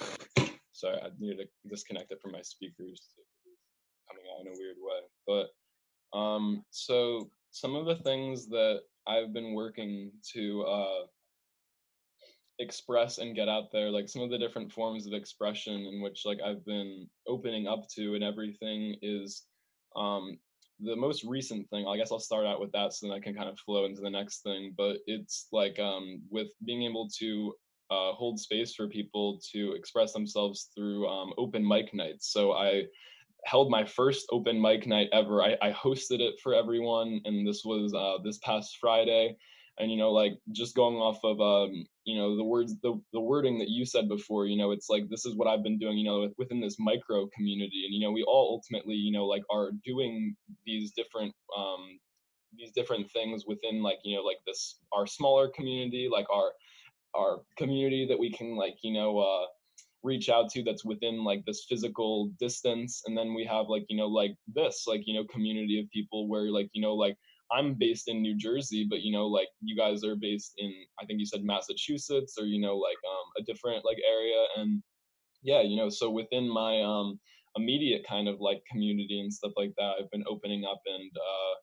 Sorry 0.72 0.98
i 1.02 1.08
needed 1.18 1.48
to 1.62 1.68
disconnect 1.68 2.10
it 2.10 2.20
from 2.20 2.32
my 2.32 2.42
speakers 2.42 3.00
coming 4.08 4.24
out 4.32 4.40
in 4.40 4.52
a 4.52 4.56
weird 4.58 4.76
way 4.80 5.00
but 6.12 6.18
um 6.18 6.64
so 6.70 7.30
some 7.50 7.76
of 7.76 7.86
the 7.86 7.96
things 7.96 8.48
that 8.48 8.80
i've 9.06 9.32
been 9.32 9.54
working 9.54 10.10
to 10.32 10.62
uh 10.62 11.06
express 12.62 13.18
and 13.18 13.34
get 13.34 13.48
out 13.48 13.70
there 13.72 13.90
like 13.90 14.08
some 14.08 14.22
of 14.22 14.30
the 14.30 14.38
different 14.38 14.72
forms 14.72 15.06
of 15.06 15.12
expression 15.12 15.74
in 15.92 16.00
which 16.00 16.22
like 16.24 16.38
i've 16.46 16.64
been 16.64 17.06
opening 17.26 17.66
up 17.66 17.86
to 17.88 18.14
and 18.14 18.24
everything 18.24 18.96
is 19.02 19.42
um 19.96 20.38
the 20.80 20.96
most 20.96 21.24
recent 21.24 21.68
thing 21.70 21.86
i 21.86 21.96
guess 21.96 22.10
i'll 22.10 22.18
start 22.18 22.46
out 22.46 22.60
with 22.60 22.72
that 22.72 22.92
so 22.92 23.06
then 23.06 23.16
i 23.16 23.20
can 23.20 23.34
kind 23.34 23.48
of 23.48 23.58
flow 23.58 23.84
into 23.84 24.00
the 24.00 24.10
next 24.10 24.42
thing 24.42 24.72
but 24.76 24.98
it's 25.06 25.48
like 25.52 25.78
um 25.78 26.22
with 26.30 26.48
being 26.64 26.82
able 26.82 27.08
to 27.08 27.54
uh, 27.90 28.12
hold 28.14 28.40
space 28.40 28.74
for 28.74 28.88
people 28.88 29.38
to 29.52 29.72
express 29.72 30.14
themselves 30.14 30.70
through 30.74 31.06
um, 31.06 31.34
open 31.36 31.66
mic 31.66 31.92
nights 31.92 32.32
so 32.32 32.52
i 32.52 32.84
held 33.44 33.70
my 33.70 33.84
first 33.84 34.24
open 34.30 34.60
mic 34.60 34.86
night 34.86 35.08
ever 35.12 35.42
I, 35.42 35.56
I 35.60 35.72
hosted 35.72 36.20
it 36.20 36.36
for 36.42 36.54
everyone 36.54 37.20
and 37.26 37.46
this 37.46 37.64
was 37.64 37.92
uh, 37.92 38.22
this 38.24 38.38
past 38.38 38.78
friday 38.80 39.36
and 39.78 39.90
you 39.90 39.96
know 39.96 40.10
like 40.10 40.34
just 40.52 40.74
going 40.74 40.96
off 40.96 41.18
of 41.24 41.40
um 41.40 41.84
you 42.04 42.16
know 42.16 42.36
the 42.36 42.44
words 42.44 42.74
the, 42.82 43.00
the 43.12 43.20
wording 43.20 43.58
that 43.58 43.68
you 43.68 43.84
said 43.84 44.08
before 44.08 44.46
you 44.46 44.56
know 44.56 44.70
it's 44.70 44.88
like 44.90 45.08
this 45.08 45.24
is 45.24 45.34
what 45.34 45.48
i've 45.48 45.62
been 45.62 45.78
doing 45.78 45.96
you 45.96 46.04
know 46.04 46.28
within 46.38 46.60
this 46.60 46.76
micro 46.78 47.26
community 47.34 47.84
and 47.84 47.94
you 47.94 48.00
know 48.00 48.10
we 48.12 48.22
all 48.24 48.50
ultimately 48.52 48.94
you 48.94 49.12
know 49.12 49.24
like 49.24 49.42
are 49.50 49.70
doing 49.84 50.34
these 50.66 50.92
different 50.92 51.34
um 51.56 51.98
these 52.56 52.72
different 52.72 53.10
things 53.10 53.44
within 53.46 53.82
like 53.82 53.98
you 54.04 54.16
know 54.16 54.22
like 54.22 54.38
this 54.46 54.78
our 54.92 55.06
smaller 55.06 55.48
community 55.48 56.08
like 56.10 56.26
our 56.30 56.52
our 57.14 57.40
community 57.56 58.06
that 58.06 58.18
we 58.18 58.30
can 58.30 58.56
like 58.56 58.76
you 58.82 58.92
know 58.92 59.18
uh 59.18 59.46
reach 60.02 60.28
out 60.28 60.50
to 60.50 60.62
that's 60.64 60.84
within 60.84 61.22
like 61.22 61.44
this 61.46 61.64
physical 61.68 62.30
distance 62.38 63.02
and 63.06 63.16
then 63.16 63.34
we 63.34 63.44
have 63.44 63.66
like 63.68 63.84
you 63.88 63.96
know 63.96 64.08
like 64.08 64.34
this 64.52 64.84
like 64.86 65.02
you 65.06 65.14
know 65.14 65.24
community 65.32 65.80
of 65.80 65.88
people 65.90 66.28
where 66.28 66.50
like 66.50 66.68
you 66.72 66.82
know 66.82 66.94
like 66.94 67.16
I'm 67.52 67.74
based 67.74 68.08
in 68.08 68.22
New 68.22 68.36
Jersey, 68.36 68.86
but 68.88 69.02
you 69.02 69.12
know, 69.12 69.26
like 69.26 69.48
you 69.60 69.76
guys 69.76 70.04
are 70.04 70.16
based 70.16 70.54
in, 70.58 70.72
I 71.00 71.04
think 71.04 71.20
you 71.20 71.26
said 71.26 71.44
Massachusetts 71.44 72.36
or 72.38 72.46
you 72.46 72.60
know, 72.60 72.76
like 72.76 72.96
um, 73.08 73.42
a 73.42 73.42
different 73.44 73.84
like 73.84 73.98
area, 74.08 74.46
and 74.56 74.82
yeah, 75.42 75.60
you 75.60 75.76
know, 75.76 75.88
so 75.88 76.10
within 76.10 76.48
my 76.48 76.82
um, 76.82 77.18
immediate 77.56 78.06
kind 78.08 78.28
of 78.28 78.40
like 78.40 78.62
community 78.70 79.20
and 79.20 79.32
stuff 79.32 79.52
like 79.56 79.72
that, 79.76 79.94
I've 80.00 80.10
been 80.10 80.24
opening 80.28 80.64
up 80.64 80.80
and. 80.86 81.10
Uh, 81.16 81.54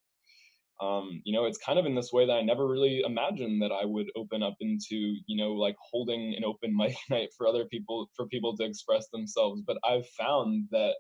um, 0.82 1.22
you 1.26 1.34
know, 1.34 1.46
it's 1.46 1.58
kind 1.58 1.78
of 1.78 1.86
in 1.86 1.94
this 1.94 2.14
way 2.14 2.26
that 2.26 2.32
I 2.32 2.42
never 2.42 2.66
really 2.66 3.02
imagined 3.06 3.62
that 3.62 3.72
I 3.72 3.84
would 3.84 4.10
open 4.16 4.42
up 4.42 4.56
into, 4.62 4.96
you 5.28 5.36
know, 5.36 5.52
like 5.52 5.76
holding 5.92 6.36
an 6.38 6.46
open 6.46 6.74
mic 6.78 6.96
night 7.10 7.30
for 7.38 7.48
other 7.48 7.66
people, 7.66 8.10
for 8.16 8.28
people 8.28 8.56
to 8.58 8.64
express 8.64 9.10
themselves. 9.10 9.62
But 9.66 9.78
I've 9.84 10.08
found 10.18 10.70
that, 10.72 10.94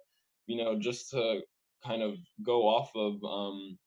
you 0.47 0.61
know, 0.61 0.77
just 0.77 1.11
to 1.11 1.39
kind 1.85 2.01
of 2.01 2.15
go 2.45 2.63
off 2.63 2.89
of, 2.93 3.23
um, 3.23 3.77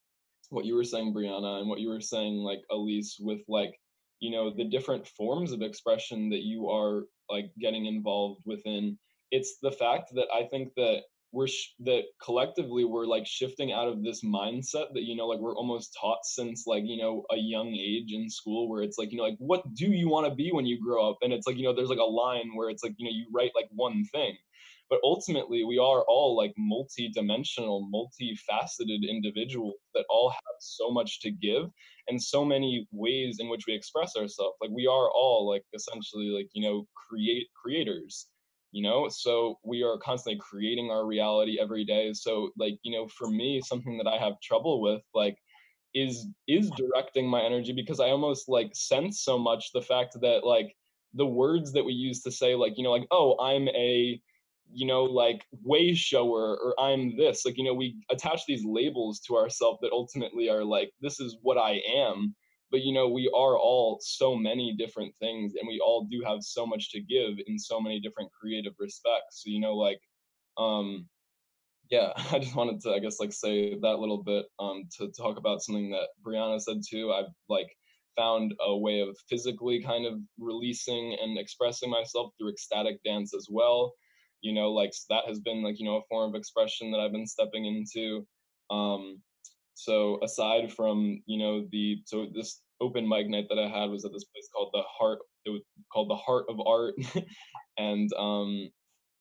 what 0.53 0.65
you 0.65 0.75
were 0.75 0.85
saying, 0.85 1.15
Brianna, 1.15 1.61
and 1.61 1.69
what 1.69 1.81
you 1.81 1.89
were 1.89 2.01
saying, 2.01 2.37
like 2.37 2.61
Elise, 2.71 3.17
with 3.21 3.41
like 3.49 3.75
you 4.21 4.31
know 4.31 4.51
the 4.55 4.65
different 4.65 5.07
forms 5.07 5.53
of 5.53 5.63
expression 5.63 6.31
that 6.31 6.43
you 6.43 6.69
are 6.69 7.05
like 7.31 7.51
getting 7.61 7.87
involved 7.87 8.43
within. 8.45 8.99
It's 9.31 9.59
the 9.63 9.73
fact 9.73 10.11
that 10.15 10.29
I 10.33 10.45
think 10.45 10.75
that 10.77 11.03
we're 11.33 11.49
sh- 11.49 11.73
that 11.81 12.03
collectively 12.23 12.85
we're 12.85 13.07
like 13.07 13.27
shifting 13.27 13.73
out 13.73 13.89
of 13.89 14.03
this 14.05 14.23
mindset 14.23 14.93
that 14.95 15.05
you 15.05 15.17
know 15.17 15.27
like 15.27 15.41
we're 15.41 15.57
almost 15.57 15.97
taught 15.99 16.25
since 16.25 16.65
like 16.67 16.85
you 16.87 16.99
know 16.99 17.25
a 17.33 17.37
young 17.37 17.69
age 17.75 18.13
in 18.13 18.29
school 18.29 18.69
where 18.69 18.83
it's 18.83 18.99
like 18.99 19.11
you 19.11 19.17
know 19.19 19.25
like 19.25 19.39
what 19.39 19.63
do 19.75 19.87
you 19.87 20.09
want 20.09 20.29
to 20.29 20.35
be 20.35 20.51
when 20.53 20.67
you 20.67 20.79
grow 20.83 21.11
up 21.11 21.19
and 21.23 21.33
it's 21.33 21.47
like 21.47 21.57
you 21.57 21.65
know 21.65 21.75
there's 21.75 21.89
like 21.89 21.99
a 21.99 22.03
line 22.03 22.51
where 22.55 22.69
it's 22.69 22.85
like 22.85 22.95
you 22.99 23.07
know 23.07 23.13
you 23.15 23.27
write 23.33 23.53
like 23.57 23.69
one 23.75 24.05
thing 24.13 24.37
but 24.93 25.01
ultimately 25.05 25.65
we 25.65 25.79
are 25.79 26.05
all 26.07 26.37
like 26.37 26.53
multi-dimensional 26.59 27.89
multifaceted 27.91 29.09
individuals 29.09 29.77
that 29.95 30.05
all 30.11 30.29
have 30.29 30.57
so 30.61 30.91
much 30.91 31.19
to 31.19 31.31
give 31.31 31.65
and 32.09 32.23
so 32.23 32.45
many 32.45 32.87
ways 32.93 33.39
in 33.41 33.49
which 33.49 33.65
we 33.67 33.73
express 33.73 34.15
ourselves. 34.17 34.55
Like 34.61 34.71
we 34.71 34.87
are 34.87 35.11
all 35.11 35.49
like 35.49 35.63
essentially 35.75 36.27
like 36.27 36.51
you 36.53 36.63
know 36.63 36.87
create 37.09 37.47
creators 37.61 38.27
you 38.75 38.83
know? 38.83 39.09
So 39.09 39.59
we 39.65 39.83
are 39.83 39.99
constantly 39.99 40.41
creating 40.41 40.91
our 40.91 41.07
reality 41.07 41.59
every 41.59 41.85
day. 41.87 42.13
So 42.13 42.51
like 42.59 42.75
you 42.83 42.93
know 42.95 43.09
for 43.09 43.29
me 43.29 43.63
something 43.65 43.97
that 43.97 44.07
i 44.07 44.19
have 44.19 44.35
trouble 44.43 44.83
with 44.83 45.01
like 45.15 45.39
is 45.95 46.27
is 46.47 46.71
directing 46.77 47.27
my 47.27 47.41
energy 47.41 47.73
because 47.73 48.01
i 48.01 48.09
almost 48.09 48.49
like 48.49 48.71
sense 48.75 49.23
so 49.23 49.39
much 49.39 49.73
the 49.73 49.81
fact 49.81 50.19
that 50.21 50.45
like 50.45 50.75
the 51.15 51.27
words 51.27 51.73
that 51.73 51.85
we 51.85 51.93
use 51.93 52.23
to 52.23 52.31
say 52.31 52.55
like 52.55 52.73
you 52.77 52.85
know 52.85 52.91
like 52.91 53.07
oh 53.11 53.37
i'm 53.39 53.69
a 53.69 54.19
you 54.73 54.87
know, 54.87 55.05
like 55.05 55.45
way 55.63 55.95
shower 55.95 56.57
or 56.63 56.75
I'm 56.81 57.17
this. 57.17 57.45
Like, 57.45 57.59
you 57.59 57.65
know, 57.65 57.75
we 57.75 57.97
attach 58.11 58.43
these 58.47 58.65
labels 58.65 59.21
to 59.21 59.37
ourselves 59.37 59.79
that 59.83 59.93
ultimately 59.93 60.49
are 60.49 60.65
like, 60.65 60.93
this 61.01 61.21
is 61.21 61.37
what 61.43 61.59
I 61.59 61.81
am. 61.95 62.35
but 62.71 62.83
you 62.83 62.93
know 62.93 63.09
we 63.09 63.27
are 63.37 63.59
all 63.59 63.99
so 64.01 64.35
many 64.35 64.75
different 64.77 65.15
things 65.17 65.53
and 65.59 65.69
we 65.69 65.79
all 65.81 66.07
do 66.11 66.23
have 66.25 66.43
so 66.43 66.67
much 66.67 66.91
to 66.91 67.01
give 67.01 67.39
in 67.47 67.59
so 67.59 67.81
many 67.81 68.01
different 68.01 68.31
creative 68.33 68.73
respects 68.79 69.43
so 69.43 69.51
you 69.51 69.61
know 69.61 69.75
like 69.77 70.01
um 70.59 71.07
yeah 71.91 72.13
i 72.33 72.39
just 72.39 72.57
wanted 72.57 72.81
to 72.81 72.91
i 72.93 72.99
guess 72.99 73.21
like 73.21 73.33
say 73.33 73.79
that 73.81 73.99
little 73.99 74.23
bit 74.23 74.47
um 74.59 74.85
to 74.97 75.11
talk 75.13 75.37
about 75.39 75.63
something 75.63 75.91
that 75.91 76.09
brianna 76.27 76.61
said 76.61 76.79
too 76.89 77.13
i've 77.13 77.33
like 77.49 77.69
found 78.17 78.55
a 78.61 78.77
way 78.77 79.01
of 79.01 79.17
physically 79.29 79.83
kind 79.83 80.05
of 80.07 80.15
releasing 80.39 81.17
and 81.23 81.39
expressing 81.39 81.91
myself 81.91 82.33
through 82.39 82.51
ecstatic 82.51 83.03
dance 83.05 83.35
as 83.35 83.47
well 83.51 83.95
you 84.43 84.53
know 84.53 84.71
like 84.71 84.93
that 85.09 85.25
has 85.27 85.41
been 85.41 85.63
like 85.63 85.79
you 85.79 85.87
know 85.87 85.97
a 85.97 86.07
form 86.09 86.31
of 86.31 86.39
expression 86.39 86.91
that 86.91 86.99
i've 86.99 87.13
been 87.13 87.27
stepping 87.27 87.65
into 87.67 88.27
um 88.71 89.19
so 89.75 90.19
aside 90.23 90.73
from 90.73 91.23
you 91.27 91.39
know 91.39 91.67
the 91.73 91.99
so 92.05 92.27
this 92.35 92.61
open 92.83 93.09
mic 93.09 93.29
night 93.29 93.47
that 93.49 93.59
I 93.59 93.69
had 93.69 93.91
was 93.91 94.05
at 94.05 94.13
this 94.13 94.25
place 94.25 94.49
called 94.55 94.71
the 94.73 94.83
Heart. 94.99 95.21
It 95.47 95.51
was 95.51 95.63
called 95.93 96.11
the 96.11 96.17
Heart 96.17 96.47
of 96.49 96.61
Art, 96.67 96.95
and 97.79 98.11
um, 98.19 98.69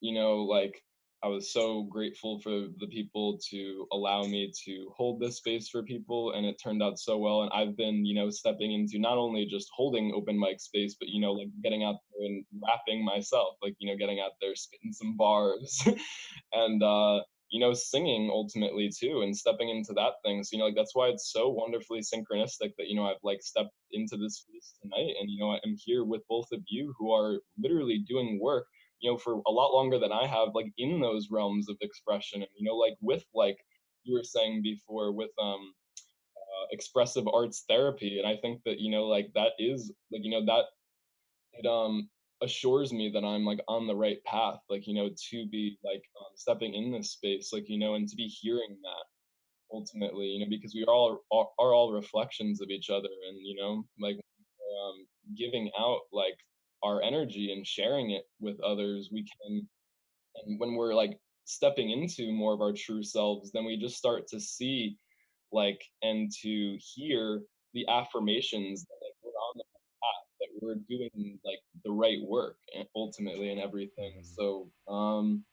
you 0.02 0.14
know, 0.14 0.43
like 0.43 0.81
I 1.23 1.27
was 1.27 1.53
so 1.53 1.84
grateful 1.84 2.39
for 2.39 2.49
the 2.80 2.88
people 2.89 3.38
to 3.52 3.88
allow 3.91 4.23
me 4.23 4.52
to 4.65 4.91
hold 4.95 5.19
this 5.19 5.38
space 5.38 5.69
for 5.69 5.84
people, 5.84 6.31
and 6.31 6.45
it 6.45 6.60
turned 6.61 6.81
out 6.81 6.98
so 6.98 7.18
well. 7.19 7.43
And 7.43 7.52
I've 7.53 7.77
been, 7.77 8.06
you 8.06 8.15
know, 8.15 8.30
stepping 8.31 8.72
into 8.73 8.98
not 8.99 9.18
only 9.18 9.45
just 9.45 9.69
holding 9.76 10.14
open 10.15 10.39
mic 10.39 10.60
space, 10.60 10.95
but 10.99 11.10
you 11.10 11.22
know, 11.22 11.34
like 11.34 11.49
getting 11.64 11.84
out 11.84 11.98
there 12.11 12.26
and 12.26 12.43
rapping 12.68 13.06
myself, 13.06 13.56
like 13.61 13.76
you 13.80 13.89
know, 13.91 13.98
getting 13.98 14.19
out 14.19 14.31
there, 14.41 14.56
spitting 14.56 14.93
some 14.93 15.15
bars, 15.15 15.84
and 16.53 16.81
uh, 16.81 17.22
you 17.52 17.60
know, 17.60 17.73
singing 17.73 18.30
ultimately 18.31 18.89
too 18.89 19.22
and 19.22 19.35
stepping 19.35 19.69
into 19.69 19.93
that 19.93 20.14
thing. 20.23 20.43
So, 20.43 20.56
you 20.56 20.60
know, 20.60 20.65
like 20.65 20.76
that's 20.76 20.95
why 20.95 21.10
it's 21.10 21.31
so 21.31 21.49
wonderfully 21.49 21.99
synchronistic 21.99 22.72
that, 22.77 22.88
you 22.88 22.95
know, 22.95 23.06
I've 23.06 23.23
like 23.23 23.43
stepped 23.43 23.76
into 23.91 24.15
this 24.18 24.38
space 24.38 24.73
tonight 24.81 25.15
and, 25.19 25.30
you 25.30 25.38
know, 25.38 25.52
I'm 25.52 25.76
here 25.77 26.06
with 26.06 26.22
both 26.30 26.48
of 26.53 26.61
you 26.68 26.93
who 26.98 27.11
are 27.11 27.41
literally 27.61 28.03
doing 28.07 28.39
work, 28.41 28.68
you 29.02 29.11
know, 29.11 29.18
for 29.18 29.41
a 29.48 29.52
lot 29.52 29.73
longer 29.73 29.99
than 29.99 30.11
I 30.11 30.28
have, 30.28 30.49
like 30.53 30.72
in 30.78 31.02
those 31.02 31.30
realms 31.32 31.69
of 31.69 31.78
expression. 31.82 32.41
And, 32.41 32.52
you 32.57 32.65
know, 32.68 32.76
like 32.76 32.95
with 33.02 33.26
like 33.34 33.57
you 34.03 34.15
were 34.15 34.23
saying 34.23 34.61
before 34.64 35.11
with 35.11 35.32
um 35.41 35.73
uh, 36.38 36.65
expressive 36.72 37.28
arts 37.28 37.64
therapy. 37.68 38.19
And 38.19 38.28
I 38.28 38.38
think 38.38 38.61
that, 38.65 38.80
you 38.80 38.91
know, 38.91 39.06
like 39.07 39.32
that 39.36 39.52
is 39.60 39.91
like, 40.11 40.23
you 40.23 40.32
know, 40.32 40.45
that 40.45 40.65
it 41.53 41.65
um 41.68 42.10
assures 42.44 42.91
me 42.91 43.10
that 43.14 43.23
I'm 43.23 43.45
like 43.45 43.60
on 43.68 43.88
the 43.88 43.95
right 43.95 44.23
path, 44.26 44.60
like, 44.69 44.88
you 44.88 44.95
know, 44.95 45.10
to 45.10 45.48
be 45.52 45.78
like 45.84 46.02
um, 46.19 46.32
stepping 46.36 46.73
in 46.73 46.91
this 46.91 47.11
space, 47.11 47.52
like, 47.53 47.65
you 47.68 47.78
know, 47.78 47.95
and 47.95 48.07
to 48.07 48.15
be 48.15 48.28
hearing 48.28 48.78
that 48.84 49.06
ultimately, 49.73 50.26
you 50.26 50.40
know, 50.40 50.49
because 50.49 50.73
we 50.73 50.84
are 50.84 50.94
all 50.94 51.22
are, 51.32 51.48
are 51.60 51.73
all 51.73 51.94
reflections 51.94 52.61
of 52.61 52.69
each 52.69 52.90
other 52.90 53.10
and, 53.30 53.38
you 53.41 53.56
know, 53.56 53.86
like 53.99 54.15
um, 54.15 55.06
giving 55.38 55.69
out 55.80 56.02
like 56.11 56.38
our 56.84 57.02
energy 57.02 57.52
and 57.52 57.66
sharing 57.66 58.12
it 58.12 58.24
with 58.40 58.60
others, 58.62 59.10
we 59.12 59.24
can, 59.24 59.68
and 60.45 60.60
when 60.60 60.76
we're 60.76 60.94
like 60.94 61.18
stepping 61.45 61.91
into 61.91 62.32
more 62.32 62.53
of 62.53 62.62
our 62.62 62.74
true 62.74 63.03
selves, 63.03 63.52
then 63.52 63.66
we 63.66 63.78
just 63.78 63.98
start 63.98 64.28
to 64.28 64.40
see 64.40 64.98
like 65.52 65.82
and 66.02 66.32
to 66.41 66.78
hear 66.80 67.41
the 67.74 67.86
affirmations 67.88 68.84
that 68.84 68.95
like 69.02 69.14
we're 69.24 69.30
on 69.30 69.53
the 69.56 69.64
path 69.64 70.28
that 70.40 70.48
we're 70.62 70.76
doing 70.90 71.40
like 71.45 71.60
the 71.84 71.91
right 71.91 72.20
work 72.28 72.58
and 72.78 72.88
ultimately 72.95 73.52
and 73.52 73.60
everything. 73.60 74.14
Mm-hmm. 74.14 74.36
So 74.36 74.70
um 74.91 75.44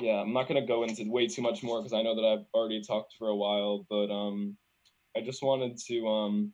yeah, 0.00 0.20
I'm 0.20 0.32
not 0.32 0.48
gonna 0.48 0.66
go 0.66 0.82
into 0.82 1.10
way 1.10 1.26
too 1.26 1.42
much 1.42 1.62
more 1.62 1.80
because 1.80 1.94
I 1.94 2.02
know 2.02 2.14
that 2.14 2.24
I've 2.24 2.46
already 2.54 2.82
talked 2.82 3.14
for 3.18 3.28
a 3.28 3.36
while, 3.36 3.86
but 3.88 4.10
um 4.10 4.56
I 5.16 5.20
just 5.20 5.42
wanted 5.42 5.78
to 5.86 6.08
um 6.08 6.52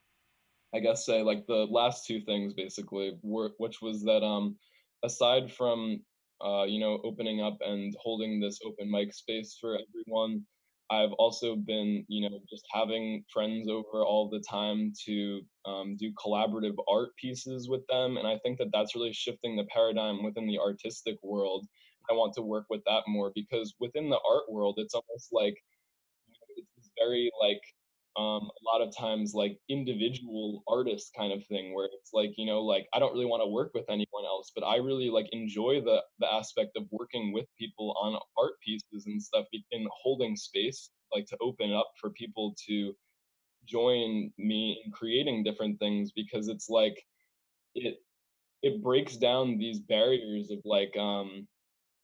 I 0.74 0.80
guess 0.80 1.04
say 1.06 1.22
like 1.22 1.46
the 1.46 1.66
last 1.70 2.06
two 2.06 2.20
things 2.22 2.54
basically 2.54 3.12
were 3.22 3.52
which 3.58 3.80
was 3.82 4.02
that 4.04 4.22
um 4.22 4.56
aside 5.04 5.52
from 5.52 6.00
uh 6.44 6.64
you 6.64 6.80
know 6.80 7.00
opening 7.04 7.40
up 7.42 7.58
and 7.60 7.94
holding 8.00 8.40
this 8.40 8.60
open 8.64 8.90
mic 8.90 9.12
space 9.14 9.56
for 9.60 9.78
everyone 9.78 10.44
I've 10.92 11.12
also 11.12 11.56
been, 11.56 12.04
you 12.08 12.28
know, 12.28 12.38
just 12.50 12.66
having 12.70 13.24
friends 13.32 13.66
over 13.66 14.04
all 14.04 14.28
the 14.28 14.40
time 14.40 14.92
to 15.06 15.40
um, 15.64 15.96
do 15.98 16.12
collaborative 16.22 16.76
art 16.86 17.16
pieces 17.16 17.66
with 17.66 17.80
them. 17.88 18.18
And 18.18 18.28
I 18.28 18.38
think 18.42 18.58
that 18.58 18.68
that's 18.74 18.94
really 18.94 19.12
shifting 19.14 19.56
the 19.56 19.64
paradigm 19.72 20.22
within 20.22 20.46
the 20.46 20.58
artistic 20.58 21.16
world. 21.22 21.66
I 22.10 22.12
want 22.12 22.34
to 22.34 22.42
work 22.42 22.66
with 22.68 22.82
that 22.84 23.04
more 23.06 23.32
because 23.34 23.74
within 23.80 24.10
the 24.10 24.20
art 24.28 24.44
world, 24.50 24.74
it's 24.76 24.92
almost 24.94 25.28
like 25.32 25.54
it's 26.56 26.90
very 26.98 27.30
like 27.40 27.60
um, 28.16 28.43
a 28.44 28.64
lot 28.64 28.86
of 28.86 28.94
times 28.97 29.32
like 29.34 29.59
individual 29.68 30.62
artist 30.68 31.12
kind 31.16 31.32
of 31.32 31.44
thing 31.47 31.74
where 31.74 31.86
it's 31.86 32.10
like 32.12 32.32
you 32.36 32.47
know 32.47 32.62
like 32.62 32.86
i 32.93 32.98
don't 32.98 33.12
really 33.12 33.26
want 33.26 33.43
to 33.43 33.47
work 33.47 33.70
with 33.74 33.84
anyone 33.89 34.24
else 34.26 34.52
but 34.55 34.64
i 34.64 34.76
really 34.76 35.09
like 35.10 35.26
enjoy 35.32 35.80
the 35.80 36.02
the 36.18 36.32
aspect 36.32 36.76
of 36.76 36.84
working 36.90 37.32
with 37.32 37.47
people 37.59 37.94
on 38.01 38.18
art 38.39 38.52
pieces 38.64 39.06
and 39.06 39.22
stuff 39.22 39.47
in 39.70 39.86
holding 40.02 40.36
space 40.36 40.90
like 41.14 41.26
to 41.26 41.36
open 41.40 41.72
up 41.72 41.90
for 42.01 42.10
people 42.10 42.55
to 42.68 42.93
join 43.66 44.30
me 44.39 44.82
in 44.84 44.93
creating 44.93 45.44
different 45.44 45.78
things 45.78 46.12
because 46.14 46.48
it's 46.48 46.68
like 46.68 47.02
it 47.74 47.97
it 48.62 48.82
breaks 48.82 49.16
down 49.16 49.59
these 49.59 49.80
barriers 49.80 50.51
of 50.51 50.59
like 50.64 50.97
um 50.97 51.47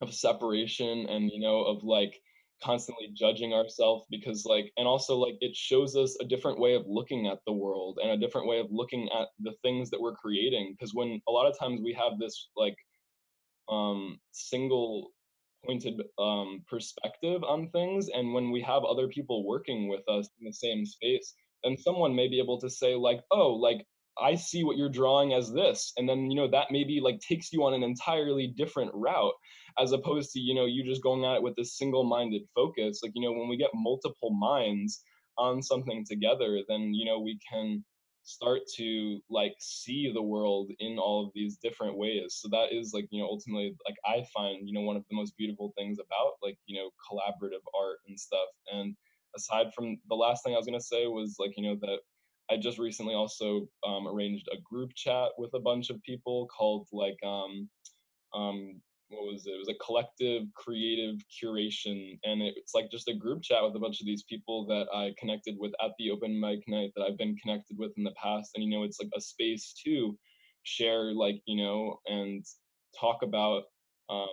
of 0.01 0.15
separation 0.15 1.07
and 1.09 1.31
you 1.31 1.41
know 1.41 1.63
of 1.65 1.83
like 1.83 2.21
constantly 2.63 3.09
judging 3.15 3.53
ourselves 3.53 4.05
because 4.11 4.45
like 4.45 4.73
and 4.77 4.87
also 4.87 5.17
like 5.17 5.35
it 5.41 5.55
shows 5.55 5.97
us 5.97 6.17
a 6.21 6.25
different 6.25 6.59
way 6.59 6.75
of 6.75 6.83
looking 6.87 7.27
at 7.27 7.39
the 7.47 7.53
world 7.53 7.99
and 8.03 8.11
a 8.11 8.17
different 8.17 8.47
way 8.47 8.59
of 8.59 8.67
looking 8.71 9.09
at 9.19 9.29
the 9.41 9.53
things 9.63 9.91
that 9.91 10.01
we're 10.01 10.15
creating 10.15 10.75
because 10.77 10.95
when 10.95 11.21
a 11.29 11.31
lot 11.31 11.47
of 11.47 11.59
times 11.59 11.81
we 11.83 11.93
have 11.93 12.19
this 12.19 12.49
like 12.57 12.77
um 13.69 14.19
single 14.33 15.11
pointed 15.65 16.01
um 16.19 16.63
perspective 16.69 17.43
on 17.45 17.69
things 17.71 18.09
and 18.13 18.33
when 18.33 18.51
we 18.51 18.61
have 18.61 18.85
other 18.85 19.09
people 19.09 19.47
working 19.47 19.89
with 19.89 20.03
us 20.09 20.29
in 20.41 20.47
the 20.47 20.53
same 20.53 20.85
space 20.85 21.35
then 21.63 21.77
someone 21.77 22.15
may 22.15 22.29
be 22.29 22.41
able 22.41 22.61
to 22.61 22.71
say 22.71 22.95
like 22.95 23.21
oh 23.31 23.53
like 23.55 23.87
I 24.21 24.35
see 24.35 24.65
what 24.65 24.77
you're 24.77 24.89
drawing 24.89 25.33
as 25.33 25.53
this. 25.53 25.93
And 25.97 26.09
then, 26.09 26.31
you 26.31 26.37
know, 26.37 26.51
that 26.51 26.69
maybe 26.71 27.01
like 27.01 27.21
takes 27.21 27.53
you 27.53 27.65
on 27.65 27.75
an 27.75 27.83
entirely 27.83 28.49
different 28.49 28.91
route 28.95 29.35
as 29.79 29.93
opposed 29.93 30.33
to, 30.33 30.41
you 30.41 30.55
know, 30.55 30.67
you 30.67 30.85
just 30.85 31.03
going 31.03 31.25
at 31.25 31.37
it 31.37 31.43
with 31.43 31.57
this 31.57 31.77
single 31.77 32.05
minded 32.05 32.43
focus. 32.55 33.01
Like, 33.03 33.13
you 33.15 33.23
know, 33.23 33.33
when 33.33 33.49
we 33.49 33.57
get 33.57 33.71
multiple 33.75 34.31
minds 34.31 35.03
on 35.37 35.63
something 35.63 36.05
together, 36.09 36.61
then, 36.69 36.93
you 36.95 37.05
know, 37.05 37.21
we 37.21 37.39
can 37.51 37.85
start 38.25 38.61
to 38.77 39.21
like 39.31 39.55
see 39.59 40.11
the 40.13 40.23
world 40.23 40.71
in 40.81 40.99
all 40.99 41.25
of 41.25 41.33
these 41.35 41.57
different 41.63 41.97
ways. 41.97 42.39
So 42.41 42.49
that 42.51 42.73
is 42.73 42.93
like, 42.93 43.07
you 43.11 43.23
know, 43.23 43.29
ultimately, 43.29 43.75
like 43.87 43.97
I 44.05 44.25
find, 44.35 44.69
you 44.69 44.75
know, 44.75 44.83
one 44.83 44.97
of 44.97 45.05
the 45.09 45.17
most 45.17 45.37
beautiful 45.39 45.73
things 45.79 45.99
about 45.99 46.33
like, 46.43 46.59
you 46.67 46.79
know, 46.79 46.91
collaborative 47.11 47.65
art 47.79 47.99
and 48.07 48.19
stuff. 48.19 48.49
And 48.73 48.95
aside 49.37 49.73
from 49.75 49.99
the 50.09 50.15
last 50.15 50.45
thing 50.45 50.55
I 50.55 50.59
was 50.59 50.67
going 50.67 50.79
to 50.79 50.85
say 50.85 51.07
was 51.07 51.37
like, 51.39 51.53
you 51.57 51.63
know, 51.63 51.77
that 51.81 52.01
I 52.51 52.57
just 52.57 52.79
recently 52.79 53.15
also 53.15 53.67
um, 53.87 54.09
arranged 54.09 54.49
a 54.53 54.61
group 54.63 54.91
chat 54.95 55.31
with 55.39 55.51
a 55.55 55.61
bunch 55.61 55.91
of 55.91 56.03
people 56.03 56.49
called 56.49 56.87
like 56.93 57.19
um, 57.25 57.69
um, 58.35 58.81
what 59.09 59.25
was 59.25 59.47
it? 59.47 59.51
It 59.51 59.59
was 59.59 59.69
a 59.69 59.85
collective 59.85 60.43
creative 60.55 61.17
curation, 61.31 62.19
and 62.25 62.43
it's 62.43 62.75
like 62.75 62.91
just 62.91 63.09
a 63.09 63.15
group 63.15 63.43
chat 63.43 63.63
with 63.63 63.75
a 63.77 63.81
bunch 63.81 64.01
of 64.01 64.07
these 64.07 64.25
people 64.25 64.67
that 64.67 64.87
I 64.95 65.15
connected 65.19 65.57
with 65.59 65.73
at 65.83 65.93
the 65.99 66.11
open 66.11 66.39
mic 66.39 66.61
night 66.69 66.93
that 66.97 67.03
I've 67.03 67.19
been 67.19 67.37
connected 67.37 67.79
with 67.79 67.93
in 67.97 68.05
the 68.05 68.15
past, 68.23 68.53
and 68.55 68.65
you 68.65 68.71
know, 68.71 68.85
it's 68.85 69.01
like 69.01 69.11
a 69.17 69.21
space 69.21 69.75
to 69.85 70.17
share 70.65 71.15
like 71.15 71.41
you 71.47 71.63
know 71.63 71.99
and 72.07 72.45
talk 72.99 73.23
about 73.23 73.65
um, 74.11 74.27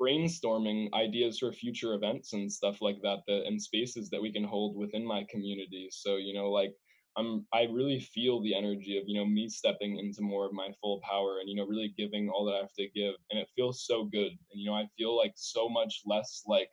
brainstorming 0.00 0.92
ideas 0.92 1.38
for 1.38 1.52
future 1.52 1.94
events 1.94 2.32
and 2.32 2.50
stuff 2.50 2.80
like 2.80 2.98
that 3.02 3.18
that 3.26 3.44
and 3.46 3.60
spaces 3.60 4.10
that 4.10 4.22
we 4.22 4.32
can 4.32 4.44
hold 4.44 4.76
within 4.76 5.04
my 5.04 5.24
community 5.28 5.88
so 5.90 6.16
you 6.16 6.32
know 6.32 6.50
like 6.50 6.72
I'm 7.16 7.46
I 7.52 7.64
really 7.64 8.00
feel 8.00 8.40
the 8.42 8.54
energy 8.54 8.98
of 8.98 9.04
you 9.06 9.18
know 9.18 9.26
me 9.26 9.48
stepping 9.48 9.98
into 9.98 10.22
more 10.22 10.46
of 10.46 10.52
my 10.52 10.68
full 10.80 11.00
power 11.02 11.38
and 11.40 11.48
you 11.48 11.56
know 11.56 11.66
really 11.66 11.94
giving 11.96 12.28
all 12.28 12.44
that 12.46 12.54
I 12.54 12.58
have 12.58 12.72
to 12.74 12.88
give 12.94 13.14
and 13.30 13.38
it 13.38 13.48
feels 13.56 13.84
so 13.84 14.04
good 14.04 14.30
and 14.30 14.60
you 14.60 14.66
know 14.66 14.74
I 14.74 14.86
feel 14.96 15.16
like 15.16 15.32
so 15.36 15.68
much 15.68 16.02
less 16.06 16.42
like 16.46 16.70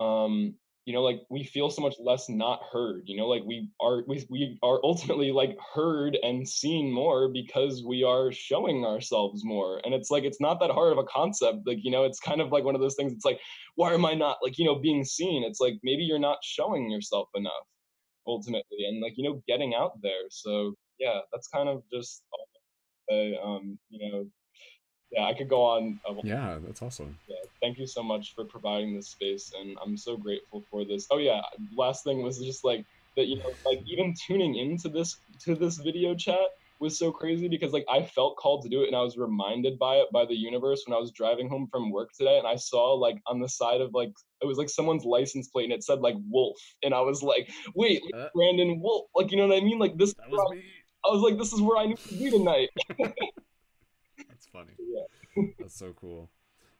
um 0.00 0.54
you 0.84 0.94
know 0.94 1.02
like 1.02 1.20
we 1.28 1.44
feel 1.44 1.68
so 1.68 1.82
much 1.82 1.96
less 2.00 2.30
not 2.30 2.62
heard 2.72 3.02
you 3.06 3.16
know 3.16 3.26
like 3.26 3.42
we 3.44 3.68
are 3.80 4.04
we, 4.06 4.24
we 4.30 4.58
are 4.62 4.80
ultimately 4.84 5.30
like 5.30 5.58
heard 5.74 6.16
and 6.22 6.48
seen 6.48 6.90
more 6.90 7.28
because 7.28 7.84
we 7.84 8.04
are 8.04 8.32
showing 8.32 8.86
ourselves 8.86 9.44
more 9.44 9.82
and 9.84 9.92
it's 9.92 10.10
like 10.10 10.24
it's 10.24 10.40
not 10.40 10.58
that 10.60 10.70
hard 10.70 10.92
of 10.92 10.98
a 10.98 11.04
concept 11.04 11.66
like 11.66 11.78
you 11.82 11.90
know 11.90 12.04
it's 12.04 12.20
kind 12.20 12.40
of 12.40 12.52
like 12.52 12.64
one 12.64 12.74
of 12.74 12.80
those 12.80 12.94
things 12.94 13.12
it's 13.12 13.24
like 13.24 13.40
why 13.74 13.92
am 13.92 14.06
i 14.06 14.14
not 14.14 14.38
like 14.42 14.56
you 14.58 14.64
know 14.64 14.76
being 14.76 15.04
seen? 15.04 15.44
It's 15.44 15.60
like 15.60 15.74
maybe 15.82 16.02
you're 16.02 16.18
not 16.18 16.38
showing 16.42 16.90
yourself 16.90 17.28
enough 17.34 17.52
ultimately 18.28 18.86
and 18.86 19.00
like 19.00 19.14
you 19.16 19.24
know 19.24 19.42
getting 19.48 19.74
out 19.74 20.00
there. 20.02 20.24
So 20.30 20.74
yeah 20.98 21.20
that's 21.32 21.48
kind 21.48 21.68
of 21.68 21.82
just 21.92 22.22
um 23.42 23.78
you 23.88 24.12
know 24.12 24.26
yeah 25.10 25.24
i 25.24 25.32
could 25.32 25.48
go 25.48 25.62
on 25.64 25.98
yeah 26.22 26.58
that's 26.66 26.82
awesome. 26.82 27.16
Yeah 27.28 27.36
thank 27.62 27.78
you 27.78 27.86
so 27.86 28.02
much 28.02 28.34
for 28.34 28.44
providing 28.44 28.94
this 28.94 29.08
space 29.08 29.52
and 29.58 29.76
i'm 29.82 29.96
so 29.96 30.16
grateful 30.16 30.62
for 30.70 30.84
this. 30.84 31.06
Oh 31.10 31.18
yeah 31.18 31.40
last 31.76 32.04
thing 32.04 32.22
was 32.22 32.38
just 32.38 32.64
like 32.64 32.84
that 33.16 33.26
you 33.26 33.38
know 33.38 33.50
like 33.64 33.80
even 33.86 34.14
tuning 34.26 34.56
into 34.56 34.88
this 34.88 35.16
to 35.44 35.54
this 35.54 35.78
video 35.78 36.14
chat 36.14 36.48
was 36.80 36.98
so 36.98 37.10
crazy 37.10 37.48
because 37.48 37.72
like 37.72 37.84
I 37.90 38.02
felt 38.02 38.36
called 38.36 38.62
to 38.62 38.68
do 38.68 38.82
it 38.82 38.86
and 38.86 38.96
I 38.96 39.02
was 39.02 39.16
reminded 39.16 39.78
by 39.78 39.96
it 39.96 40.08
by 40.12 40.24
the 40.24 40.34
universe 40.34 40.84
when 40.86 40.96
I 40.96 41.00
was 41.00 41.10
driving 41.10 41.48
home 41.48 41.68
from 41.70 41.90
work 41.90 42.10
today 42.12 42.38
and 42.38 42.46
I 42.46 42.56
saw 42.56 42.94
like 42.94 43.20
on 43.26 43.40
the 43.40 43.48
side 43.48 43.80
of 43.80 43.92
like 43.94 44.12
it 44.42 44.46
was 44.46 44.58
like 44.58 44.68
someone's 44.68 45.04
license 45.04 45.48
plate 45.48 45.64
and 45.64 45.72
it 45.72 45.82
said 45.84 46.00
like 46.00 46.14
Wolf 46.30 46.58
and 46.82 46.94
I 46.94 47.00
was 47.00 47.22
like 47.22 47.50
wait 47.74 48.02
Uh, 48.14 48.28
Brandon 48.34 48.80
Wolf 48.80 49.06
like 49.14 49.30
you 49.30 49.36
know 49.36 49.46
what 49.48 49.56
I 49.56 49.60
mean 49.60 49.78
like 49.78 49.96
this 49.96 50.14
that 50.14 50.30
was 50.30 50.50
me. 50.52 50.62
I 51.04 51.08
was 51.08 51.22
like 51.22 51.38
this 51.38 51.52
is 51.52 51.60
where 51.60 51.78
I 51.78 51.86
need 51.86 51.98
to 51.98 52.14
be 52.14 52.30
tonight 52.30 52.70
That's 54.28 54.46
funny. 54.46 54.72
Yeah. 55.36 55.44
That's 55.58 55.78
so 55.78 55.92
cool. 55.92 56.30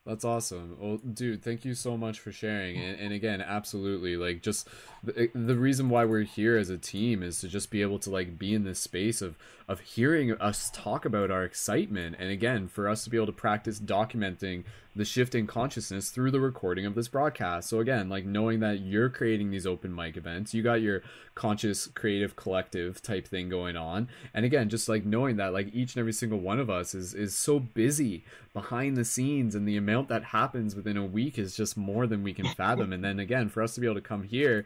That's 0.09 0.25
awesome. 0.25 0.79
Well, 0.81 0.97
dude, 0.97 1.43
thank 1.43 1.67
you 1.67 1.75
so 1.75 1.99
much 1.99 2.19
for 2.19 2.33
sharing. 2.33 2.79
And, 2.79 2.99
and 2.99 3.13
again, 3.13 3.43
absolutely, 3.43 4.17
like, 4.17 4.41
just 4.41 4.67
the, 5.05 5.25
eh, 5.25 5.27
the 5.35 5.55
reason 5.55 5.91
why 5.91 6.07
we're 6.07 6.23
here 6.23 6.57
as 6.57 6.71
a 6.71 6.79
team 6.79 7.23
is 7.23 7.41
to 7.43 7.49
just 7.49 7.71
be 7.71 7.83
able 7.83 7.99
to 8.01 8.11
like 8.11 8.39
be 8.39 8.55
in 8.55 8.65
this 8.65 8.79
space 8.79 9.21
of 9.21 9.37
of 9.69 9.81
hearing 9.81 10.33
us 10.41 10.71
talk 10.71 11.05
about 11.05 11.31
our 11.31 11.45
excitement, 11.45 12.17
and 12.19 12.31
again, 12.31 12.69
for 12.69 12.89
us 12.89 13.05
to 13.05 13.11
be 13.11 13.19
able 13.19 13.27
to 13.27 13.33
practice 13.33 13.79
documenting 13.79 14.65
the 14.97 15.05
shift 15.05 15.35
in 15.35 15.47
consciousness 15.47 16.09
through 16.09 16.31
the 16.31 16.41
recording 16.41 16.87
of 16.87 16.95
this 16.95 17.07
broadcast. 17.07 17.69
So 17.69 17.79
again, 17.79 18.09
like 18.09 18.25
knowing 18.25 18.61
that 18.61 18.81
you're 18.81 19.11
creating 19.11 19.51
these 19.51 19.67
open 19.67 19.95
mic 19.95 20.17
events, 20.17 20.55
you 20.55 20.63
got 20.63 20.81
your 20.81 21.03
conscious 21.35 21.87
creative 21.89 22.35
collective 22.35 23.03
type 23.03 23.29
thing 23.29 23.51
going 23.51 23.77
on, 23.77 24.09
and 24.33 24.47
again, 24.47 24.71
just 24.71 24.89
like 24.89 25.05
knowing 25.05 25.37
that 25.37 25.53
like 25.53 25.69
each 25.75 25.95
and 25.95 26.01
every 26.01 26.15
single 26.15 26.41
one 26.41 26.59
of 26.59 26.71
us 26.71 26.95
is 26.95 27.13
is 27.13 27.35
so 27.35 27.61
busy 27.61 28.25
behind 28.55 28.97
the 28.97 29.05
scenes 29.05 29.55
and 29.55 29.69
the 29.69 29.77
amount 29.77 29.98
that 30.07 30.23
happens 30.23 30.77
within 30.77 30.97
a 30.97 31.05
week 31.05 31.39
is 31.39 31.57
just 31.57 31.77
more 31.77 32.07
than 32.07 32.23
we 32.23 32.33
can 32.33 32.47
fathom. 32.55 32.93
And 32.93 33.05
then 33.05 33.19
again 33.19 33.49
for 33.49 33.63
us 33.63 33.75
to 33.75 33.81
be 33.81 33.87
able 33.87 33.97
to 33.97 34.01
come 34.01 34.23
here 34.23 34.65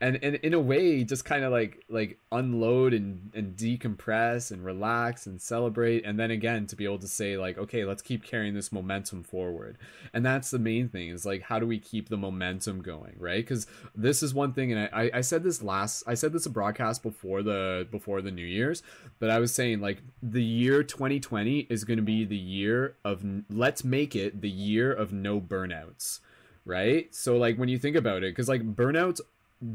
and 0.00 0.18
and 0.22 0.36
in 0.36 0.52
a 0.52 0.60
way 0.60 1.02
just 1.04 1.24
kind 1.24 1.44
of 1.44 1.52
like 1.52 1.82
like 1.88 2.18
unload 2.30 2.92
and 2.92 3.32
and 3.34 3.56
decompress 3.56 4.50
and 4.50 4.64
relax 4.64 5.26
and 5.26 5.40
celebrate. 5.40 6.04
And 6.04 6.20
then 6.20 6.30
again 6.30 6.66
to 6.66 6.76
be 6.76 6.84
able 6.84 6.98
to 6.98 7.08
say 7.08 7.38
like 7.38 7.56
okay 7.56 7.84
let's 7.84 8.02
keep 8.02 8.24
carrying 8.24 8.54
this 8.54 8.70
momentum 8.70 9.22
forward. 9.22 9.78
And 10.12 10.24
that's 10.24 10.50
the 10.50 10.58
main 10.58 10.88
thing 10.88 11.08
is 11.08 11.24
like 11.24 11.42
how 11.42 11.58
do 11.58 11.66
we 11.66 11.78
keep 11.78 12.10
the 12.10 12.16
momentum 12.18 12.82
going 12.82 13.16
right? 13.18 13.44
Because 13.44 13.66
this 13.94 14.22
is 14.22 14.34
one 14.34 14.52
thing 14.52 14.72
and 14.72 14.88
I, 14.92 15.10
I 15.14 15.20
said 15.20 15.42
this 15.42 15.62
last 15.62 16.02
i 16.06 16.14
said 16.14 16.32
this 16.32 16.46
a 16.46 16.50
broadcast 16.50 17.02
before 17.02 17.42
the 17.42 17.86
before 17.90 18.20
the 18.22 18.30
new 18.30 18.44
year's 18.44 18.82
but 19.18 19.30
i 19.30 19.38
was 19.38 19.54
saying 19.54 19.80
like 19.80 20.02
the 20.22 20.42
year 20.42 20.82
2020 20.82 21.60
is 21.70 21.84
going 21.84 21.96
to 21.96 22.02
be 22.02 22.24
the 22.24 22.36
year 22.36 22.96
of 23.04 23.24
let's 23.50 23.84
make 23.84 24.16
it 24.16 24.40
the 24.40 24.50
year 24.50 24.73
of 24.92 25.12
no 25.12 25.40
burnouts 25.40 26.20
right? 26.64 27.14
So 27.14 27.36
like 27.36 27.56
when 27.56 27.68
you 27.68 27.78
think 27.78 27.96
about 27.96 28.18
it 28.18 28.32
because 28.32 28.48
like 28.48 28.62
burnouts 28.74 29.20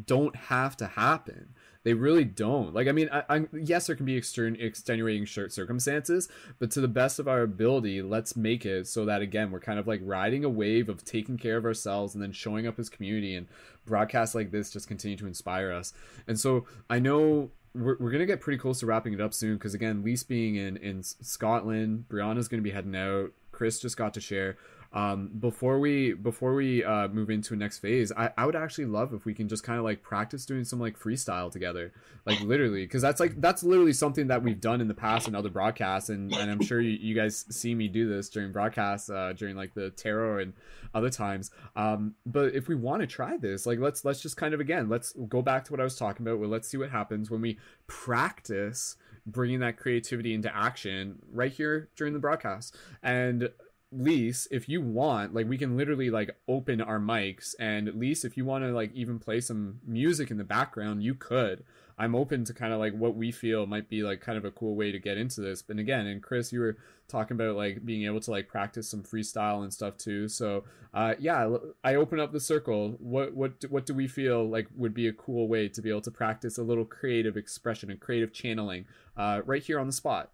don't 0.06 0.36
have 0.36 0.78
to 0.78 0.88
happen. 0.88 1.54
They 1.84 1.94
really 1.94 2.26
don't. 2.26 2.74
Like 2.74 2.88
i 2.88 2.92
mean 2.92 3.10
I, 3.12 3.24
I 3.30 3.46
yes 3.54 3.88
there 3.88 3.96
can 3.96 4.06
be 4.06 4.18
extern 4.18 4.56
extenuating 4.60 5.26
shirt 5.26 5.54
circumstances 5.54 6.28
but 6.60 6.72
to 6.72 6.82
the 6.82 6.88
best 6.88 7.20
of 7.20 7.28
our 7.28 7.42
ability 7.42 8.02
let's 8.02 8.36
make 8.36 8.66
it 8.66 8.88
so 8.88 9.06
that 9.06 9.22
again 9.22 9.50
we're 9.50 9.60
kind 9.60 9.80
of 9.80 9.88
like 9.88 10.02
riding 10.04 10.44
a 10.44 10.50
wave 10.50 10.90
of 10.90 11.06
taking 11.06 11.38
care 11.38 11.58
of 11.58 11.66
ourselves 11.66 12.14
and 12.14 12.22
then 12.22 12.32
showing 12.32 12.68
up 12.68 12.78
as 12.80 12.90
community 12.90 13.36
and 13.36 13.48
broadcasts 13.86 14.36
like 14.36 14.52
this 14.52 14.72
just 14.72 14.88
continue 14.88 15.18
to 15.18 15.28
inspire 15.28 15.72
us. 15.72 15.94
And 16.28 16.40
so 16.40 16.66
i 16.90 17.00
know 17.00 17.52
we're, 17.74 17.98
we're 18.00 18.12
gonna 18.12 18.26
get 18.26 18.42
pretty 18.42 18.58
close 18.58 18.80
to 18.82 18.86
wrapping 18.86 19.14
it 19.14 19.22
up 19.22 19.34
soon 19.34 19.56
because 19.56 19.74
again 19.74 20.04
Lise 20.04 20.24
being 20.24 20.56
in 20.56 20.78
in 20.78 21.02
scotland. 21.02 22.06
Brianna's 22.10 22.48
gonna 22.48 22.62
be 22.62 22.72
heading 22.72 22.96
out. 22.96 23.32
Chris 23.52 23.80
just 23.80 23.98
got 23.98 24.14
to 24.14 24.22
share 24.22 24.58
um 24.92 25.30
before 25.40 25.80
we 25.80 26.14
before 26.14 26.56
we 26.56 26.84
uh 26.84 27.08
move 27.10 27.30
into 27.30 27.56
next 27.56 27.78
phase 27.78 28.12
i 28.18 28.32
i 28.38 28.46
would 28.46 28.56
actually 28.56 28.86
love 28.86 29.14
if 29.14 29.24
we 29.24 29.36
can 29.36 29.48
just 29.48 29.64
kind 29.64 29.78
of 29.78 29.86
like 29.86 30.02
practice 30.02 30.46
doing 30.46 30.64
some 30.64 30.80
like 30.80 30.98
freestyle 30.98 31.52
together. 31.52 31.92
Like 32.26 32.42
literally 32.42 32.86
because 32.86 33.02
that's 33.02 33.20
like 33.20 33.40
that's 33.42 33.64
literally 33.64 33.94
something 33.94 34.28
that 34.28 34.44
we've 34.44 34.60
done 34.60 34.82
in 34.82 34.88
the 34.88 34.94
past 34.94 35.28
in 35.28 35.36
other 35.36 35.50
broadcasts 35.50 36.10
and 36.10 36.34
and 36.34 36.52
i'm 36.52 36.62
sure 36.62 36.80
you, 36.80 36.92
you 36.92 37.16
guys 37.16 37.46
see 37.50 37.74
me 37.74 37.88
do 37.88 38.08
this 38.08 38.30
during 38.30 38.52
broadcasts 38.52 39.10
uh 39.10 39.34
during 39.36 39.56
like 39.56 39.74
the 39.74 39.90
tarot 39.92 40.40
and 40.40 40.54
other 40.94 41.10
times. 41.10 41.52
Um 41.76 42.16
but 42.26 42.54
if 42.54 42.68
we 42.68 42.76
want 42.76 43.02
to 43.02 43.08
try 43.08 43.38
this 43.38 43.66
like 43.66 43.80
let's 43.80 44.06
let's 44.06 44.22
just 44.22 44.38
kind 44.38 44.54
of 44.54 44.60
again 44.60 44.90
let's 44.90 45.14
go 45.28 45.42
back 45.42 45.66
to 45.66 45.72
what 45.74 45.80
i 45.80 45.84
was 45.84 45.96
talking 45.96 46.26
about 46.26 46.40
well 46.40 46.50
let's 46.50 46.68
see 46.68 46.78
what 46.78 46.90
happens 46.90 47.32
when 47.32 47.42
we 47.42 47.58
practice 47.88 48.98
bringing 49.26 49.60
that 49.60 49.78
creativity 49.78 50.34
into 50.34 50.56
action 50.56 51.20
right 51.32 51.52
here 51.52 51.90
during 51.96 52.14
the 52.14 52.20
broadcast. 52.20 52.76
And 53.04 53.50
Lise, 53.92 54.48
if 54.52 54.70
you 54.70 54.82
want, 54.82 55.34
like 55.34 55.50
we 55.50 55.58
can 55.58 55.76
literally 55.76 56.12
like 56.12 56.30
open 56.48 56.80
our 56.80 57.00
mics 57.00 57.56
and 57.60 57.88
at 57.88 57.98
least 57.98 58.24
if 58.24 58.38
you 58.38 58.46
want 58.46 58.64
to 58.64 58.72
like 58.72 58.94
even 58.94 59.18
play 59.18 59.42
some 59.42 59.80
music 59.86 60.30
in 60.30 60.38
the 60.38 60.44
background, 60.44 61.04
you 61.04 61.16
could. 61.16 61.64
I'm 61.98 62.16
open 62.16 62.46
to 62.46 62.54
kind 62.54 62.72
of 62.72 62.80
like 62.80 62.94
what 62.94 63.16
we 63.16 63.32
feel 63.32 63.66
might 63.66 63.90
be 63.90 64.04
like 64.04 64.22
kind 64.22 64.38
of 64.38 64.46
a 64.46 64.52
cool 64.52 64.76
way 64.76 64.92
to 64.92 65.00
get 65.00 65.18
into 65.18 65.42
this. 65.42 65.62
But 65.62 65.80
again, 65.80 66.06
and 66.06 66.22
Chris, 66.22 66.54
you 66.54 66.60
were 66.60 66.78
talking 67.08 67.36
about 67.36 67.56
like 67.56 67.84
being 67.84 68.06
able 68.06 68.22
to 68.22 68.32
like 68.32 68.48
practice 68.48 68.88
some 68.88 69.02
freestyle 69.02 69.64
and 69.64 69.74
stuff 69.74 69.98
too. 69.98 70.28
So 70.28 70.66
uh 70.94 71.16
yeah, 71.20 71.58
I 71.84 71.96
open 71.96 72.20
up 72.20 72.32
the 72.32 72.40
circle. 72.40 72.96
What 73.00 73.34
what 73.36 73.54
what 73.70 73.88
do 73.88 73.96
we 73.96 74.08
feel 74.08 74.48
like 74.48 74.68
would 74.78 74.94
be 74.94 75.08
a 75.08 75.14
cool 75.14 75.48
way 75.48 75.68
to 75.68 75.82
be 75.82 75.90
able 75.90 76.02
to 76.02 76.12
practice 76.12 76.60
a 76.60 76.64
little 76.64 76.86
creative 76.86 77.36
expression 77.36 77.90
and 77.90 78.00
creative 78.00 78.32
channeling 78.34 78.86
uh 79.18 79.42
right 79.46 79.64
here 79.64 79.80
on 79.80 79.88
the 79.88 79.94
spot? 79.94 80.30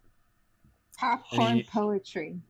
Popcorn 0.97 1.47
Any- 1.47 1.63
poetry. 1.63 2.41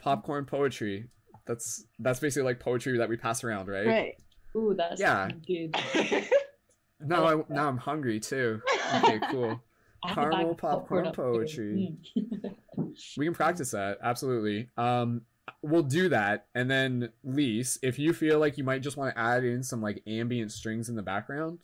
Popcorn 0.00 0.44
poetry 0.44 1.06
that's 1.46 1.84
that's 1.98 2.20
basically 2.20 2.44
like 2.44 2.60
poetry 2.60 2.98
that 2.98 3.08
we 3.08 3.16
pass 3.16 3.44
around 3.44 3.68
right, 3.68 3.86
Right. 3.86 4.14
Ooh, 4.56 4.74
that's 4.76 5.00
Yeah. 5.00 5.28
good. 5.46 5.74
now 7.00 7.26
i 7.26 7.42
now 7.48 7.68
i'm 7.68 7.76
hungry 7.76 8.18
too 8.20 8.62
okay 8.96 9.20
cool 9.30 9.60
I 10.04 10.08
have 10.08 10.18
a 10.18 10.20
bag 10.22 10.30
Caramel 10.32 10.50
of 10.52 10.58
popcorn 10.58 11.12
poetry. 11.12 11.96
Mm. 12.16 12.94
we 13.16 13.24
can 13.26 13.34
practice 13.34 13.72
that 13.72 13.98
absolutely 14.02 14.68
um 14.76 15.22
we'll 15.62 15.82
do 15.82 16.08
that 16.10 16.46
and 16.54 16.70
then 16.70 17.10
Lise, 17.24 17.78
if 17.82 17.98
you 17.98 18.12
feel 18.14 18.38
like 18.38 18.56
you 18.56 18.64
might 18.64 18.80
just 18.82 18.96
want 18.96 19.14
to 19.14 19.20
add 19.20 19.44
in 19.44 19.62
some 19.62 19.82
like 19.82 20.02
ambient 20.06 20.52
strings 20.52 20.88
in 20.88 20.94
the 20.96 21.02
background 21.02 21.58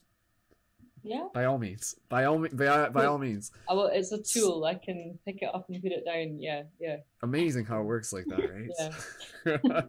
yeah. 1.03 1.29
by 1.33 1.45
all 1.45 1.59
means 1.59 1.97
by 2.09 2.25
all 2.25 2.39
me- 2.39 2.49
by, 2.51 2.89
by 2.89 3.07
all 3.07 3.19
means 3.19 3.53
oh, 3.69 3.73
I 3.73 3.75
will, 3.75 3.87
it's 3.87 4.13
a 4.13 4.19
tool. 4.19 4.65
I 4.65 4.75
can 4.75 5.19
pick 5.25 5.43
it 5.43 5.55
up 5.55 5.69
and 5.69 5.83
put 5.83 5.93
it 5.93 6.05
down. 6.05 6.41
Yeah, 6.41 6.63
yeah. 6.81 6.97
amazing 7.23 7.65
how 7.65 7.81
it 7.81 7.85
works 7.85 8.13
like 8.13 8.27
that 8.27 8.39
right 8.39 8.93
yeah. 9.47 9.81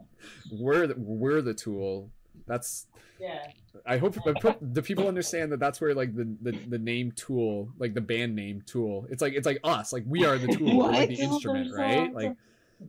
we're 0.52 0.86
the, 0.86 0.94
we're 0.96 1.42
the 1.42 1.54
tool 1.54 2.10
that's 2.46 2.86
Yeah. 3.18 3.46
I 3.86 3.98
hope 3.98 4.16
I 4.26 4.32
put, 4.40 4.56
the 4.74 4.82
people 4.82 5.08
understand 5.08 5.50
that 5.52 5.60
that's 5.60 5.80
where 5.80 5.94
like 5.94 6.14
the, 6.14 6.28
the 6.42 6.52
the 6.68 6.78
name 6.78 7.12
tool, 7.12 7.70
like 7.78 7.94
the 7.94 8.00
band 8.00 8.36
name 8.36 8.62
tool. 8.66 9.06
It's 9.10 9.20
like 9.20 9.32
it's 9.34 9.46
like 9.46 9.58
us, 9.64 9.92
like 9.92 10.04
we 10.06 10.24
are 10.24 10.38
the 10.38 10.48
tool, 10.48 10.78
we're 10.78 10.92
like 10.92 11.08
the 11.08 11.20
instrument, 11.20 11.74
right? 11.76 12.12
Like 12.14 12.36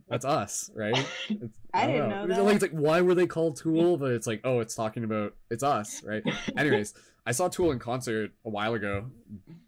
that's 0.10 0.26
us, 0.26 0.70
right? 0.76 0.98
It's, 1.30 1.58
I 1.74 1.88
didn't 1.88 2.10
don't 2.10 2.10
know 2.10 2.26
It's 2.26 2.36
that. 2.36 2.44
Like, 2.44 2.56
it's 2.56 2.62
like 2.62 2.72
why 2.72 3.02
were 3.02 3.16
they 3.16 3.28
called 3.28 3.58
Tool? 3.58 3.98
But 3.98 4.12
it's 4.12 4.28
like 4.28 4.42
oh, 4.44 4.60
it's 4.60 4.76
talking 4.76 5.04
about 5.04 5.34
it's 5.50 5.64
us, 5.64 6.04
right? 6.04 6.24
Anyways, 6.58 6.94
I 7.26 7.32
saw 7.32 7.48
Tool 7.48 7.72
in 7.72 7.80
concert 7.80 8.32
a 8.46 8.50
while 8.50 8.74
ago. 8.76 9.10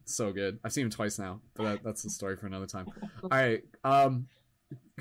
So 0.05 0.31
good. 0.31 0.59
I've 0.63 0.71
seen 0.71 0.85
him 0.85 0.91
twice 0.91 1.17
now, 1.17 1.41
but 1.55 1.63
that, 1.63 1.84
that's 1.84 2.03
the 2.03 2.09
story 2.09 2.38
for 2.38 2.45
another 2.45 2.67
time. 2.67 2.88
All 3.23 3.29
right. 3.29 3.63
Um, 3.84 4.27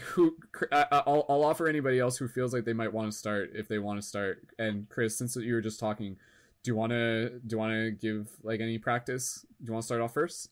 who 0.01 0.37
I, 0.73 0.87
I'll 0.93 1.25
I'll 1.29 1.45
offer 1.45 1.69
anybody 1.69 1.99
else 1.99 2.17
who 2.17 2.29
feels 2.29 2.53
like 2.53 2.65
they 2.65 2.73
might 2.73 2.93
want 2.93 3.11
to 3.11 3.17
start 3.17 3.51
if 3.55 3.69
they 3.69 3.79
want 3.79 4.01
to 4.01 4.07
start. 4.07 4.47
And 4.59 4.89
Chris, 4.89 5.17
since 5.17 5.37
you 5.37 5.55
were 5.55 5.61
just 5.61 5.81
talking, 5.81 6.17
do 6.63 6.71
you 6.71 6.77
want 6.77 6.93
to 6.93 7.31
do 7.31 7.55
you 7.55 7.59
want 7.59 7.73
to 7.73 7.91
give 7.91 8.29
like 8.43 8.61
any 8.61 8.79
practice? 8.79 9.45
Do 9.61 9.67
you 9.67 9.73
want 9.73 9.83
to 9.83 9.87
start 9.87 10.01
off 10.01 10.15
first? 10.15 10.51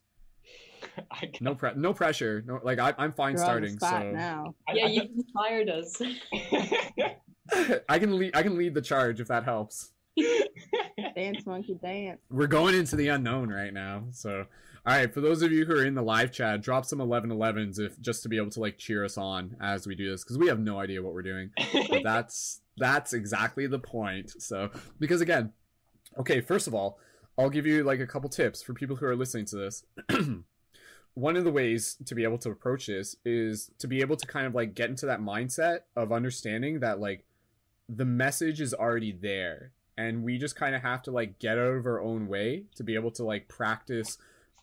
I, 1.10 1.30
No 1.40 1.54
pre- 1.54 1.74
no 1.76 1.92
pressure. 1.94 2.42
No, 2.46 2.60
like 2.62 2.78
I, 2.78 2.94
I'm 2.98 3.12
fine 3.12 3.34
You're 3.34 3.44
starting. 3.44 3.78
So 3.78 4.12
now. 4.12 4.54
Yeah, 4.72 4.86
you 4.86 5.02
inspired 5.02 5.68
us. 5.68 6.00
I 7.88 7.98
can 7.98 8.18
lead 8.18 8.36
I 8.36 8.42
can 8.42 8.56
lead 8.56 8.74
the 8.74 8.82
charge 8.82 9.20
if 9.20 9.28
that 9.28 9.44
helps. 9.44 9.92
Dance 11.16 11.46
monkey 11.46 11.74
dance. 11.74 12.20
We're 12.30 12.46
going 12.46 12.74
into 12.74 12.96
the 12.96 13.08
unknown 13.08 13.50
right 13.50 13.72
now. 13.72 14.04
So 14.10 14.46
all 14.86 14.94
right, 14.94 15.12
for 15.12 15.22
those 15.22 15.40
of 15.40 15.50
you 15.50 15.64
who 15.64 15.72
are 15.72 15.84
in 15.84 15.94
the 15.94 16.02
live 16.02 16.30
chat, 16.30 16.60
drop 16.60 16.84
some 16.84 16.98
1111s 16.98 17.80
if 17.80 17.98
just 18.00 18.22
to 18.22 18.28
be 18.28 18.36
able 18.36 18.50
to 18.50 18.60
like 18.60 18.76
cheer 18.76 19.04
us 19.04 19.16
on 19.16 19.56
as 19.60 19.86
we 19.86 19.94
do 19.94 20.10
this 20.10 20.22
because 20.22 20.36
we 20.36 20.48
have 20.48 20.60
no 20.60 20.78
idea 20.78 21.02
what 21.02 21.14
we're 21.14 21.22
doing. 21.22 21.50
but 21.88 22.02
that's 22.04 22.60
that's 22.76 23.12
exactly 23.12 23.66
the 23.66 23.78
point 23.78 24.30
so 24.42 24.70
because 24.98 25.20
again 25.20 25.52
okay 26.18 26.40
first 26.40 26.66
of 26.66 26.74
all 26.74 26.98
i'll 27.38 27.50
give 27.50 27.66
you 27.66 27.84
like 27.84 28.00
a 28.00 28.06
couple 28.06 28.28
tips 28.28 28.62
for 28.62 28.74
people 28.74 28.96
who 28.96 29.06
are 29.06 29.16
listening 29.16 29.44
to 29.44 29.56
this 29.56 29.84
one 31.14 31.36
of 31.36 31.44
the 31.44 31.52
ways 31.52 31.96
to 32.04 32.14
be 32.14 32.24
able 32.24 32.38
to 32.38 32.50
approach 32.50 32.86
this 32.86 33.16
is 33.24 33.70
to 33.78 33.86
be 33.86 34.00
able 34.00 34.16
to 34.16 34.26
kind 34.26 34.46
of 34.46 34.54
like 34.54 34.74
get 34.74 34.90
into 34.90 35.06
that 35.06 35.20
mindset 35.20 35.80
of 35.96 36.12
understanding 36.12 36.80
that 36.80 36.98
like 36.98 37.24
the 37.88 38.04
message 38.04 38.60
is 38.60 38.74
already 38.74 39.12
there 39.12 39.72
and 39.96 40.22
we 40.24 40.38
just 40.38 40.56
kind 40.56 40.74
of 40.74 40.82
have 40.82 41.02
to 41.02 41.10
like 41.10 41.38
get 41.38 41.58
out 41.58 41.74
of 41.74 41.86
our 41.86 42.00
own 42.00 42.28
way 42.28 42.64
to 42.74 42.82
be 42.82 42.94
able 42.94 43.10
to 43.10 43.24
like 43.24 43.48
practice 43.48 44.18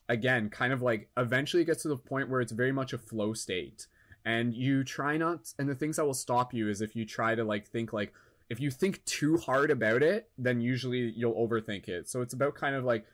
again 0.09 0.49
kind 0.49 0.73
of 0.73 0.81
like 0.81 1.09
eventually 1.17 1.63
it 1.63 1.65
gets 1.65 1.83
to 1.83 1.87
the 1.87 1.97
point 1.97 2.29
where 2.29 2.41
it's 2.41 2.51
very 2.51 2.71
much 2.71 2.91
a 2.91 2.97
flow 2.97 3.33
state 3.33 3.87
and 4.25 4.53
you 4.53 4.83
try 4.83 5.15
not 5.17 5.53
and 5.57 5.69
the 5.69 5.75
things 5.75 5.95
that 5.95 6.05
will 6.05 6.13
stop 6.13 6.53
you 6.53 6.69
is 6.69 6.81
if 6.81 6.95
you 6.95 7.05
try 7.05 7.33
to 7.33 7.43
like 7.43 7.67
think 7.67 7.93
like 7.93 8.13
if 8.51 8.59
you 8.59 8.69
think 8.69 9.03
too 9.05 9.37
hard 9.37 9.71
about 9.71 10.03
it, 10.03 10.29
then 10.37 10.59
usually 10.59 11.13
you'll 11.15 11.35
overthink 11.35 11.87
it. 11.87 12.09
So 12.09 12.19
it's 12.21 12.33
about 12.33 12.53
kind 12.53 12.75
of 12.75 12.83
like 12.83 13.05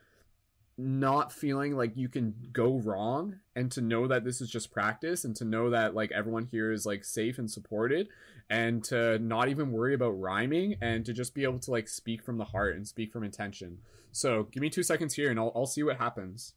not 0.78 1.32
feeling 1.32 1.76
like 1.76 1.96
you 1.96 2.08
can 2.08 2.32
go 2.52 2.78
wrong 2.78 3.34
and 3.56 3.70
to 3.72 3.80
know 3.80 4.06
that 4.06 4.24
this 4.24 4.40
is 4.40 4.48
just 4.48 4.70
practice 4.72 5.24
and 5.24 5.34
to 5.36 5.44
know 5.44 5.70
that 5.70 5.92
like 5.94 6.12
everyone 6.12 6.46
here 6.46 6.70
is 6.70 6.86
like 6.86 7.04
safe 7.04 7.38
and 7.38 7.50
supported 7.50 8.08
and 8.48 8.84
to 8.84 9.18
not 9.18 9.48
even 9.48 9.72
worry 9.72 9.92
about 9.92 10.10
rhyming 10.10 10.76
and 10.80 11.04
to 11.04 11.12
just 11.12 11.34
be 11.34 11.42
able 11.42 11.58
to 11.58 11.70
like 11.72 11.88
speak 11.88 12.22
from 12.22 12.38
the 12.38 12.44
heart 12.44 12.76
and 12.76 12.86
speak 12.86 13.12
from 13.12 13.24
intention. 13.24 13.78
So 14.12 14.44
give 14.44 14.60
me 14.60 14.70
two 14.70 14.84
seconds 14.84 15.14
here 15.14 15.30
and 15.30 15.38
I'll, 15.38 15.52
I'll 15.54 15.66
see 15.66 15.82
what 15.82 15.96
happens. 15.98 16.54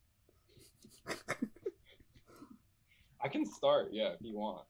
I 3.23 3.27
can 3.27 3.45
start, 3.45 3.89
yeah, 3.91 4.09
if 4.09 4.21
you 4.21 4.35
want. 4.35 4.61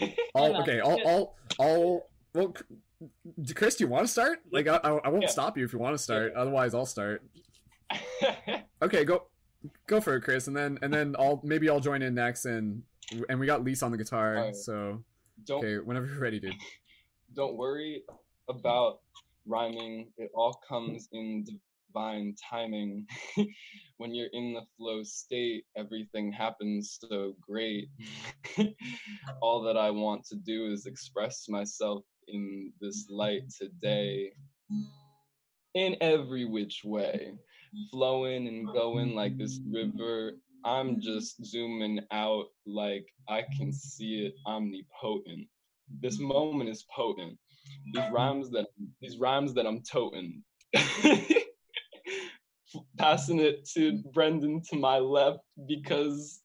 I'll, 0.34 0.60
okay, 0.62 0.80
I'll. 0.80 0.98
I'll, 1.06 1.34
I'll, 1.60 2.06
well, 2.34 2.54
Chris, 3.54 3.76
do 3.76 3.84
you 3.84 3.88
want 3.88 4.06
to 4.06 4.12
start? 4.12 4.40
Like, 4.52 4.66
I, 4.68 4.76
I, 4.76 5.08
won't 5.08 5.22
Yeah. 5.22 5.28
stop 5.28 5.56
you 5.56 5.64
if 5.64 5.72
you 5.72 5.78
want 5.78 5.96
to 5.96 6.02
start. 6.02 6.34
Otherwise, 6.34 6.74
I'll 6.74 6.84
start. 6.86 7.22
Okay, 8.80 9.04
go, 9.04 9.24
go 9.86 10.00
for 10.00 10.16
it, 10.16 10.22
Chris, 10.22 10.46
and 10.46 10.56
then, 10.56 10.78
and 10.82 10.92
then 10.92 11.16
I'll 11.18 11.40
maybe 11.42 11.68
I'll 11.68 11.80
join 11.80 12.00
in 12.02 12.14
next, 12.14 12.44
and 12.44 12.82
and 13.28 13.40
we 13.40 13.46
got 13.46 13.64
Lise 13.64 13.82
on 13.82 13.90
the 13.90 13.98
guitar, 13.98 14.52
so 14.52 15.02
don't 15.44 15.64
okay, 15.64 15.78
whenever 15.78 16.06
you're 16.06 16.20
ready, 16.20 16.38
dude. 16.38 16.54
don't 17.34 17.56
worry 17.56 18.02
about 18.48 19.00
rhyming. 19.46 20.08
It 20.16 20.30
all 20.34 20.60
comes 20.68 21.08
in 21.12 21.44
divine 21.88 22.34
timing. 22.50 23.06
when 23.96 24.14
you're 24.14 24.28
in 24.32 24.54
the 24.54 24.62
flow 24.76 25.02
state, 25.02 25.64
everything 25.76 26.32
happens 26.32 26.98
so 27.00 27.34
great. 27.40 27.88
all 29.42 29.62
that 29.62 29.76
I 29.76 29.90
want 29.90 30.24
to 30.26 30.36
do 30.36 30.66
is 30.72 30.86
express 30.86 31.48
myself 31.48 32.04
in 32.28 32.72
this 32.80 33.06
light 33.10 33.42
today. 33.58 34.32
In 35.74 35.96
every 36.00 36.44
which 36.44 36.82
way, 36.84 37.32
flowing 37.90 38.48
and 38.48 38.66
going 38.72 39.14
like 39.14 39.36
this 39.38 39.58
mm-hmm. 39.58 39.74
river. 39.74 40.32
I'm 40.64 41.00
just 41.00 41.44
zooming 41.44 42.00
out 42.10 42.46
like 42.66 43.06
I 43.28 43.44
can 43.56 43.72
see 43.72 44.26
it 44.26 44.34
omnipotent. 44.46 45.46
This 46.00 46.16
mm-hmm. 46.16 46.28
moment 46.28 46.70
is 46.70 46.84
potent. 46.94 47.38
These 47.92 48.02
mm-hmm. 48.02 48.14
rhymes 48.14 48.50
that 48.50 48.66
these 49.00 49.18
rhymes 49.18 49.54
that 49.54 49.66
I'm 49.66 49.82
toting. 49.82 50.42
Passing 52.98 53.40
it 53.40 53.66
to 53.74 54.02
Brendon 54.12 54.60
to 54.70 54.76
my 54.76 54.98
left 54.98 55.40
because 55.66 56.42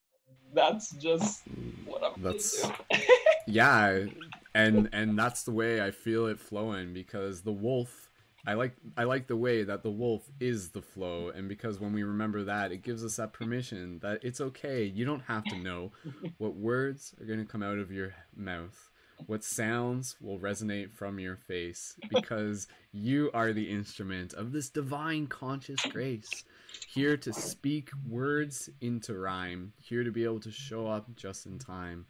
that's 0.54 0.90
just 0.92 1.42
what 1.84 2.02
I'm 2.02 2.22
That's- 2.22 2.70
Yeah, 3.46 4.06
and 4.54 4.88
and 4.92 5.18
that's 5.18 5.42
the 5.42 5.50
way 5.52 5.82
I 5.82 5.90
feel 5.90 6.26
it 6.26 6.40
flowing 6.40 6.94
because 6.94 7.42
the 7.42 7.52
wolf. 7.52 8.03
I 8.46 8.54
like 8.54 8.76
I 8.96 9.04
like 9.04 9.26
the 9.26 9.36
way 9.36 9.64
that 9.64 9.82
the 9.82 9.90
wolf 9.90 10.28
is 10.38 10.70
the 10.70 10.82
flow, 10.82 11.30
and 11.30 11.48
because 11.48 11.80
when 11.80 11.92
we 11.92 12.02
remember 12.02 12.44
that, 12.44 12.72
it 12.72 12.82
gives 12.82 13.04
us 13.04 13.16
that 13.16 13.32
permission 13.32 14.00
that 14.00 14.22
it's 14.22 14.40
okay. 14.40 14.84
You 14.84 15.04
don't 15.06 15.22
have 15.22 15.44
to 15.44 15.58
know 15.58 15.92
what 16.38 16.54
words 16.54 17.14
are 17.20 17.24
going 17.24 17.38
to 17.38 17.50
come 17.50 17.62
out 17.62 17.78
of 17.78 17.90
your 17.90 18.14
mouth, 18.36 18.90
what 19.26 19.42
sounds 19.42 20.16
will 20.20 20.38
resonate 20.38 20.92
from 20.92 21.18
your 21.18 21.36
face, 21.36 21.96
because 22.10 22.66
you 22.92 23.30
are 23.32 23.52
the 23.52 23.70
instrument 23.70 24.34
of 24.34 24.52
this 24.52 24.68
divine 24.68 25.26
conscious 25.26 25.80
grace, 25.86 26.44
here 26.86 27.16
to 27.16 27.32
speak 27.32 27.90
words 28.06 28.68
into 28.82 29.18
rhyme, 29.18 29.72
here 29.80 30.04
to 30.04 30.10
be 30.10 30.24
able 30.24 30.40
to 30.40 30.50
show 30.50 30.86
up 30.86 31.16
just 31.16 31.46
in 31.46 31.58
time. 31.58 32.04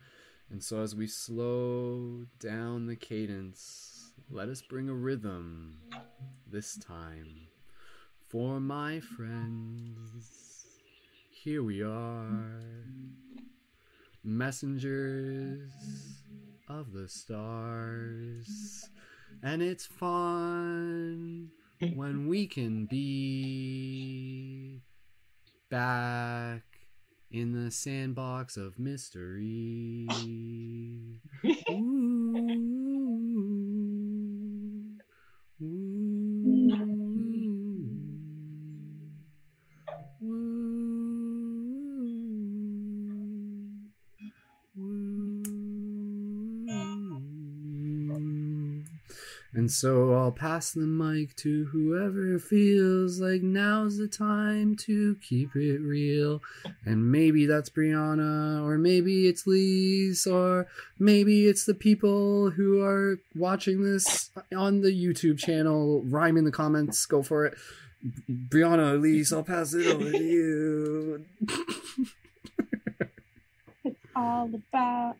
And 0.50 0.62
so, 0.62 0.82
as 0.82 0.96
we 0.96 1.06
slow 1.06 2.26
down 2.40 2.86
the 2.86 2.96
cadence, 2.96 3.93
let 4.30 4.48
us 4.48 4.62
bring 4.62 4.88
a 4.88 4.94
rhythm 4.94 5.78
this 6.50 6.76
time. 6.76 7.48
For 8.28 8.58
my 8.60 9.00
friends, 9.00 10.66
here 11.30 11.62
we 11.62 11.82
are, 11.82 12.62
messengers 14.24 15.70
of 16.68 16.92
the 16.92 17.08
stars. 17.08 18.88
And 19.42 19.62
it's 19.62 19.86
fun 19.86 21.50
when 21.94 22.26
we 22.26 22.46
can 22.46 22.86
be 22.86 24.80
back 25.70 26.62
in 27.30 27.52
the 27.52 27.70
sandbox 27.70 28.56
of 28.56 28.78
mystery. 28.78 30.08
Ooh, 31.70 32.83
ooh, 35.64 35.93
And 49.64 49.72
so 49.72 50.12
I'll 50.12 50.30
pass 50.30 50.72
the 50.72 50.82
mic 50.82 51.36
to 51.36 51.64
whoever 51.72 52.38
feels 52.38 53.18
like 53.18 53.40
now's 53.40 53.96
the 53.96 54.06
time 54.08 54.76
to 54.80 55.16
keep 55.26 55.56
it 55.56 55.80
real. 55.80 56.42
And 56.84 57.10
maybe 57.10 57.46
that's 57.46 57.70
Brianna, 57.70 58.62
or 58.62 58.76
maybe 58.76 59.26
it's 59.26 59.46
Lise, 59.46 60.26
or 60.26 60.66
maybe 60.98 61.46
it's 61.48 61.64
the 61.64 61.72
people 61.72 62.50
who 62.50 62.82
are 62.82 63.18
watching 63.34 63.82
this 63.82 64.30
on 64.54 64.82
the 64.82 64.90
YouTube 64.90 65.38
channel. 65.38 66.02
Rhyme 66.02 66.36
in 66.36 66.44
the 66.44 66.52
comments, 66.52 67.06
go 67.06 67.22
for 67.22 67.46
it. 67.46 67.54
Brianna, 68.30 69.00
Lise, 69.00 69.32
I'll 69.32 69.44
pass 69.44 69.72
it 69.72 69.86
over 69.86 70.12
to 70.12 70.22
you. 70.22 71.24
It's 73.82 73.96
all 74.14 74.50
about 74.54 75.16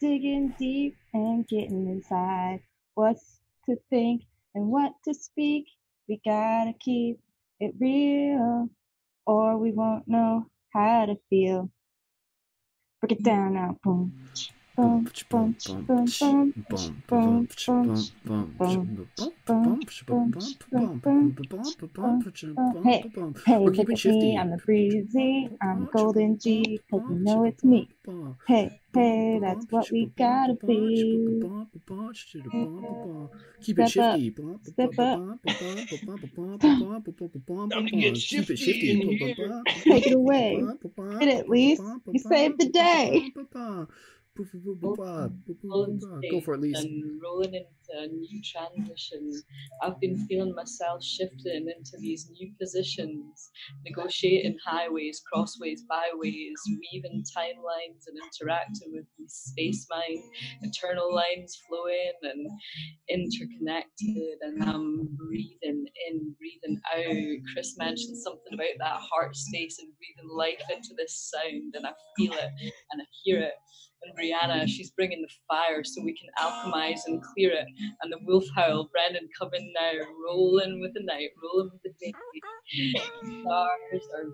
digging 0.00 0.54
deep 0.58 0.98
and 1.14 1.48
getting 1.48 1.86
inside. 1.88 2.60
What's 2.94 3.40
to 3.66 3.76
think 3.90 4.22
and 4.54 4.68
what 4.68 4.92
to 5.04 5.14
speak. 5.14 5.66
We 6.08 6.20
gotta 6.24 6.72
keep 6.80 7.18
it 7.60 7.74
real, 7.80 8.68
or 9.26 9.58
we 9.58 9.72
won't 9.72 10.08
know 10.08 10.46
how 10.72 11.06
to 11.06 11.16
feel. 11.30 11.70
Break 13.00 13.12
it 13.12 13.22
down 13.24 13.54
now. 13.54 13.78
Boom. 13.82 14.12
Hey, 14.76 14.92
hey, 23.46 23.58
look 23.58 23.90
at 23.90 24.04
me, 24.04 24.36
I'm 24.38 24.50
the 24.50 24.58
breezy, 24.58 25.50
I'm 25.62 25.86
golden 25.92 26.38
G, 26.38 26.80
cause 26.90 27.02
you 27.08 27.16
know 27.16 27.44
it's 27.44 27.64
me. 27.64 27.90
Hey, 28.46 28.80
hey, 28.94 29.38
that's 29.40 29.66
what 29.70 29.90
we 29.90 30.12
gotta 30.18 30.54
be. 30.66 31.40
Keep 33.62 33.80
it 33.80 33.88
Step 33.88 34.04
up. 34.04 34.20
shifty. 34.20 34.34
Step 34.74 34.98
up. 35.00 35.22
Time 37.72 37.86
to 37.86 37.92
get 37.92 38.16
Keep 38.30 38.50
it 38.50 38.58
shifty 38.58 38.90
in 38.90 39.00
shifty. 39.02 39.34
here. 39.36 39.64
Take 39.88 40.06
it 40.06 40.12
away. 40.12 40.70
Hit 41.20 41.28
it, 41.28 41.48
Lise. 41.48 41.80
You 42.12 42.20
saved 42.20 42.58
the 42.58 42.68
day. 42.68 43.32
Go 46.30 46.40
for 46.40 46.54
it, 46.54 46.60
Lise. 46.60 46.84
and 46.84 47.20
rolling 47.22 47.54
into 47.54 47.98
a 47.98 48.06
new 48.08 48.40
transition. 48.42 49.32
I've 49.82 49.98
been 50.00 50.26
feeling 50.26 50.54
myself 50.54 51.02
shifting 51.02 51.68
into 51.74 51.96
these 51.98 52.28
new 52.30 52.52
positions, 52.60 53.50
negotiating 53.84 54.58
highways, 54.64 55.22
crossways, 55.32 55.84
byways, 55.88 56.54
weaving 56.68 57.24
timelines 57.36 58.04
and 58.06 58.18
interacting 58.22 58.92
with 58.92 59.06
these 59.18 59.32
space 59.32 59.86
mind, 59.90 60.22
internal 60.62 61.14
lines 61.14 61.58
flowing 61.68 62.12
and 62.22 62.46
interconnected. 63.08 64.38
And 64.42 64.62
I'm 64.62 65.16
breathing 65.16 65.86
in, 66.08 66.34
breathing 66.38 66.80
out. 66.94 67.52
Chris 67.54 67.76
mentioned 67.78 68.18
something 68.18 68.52
about 68.54 68.76
that 68.78 69.00
heart 69.00 69.36
space 69.36 69.78
and 69.78 69.92
breathing 69.96 70.36
life 70.36 70.62
into 70.74 70.94
this 70.96 71.30
sound, 71.32 71.74
and 71.74 71.86
I 71.86 71.92
feel 72.16 72.32
it 72.32 72.50
and 72.90 73.00
I 73.00 73.04
hear 73.24 73.40
it 73.40 73.52
Brianna, 74.16 74.66
she's 74.66 74.90
bringing 74.90 75.22
the 75.22 75.28
fire 75.46 75.84
so 75.84 76.02
we 76.02 76.16
can 76.16 76.30
alchemize 76.38 77.00
and 77.06 77.22
clear 77.22 77.52
it. 77.52 77.66
And 78.02 78.12
the 78.12 78.18
wolf 78.22 78.44
howl, 78.54 78.88
Brendon 78.90 79.28
coming 79.38 79.72
now, 79.78 79.92
rolling 80.26 80.80
with 80.80 80.94
the 80.94 81.02
night, 81.02 81.30
rolling 81.42 81.70
with 81.72 81.82
the 81.82 81.92
day. 82.00 82.12
The 83.22 83.40
stars 83.42 84.04
are 84.14 84.24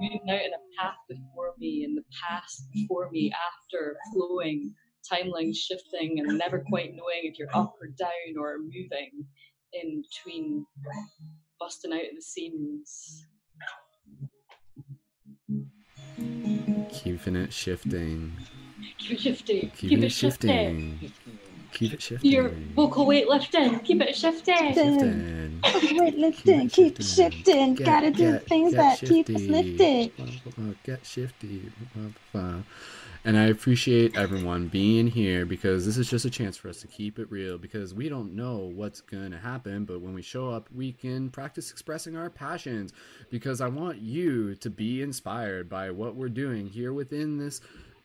moving 0.00 0.20
out 0.30 0.40
in 0.40 0.52
a 0.52 0.62
path 0.80 0.96
before 1.08 1.54
me, 1.58 1.84
and 1.84 1.96
the 1.96 2.04
past 2.26 2.62
before 2.72 3.10
me, 3.10 3.32
after 3.32 3.96
flowing, 4.12 4.74
timeline 5.10 5.54
shifting, 5.54 6.20
and 6.20 6.38
never 6.38 6.64
quite 6.68 6.94
knowing 6.94 7.22
if 7.24 7.38
you're 7.38 7.54
up 7.54 7.74
or 7.80 7.88
down 7.88 8.38
or 8.38 8.58
moving 8.58 9.26
in 9.72 10.02
between, 10.02 10.66
busting 11.60 11.92
out 11.92 12.00
of 12.00 12.14
the 12.14 12.22
seams. 12.22 13.26
Keeping 16.90 17.36
it 17.36 17.52
shifting. 17.52 18.32
Keep 18.98 19.12
it 19.12 19.20
shifting. 19.20 19.70
Keep 19.76 20.02
it 20.02 20.10
shifting. 20.10 21.12
Keep 21.72 21.92
it 21.94 22.02
shifting. 22.02 22.30
Your 22.30 22.48
vocal 22.74 23.06
weightlifting. 23.06 23.84
Keep 23.84 24.02
it 24.02 24.16
shifting. 24.16 24.56
Shifting. 24.74 25.60
Shifting. 25.64 25.98
Weight 25.98 26.16
lifting, 26.18 26.68
keep 26.68 27.00
shifting. 27.02 27.74
Get- 27.74 27.84
Gotta 27.86 28.10
do 28.10 28.32
get- 28.32 28.46
things 28.46 28.72
get 28.72 28.76
that 28.78 28.98
keep 29.08 29.28
us 29.28 29.40
shifty. 29.42 29.48
lifted. 29.48 30.76
Get 30.84 31.04
shifty. 31.06 31.70
And 33.24 33.36
I 33.36 33.44
appreciate 33.46 34.16
everyone 34.16 34.68
being 34.68 35.08
here 35.08 35.44
because 35.44 35.84
this 35.84 35.98
is 35.98 36.08
just 36.08 36.24
a 36.24 36.30
chance 36.30 36.56
for 36.56 36.68
us 36.68 36.80
to 36.80 36.86
keep 36.86 37.18
it 37.18 37.30
real 37.30 37.58
because 37.58 37.92
we 37.92 38.08
don't 38.08 38.34
know 38.34 38.58
what's 38.74 39.00
going 39.02 39.32
to 39.32 39.38
happen. 39.38 39.84
But 39.84 40.00
when 40.00 40.14
we 40.14 40.22
show 40.22 40.48
up, 40.50 40.68
we 40.74 40.92
can 40.92 41.28
practice 41.28 41.70
expressing 41.70 42.16
our 42.16 42.30
passions 42.30 42.92
because 43.28 43.60
I 43.60 43.68
want 43.68 43.98
you 43.98 44.54
to 44.56 44.70
be 44.70 45.02
inspired 45.02 45.68
by 45.68 45.90
what 45.90 46.14
we're 46.14 46.28
doing 46.30 46.68
here 46.68 46.92
within 46.92 47.38
this 47.38 47.60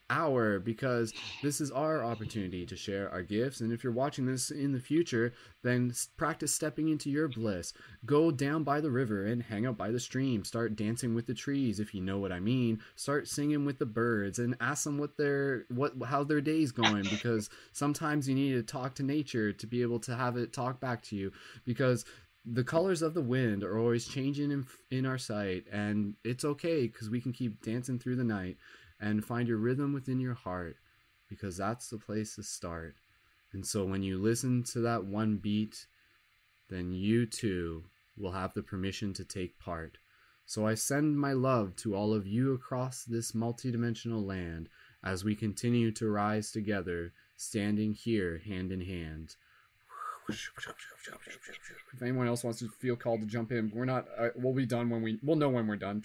hour 0.10 0.60
because 0.60 1.14
this 1.42 1.62
is 1.62 1.72
our 1.72 2.04
opportunity 2.04 2.66
to 2.66 2.76
share 2.76 3.10
our 3.12 3.24
gifts. 3.24 3.62
And 3.62 3.72
if 3.72 3.84
you're 3.84 3.94
watching 3.94 4.26
this 4.26 4.52
in 4.52 4.72
the 4.72 4.80
future, 4.80 5.34
then 5.64 5.94
practice 6.18 6.54
stepping 6.54 6.90
into 6.90 7.10
your 7.10 7.28
bliss. 7.28 7.74
Go 8.06 8.32
down 8.32 8.64
by 8.64 8.82
the 8.82 8.92
river 8.92 9.26
and 9.26 9.42
hang 9.42 9.66
out 9.66 9.78
by 9.78 9.92
the 9.92 10.00
stream. 10.00 10.44
Start 10.44 10.76
dancing 10.76 11.16
with 11.16 11.26
the 11.26 11.34
trees, 11.34 11.80
if 11.80 11.94
you 11.94 12.02
know 12.02 12.20
what 12.20 12.32
I 12.32 12.40
mean. 12.40 12.80
Start 12.96 13.28
singing 13.28 13.66
with 13.66 13.80
the 13.80 13.86
birds 13.86 14.40
and 14.40 14.56
ask 14.60 14.84
them 14.84 14.98
what 14.98 15.18
their 15.18 15.66
what 15.70 15.94
how 16.06 16.24
their 16.24 16.42
day's 16.42 16.72
going 16.72 17.04
because 17.04 17.50
sometimes 17.72 18.28
you 18.28 18.36
need 18.36 18.54
to 18.54 18.64
talk 18.64 18.96
to 18.96 19.04
nature 19.04 19.54
to 19.54 19.68
be 19.68 19.82
able 19.82 20.00
to 20.00 20.16
have 20.16 20.38
it 20.38 20.54
talk 20.54 20.80
back 20.80 21.02
to 21.04 21.16
you 21.16 21.32
because 21.66 22.06
the 22.46 22.64
colors 22.64 23.02
of 23.02 23.14
the 23.14 23.22
wind 23.22 23.64
are 23.64 23.80
always 23.80 24.06
changing 24.06 24.52
in, 24.52 24.66
in 24.92 25.06
our 25.06 25.18
sight 25.18 25.66
and 25.72 26.16
it's 26.26 26.44
okay 26.44 26.88
because 26.88 27.10
we 27.10 27.22
can 27.22 27.32
keep 27.32 27.62
dancing 27.64 27.98
through 27.98 28.18
the 28.18 28.24
night 28.24 28.58
and 29.04 29.26
find 29.26 29.50
your 29.50 29.58
rhythm 29.58 29.92
within 29.92 30.20
your 30.20 30.34
heart 30.34 30.78
because 31.30 31.58
that's 31.58 31.90
the 31.90 31.98
place 31.98 32.36
to 32.36 32.44
start. 32.44 32.96
And 33.52 33.66
so 33.66 33.84
when 33.84 34.02
you 34.02 34.18
listen 34.18 34.64
to 34.72 34.80
that 34.80 35.04
one 35.04 35.38
beat, 35.38 35.86
then 36.70 36.94
you 36.94 37.26
too 37.26 37.84
will 38.18 38.32
have 38.32 38.54
the 38.54 38.64
permission 38.64 39.14
to 39.16 39.26
take 39.26 39.60
part. 39.60 39.98
So 40.46 40.66
I 40.66 40.76
send 40.76 41.20
my 41.20 41.34
love 41.34 41.76
to 41.78 41.96
all 41.96 42.14
of 42.14 42.26
you 42.26 42.54
across 42.54 43.04
this 43.04 43.34
multidimensional 43.34 44.26
land 44.26 44.70
as 45.04 45.26
we 45.26 45.36
continue 45.36 45.92
to 45.92 46.10
rise 46.10 46.52
together, 46.52 47.12
standing 47.36 47.94
here 47.94 48.42
hand 48.46 48.72
in 48.72 48.82
hand. 48.82 49.36
If 50.30 52.02
anyone 52.02 52.28
else 52.28 52.44
wants 52.44 52.60
to 52.60 52.70
feel 52.80 52.96
called 52.96 53.22
to 53.22 53.28
jump 53.28 53.52
in, 53.52 53.72
we're 53.74 53.86
not. 53.86 54.08
Uh, 54.18 54.30
we'll 54.36 54.54
be 54.54 54.66
done 54.66 54.90
when 54.90 55.02
we. 55.02 55.20
We'll 55.22 55.36
know 55.36 55.50
when 55.50 55.68
we're 55.68 55.76
done. 55.76 56.04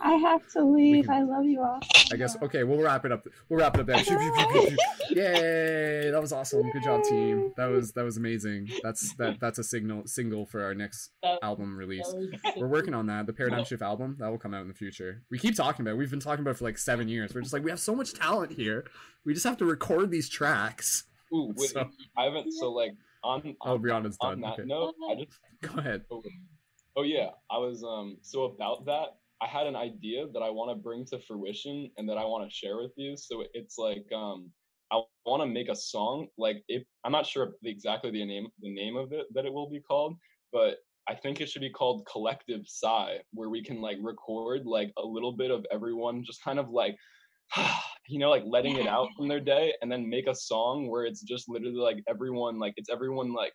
I 0.00 0.12
have 0.14 0.46
to 0.52 0.62
leave. 0.64 1.06
can- 1.06 1.14
I 1.14 1.22
love 1.22 1.44
you 1.44 1.62
all. 1.62 1.80
I 2.12 2.16
guess 2.16 2.36
okay. 2.42 2.64
We'll 2.64 2.80
wrap 2.80 3.04
it 3.04 3.12
up. 3.12 3.26
We'll 3.48 3.60
wrap 3.60 3.76
it 3.76 3.80
up 3.80 3.86
there. 3.86 3.96
Yay! 5.10 6.10
That 6.10 6.20
was 6.20 6.32
awesome. 6.32 6.70
Good 6.70 6.82
job, 6.82 7.02
team. 7.04 7.52
That 7.56 7.66
was 7.66 7.92
that 7.92 8.04
was 8.04 8.16
amazing. 8.16 8.68
That's 8.82 9.14
that 9.16 9.40
that's 9.40 9.58
a 9.58 9.64
signal 9.64 10.02
single 10.06 10.46
for 10.46 10.62
our 10.62 10.74
next 10.74 11.10
album 11.42 11.76
release. 11.76 12.12
We're 12.56 12.68
working 12.68 12.94
on 12.94 13.06
that. 13.06 13.26
The 13.26 13.32
Paradigm 13.32 13.64
Shift 13.64 13.82
album 13.82 14.16
that 14.20 14.28
will 14.30 14.38
come 14.38 14.54
out 14.54 14.62
in 14.62 14.68
the 14.68 14.74
future. 14.74 15.22
We 15.30 15.38
keep 15.38 15.54
talking 15.56 15.82
about. 15.84 15.92
it. 15.92 15.98
We've 15.98 16.10
been 16.10 16.20
talking 16.20 16.40
about 16.42 16.52
it 16.52 16.58
for 16.58 16.64
like 16.64 16.78
seven 16.78 17.08
years. 17.08 17.34
We're 17.34 17.40
just 17.42 17.52
like 17.52 17.64
we 17.64 17.70
have 17.70 17.80
so 17.80 17.94
much 17.94 18.12
talent 18.14 18.52
here. 18.52 18.84
We 19.24 19.34
just 19.34 19.46
have 19.46 19.56
to 19.58 19.64
record 19.64 20.10
these 20.10 20.28
tracks. 20.28 21.04
Ooh, 21.32 21.52
wait, 21.56 21.70
So- 21.70 21.88
I 22.16 22.24
haven't. 22.24 22.52
So 22.52 22.70
like 22.70 22.92
on 23.22 23.56
Oh, 23.62 23.78
Brianna's 23.78 24.16
on 24.20 24.40
done. 24.40 24.40
that 24.42 24.60
Okay, 24.60 24.68
note, 24.68 24.94
I 25.10 25.14
just 25.14 25.38
go 25.62 25.78
ahead. 25.78 26.02
Oh, 26.10 26.22
oh 26.96 27.02
yeah, 27.02 27.30
I 27.50 27.58
was 27.58 27.82
um 27.84 28.18
so 28.22 28.44
about 28.44 28.84
that. 28.86 29.16
I 29.42 29.46
had 29.46 29.66
an 29.66 29.76
idea 29.76 30.26
that 30.32 30.40
I 30.40 30.48
want 30.48 30.70
to 30.70 30.82
bring 30.82 31.04
to 31.06 31.18
fruition 31.20 31.90
and 31.98 32.08
that 32.08 32.16
I 32.16 32.24
want 32.24 32.48
to 32.48 32.54
share 32.54 32.78
with 32.78 32.92
you. 32.96 33.16
So 33.16 33.44
it's 33.52 33.78
like 33.78 34.06
um 34.14 34.50
I 34.92 35.00
want 35.24 35.42
to 35.42 35.46
make 35.46 35.68
a 35.68 35.76
song 35.76 36.28
like 36.38 36.62
if 36.68 36.84
I'm 37.04 37.12
not 37.12 37.26
sure 37.26 37.54
the, 37.62 37.70
exactly 37.70 38.10
the 38.10 38.24
name 38.24 38.46
the 38.60 38.72
name 38.72 38.96
of 38.96 39.12
it 39.12 39.26
that 39.34 39.44
it 39.44 39.52
will 39.52 39.68
be 39.68 39.80
called, 39.80 40.16
but 40.52 40.76
I 41.08 41.14
think 41.14 41.40
it 41.40 41.48
should 41.48 41.62
be 41.62 41.70
called 41.70 42.06
Collective 42.10 42.62
Sigh, 42.66 43.18
where 43.32 43.48
we 43.48 43.62
can 43.62 43.80
like 43.80 43.98
record 44.00 44.66
like 44.66 44.92
a 44.98 45.06
little 45.06 45.32
bit 45.32 45.50
of 45.50 45.64
everyone 45.70 46.24
just 46.24 46.42
kind 46.42 46.58
of 46.58 46.70
like 46.70 46.96
you 48.08 48.18
know 48.18 48.30
like 48.30 48.44
letting 48.46 48.76
it 48.76 48.86
out 48.86 49.08
from 49.16 49.28
their 49.28 49.40
day 49.54 49.72
and 49.82 49.90
then 49.90 50.08
make 50.08 50.26
a 50.26 50.34
song 50.34 50.88
where 50.88 51.04
it's 51.04 51.22
just 51.22 51.48
literally 51.48 51.74
like 51.74 51.98
everyone 52.08 52.58
like 52.58 52.74
it's 52.76 52.90
everyone 52.90 53.32
like 53.32 53.52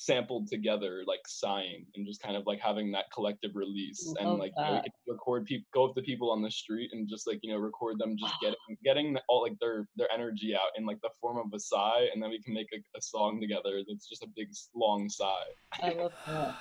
sampled 0.00 0.46
together 0.46 1.02
like 1.08 1.18
sighing 1.26 1.84
and 1.96 2.06
just 2.06 2.22
kind 2.22 2.36
of 2.36 2.44
like 2.46 2.60
having 2.60 2.92
that 2.92 3.06
collective 3.12 3.50
release 3.54 4.14
and 4.20 4.38
like 4.38 4.52
you 4.56 4.62
know, 4.62 4.74
we 4.74 4.80
can 4.80 4.92
record 5.08 5.44
people 5.44 5.66
go 5.74 5.88
up 5.88 5.94
to 5.96 6.02
people 6.02 6.30
on 6.30 6.40
the 6.40 6.50
street 6.50 6.88
and 6.92 7.08
just 7.08 7.26
like 7.26 7.40
you 7.42 7.52
know 7.52 7.58
record 7.58 7.98
them 7.98 8.16
just 8.16 8.32
getting 8.40 8.56
getting 8.84 9.18
all 9.28 9.42
like 9.42 9.58
their 9.60 9.88
their 9.96 10.06
energy 10.12 10.54
out 10.54 10.70
in 10.76 10.86
like 10.86 11.00
the 11.02 11.10
form 11.20 11.36
of 11.36 11.52
a 11.52 11.58
sigh 11.58 12.06
and 12.14 12.22
then 12.22 12.30
we 12.30 12.40
can 12.40 12.54
make 12.54 12.68
a, 12.72 12.78
a 12.96 13.02
song 13.02 13.40
together 13.40 13.82
that's 13.88 14.08
just 14.08 14.22
a 14.22 14.28
big 14.36 14.46
long 14.72 15.08
sigh 15.08 15.48
I 15.82 15.90
love 15.94 16.12
that. 16.28 16.54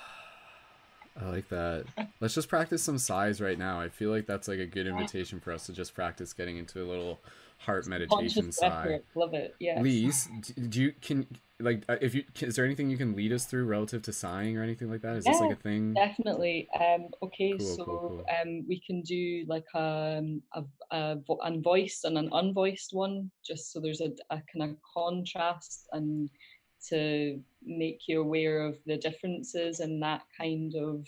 I 1.20 1.30
like 1.30 1.50
that. 1.50 1.86
Let's 2.20 2.36
just 2.36 2.50
practice 2.50 2.84
some 2.84 2.98
sighs 2.98 3.42
right 3.42 3.58
now. 3.58 3.80
I 3.80 3.90
feel 3.90 4.12
like 4.12 4.28
that's 4.28 4.48
like 4.48 4.60
a 4.60 4.66
good 4.66 4.88
invitation 4.88 5.40
for 5.40 5.52
us 5.52 5.66
to 5.66 5.74
just 5.74 5.94
practice 5.96 6.34
getting 6.34 6.58
into 6.58 6.82
a 6.82 6.86
little 6.86 7.20
heart 7.60 7.88
meditation 7.88 8.52
sigh. 8.52 9.00
Love 9.16 9.34
it. 9.34 9.56
Yeah. 9.60 9.82
Lise, 9.82 10.30
do 10.70 10.82
you 10.82 10.94
can 11.02 11.26
like 11.60 11.82
uh, 11.90 11.96
if 12.02 12.14
you 12.14 12.24
is 12.42 12.56
there 12.56 12.66
anything 12.66 12.88
you 12.92 12.98
can 12.98 13.16
lead 13.16 13.34
us 13.34 13.46
through 13.46 13.66
relative 13.66 14.04
to 14.04 14.14
sighing 14.14 14.58
or 14.58 14.64
anything 14.64 14.92
like 14.92 15.02
that? 15.02 15.16
Is 15.16 15.26
this 15.26 15.40
like 15.40 15.54
a 15.54 15.56
thing? 15.56 15.96
Definitely. 15.96 16.68
Um, 16.80 17.08
okay, 17.24 17.56
Cool, 17.58 17.76
so 17.76 17.84
cool, 17.86 18.00
cool. 18.00 18.26
um, 18.40 18.64
we 18.68 18.80
can 18.86 19.02
do 19.02 19.44
like 19.48 19.66
um, 19.74 20.42
a, 20.54 20.64
a 20.92 21.16
vo- 21.26 21.40
unvoiced 21.44 22.04
and 22.04 22.16
an 22.20 22.30
unvoiced 22.30 22.94
one, 22.94 23.32
just 23.44 23.72
so 23.74 23.80
there's 23.80 24.02
a, 24.02 24.12
a 24.30 24.40
kind 24.54 24.70
of 24.70 24.76
contrast 24.94 25.88
and 25.94 26.30
to 26.90 27.40
make 27.64 28.02
you 28.08 28.22
aware 28.22 28.62
of 28.62 28.78
the 28.86 28.98
differences 28.98 29.80
in 29.80 30.00
that 30.00 30.22
kind 30.40 30.74
of 30.76 31.06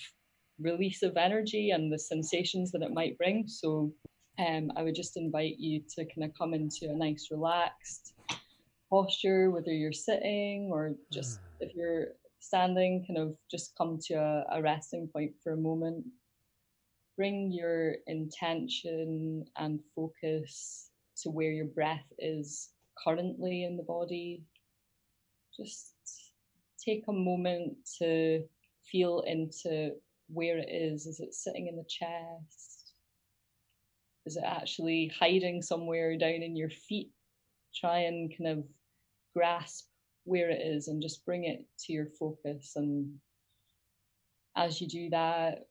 release 0.60 1.04
of 1.04 1.18
energy 1.18 1.72
and 1.72 1.91
the 1.91 2.00
sensations 2.00 2.72
that 2.72 2.82
it 2.82 2.94
might 2.94 3.18
bring. 3.18 3.48
So 3.48 3.94
um, 4.40 4.72
I 4.76 4.84
would 4.84 4.96
just 4.96 5.18
invite 5.18 5.58
you 5.58 5.82
to 5.96 6.06
kind 6.06 6.30
of 6.30 6.38
come 6.38 6.54
into 6.54 6.90
a 6.90 6.96
nice 6.96 7.30
relaxed 7.32 8.14
posture, 8.90 9.52
whether 9.52 9.72
you're 9.72 9.94
sitting 9.94 10.70
or 10.72 10.96
just 11.12 11.40
if 11.60 11.76
you're 11.76 12.08
standing, 12.40 13.06
kind 13.06 13.20
of 13.20 13.36
just 13.50 13.76
come 13.78 14.00
to 14.08 14.16
a, 14.16 14.46
a 14.58 14.62
resting 14.62 15.10
point 15.14 15.32
for 15.44 15.54
a 15.54 15.58
moment. 15.58 16.06
Bring 17.18 17.52
your 17.52 17.96
intention 18.08 19.46
and 19.58 19.80
focus 19.96 20.90
to 21.22 21.30
where 21.30 21.52
your 21.52 21.66
breath 21.66 22.06
is 22.18 22.70
currently 23.04 23.66
in 23.66 23.76
the 23.76 23.84
body. 23.84 24.44
Just 25.60 25.94
take 26.84 27.03
a 27.07 27.14
moment 27.14 27.73
to 27.99 28.44
feel 28.84 29.23
into 29.27 29.91
where 30.27 30.57
it 30.57 30.69
is. 30.69 31.06
Is 31.06 31.19
it 31.19 31.34
sitting 31.34 31.68
in 31.68 31.76
the 31.76 31.84
chest? 31.84 32.94
Is 34.26 34.38
it 34.38 34.44
actually 34.45 35.11
hiding 35.19 35.61
somewhere 35.61 36.18
down 36.18 36.44
in 36.44 36.56
your 36.56 36.69
feet? 36.69 37.11
Try 37.76 37.99
and 37.99 38.31
kind 38.36 38.60
of 38.60 38.64
grasp 39.36 39.88
where 40.23 40.49
it 40.49 40.61
is 40.61 40.88
and 40.88 41.02
just 41.02 41.26
bring 41.26 41.45
it 41.45 41.65
to 41.86 41.94
your 41.94 42.07
focus. 42.19 42.73
And 42.76 43.15
as 44.56 44.80
you 44.80 44.88
do 44.88 45.10
that, 45.10 45.68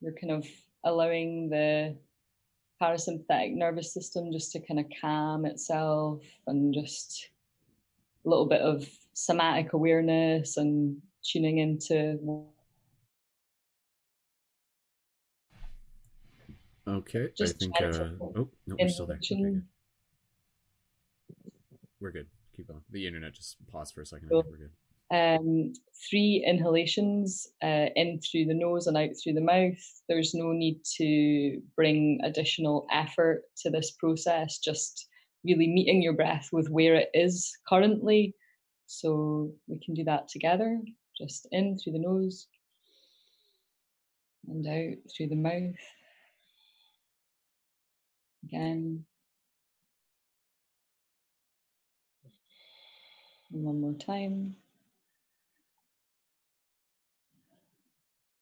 you're 0.00 0.14
kind 0.14 0.32
of 0.32 0.46
allowing 0.84 1.48
the 1.50 1.96
parasympathetic 2.80 3.54
nervous 3.54 3.92
system 3.92 4.32
just 4.32 4.52
to 4.52 4.60
kind 4.60 4.80
of 4.80 4.86
calm 5.00 5.44
itself 5.44 6.22
and 6.46 6.72
just 6.72 7.28
little 8.28 8.46
bit 8.46 8.60
of 8.60 8.86
somatic 9.14 9.72
awareness 9.72 10.56
and 10.56 10.96
tuning 11.22 11.58
into 11.58 12.18
Okay, 16.88 17.28
Just 17.36 17.54
I 17.54 17.58
think. 17.58 17.80
Uh, 17.80 18.08
oh 18.36 18.48
no, 18.66 18.76
we're 18.78 18.88
still 18.88 19.06
there. 19.06 19.18
Okay. 19.18 19.60
We're 22.00 22.10
good. 22.10 22.26
Keep 22.56 22.68
going. 22.68 22.80
The 22.90 23.06
internet 23.06 23.34
just 23.34 23.56
paused 23.70 23.94
for 23.94 24.00
a 24.00 24.06
second. 24.06 24.28
Cool. 24.28 24.44
we're 24.50 24.56
good. 24.56 24.70
um, 25.38 25.72
three 26.08 26.42
inhalations 26.46 27.46
uh, 27.62 27.86
in 27.94 28.20
through 28.20 28.46
the 28.46 28.54
nose 28.54 28.86
and 28.86 28.96
out 28.96 29.10
through 29.22 29.34
the 29.34 29.40
mouth. 29.40 29.78
There's 30.08 30.34
no 30.34 30.52
need 30.52 30.80
to 30.96 31.60
bring 31.76 32.20
additional 32.24 32.86
effort 32.92 33.42
to 33.58 33.70
this 33.70 33.92
process, 33.92 34.58
just 34.58 35.06
really 35.44 35.68
meeting 35.68 36.02
your 36.02 36.12
breath 36.12 36.48
with 36.52 36.68
where 36.68 36.94
it 36.94 37.10
is 37.14 37.56
currently. 37.68 38.34
So 38.86 39.52
we 39.66 39.78
can 39.78 39.94
do 39.94 40.04
that 40.04 40.28
together, 40.28 40.80
just 41.16 41.46
in 41.52 41.78
through 41.78 41.92
the 41.92 41.98
nose 42.00 42.46
and 44.48 44.66
out 44.66 44.96
through 45.16 45.28
the 45.28 45.36
mouth. 45.36 45.74
Again. 48.44 49.04
And 53.52 53.64
one 53.64 53.80
more 53.80 53.94
time. 53.94 54.56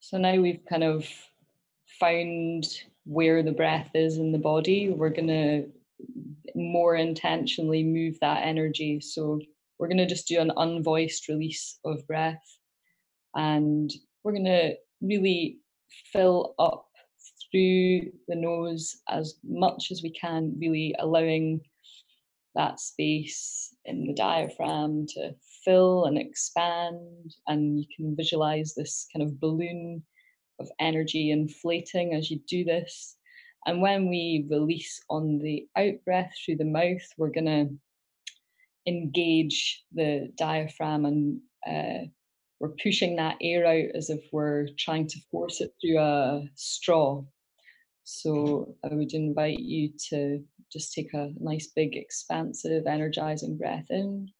So 0.00 0.16
now 0.18 0.36
we've 0.36 0.64
kind 0.68 0.84
of 0.84 1.06
found 2.00 2.66
where 3.04 3.42
the 3.42 3.52
breath 3.52 3.90
is 3.94 4.18
in 4.18 4.32
the 4.32 4.38
body. 4.38 4.90
We're 4.90 5.10
going 5.10 5.28
to 5.28 5.66
more 6.58 6.96
intentionally 6.96 7.84
move 7.84 8.18
that 8.20 8.44
energy. 8.44 9.00
So 9.00 9.40
we're 9.78 9.88
going 9.88 9.98
to 9.98 10.06
just 10.06 10.28
do 10.28 10.40
an 10.40 10.52
unvoiced 10.56 11.28
release 11.28 11.78
of 11.84 12.06
breath. 12.06 12.42
And 13.34 13.90
we're 14.24 14.32
going 14.32 14.44
to 14.44 14.74
really 15.00 15.58
fill 16.12 16.54
up 16.58 16.86
through 17.50 18.00
the 18.26 18.34
nose 18.34 18.96
as 19.08 19.36
much 19.44 19.88
as 19.90 20.02
we 20.02 20.10
can, 20.10 20.56
really 20.58 20.94
allowing 20.98 21.60
that 22.54 22.80
space 22.80 23.74
in 23.84 24.06
the 24.06 24.14
diaphragm 24.14 25.06
to 25.14 25.34
fill 25.64 26.06
and 26.06 26.18
expand. 26.18 27.34
And 27.46 27.78
you 27.78 27.86
can 27.96 28.16
visualize 28.16 28.74
this 28.74 29.06
kind 29.12 29.22
of 29.22 29.38
balloon 29.38 30.02
of 30.60 30.68
energy 30.80 31.30
inflating 31.30 32.14
as 32.14 32.30
you 32.30 32.40
do 32.48 32.64
this. 32.64 33.16
And 33.66 33.82
when 33.82 34.08
we 34.08 34.46
release 34.50 35.02
on 35.10 35.38
the 35.38 35.66
out 35.76 36.04
breath 36.04 36.32
through 36.44 36.56
the 36.56 36.64
mouth, 36.64 37.02
we're 37.16 37.30
going 37.30 37.46
to 37.46 37.68
engage 38.86 39.84
the 39.92 40.32
diaphragm 40.36 41.04
and 41.04 41.40
uh, 41.66 42.06
we're 42.60 42.74
pushing 42.82 43.16
that 43.16 43.36
air 43.40 43.66
out 43.66 43.94
as 43.94 44.10
if 44.10 44.20
we're 44.32 44.68
trying 44.78 45.06
to 45.06 45.20
force 45.30 45.60
it 45.60 45.72
through 45.80 45.98
a 45.98 46.42
straw. 46.54 47.22
So 48.04 48.74
I 48.82 48.94
would 48.94 49.12
invite 49.12 49.60
you 49.60 49.92
to 50.08 50.42
just 50.72 50.92
take 50.92 51.14
a 51.14 51.32
nice, 51.38 51.68
big, 51.68 51.96
expansive, 51.96 52.86
energizing 52.86 53.56
breath 53.58 53.86
in. 53.90 54.30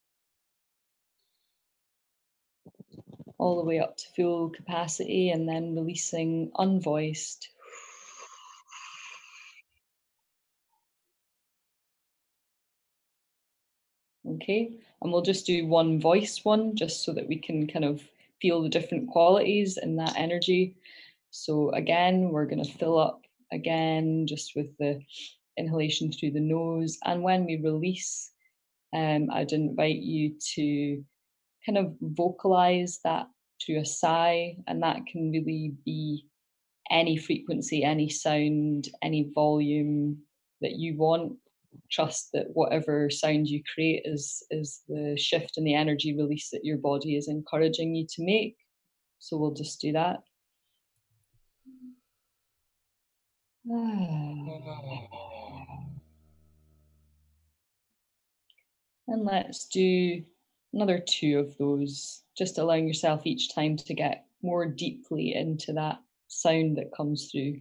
All 3.39 3.57
the 3.57 3.65
way 3.65 3.79
up 3.79 3.97
to 3.99 4.05
full 4.17 4.51
capacity 4.51 5.31
and 5.31 5.49
then 5.49 5.77
releasing 5.77 6.51
unvoiced. 6.57 7.49
Okay, 14.35 14.73
and 15.01 15.13
we'll 15.13 15.23
just 15.23 15.47
do 15.47 15.67
one 15.67 16.01
voice 16.01 16.45
one 16.45 16.77
just 16.77 17.05
so 17.05 17.13
that 17.13 17.29
we 17.29 17.37
can 17.37 17.67
kind 17.67 17.85
of 17.85 18.03
feel 18.41 18.63
the 18.63 18.69
different 18.69 19.09
qualities 19.09 19.79
in 19.79 19.97
that 19.97 20.15
energy. 20.17 20.77
So 21.31 21.71
again, 21.71 22.31
we're 22.31 22.47
going 22.47 22.65
to 22.65 22.79
fill 22.79 22.99
up 22.99 23.23
again 23.53 24.27
just 24.27 24.55
with 24.55 24.77
the 24.79 25.01
inhalation 25.57 26.13
through 26.13 26.33
the 26.33 26.41
nose. 26.41 26.99
And 27.05 27.23
when 27.23 27.45
we 27.45 27.57
release, 27.57 28.31
um, 28.95 29.29
I'd 29.33 29.53
invite 29.53 29.97
you 29.97 30.35
to 30.55 31.05
kind 31.67 31.79
of 31.79 31.95
vocalize 32.01 33.01
that 33.05 33.29
through 33.65 33.81
a 33.81 33.85
sigh, 33.85 34.57
and 34.67 34.83
that 34.83 35.07
can 35.07 35.33
really 35.33 35.75
be 35.85 36.27
any 36.91 37.17
frequency, 37.17 37.83
any 37.83 38.09
sound, 38.09 38.89
any 39.03 39.31
volume 39.35 40.19
that 40.61 40.73
you 40.73 40.97
want 40.97 41.37
trust 41.91 42.31
that 42.33 42.47
whatever 42.53 43.11
sound 43.11 43.49
you 43.49 43.63
create 43.75 44.03
is 44.05 44.43
is 44.51 44.83
the 44.89 45.17
shift 45.17 45.59
in 45.59 45.65
the 45.65 45.75
energy 45.75 46.17
release 46.17 46.51
that 46.51 46.65
your 46.65 46.79
body 46.79 47.17
is 47.17 47.29
encouraging 47.29 47.95
you 47.95 48.07
to 48.11 48.25
make. 48.25 48.57
So 49.19 49.37
we'll 49.37 49.55
just 49.55 49.81
do 49.81 49.93
that. 49.93 50.23
And 59.11 59.25
let's 59.25 59.67
do 59.69 60.23
another 60.75 60.99
two 60.99 61.39
of 61.39 61.57
those 61.57 62.25
just 62.37 62.59
allowing 62.59 62.87
yourself 62.87 63.23
each 63.25 63.55
time 63.55 63.77
to 63.79 63.95
get 63.95 64.27
more 64.43 64.67
deeply 64.67 65.35
into 65.35 65.73
that 65.73 65.99
sound 66.29 66.77
that 66.77 66.95
comes 66.95 67.31
through 67.33 67.61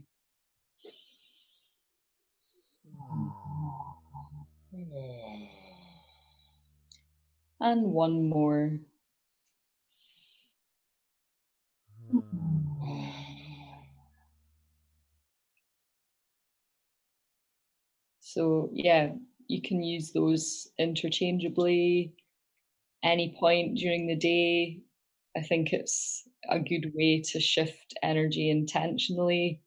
ah. 3.01 3.46
And 7.61 7.93
one 7.93 8.27
more. 8.29 8.79
So, 18.19 18.69
yeah, 18.73 19.13
you 19.47 19.61
can 19.61 19.81
use 19.83 20.11
those 20.11 20.67
interchangeably 20.77 22.13
any 23.03 23.35
point 23.39 23.77
during 23.77 24.07
the 24.07 24.15
day. 24.15 24.81
I 25.35 25.41
think 25.41 25.73
it's 25.73 26.27
a 26.49 26.59
good 26.59 26.93
way 26.95 27.21
to 27.21 27.39
shift 27.39 27.93
energy 28.03 28.49
intentionally, 28.49 29.61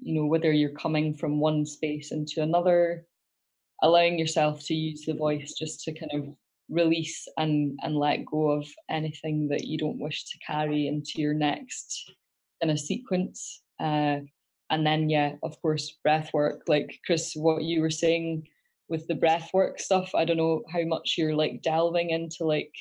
you 0.00 0.14
know, 0.14 0.26
whether 0.26 0.52
you're 0.52 0.70
coming 0.70 1.14
from 1.14 1.40
one 1.40 1.66
space 1.66 2.12
into 2.12 2.42
another, 2.42 3.06
allowing 3.82 4.18
yourself 4.18 4.64
to 4.66 4.74
use 4.74 5.04
the 5.06 5.14
voice 5.14 5.54
just 5.58 5.82
to 5.84 5.92
kind 5.92 6.12
of 6.14 6.36
release 6.68 7.26
and 7.36 7.78
and 7.82 7.96
let 7.96 8.24
go 8.24 8.50
of 8.50 8.66
anything 8.90 9.48
that 9.48 9.64
you 9.64 9.76
don't 9.78 10.00
wish 10.00 10.24
to 10.24 10.38
carry 10.46 10.86
into 10.86 11.12
your 11.16 11.34
next 11.34 12.12
kind 12.60 12.70
of 12.70 12.78
sequence 12.78 13.62
uh, 13.80 14.18
and 14.70 14.86
then 14.86 15.10
yeah 15.10 15.32
of 15.42 15.60
course 15.60 15.98
breath 16.02 16.30
work 16.32 16.62
like 16.68 16.98
chris 17.04 17.32
what 17.34 17.62
you 17.62 17.80
were 17.80 17.90
saying 17.90 18.46
with 18.88 19.06
the 19.08 19.14
breath 19.14 19.50
work 19.52 19.78
stuff 19.78 20.10
i 20.14 20.24
don't 20.24 20.36
know 20.36 20.62
how 20.72 20.82
much 20.84 21.14
you're 21.18 21.34
like 21.34 21.62
delving 21.62 22.10
into 22.10 22.44
like 22.44 22.72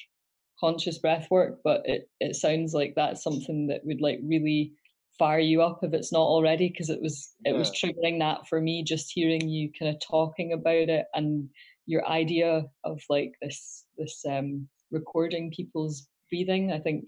conscious 0.60 0.98
breath 0.98 1.28
work 1.30 1.60
but 1.64 1.82
it 1.86 2.10
it 2.20 2.36
sounds 2.36 2.74
like 2.74 2.94
that's 2.96 3.24
something 3.24 3.68
that 3.68 3.82
would 3.84 4.02
like 4.02 4.20
really 4.24 4.72
fire 5.20 5.40
you 5.40 5.62
up 5.62 5.80
if 5.84 5.94
it's 5.94 6.12
not 6.12 6.22
already 6.22 6.70
because 6.70 6.90
it 6.90 7.02
was 7.02 7.34
it 7.46 7.52
yeah. 7.52 7.58
was 7.58 7.72
triggering 7.72 8.20
that 8.20 8.48
for 8.48 8.60
me 8.62 8.84
just 8.84 9.12
hearing 9.14 9.48
you 9.48 9.70
kind 9.78 9.94
of 9.94 10.02
talking 10.02 10.54
about 10.54 10.90
it 10.90 11.06
and 11.14 11.50
your 11.86 12.08
idea 12.08 12.64
of 12.84 13.02
like 13.10 13.34
this 13.42 13.86
this 13.98 14.24
um 14.30 14.68
recording 14.92 15.52
people's 15.56 16.08
breathing 16.30 16.72
i 16.72 16.80
think 16.80 17.04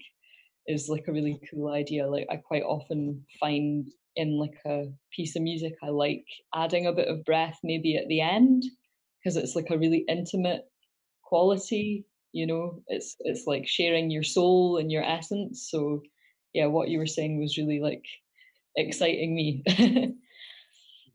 is 0.68 0.90
like 0.90 1.06
a 1.08 1.12
really 1.12 1.40
cool 1.52 1.72
idea. 1.72 2.08
Like 2.08 2.26
i 2.32 2.38
quite 2.38 2.64
often 2.64 3.24
find 3.40 3.88
in 4.16 4.40
like 4.40 4.58
a 4.66 4.86
piece 5.16 5.36
of 5.36 5.44
music 5.44 5.74
i 5.84 5.90
like 5.90 6.26
adding 6.56 6.88
a 6.88 6.94
bit 6.94 7.08
of 7.08 7.24
breath 7.26 7.60
maybe 7.64 7.98
at 7.98 8.08
the 8.08 8.22
end 8.22 8.64
because 9.20 9.38
it's 9.38 9.56
like 9.56 9.70
a 9.70 9.78
really 9.78 10.06
intimate 10.08 10.64
quality 11.24 12.06
you 12.36 12.46
know? 12.46 12.84
It's 12.88 13.16
it's 13.22 13.48
like 13.48 13.66
sharing 13.66 14.12
your 14.12 14.24
soul 14.24 14.78
and 14.78 14.92
your 14.92 15.04
essence. 15.04 15.70
So 15.72 16.02
yeah 16.54 16.68
what 16.68 16.90
you 16.90 17.00
were 17.00 17.08
saying 17.08 17.40
was 17.40 17.58
really 17.58 17.80
like 17.80 18.06
exciting 18.76 19.34
me. 19.34 19.64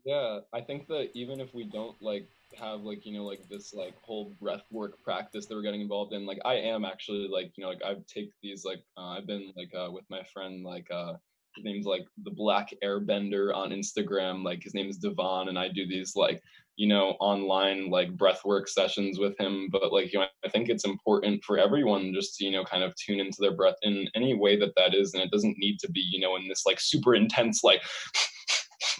Yeah 0.03 0.39
i 0.51 0.61
think 0.61 0.87
that 0.87 1.09
even 1.13 1.39
if 1.39 1.53
we 1.53 1.63
don't 1.63 1.95
like 2.01 2.27
have 2.57 2.81
like 2.81 3.05
you 3.05 3.13
know 3.13 3.25
like 3.25 3.47
this 3.49 3.73
like 3.73 3.95
whole 4.01 4.33
breath 4.41 4.63
work 4.71 5.01
practice 5.03 5.45
that 5.45 5.55
we're 5.55 5.61
getting 5.61 5.81
involved 5.81 6.13
in 6.13 6.25
like 6.25 6.39
i 6.45 6.55
am 6.55 6.85
actually 6.85 7.27
like 7.27 7.51
you 7.55 7.63
know 7.63 7.69
like 7.69 7.81
i 7.85 7.95
take 8.07 8.31
these 8.41 8.65
like 8.65 8.81
uh, 8.97 9.09
i've 9.09 9.27
been 9.27 9.51
like 9.55 9.71
uh, 9.75 9.89
with 9.91 10.05
my 10.09 10.21
friend 10.33 10.63
like 10.63 10.89
uh 10.91 11.13
his 11.55 11.65
name's 11.65 11.85
like 11.85 12.05
the 12.23 12.31
black 12.31 12.73
airbender 12.83 13.53
on 13.55 13.71
instagram 13.71 14.43
like 14.43 14.63
his 14.63 14.73
name 14.73 14.89
is 14.89 14.97
devon 14.97 15.49
and 15.49 15.59
i 15.59 15.67
do 15.67 15.87
these 15.87 16.15
like 16.15 16.41
you 16.77 16.87
know 16.87 17.09
online 17.19 17.89
like 17.89 18.15
breath 18.15 18.43
work 18.45 18.67
sessions 18.67 19.19
with 19.19 19.37
him 19.37 19.67
but 19.71 19.91
like 19.91 20.13
you 20.13 20.19
know 20.19 20.25
i 20.45 20.49
think 20.49 20.69
it's 20.69 20.85
important 20.85 21.43
for 21.43 21.57
everyone 21.57 22.13
just 22.13 22.35
to 22.35 22.45
you 22.45 22.51
know 22.51 22.63
kind 22.63 22.83
of 22.83 22.93
tune 22.95 23.19
into 23.19 23.37
their 23.39 23.55
breath 23.55 23.75
in 23.81 24.07
any 24.15 24.33
way 24.33 24.57
that 24.57 24.73
that 24.75 24.95
is 24.95 25.13
and 25.13 25.21
it 25.21 25.31
doesn't 25.31 25.57
need 25.57 25.77
to 25.79 25.91
be 25.91 26.03
you 26.11 26.19
know 26.19 26.35
in 26.37 26.47
this 26.47 26.65
like 26.65 26.79
super 26.79 27.15
intense 27.15 27.63
like 27.63 27.81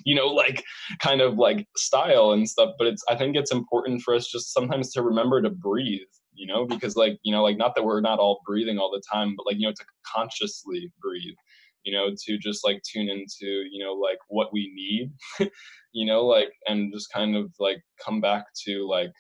you 0.06 0.16
know, 0.16 0.28
like 0.28 0.64
kind 1.00 1.22
of 1.22 1.38
like 1.38 1.68
style 1.76 2.32
and 2.32 2.48
stuff. 2.48 2.72
But 2.78 2.88
it's 2.88 3.04
I 3.10 3.16
think 3.16 3.36
it's 3.36 3.52
important 3.52 4.02
for 4.02 4.14
us 4.14 4.28
just 4.28 4.54
sometimes 4.54 4.92
to 4.94 5.02
remember 5.02 5.42
to 5.42 5.50
breathe, 5.50 6.08
you 6.34 6.48
know, 6.48 6.66
because 6.66 6.96
like, 6.96 7.18
you 7.24 7.32
know, 7.32 7.44
like 7.44 7.58
not 7.58 7.76
that 7.76 7.84
we're 7.84 8.02
not 8.02 8.20
all 8.20 8.42
breathing 8.46 8.78
all 8.78 8.92
the 8.92 9.04
time, 9.12 9.36
but 9.36 9.46
like, 9.46 9.58
you 9.58 9.68
know, 9.68 9.74
to 9.74 9.86
consciously 10.16 10.92
breathe, 11.02 11.36
you 11.84 11.94
know, 11.94 12.10
to 12.26 12.38
just 12.38 12.66
like 12.66 12.82
tune 12.84 13.10
into, 13.10 13.66
you 13.72 13.84
know, 13.84 13.94
like 13.94 14.20
what 14.28 14.54
we 14.54 14.72
need, 14.76 15.12
you 15.94 16.06
know, 16.06 16.26
like 16.26 16.52
and 16.68 16.94
just 16.94 17.12
kind 17.12 17.36
of 17.36 17.52
like 17.60 17.82
come 18.04 18.22
back 18.22 18.46
to 18.66 18.88
like 18.88 19.12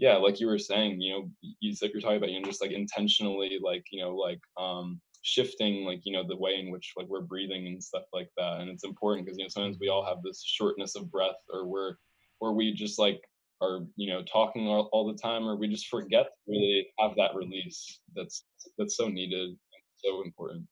yeah, 0.00 0.16
like 0.16 0.40
you 0.40 0.46
were 0.46 0.58
saying, 0.58 0.98
you 0.98 1.12
know, 1.12 1.30
you 1.60 1.74
like 1.82 1.92
you're 1.92 2.00
talking 2.00 2.16
about, 2.16 2.30
you 2.30 2.40
know, 2.40 2.46
just 2.46 2.62
like 2.62 2.70
intentionally, 2.70 3.58
like 3.62 3.84
you 3.92 4.02
know, 4.02 4.16
like 4.16 4.40
um, 4.58 4.98
shifting 5.22 5.84
like 5.84 6.00
you 6.04 6.12
know 6.12 6.24
the 6.26 6.36
way 6.36 6.58
in 6.58 6.70
which 6.70 6.92
like 6.96 7.06
we're 7.08 7.20
breathing 7.20 7.66
and 7.66 7.82
stuff 7.82 8.04
like 8.12 8.30
that. 8.36 8.60
And 8.60 8.70
it's 8.70 8.84
important 8.84 9.26
because 9.26 9.38
you 9.38 9.44
know 9.44 9.48
sometimes 9.48 9.78
we 9.80 9.88
all 9.88 10.04
have 10.04 10.22
this 10.22 10.42
shortness 10.44 10.96
of 10.96 11.10
breath 11.10 11.36
or 11.52 11.66
we're 11.66 11.94
or 12.40 12.54
we 12.54 12.72
just 12.72 12.98
like 12.98 13.20
are 13.60 13.80
you 13.96 14.10
know 14.10 14.22
talking 14.22 14.66
all, 14.66 14.88
all 14.92 15.06
the 15.06 15.18
time 15.18 15.46
or 15.46 15.56
we 15.56 15.68
just 15.68 15.88
forget 15.88 16.26
to 16.26 16.52
really 16.52 16.86
have 16.98 17.12
that 17.16 17.34
release 17.34 18.00
that's 18.14 18.44
that's 18.78 18.96
so 18.96 19.08
needed 19.08 19.48
and 19.50 19.58
so 19.96 20.22
important. 20.24 20.66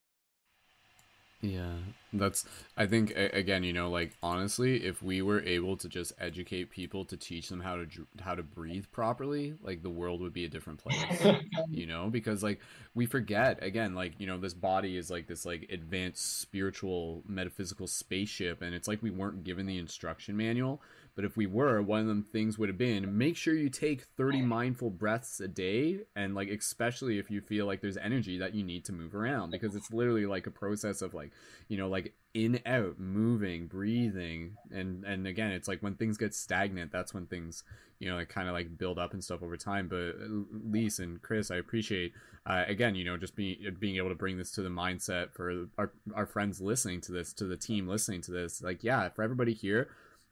Yeah 1.40 1.74
That's 2.12 2.46
I 2.76 2.86
think 2.86 3.12
again, 3.16 3.64
you 3.64 3.72
know, 3.72 3.90
like 3.90 4.16
honestly, 4.22 4.84
if 4.84 5.02
we 5.02 5.20
were 5.20 5.42
able 5.42 5.76
to 5.76 5.88
just 5.88 6.12
educate 6.18 6.70
people 6.70 7.04
to 7.04 7.16
teach 7.18 7.48
them 7.50 7.60
how 7.60 7.76
to 7.76 7.86
how 8.20 8.34
to 8.34 8.42
breathe 8.42 8.86
properly, 8.92 9.54
like 9.62 9.82
the 9.82 9.90
world 9.90 10.22
would 10.22 10.32
be 10.32 10.46
a 10.46 10.48
different 10.48 10.78
place. 10.78 11.36
you 11.70 11.86
know, 11.86 12.08
because 12.08 12.42
like 12.42 12.60
we 12.94 13.04
forget 13.04 13.62
again, 13.62 13.94
like 13.94 14.14
you 14.18 14.26
know, 14.26 14.38
this 14.38 14.54
body 14.54 14.96
is 14.96 15.10
like 15.10 15.26
this 15.26 15.44
like 15.44 15.68
advanced 15.70 16.40
spiritual 16.40 17.22
metaphysical 17.26 17.86
spaceship, 17.86 18.62
and 18.62 18.74
it's 18.74 18.88
like 18.88 19.02
we 19.02 19.10
weren't 19.10 19.44
given 19.44 19.66
the 19.66 19.76
instruction 19.78 20.34
manual. 20.34 20.80
But 21.18 21.24
if 21.24 21.36
we 21.36 21.46
were, 21.46 21.82
one 21.82 21.98
of 21.98 22.06
them 22.06 22.22
things 22.22 22.58
would 22.58 22.68
have 22.68 22.78
been 22.78 23.18
make 23.18 23.36
sure 23.36 23.52
you 23.52 23.70
take 23.70 24.02
30 24.02 24.40
mindful 24.40 24.90
breaths 24.90 25.40
a 25.40 25.48
day. 25.48 26.02
And 26.14 26.36
like, 26.36 26.48
especially 26.48 27.18
if 27.18 27.28
you 27.28 27.40
feel 27.40 27.66
like 27.66 27.80
there's 27.80 27.96
energy 27.96 28.38
that 28.38 28.54
you 28.54 28.62
need 28.62 28.84
to 28.84 28.92
move 28.92 29.16
around, 29.16 29.50
because 29.50 29.74
it's 29.74 29.90
literally 29.92 30.26
like 30.26 30.46
a 30.46 30.52
process 30.52 31.02
of 31.02 31.14
like, 31.14 31.32
you 31.66 31.76
know, 31.76 31.88
like 31.88 31.97
in, 32.34 32.60
out, 32.66 32.98
moving, 32.98 33.66
breathing. 33.66 34.56
And, 34.70 35.04
and 35.04 35.26
again, 35.26 35.50
it's 35.50 35.68
like 35.68 35.82
when 35.82 35.94
things 35.94 36.16
get 36.16 36.34
stagnant, 36.34 36.92
that's 36.92 37.14
when 37.14 37.26
things, 37.26 37.64
you 37.98 38.08
know, 38.08 38.16
like 38.16 38.28
kind 38.28 38.48
of 38.48 38.54
like 38.54 38.78
build 38.78 38.98
up 38.98 39.12
and 39.12 39.24
stuff 39.24 39.42
over 39.42 39.56
time. 39.56 39.88
But 39.88 40.14
uh, 40.22 40.44
Lise 40.64 40.98
and 40.98 41.20
Chris, 41.22 41.50
I 41.50 41.56
appreciate, 41.56 42.12
uh, 42.46 42.64
again, 42.66 42.94
you 42.94 43.04
know, 43.04 43.16
just 43.16 43.34
being, 43.34 43.58
being 43.80 43.96
able 43.96 44.10
to 44.10 44.14
bring 44.14 44.38
this 44.38 44.52
to 44.52 44.62
the 44.62 44.68
mindset 44.68 45.32
for 45.32 45.68
our, 45.78 45.92
our 46.14 46.26
friends 46.26 46.60
listening 46.60 47.00
to 47.02 47.12
this, 47.12 47.32
to 47.34 47.44
the 47.44 47.56
team 47.56 47.88
listening 47.88 48.20
to 48.22 48.30
this. 48.30 48.62
Like, 48.62 48.84
yeah, 48.84 49.08
for 49.08 49.22
everybody 49.22 49.54
here, 49.54 49.88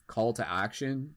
call 0.06 0.32
to 0.34 0.48
action, 0.48 1.14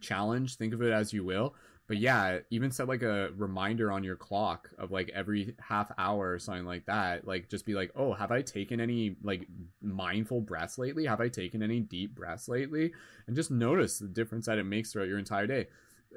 challenge, 0.00 0.56
think 0.56 0.74
of 0.74 0.82
it 0.82 0.92
as 0.92 1.12
you 1.12 1.24
will. 1.24 1.54
But 1.86 1.98
yeah, 1.98 2.38
even 2.50 2.70
set 2.70 2.88
like 2.88 3.02
a 3.02 3.30
reminder 3.36 3.92
on 3.92 4.04
your 4.04 4.16
clock 4.16 4.70
of 4.78 4.90
like 4.90 5.10
every 5.10 5.54
half 5.60 5.92
hour 5.98 6.32
or 6.32 6.38
something 6.38 6.64
like 6.64 6.86
that. 6.86 7.26
Like 7.26 7.50
just 7.50 7.66
be 7.66 7.74
like, 7.74 7.92
oh, 7.94 8.14
have 8.14 8.30
I 8.30 8.40
taken 8.40 8.80
any 8.80 9.16
like 9.22 9.46
mindful 9.82 10.40
breaths 10.40 10.78
lately? 10.78 11.04
Have 11.04 11.20
I 11.20 11.28
taken 11.28 11.62
any 11.62 11.80
deep 11.80 12.14
breaths 12.14 12.48
lately? 12.48 12.92
And 13.26 13.36
just 13.36 13.50
notice 13.50 13.98
the 13.98 14.08
difference 14.08 14.46
that 14.46 14.58
it 14.58 14.64
makes 14.64 14.92
throughout 14.92 15.08
your 15.08 15.18
entire 15.18 15.46
day. 15.46 15.66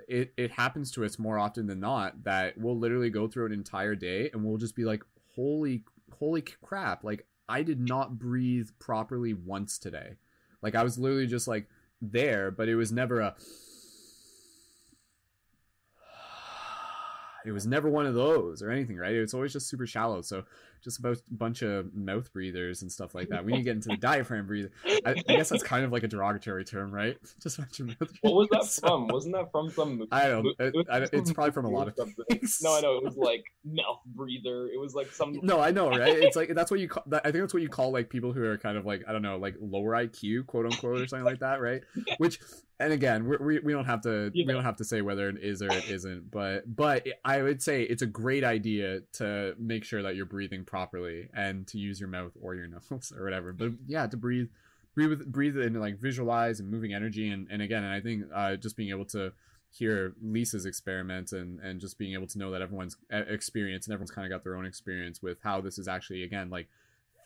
It 0.07 0.33
it 0.37 0.51
happens 0.51 0.91
to 0.91 1.03
us 1.03 1.19
more 1.19 1.37
often 1.37 1.67
than 1.67 1.81
not 1.81 2.23
that 2.23 2.57
we'll 2.57 2.77
literally 2.77 3.09
go 3.09 3.27
through 3.27 3.47
an 3.47 3.51
entire 3.51 3.95
day 3.95 4.29
and 4.31 4.45
we'll 4.45 4.57
just 4.57 4.75
be 4.75 4.85
like, 4.85 5.03
holy 5.35 5.83
holy 6.13 6.41
crap, 6.41 7.03
like 7.03 7.25
I 7.49 7.63
did 7.63 7.79
not 7.79 8.19
breathe 8.19 8.69
properly 8.79 9.33
once 9.33 9.77
today. 9.77 10.15
Like 10.61 10.75
I 10.75 10.83
was 10.83 10.97
literally 10.97 11.27
just 11.27 11.47
like 11.47 11.67
there, 12.01 12.51
but 12.51 12.69
it 12.69 12.75
was 12.75 12.91
never 12.91 13.19
a. 13.19 13.35
It 17.47 17.53
was 17.53 17.65
never 17.65 17.89
one 17.89 18.05
of 18.05 18.13
those 18.13 18.61
or 18.61 18.69
anything, 18.69 18.97
right? 18.97 19.13
It's 19.13 19.33
always 19.33 19.53
just 19.53 19.69
super 19.69 19.87
shallow. 19.87 20.21
So 20.21 20.43
just 20.83 21.03
a 21.03 21.17
bunch 21.31 21.61
of 21.61 21.93
mouth 21.93 22.31
breathers 22.33 22.81
and 22.81 22.91
stuff 22.91 23.15
like 23.15 23.29
that. 23.29 23.43
We 23.45 23.51
need 23.51 23.59
to 23.59 23.63
get 23.63 23.75
into 23.75 23.89
the 23.89 23.97
diaphragm 23.99 24.47
breathing. 24.47 24.71
I, 25.05 25.11
I, 25.11 25.35
guess 25.35 25.49
that's 25.49 25.63
kind 25.63 25.85
of 25.85 25.91
like 25.91 26.03
a 26.03 26.07
derogatory 26.07 26.65
term, 26.65 26.91
right? 26.91 27.17
Just 27.43 27.57
a 27.57 27.61
bunch 27.61 27.79
of 27.79 27.87
mouth 27.87 27.97
breathers. 27.97 28.17
What 28.21 28.33
was 28.35 28.47
that 28.51 28.87
from? 28.87 29.07
Wasn't 29.07 29.35
that 29.35 29.51
from 29.51 29.69
some? 29.69 30.07
I 30.11 30.27
don't. 30.27 30.47
It, 30.59 30.75
it 30.75 30.87
I, 30.89 31.07
it's 31.11 31.31
probably 31.33 31.51
from 31.51 31.65
a 31.65 31.69
lot 31.69 31.87
of 31.87 31.95
things. 32.29 32.59
No, 32.61 32.77
I 32.77 32.81
know 32.81 32.97
it 32.97 33.03
was 33.03 33.17
like 33.17 33.43
mouth 33.65 34.01
breather. 34.05 34.67
It 34.67 34.79
was 34.79 34.95
like 34.95 35.11
some. 35.11 35.39
No, 35.43 35.59
I 35.59 35.71
know, 35.71 35.89
right? 35.89 36.17
It's 36.17 36.35
like 36.35 36.53
that's 36.53 36.71
what 36.71 36.79
you 36.79 36.89
call. 36.89 37.03
I 37.11 37.19
think 37.31 37.35
that's 37.35 37.53
what 37.53 37.63
you 37.63 37.69
call 37.69 37.91
like 37.91 38.09
people 38.09 38.33
who 38.33 38.43
are 38.43 38.57
kind 38.57 38.77
of 38.77 38.85
like 38.85 39.03
I 39.07 39.11
don't 39.11 39.21
know, 39.21 39.37
like 39.37 39.55
lower 39.59 39.91
IQ, 39.91 40.47
quote 40.47 40.65
unquote, 40.65 41.01
or 41.01 41.07
something 41.07 41.25
like 41.25 41.39
that, 41.39 41.61
right? 41.61 41.81
Which 42.17 42.39
and 42.79 42.93
again 42.93 43.27
we, 43.39 43.59
we 43.59 43.73
don't 43.73 43.85
have 43.85 44.01
to 44.01 44.31
yeah. 44.33 44.45
we 44.45 44.53
don't 44.53 44.63
have 44.63 44.75
to 44.75 44.83
say 44.83 45.01
whether 45.01 45.29
it 45.29 45.37
is 45.41 45.61
or 45.61 45.71
it 45.71 45.89
isn't 45.89 46.29
but 46.29 46.63
but 46.75 47.05
i 47.25 47.41
would 47.41 47.61
say 47.61 47.83
it's 47.83 48.01
a 48.01 48.07
great 48.07 48.43
idea 48.43 49.01
to 49.13 49.55
make 49.57 49.83
sure 49.83 50.03
that 50.03 50.15
you're 50.15 50.25
breathing 50.25 50.63
properly 50.67 51.29
and 51.33 51.65
to 51.67 51.79
use 51.79 51.99
your 51.99 52.09
mouth 52.09 52.33
or 52.39 52.53
your 52.53 52.67
nose 52.91 53.11
or 53.15 53.23
whatever. 53.23 53.51
But 53.53 53.71
yeah, 53.87 54.05
to 54.05 54.17
breathe, 54.17 54.49
breathe, 54.93 55.25
breathe 55.25 55.57
and 55.57 55.79
like 55.79 55.97
visualize 55.99 56.59
and 56.59 56.69
moving 56.69 56.93
energy. 56.93 57.29
And, 57.29 57.47
and 57.49 57.61
again, 57.61 57.83
and 57.83 57.93
I 57.93 58.01
think 58.01 58.25
uh, 58.33 58.55
just 58.57 58.77
being 58.77 58.89
able 58.89 59.05
to 59.05 59.33
hear 59.71 60.13
Lise's 60.21 60.65
experiment 60.65 61.31
and, 61.31 61.59
and 61.59 61.79
just 61.79 61.97
being 61.97 62.13
able 62.13 62.27
to 62.27 62.37
know 62.37 62.51
that 62.51 62.61
everyone's 62.61 62.95
experience 63.09 63.87
and 63.87 63.93
everyone's 63.93 64.11
kind 64.11 64.25
of 64.25 64.31
got 64.31 64.43
their 64.43 64.55
own 64.55 64.65
experience 64.65 65.21
with 65.21 65.39
how 65.43 65.61
this 65.61 65.77
is 65.77 65.87
actually, 65.87 66.23
again, 66.23 66.49
like 66.49 66.67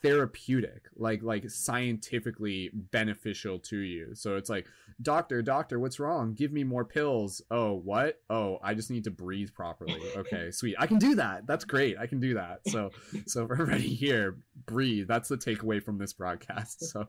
therapeutic 0.01 0.87
like 0.95 1.21
like 1.21 1.49
scientifically 1.49 2.71
beneficial 2.73 3.59
to 3.59 3.77
you. 3.77 4.15
So 4.15 4.35
it's 4.35 4.49
like 4.49 4.65
doctor 5.01 5.41
doctor 5.41 5.79
what's 5.79 5.99
wrong? 5.99 6.33
Give 6.33 6.51
me 6.51 6.63
more 6.63 6.85
pills. 6.85 7.41
Oh 7.51 7.73
what? 7.73 8.19
Oh 8.29 8.59
i 8.63 8.73
just 8.73 8.89
need 8.89 9.03
to 9.05 9.11
breathe 9.11 9.53
properly. 9.53 10.01
Okay 10.15 10.51
sweet. 10.51 10.75
I 10.79 10.87
can 10.87 10.97
do 10.97 11.15
that. 11.15 11.45
That's 11.45 11.65
great. 11.65 11.97
I 11.97 12.07
can 12.07 12.19
do 12.19 12.33
that. 12.35 12.61
So 12.67 12.91
so 13.27 13.47
for 13.47 13.53
everybody 13.61 13.93
here 13.93 14.37
breathe. 14.65 15.07
That's 15.07 15.29
the 15.29 15.37
takeaway 15.37 15.83
from 15.83 15.97
this 15.97 16.13
broadcast. 16.13 16.83
So 16.91 17.05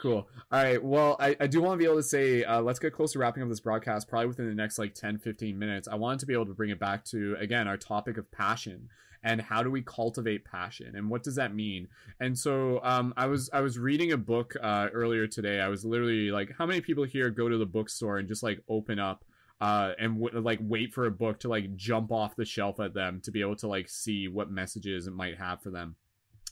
cool. 0.00 0.28
All 0.50 0.62
right. 0.62 0.82
Well 0.82 1.16
i, 1.20 1.36
I 1.38 1.46
do 1.46 1.62
want 1.62 1.74
to 1.74 1.78
be 1.78 1.84
able 1.84 1.96
to 1.96 2.02
say 2.02 2.42
uh, 2.44 2.60
let's 2.60 2.78
get 2.78 2.92
close 2.92 3.12
to 3.12 3.20
wrapping 3.20 3.42
up 3.42 3.48
this 3.48 3.60
broadcast 3.60 4.08
probably 4.08 4.26
within 4.26 4.48
the 4.48 4.54
next 4.54 4.78
like 4.78 4.94
10 4.94 5.18
15 5.18 5.58
minutes. 5.58 5.86
I 5.86 5.94
wanted 5.94 6.20
to 6.20 6.26
be 6.26 6.34
able 6.34 6.46
to 6.46 6.54
bring 6.54 6.70
it 6.70 6.80
back 6.80 7.04
to 7.06 7.36
again 7.38 7.68
our 7.68 7.76
topic 7.76 8.18
of 8.18 8.30
passion 8.32 8.88
and 9.22 9.40
how 9.40 9.62
do 9.62 9.70
we 9.70 9.82
cultivate 9.82 10.44
passion 10.44 10.94
and 10.96 11.08
what 11.08 11.22
does 11.22 11.34
that 11.34 11.54
mean 11.54 11.88
and 12.20 12.38
so 12.38 12.80
um, 12.82 13.12
i 13.16 13.26
was 13.26 13.50
i 13.52 13.60
was 13.60 13.78
reading 13.78 14.12
a 14.12 14.16
book 14.16 14.54
uh, 14.62 14.88
earlier 14.92 15.26
today 15.26 15.60
i 15.60 15.68
was 15.68 15.84
literally 15.84 16.30
like 16.30 16.52
how 16.56 16.66
many 16.66 16.80
people 16.80 17.04
here 17.04 17.30
go 17.30 17.48
to 17.48 17.58
the 17.58 17.66
bookstore 17.66 18.18
and 18.18 18.28
just 18.28 18.42
like 18.42 18.60
open 18.68 18.98
up 18.98 19.24
uh, 19.60 19.92
and 19.98 20.22
w- 20.22 20.40
like 20.40 20.60
wait 20.62 20.94
for 20.94 21.06
a 21.06 21.10
book 21.10 21.40
to 21.40 21.48
like 21.48 21.74
jump 21.74 22.12
off 22.12 22.36
the 22.36 22.44
shelf 22.44 22.78
at 22.78 22.94
them 22.94 23.20
to 23.22 23.32
be 23.32 23.40
able 23.40 23.56
to 23.56 23.66
like 23.66 23.88
see 23.88 24.28
what 24.28 24.50
messages 24.50 25.06
it 25.06 25.12
might 25.12 25.36
have 25.36 25.60
for 25.60 25.70
them 25.70 25.96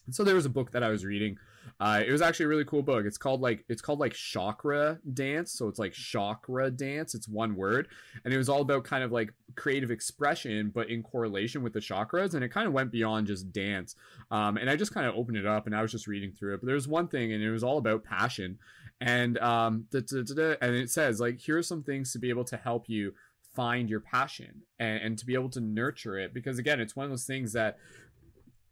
and 0.06 0.14
so 0.14 0.24
there 0.24 0.34
was 0.34 0.47
a 0.47 0.51
book 0.51 0.70
that 0.72 0.82
I 0.82 0.88
was 0.88 1.05
reading. 1.05 1.36
Uh, 1.80 2.02
it 2.06 2.10
was 2.10 2.22
actually 2.22 2.47
a 2.47 2.48
really 2.48 2.64
cool 2.64 2.82
book. 2.82 3.05
It's 3.06 3.18
called 3.18 3.40
like 3.40 3.64
it's 3.68 3.82
called 3.82 4.01
like 4.01 4.12
chakra 4.12 4.98
dance. 5.12 5.52
So 5.52 5.68
it's 5.68 5.78
like 5.78 5.93
chakra 5.93 6.70
dance. 6.70 7.14
It's 7.14 7.28
one 7.28 7.56
word, 7.56 7.88
and 8.24 8.32
it 8.32 8.38
was 8.38 8.48
all 8.48 8.60
about 8.62 8.84
kind 8.84 9.05
of 9.05 9.12
like 9.12 9.32
creative 9.55 9.90
expression, 9.90 10.70
but 10.74 10.90
in 10.90 11.02
correlation 11.02 11.62
with 11.62 11.72
the 11.72 11.80
chakras. 11.80 12.34
And 12.34 12.44
it 12.44 12.48
kind 12.48 12.66
of 12.66 12.72
went 12.72 12.90
beyond 12.90 13.26
just 13.26 13.52
dance. 13.52 13.97
Um, 14.30 14.56
and 14.56 14.68
I 14.70 14.76
just 14.76 14.93
kind 14.93 15.06
of 15.06 15.14
opened 15.14 15.36
it 15.36 15.47
up 15.47 15.66
and 15.66 15.74
I 15.74 15.82
was 15.82 15.93
just 15.93 16.06
reading 16.06 16.32
through 16.32 16.55
it. 16.55 16.60
But 16.60 16.66
there 16.66 16.74
was 16.74 16.88
one 16.88 17.09
thing, 17.09 17.32
and 17.32 17.43
it 17.43 17.51
was 17.51 17.64
all 17.64 17.78
about 17.78 18.05
passion. 18.05 18.59
And 19.01 19.38
um, 19.38 19.86
and 19.93 20.74
it 20.74 20.90
says 20.90 21.20
like 21.20 21.38
here 21.38 21.59
are 21.59 21.62
some 21.62 21.82
things 21.82 22.12
to 22.12 22.18
be 22.18 22.30
able 22.30 22.44
to 22.44 22.56
help 22.56 22.88
you 22.88 23.12
find 23.56 23.88
your 23.88 24.01
passion 24.01 24.62
and, 24.78 25.02
and 25.02 25.18
to 25.18 25.24
be 25.24 25.32
able 25.32 25.48
to 25.48 25.60
nurture 25.60 26.18
it 26.18 26.34
because 26.34 26.59
again 26.59 26.78
it's 26.78 26.94
one 26.94 27.05
of 27.05 27.10
those 27.10 27.24
things 27.24 27.55
that 27.55 27.78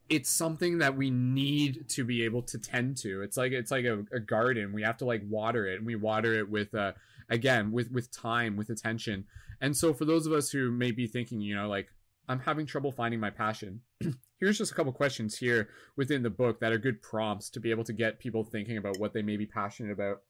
it's 0.08 0.28
something 0.28 0.78
that 0.78 0.96
we 0.96 1.10
need 1.10 1.88
to 1.88 2.04
be 2.04 2.22
able 2.24 2.42
to 2.42 2.58
tend 2.58 2.96
to 2.96 3.22
it's 3.22 3.36
like 3.36 3.52
it's 3.52 3.70
like 3.70 3.84
a, 3.84 4.04
a 4.12 4.20
garden 4.20 4.72
we 4.72 4.82
have 4.82 4.96
to 4.96 5.04
like 5.04 5.22
water 5.28 5.66
it 5.66 5.78
and 5.78 5.86
we 5.86 5.96
water 5.96 6.34
it 6.34 6.48
with 6.48 6.74
uh 6.74 6.92
again 7.30 7.72
with 7.72 7.90
with 7.90 8.10
time 8.12 8.56
with 8.56 8.68
attention 8.70 9.24
and 9.60 9.76
so 9.76 9.94
for 9.94 10.04
those 10.04 10.26
of 10.26 10.32
us 10.32 10.50
who 10.50 10.70
may 10.70 10.90
be 10.90 11.06
thinking 11.06 11.40
you 11.40 11.54
know 11.54 11.68
like 11.68 11.88
i'm 12.28 12.40
having 12.40 12.66
trouble 12.66 12.92
finding 12.92 13.18
my 13.18 13.30
passion 13.30 13.80
here's 14.40 14.58
just 14.58 14.72
a 14.72 14.74
couple 14.74 14.92
questions 14.92 15.38
here 15.38 15.68
within 15.96 16.22
the 16.22 16.30
book 16.30 16.60
that 16.60 16.72
are 16.72 16.78
good 16.78 17.00
prompts 17.00 17.48
to 17.48 17.60
be 17.60 17.70
able 17.70 17.84
to 17.84 17.92
get 17.92 18.18
people 18.18 18.44
thinking 18.44 18.76
about 18.76 18.98
what 18.98 19.14
they 19.14 19.22
may 19.22 19.36
be 19.36 19.46
passionate 19.46 19.92
about 19.92 20.20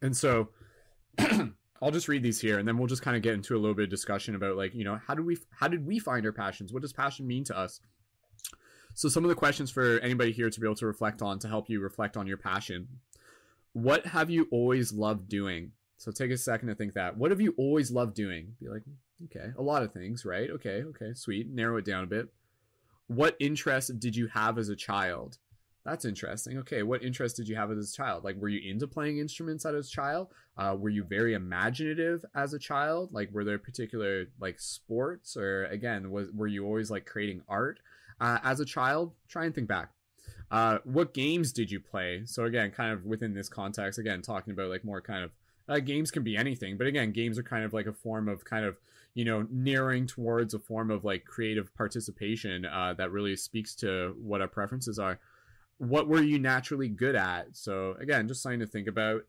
and 0.00 0.16
so 0.16 0.48
I'll 1.80 1.92
just 1.92 2.08
read 2.08 2.22
these 2.22 2.40
here 2.40 2.58
and 2.58 2.66
then 2.66 2.76
we'll 2.76 2.88
just 2.88 3.02
kind 3.02 3.16
of 3.16 3.22
get 3.22 3.34
into 3.34 3.54
a 3.54 3.58
little 3.58 3.74
bit 3.74 3.84
of 3.84 3.90
discussion 3.90 4.34
about 4.34 4.56
like, 4.56 4.74
you 4.74 4.84
know, 4.84 5.00
how 5.06 5.14
do 5.14 5.22
we 5.22 5.38
how 5.50 5.68
did 5.68 5.86
we 5.86 5.98
find 5.98 6.26
our 6.26 6.32
passions? 6.32 6.72
What 6.72 6.82
does 6.82 6.92
passion 6.92 7.26
mean 7.26 7.44
to 7.44 7.56
us? 7.56 7.80
So, 8.98 9.08
some 9.08 9.24
of 9.24 9.28
the 9.28 9.36
questions 9.36 9.70
for 9.70 10.00
anybody 10.00 10.32
here 10.32 10.50
to 10.50 10.60
be 10.60 10.66
able 10.66 10.74
to 10.74 10.86
reflect 10.86 11.22
on 11.22 11.38
to 11.38 11.48
help 11.48 11.70
you 11.70 11.78
reflect 11.78 12.16
on 12.16 12.26
your 12.26 12.36
passion. 12.36 12.88
What 13.72 14.06
have 14.06 14.28
you 14.28 14.48
always 14.50 14.92
loved 14.92 15.28
doing? 15.28 15.70
So, 15.98 16.10
take 16.10 16.32
a 16.32 16.36
second 16.36 16.66
to 16.66 16.74
think 16.74 16.94
that. 16.94 17.16
What 17.16 17.30
have 17.30 17.40
you 17.40 17.54
always 17.56 17.92
loved 17.92 18.14
doing? 18.14 18.56
Be 18.60 18.68
like, 18.68 18.82
okay, 19.26 19.52
a 19.56 19.62
lot 19.62 19.84
of 19.84 19.92
things, 19.92 20.24
right? 20.24 20.50
Okay, 20.50 20.82
okay, 20.82 21.14
sweet. 21.14 21.48
Narrow 21.48 21.76
it 21.76 21.84
down 21.84 22.02
a 22.02 22.08
bit. 22.08 22.26
What 23.06 23.36
interest 23.38 24.00
did 24.00 24.16
you 24.16 24.26
have 24.34 24.58
as 24.58 24.68
a 24.68 24.74
child? 24.74 25.38
That's 25.84 26.04
interesting. 26.04 26.58
Okay, 26.58 26.82
what 26.82 27.04
interest 27.04 27.36
did 27.36 27.46
you 27.46 27.54
have 27.54 27.70
as 27.70 27.92
a 27.92 27.96
child? 27.96 28.24
Like, 28.24 28.34
were 28.34 28.48
you 28.48 28.68
into 28.68 28.88
playing 28.88 29.18
instruments 29.18 29.64
as 29.64 29.86
a 29.86 29.90
child? 29.92 30.26
Uh, 30.56 30.74
were 30.76 30.90
you 30.90 31.04
very 31.04 31.34
imaginative 31.34 32.24
as 32.34 32.52
a 32.52 32.58
child? 32.58 33.12
Like, 33.12 33.30
were 33.30 33.44
there 33.44 33.60
particular 33.60 34.24
like 34.40 34.58
sports, 34.58 35.36
or 35.36 35.66
again, 35.66 36.10
was 36.10 36.32
were 36.32 36.48
you 36.48 36.66
always 36.66 36.90
like 36.90 37.06
creating 37.06 37.42
art? 37.48 37.78
Uh, 38.20 38.38
as 38.42 38.60
a 38.60 38.64
child? 38.64 39.12
Try 39.28 39.44
and 39.44 39.54
think 39.54 39.68
back. 39.68 39.90
Uh, 40.50 40.78
what 40.84 41.12
games 41.12 41.52
did 41.52 41.70
you 41.70 41.80
play? 41.80 42.22
So 42.24 42.44
again, 42.44 42.70
kind 42.70 42.92
of 42.92 43.04
within 43.04 43.34
this 43.34 43.48
context, 43.48 43.98
again 43.98 44.22
talking 44.22 44.52
about 44.52 44.70
like 44.70 44.84
more 44.84 45.00
kind 45.00 45.24
of 45.24 45.30
uh, 45.68 45.80
games 45.80 46.10
can 46.10 46.22
be 46.22 46.36
anything, 46.36 46.78
but 46.78 46.86
again, 46.86 47.12
games 47.12 47.38
are 47.38 47.42
kind 47.42 47.64
of 47.64 47.74
like 47.74 47.86
a 47.86 47.92
form 47.92 48.28
of 48.28 48.44
kind 48.44 48.64
of 48.64 48.78
you 49.14 49.24
know 49.24 49.46
nearing 49.50 50.06
towards 50.06 50.54
a 50.54 50.58
form 50.58 50.90
of 50.90 51.04
like 51.04 51.24
creative 51.24 51.74
participation 51.74 52.64
uh, 52.64 52.94
that 52.96 53.10
really 53.10 53.36
speaks 53.36 53.74
to 53.74 54.16
what 54.22 54.40
our 54.40 54.48
preferences 54.48 54.98
are. 54.98 55.18
What 55.76 56.08
were 56.08 56.22
you 56.22 56.38
naturally 56.38 56.88
good 56.88 57.14
at? 57.14 57.56
So 57.56 57.96
again, 58.00 58.26
just 58.26 58.42
something 58.42 58.60
to 58.60 58.66
think 58.66 58.88
about. 58.88 59.22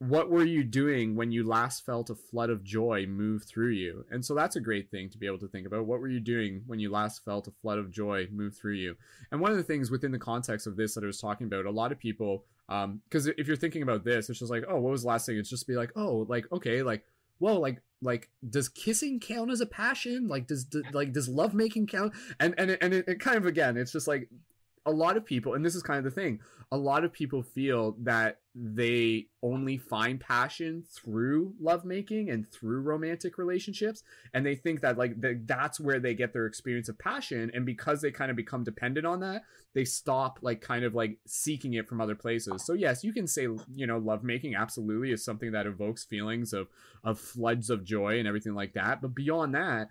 What 0.00 0.30
were 0.30 0.44
you 0.44 0.62
doing 0.62 1.16
when 1.16 1.32
you 1.32 1.44
last 1.46 1.84
felt 1.84 2.08
a 2.08 2.14
flood 2.14 2.50
of 2.50 2.62
joy 2.62 3.04
move 3.06 3.42
through 3.44 3.70
you? 3.70 4.04
And 4.10 4.24
so 4.24 4.32
that's 4.32 4.54
a 4.54 4.60
great 4.60 4.90
thing 4.90 5.08
to 5.10 5.18
be 5.18 5.26
able 5.26 5.38
to 5.40 5.48
think 5.48 5.66
about. 5.66 5.86
What 5.86 6.00
were 6.00 6.08
you 6.08 6.20
doing 6.20 6.62
when 6.66 6.78
you 6.78 6.90
last 6.90 7.24
felt 7.24 7.48
a 7.48 7.52
flood 7.62 7.78
of 7.78 7.90
joy 7.90 8.28
move 8.30 8.56
through 8.56 8.74
you? 8.74 8.96
And 9.32 9.40
one 9.40 9.50
of 9.50 9.56
the 9.56 9.64
things 9.64 9.90
within 9.90 10.12
the 10.12 10.18
context 10.18 10.68
of 10.68 10.76
this 10.76 10.94
that 10.94 11.02
I 11.02 11.08
was 11.08 11.20
talking 11.20 11.48
about, 11.48 11.66
a 11.66 11.70
lot 11.70 11.90
of 11.90 11.98
people, 11.98 12.44
because 12.68 13.26
um, 13.26 13.34
if 13.36 13.48
you're 13.48 13.56
thinking 13.56 13.82
about 13.82 14.04
this, 14.04 14.30
it's 14.30 14.38
just 14.38 14.52
like, 14.52 14.64
oh, 14.68 14.78
what 14.78 14.92
was 14.92 15.02
the 15.02 15.08
last 15.08 15.26
thing? 15.26 15.36
It's 15.36 15.50
just 15.50 15.66
be 15.66 15.74
like, 15.74 15.90
oh, 15.96 16.26
like 16.28 16.46
okay, 16.52 16.82
like 16.82 17.04
well, 17.40 17.60
like 17.60 17.82
like 18.00 18.28
does 18.48 18.68
kissing 18.68 19.18
count 19.18 19.50
as 19.50 19.60
a 19.60 19.66
passion? 19.66 20.28
Like 20.28 20.46
does, 20.46 20.66
like 20.92 21.12
does 21.12 21.28
love 21.28 21.54
making 21.54 21.88
count? 21.88 22.12
And 22.38 22.54
and 22.58 22.78
and 22.80 22.94
it, 22.94 23.08
it 23.08 23.20
kind 23.20 23.36
of 23.36 23.46
again, 23.46 23.76
it's 23.76 23.92
just 23.92 24.06
like 24.06 24.28
a 24.88 24.90
lot 24.90 25.16
of 25.16 25.24
people, 25.24 25.54
and 25.54 25.64
this 25.64 25.74
is 25.74 25.82
kind 25.82 25.98
of 25.98 26.04
the 26.04 26.10
thing, 26.10 26.40
a 26.72 26.76
lot 26.76 27.04
of 27.04 27.12
people 27.12 27.42
feel 27.42 27.94
that 28.00 28.40
they 28.54 29.26
only 29.42 29.78
find 29.78 30.18
passion 30.18 30.82
through 30.82 31.54
lovemaking 31.60 32.28
and 32.28 32.50
through 32.50 32.80
romantic 32.80 33.38
relationships 33.38 34.02
and 34.34 34.44
they 34.44 34.56
think 34.56 34.80
that 34.80 34.98
like 34.98 35.14
that's 35.46 35.78
where 35.78 36.00
they 36.00 36.12
get 36.12 36.32
their 36.32 36.46
experience 36.46 36.88
of 36.88 36.98
passion 36.98 37.52
and 37.54 37.64
because 37.64 38.00
they 38.00 38.10
kind 38.10 38.30
of 38.30 38.36
become 38.36 38.64
dependent 38.64 39.06
on 39.06 39.20
that 39.20 39.42
they 39.74 39.84
stop 39.84 40.40
like 40.42 40.60
kind 40.60 40.84
of 40.84 40.92
like 40.92 41.18
seeking 41.24 41.74
it 41.74 41.86
from 41.86 42.00
other 42.00 42.16
places. 42.16 42.64
So 42.64 42.72
yes 42.72 43.04
you 43.04 43.12
can 43.12 43.28
say 43.28 43.42
you 43.42 43.86
know 43.86 43.98
lovemaking 43.98 44.56
absolutely 44.56 45.12
is 45.12 45.24
something 45.24 45.52
that 45.52 45.66
evokes 45.66 46.04
feelings 46.04 46.52
of 46.52 46.66
of 47.04 47.20
floods 47.20 47.70
of 47.70 47.84
joy 47.84 48.18
and 48.18 48.26
everything 48.26 48.54
like 48.54 48.72
that 48.72 49.00
but 49.00 49.14
beyond 49.14 49.54
that 49.54 49.88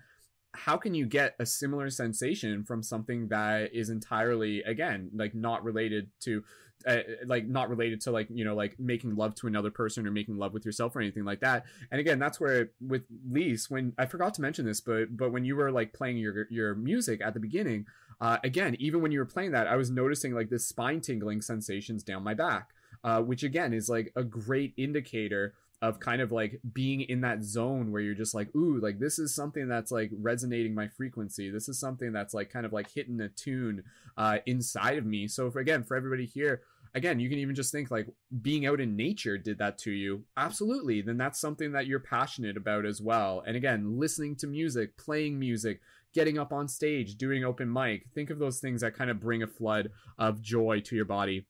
how 0.58 0.76
can 0.76 0.94
you 0.94 1.06
get 1.06 1.36
a 1.40 1.46
similar 1.46 1.90
sensation 1.90 2.64
from 2.64 2.82
something 2.82 3.28
that 3.28 3.74
is 3.74 3.90
entirely 3.90 4.62
again 4.64 5.10
like 5.14 5.36
not 5.36 5.64
related 5.64 6.10
to 6.22 6.44
uh, 6.86 7.00
like 7.26 7.48
not 7.48 7.70
related 7.70 8.02
to 8.02 8.12
like 8.12 8.28
you 8.30 8.46
know 8.46 8.56
like 8.56 8.80
making 8.80 9.16
love 9.16 9.36
to 9.36 9.48
another 9.48 9.72
person 9.72 10.06
or 10.08 10.12
making 10.12 10.38
love 10.38 10.54
with 10.54 10.66
yourself 10.66 10.96
or 10.96 11.02
anything 11.02 11.26
like 11.26 11.40
that? 11.40 11.66
And 11.92 12.00
again 12.00 12.20
that's 12.20 12.40
where 12.40 12.72
with 12.86 13.04
Lise 13.30 13.70
when 13.70 13.94
I 13.98 14.06
forgot 14.06 14.34
to 14.36 14.42
mention 14.42 14.66
this 14.66 14.82
but 14.82 15.16
but 15.16 15.32
when 15.32 15.46
you 15.46 15.56
were 15.56 15.72
like 15.72 15.94
playing 15.94 16.18
your 16.18 16.48
your 16.50 16.76
music 16.76 17.22
at 17.22 17.34
the 17.34 17.40
beginning 17.40 17.86
uh, 18.20 18.38
again 18.44 18.76
even 18.80 19.02
when 19.02 19.12
you 19.12 19.20
were 19.20 19.26
playing 19.26 19.52
that 19.52 19.68
I 19.68 19.76
was 19.76 19.90
noticing 19.90 20.34
like 20.34 20.50
this 20.50 20.66
spine 20.66 21.02
tingling 21.02 21.42
sensations 21.42 22.04
down 22.04 22.24
my 22.24 22.34
back 22.34 22.72
uh, 23.04 23.22
which 23.22 23.44
again 23.44 23.74
is 23.74 23.90
like 23.90 24.12
a 24.16 24.24
great 24.24 24.74
indicator 24.78 25.54
of 25.82 25.99
kind 25.99 26.22
of 26.22 26.32
like 26.32 26.60
being 26.74 27.02
in 27.02 27.22
that 27.22 27.44
zone 27.44 27.91
where 27.91 28.02
you're 28.02 28.16
just 28.16 28.34
like 28.34 28.54
ooh 28.56 28.80
like 28.82 28.99
this 28.99 29.20
is 29.20 29.36
something 29.36 29.68
that's 29.68 29.91
like 29.91 30.10
resonating 30.20 30.74
my 30.74 30.88
frequency. 30.88 31.52
This 31.52 31.70
is 31.70 31.80
something 31.80 32.12
that's 32.12 32.34
like 32.34 32.49
kind 32.49 32.66
of 32.66 32.74
like 32.74 32.91
hitting 32.91 33.22
a 33.22 33.30
tune 33.30 33.84
uh 34.18 34.40
inside 34.45 34.98
of 34.98 35.06
me. 35.06 35.28
So 35.28 35.52
for 35.52 35.60
again 35.60 35.84
for 35.84 35.95
everybody 35.95 36.26
here 36.26 36.62
again 36.95 37.20
you 37.20 37.30
can 37.30 37.38
even 37.38 37.54
just 37.54 37.72
think 37.72 37.91
like 37.91 38.08
being 38.41 38.66
out 38.66 38.82
in 38.82 38.95
nature 38.95 39.38
did 39.38 39.60
that 39.60 39.78
to 39.80 39.91
you. 39.91 40.24
Absolutely. 40.36 41.02
Then 41.02 41.18
that's 41.18 41.40
something 41.40 41.72
that 41.74 41.86
you're 41.86 41.99
passionate 41.99 42.58
about 42.58 42.86
as 42.86 42.99
well. 42.99 43.44
And 43.45 43.56
again 43.56 43.99
listening 43.99 44.36
to 44.38 44.48
music 44.48 44.98
playing 44.98 45.38
music 45.38 45.80
getting 46.14 46.40
up 46.40 46.52
on 46.52 46.68
stage 46.68 47.16
doing 47.16 47.44
open 47.44 47.72
mic 47.72 48.06
think 48.16 48.32
of 48.32 48.40
those 48.40 48.60
things 48.60 48.82
that 48.82 48.95
kind 48.95 49.12
of 49.12 49.20
bring 49.20 49.44
a 49.44 49.48
flood 49.48 49.91
of 50.18 50.41
joy 50.41 50.80
to 50.86 50.95
your 50.95 51.06
body. 51.06 51.45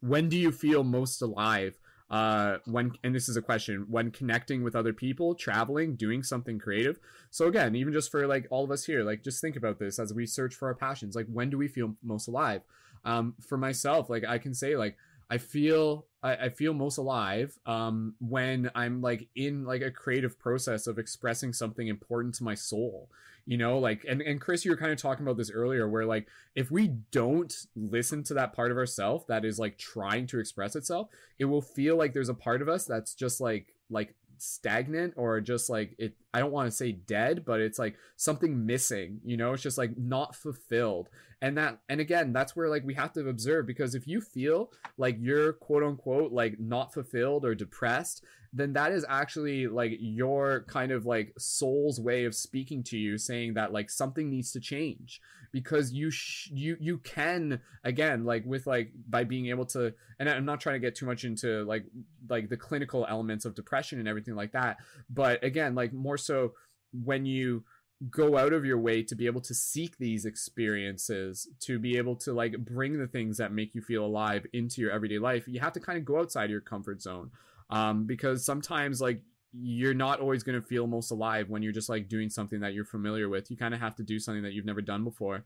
When 0.00 0.30
do 0.30 0.38
you 0.38 0.50
feel 0.50 0.82
most 0.82 1.20
alive 1.20 1.78
uh 2.10 2.58
when 2.66 2.92
and 3.04 3.14
this 3.14 3.28
is 3.28 3.36
a 3.36 3.42
question 3.42 3.86
when 3.88 4.10
connecting 4.10 4.64
with 4.64 4.74
other 4.74 4.92
people 4.92 5.34
traveling 5.34 5.94
doing 5.94 6.22
something 6.22 6.58
creative. 6.58 6.98
So 7.30 7.46
again 7.46 7.74
even 7.76 7.92
just 7.92 8.10
for 8.10 8.26
like 8.26 8.46
all 8.50 8.64
of 8.64 8.70
us 8.70 8.84
here 8.84 9.04
like 9.04 9.22
just 9.22 9.40
think 9.40 9.56
about 9.56 9.78
this 9.78 9.98
as 9.98 10.12
we 10.12 10.26
search 10.26 10.54
for 10.54 10.68
our 10.68 10.74
passions. 10.74 11.14
Like 11.14 11.26
when 11.32 11.50
do 11.50 11.58
we 11.58 11.68
feel 11.68 11.94
most 12.02 12.26
alive? 12.26 12.62
Um 13.04 13.34
for 13.40 13.56
myself 13.56 14.10
like 14.10 14.24
i 14.24 14.36
can 14.36 14.52
say 14.52 14.76
like 14.76 14.96
i 15.30 15.38
feel 15.38 16.06
I, 16.22 16.36
I 16.36 16.48
feel 16.50 16.74
most 16.74 16.98
alive 16.98 17.58
um 17.66 18.14
when 18.20 18.70
i'm 18.74 19.00
like 19.00 19.28
in 19.34 19.64
like 19.64 19.82
a 19.82 19.90
creative 19.90 20.38
process 20.38 20.86
of 20.86 20.98
expressing 20.98 21.52
something 21.52 21.88
important 21.88 22.34
to 22.36 22.44
my 22.44 22.54
soul 22.54 23.08
you 23.46 23.56
know 23.56 23.78
like 23.78 24.04
and, 24.08 24.20
and 24.20 24.40
chris 24.40 24.64
you 24.64 24.70
were 24.70 24.76
kind 24.76 24.92
of 24.92 24.98
talking 24.98 25.24
about 25.24 25.36
this 25.36 25.50
earlier 25.50 25.88
where 25.88 26.04
like 26.04 26.26
if 26.54 26.70
we 26.70 26.88
don't 27.10 27.66
listen 27.74 28.22
to 28.24 28.34
that 28.34 28.52
part 28.52 28.70
of 28.70 28.76
ourself 28.76 29.26
that 29.26 29.44
is 29.44 29.58
like 29.58 29.78
trying 29.78 30.26
to 30.26 30.38
express 30.38 30.76
itself 30.76 31.08
it 31.38 31.46
will 31.46 31.62
feel 31.62 31.96
like 31.96 32.12
there's 32.12 32.28
a 32.28 32.34
part 32.34 32.60
of 32.60 32.68
us 32.68 32.84
that's 32.84 33.14
just 33.14 33.40
like 33.40 33.74
like 33.90 34.14
stagnant 34.42 35.14
or 35.16 35.40
just 35.40 35.70
like 35.70 35.94
it 35.98 36.14
i 36.34 36.40
don't 36.40 36.52
want 36.52 36.68
to 36.70 36.76
say 36.76 36.92
dead 36.92 37.44
but 37.44 37.60
it's 37.60 37.78
like 37.78 37.96
something 38.16 38.66
missing 38.66 39.20
you 39.24 39.36
know? 39.36 39.52
It's 39.52 39.62
just 39.62 39.78
like 39.78 39.96
not 39.96 40.34
fulfilled. 40.34 41.08
And 41.42 41.56
that 41.56 41.78
and 41.88 42.00
again 42.00 42.32
that's 42.32 42.54
where 42.54 42.68
like 42.68 42.84
we 42.84 42.94
have 42.94 43.12
to 43.14 43.28
observe 43.28 43.66
because 43.66 43.94
if 43.94 44.06
you 44.06 44.20
feel 44.20 44.72
like 44.98 45.16
you're 45.20 45.54
quote 45.54 45.82
unquote 45.82 46.32
like 46.32 46.60
not 46.60 46.92
fulfilled 46.92 47.44
or 47.44 47.54
depressed 47.54 48.22
then 48.52 48.72
that 48.72 48.92
is 48.92 49.06
actually 49.08 49.68
like 49.68 49.92
your 50.00 50.64
kind 50.68 50.90
of 50.90 51.06
like 51.06 51.32
soul's 51.38 52.00
way 52.00 52.24
of 52.24 52.34
speaking 52.34 52.82
to 52.82 52.98
you 52.98 53.16
saying 53.16 53.54
that 53.54 53.72
like 53.72 53.90
something 53.90 54.28
needs 54.28 54.52
to 54.52 54.60
change. 54.60 55.20
Because 55.52 55.92
you 55.92 56.10
sh- 56.10 56.50
you 56.52 56.76
you 56.80 56.98
can 56.98 57.60
again 57.84 58.24
like 58.24 58.44
with 58.44 58.66
like 58.66 58.92
by 59.08 59.24
being 59.24 59.46
able 59.46 59.66
to 59.66 59.94
and 60.20 60.28
I'm 60.28 60.44
not 60.44 60.60
trying 60.60 60.74
to 60.74 60.86
get 60.86 60.94
too 60.94 61.06
much 61.06 61.24
into 61.24 61.64
like 61.64 61.84
like 62.28 62.48
the 62.48 62.56
clinical 62.56 63.06
elements 63.08 63.44
of 63.44 63.54
depression 63.54 63.98
and 63.98 64.06
everything 64.06 64.36
like 64.36 64.52
that 64.52 64.76
but 65.08 65.42
again 65.42 65.74
like 65.74 65.92
more 65.92 66.16
so 66.16 66.52
when 66.92 67.26
you 67.26 67.64
go 68.08 68.38
out 68.38 68.52
of 68.52 68.64
your 68.64 68.78
way 68.78 69.02
to 69.02 69.14
be 69.14 69.26
able 69.26 69.40
to 69.42 69.54
seek 69.54 69.98
these 69.98 70.24
experiences 70.24 71.48
to 71.60 71.78
be 71.78 71.98
able 71.98 72.16
to 72.16 72.32
like 72.32 72.56
bring 72.58 72.98
the 72.98 73.06
things 73.06 73.36
that 73.36 73.52
make 73.52 73.74
you 73.74 73.82
feel 73.82 74.04
alive 74.04 74.46
into 74.52 74.80
your 74.80 74.90
everyday 74.90 75.18
life 75.18 75.46
you 75.46 75.60
have 75.60 75.72
to 75.72 75.80
kind 75.80 75.98
of 75.98 76.04
go 76.04 76.18
outside 76.18 76.48
your 76.48 76.60
comfort 76.60 77.02
zone 77.02 77.30
um, 77.70 78.06
because 78.06 78.44
sometimes 78.44 79.00
like 79.00 79.22
you're 79.52 79.94
not 79.94 80.20
always 80.20 80.42
going 80.42 80.60
to 80.60 80.66
feel 80.66 80.86
most 80.86 81.10
alive 81.10 81.48
when 81.48 81.62
you're 81.62 81.72
just 81.72 81.88
like 81.88 82.08
doing 82.08 82.30
something 82.30 82.60
that 82.60 82.72
you're 82.72 82.84
familiar 82.84 83.28
with. 83.28 83.50
You 83.50 83.56
kind 83.56 83.74
of 83.74 83.80
have 83.80 83.96
to 83.96 84.02
do 84.02 84.18
something 84.18 84.42
that 84.42 84.52
you've 84.52 84.64
never 84.64 84.80
done 84.80 85.04
before. 85.04 85.44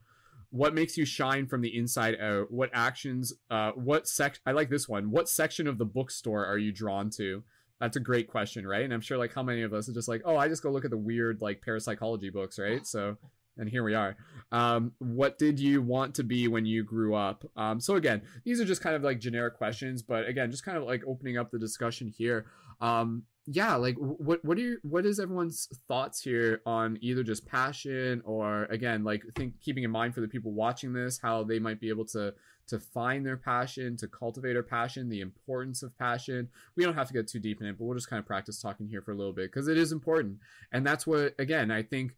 What 0.50 0.74
makes 0.74 0.96
you 0.96 1.04
shine 1.04 1.46
from 1.46 1.62
the 1.62 1.76
inside 1.76 2.20
out? 2.20 2.50
What 2.50 2.70
actions, 2.72 3.32
uh, 3.50 3.72
what 3.72 4.06
sec, 4.06 4.38
I 4.46 4.52
like 4.52 4.68
this 4.68 4.88
one. 4.88 5.10
What 5.10 5.28
section 5.28 5.66
of 5.66 5.78
the 5.78 5.84
bookstore 5.84 6.44
are 6.44 6.58
you 6.58 6.70
drawn 6.70 7.10
to? 7.10 7.42
That's 7.80 7.96
a 7.96 8.00
great 8.00 8.28
question, 8.28 8.66
right? 8.66 8.84
And 8.84 8.92
I'm 8.92 9.00
sure 9.00 9.18
like 9.18 9.34
how 9.34 9.42
many 9.42 9.62
of 9.62 9.72
us 9.72 9.88
are 9.88 9.92
just 9.92 10.08
like, 10.08 10.22
oh, 10.24 10.36
I 10.36 10.48
just 10.48 10.62
go 10.62 10.70
look 10.70 10.84
at 10.84 10.90
the 10.90 10.96
weird 10.96 11.40
like 11.40 11.60
parapsychology 11.62 12.30
books, 12.30 12.58
right? 12.58 12.86
So 12.86 13.16
and 13.58 13.68
here 13.68 13.84
we 13.84 13.94
are. 13.94 14.16
Um, 14.52 14.92
what 14.98 15.38
did 15.38 15.58
you 15.58 15.82
want 15.82 16.14
to 16.16 16.24
be 16.24 16.48
when 16.48 16.66
you 16.66 16.84
grew 16.84 17.14
up? 17.14 17.44
Um, 17.56 17.80
so 17.80 17.96
again, 17.96 18.22
these 18.44 18.60
are 18.60 18.64
just 18.64 18.80
kind 18.82 18.96
of 18.96 19.02
like 19.02 19.20
generic 19.20 19.56
questions, 19.56 20.02
but 20.02 20.26
again, 20.26 20.50
just 20.50 20.64
kind 20.64 20.76
of 20.76 20.84
like 20.84 21.02
opening 21.06 21.38
up 21.38 21.50
the 21.50 21.58
discussion 21.58 22.08
here. 22.08 22.46
Um, 22.80 23.24
yeah, 23.46 23.74
like 23.74 23.96
what 23.96 24.42
what 24.44 24.56
are 24.56 24.62
your, 24.62 24.76
what 24.82 25.04
is 25.04 25.20
everyone's 25.20 25.68
thoughts 25.86 26.22
here 26.22 26.62
on 26.64 26.98
either 27.02 27.22
just 27.22 27.46
passion 27.46 28.22
or 28.24 28.64
again, 28.64 29.04
like 29.04 29.22
think 29.36 29.60
keeping 29.60 29.84
in 29.84 29.90
mind 29.90 30.14
for 30.14 30.22
the 30.22 30.28
people 30.28 30.52
watching 30.52 30.92
this 30.92 31.18
how 31.20 31.44
they 31.44 31.58
might 31.58 31.78
be 31.78 31.90
able 31.90 32.06
to 32.06 32.32
to 32.68 32.80
find 32.80 33.26
their 33.26 33.36
passion, 33.36 33.94
to 33.98 34.08
cultivate 34.08 34.54
their 34.54 34.62
passion, 34.62 35.10
the 35.10 35.20
importance 35.20 35.82
of 35.82 35.96
passion. 35.98 36.48
We 36.76 36.84
don't 36.84 36.94
have 36.94 37.08
to 37.08 37.12
get 37.12 37.28
too 37.28 37.38
deep 37.38 37.60
in 37.60 37.66
it, 37.66 37.76
but 37.78 37.84
we'll 37.84 37.94
just 37.94 38.08
kind 38.08 38.18
of 38.18 38.26
practice 38.26 38.62
talking 38.62 38.88
here 38.88 39.02
for 39.02 39.12
a 39.12 39.16
little 39.16 39.34
bit 39.34 39.52
because 39.52 39.68
it 39.68 39.76
is 39.76 39.92
important. 39.92 40.38
And 40.72 40.86
that's 40.86 41.06
what 41.06 41.34
again, 41.38 41.70
I 41.70 41.82
think 41.82 42.12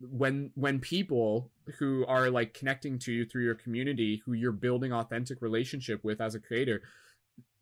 when 0.00 0.50
when 0.54 0.80
people 0.80 1.50
who 1.78 2.04
are 2.06 2.30
like 2.30 2.52
connecting 2.52 2.98
to 2.98 3.12
you 3.12 3.24
through 3.24 3.44
your 3.44 3.54
community 3.54 4.22
who 4.26 4.32
you're 4.32 4.52
building 4.52 4.92
authentic 4.92 5.40
relationship 5.40 6.02
with 6.04 6.20
as 6.20 6.34
a 6.34 6.40
creator 6.40 6.82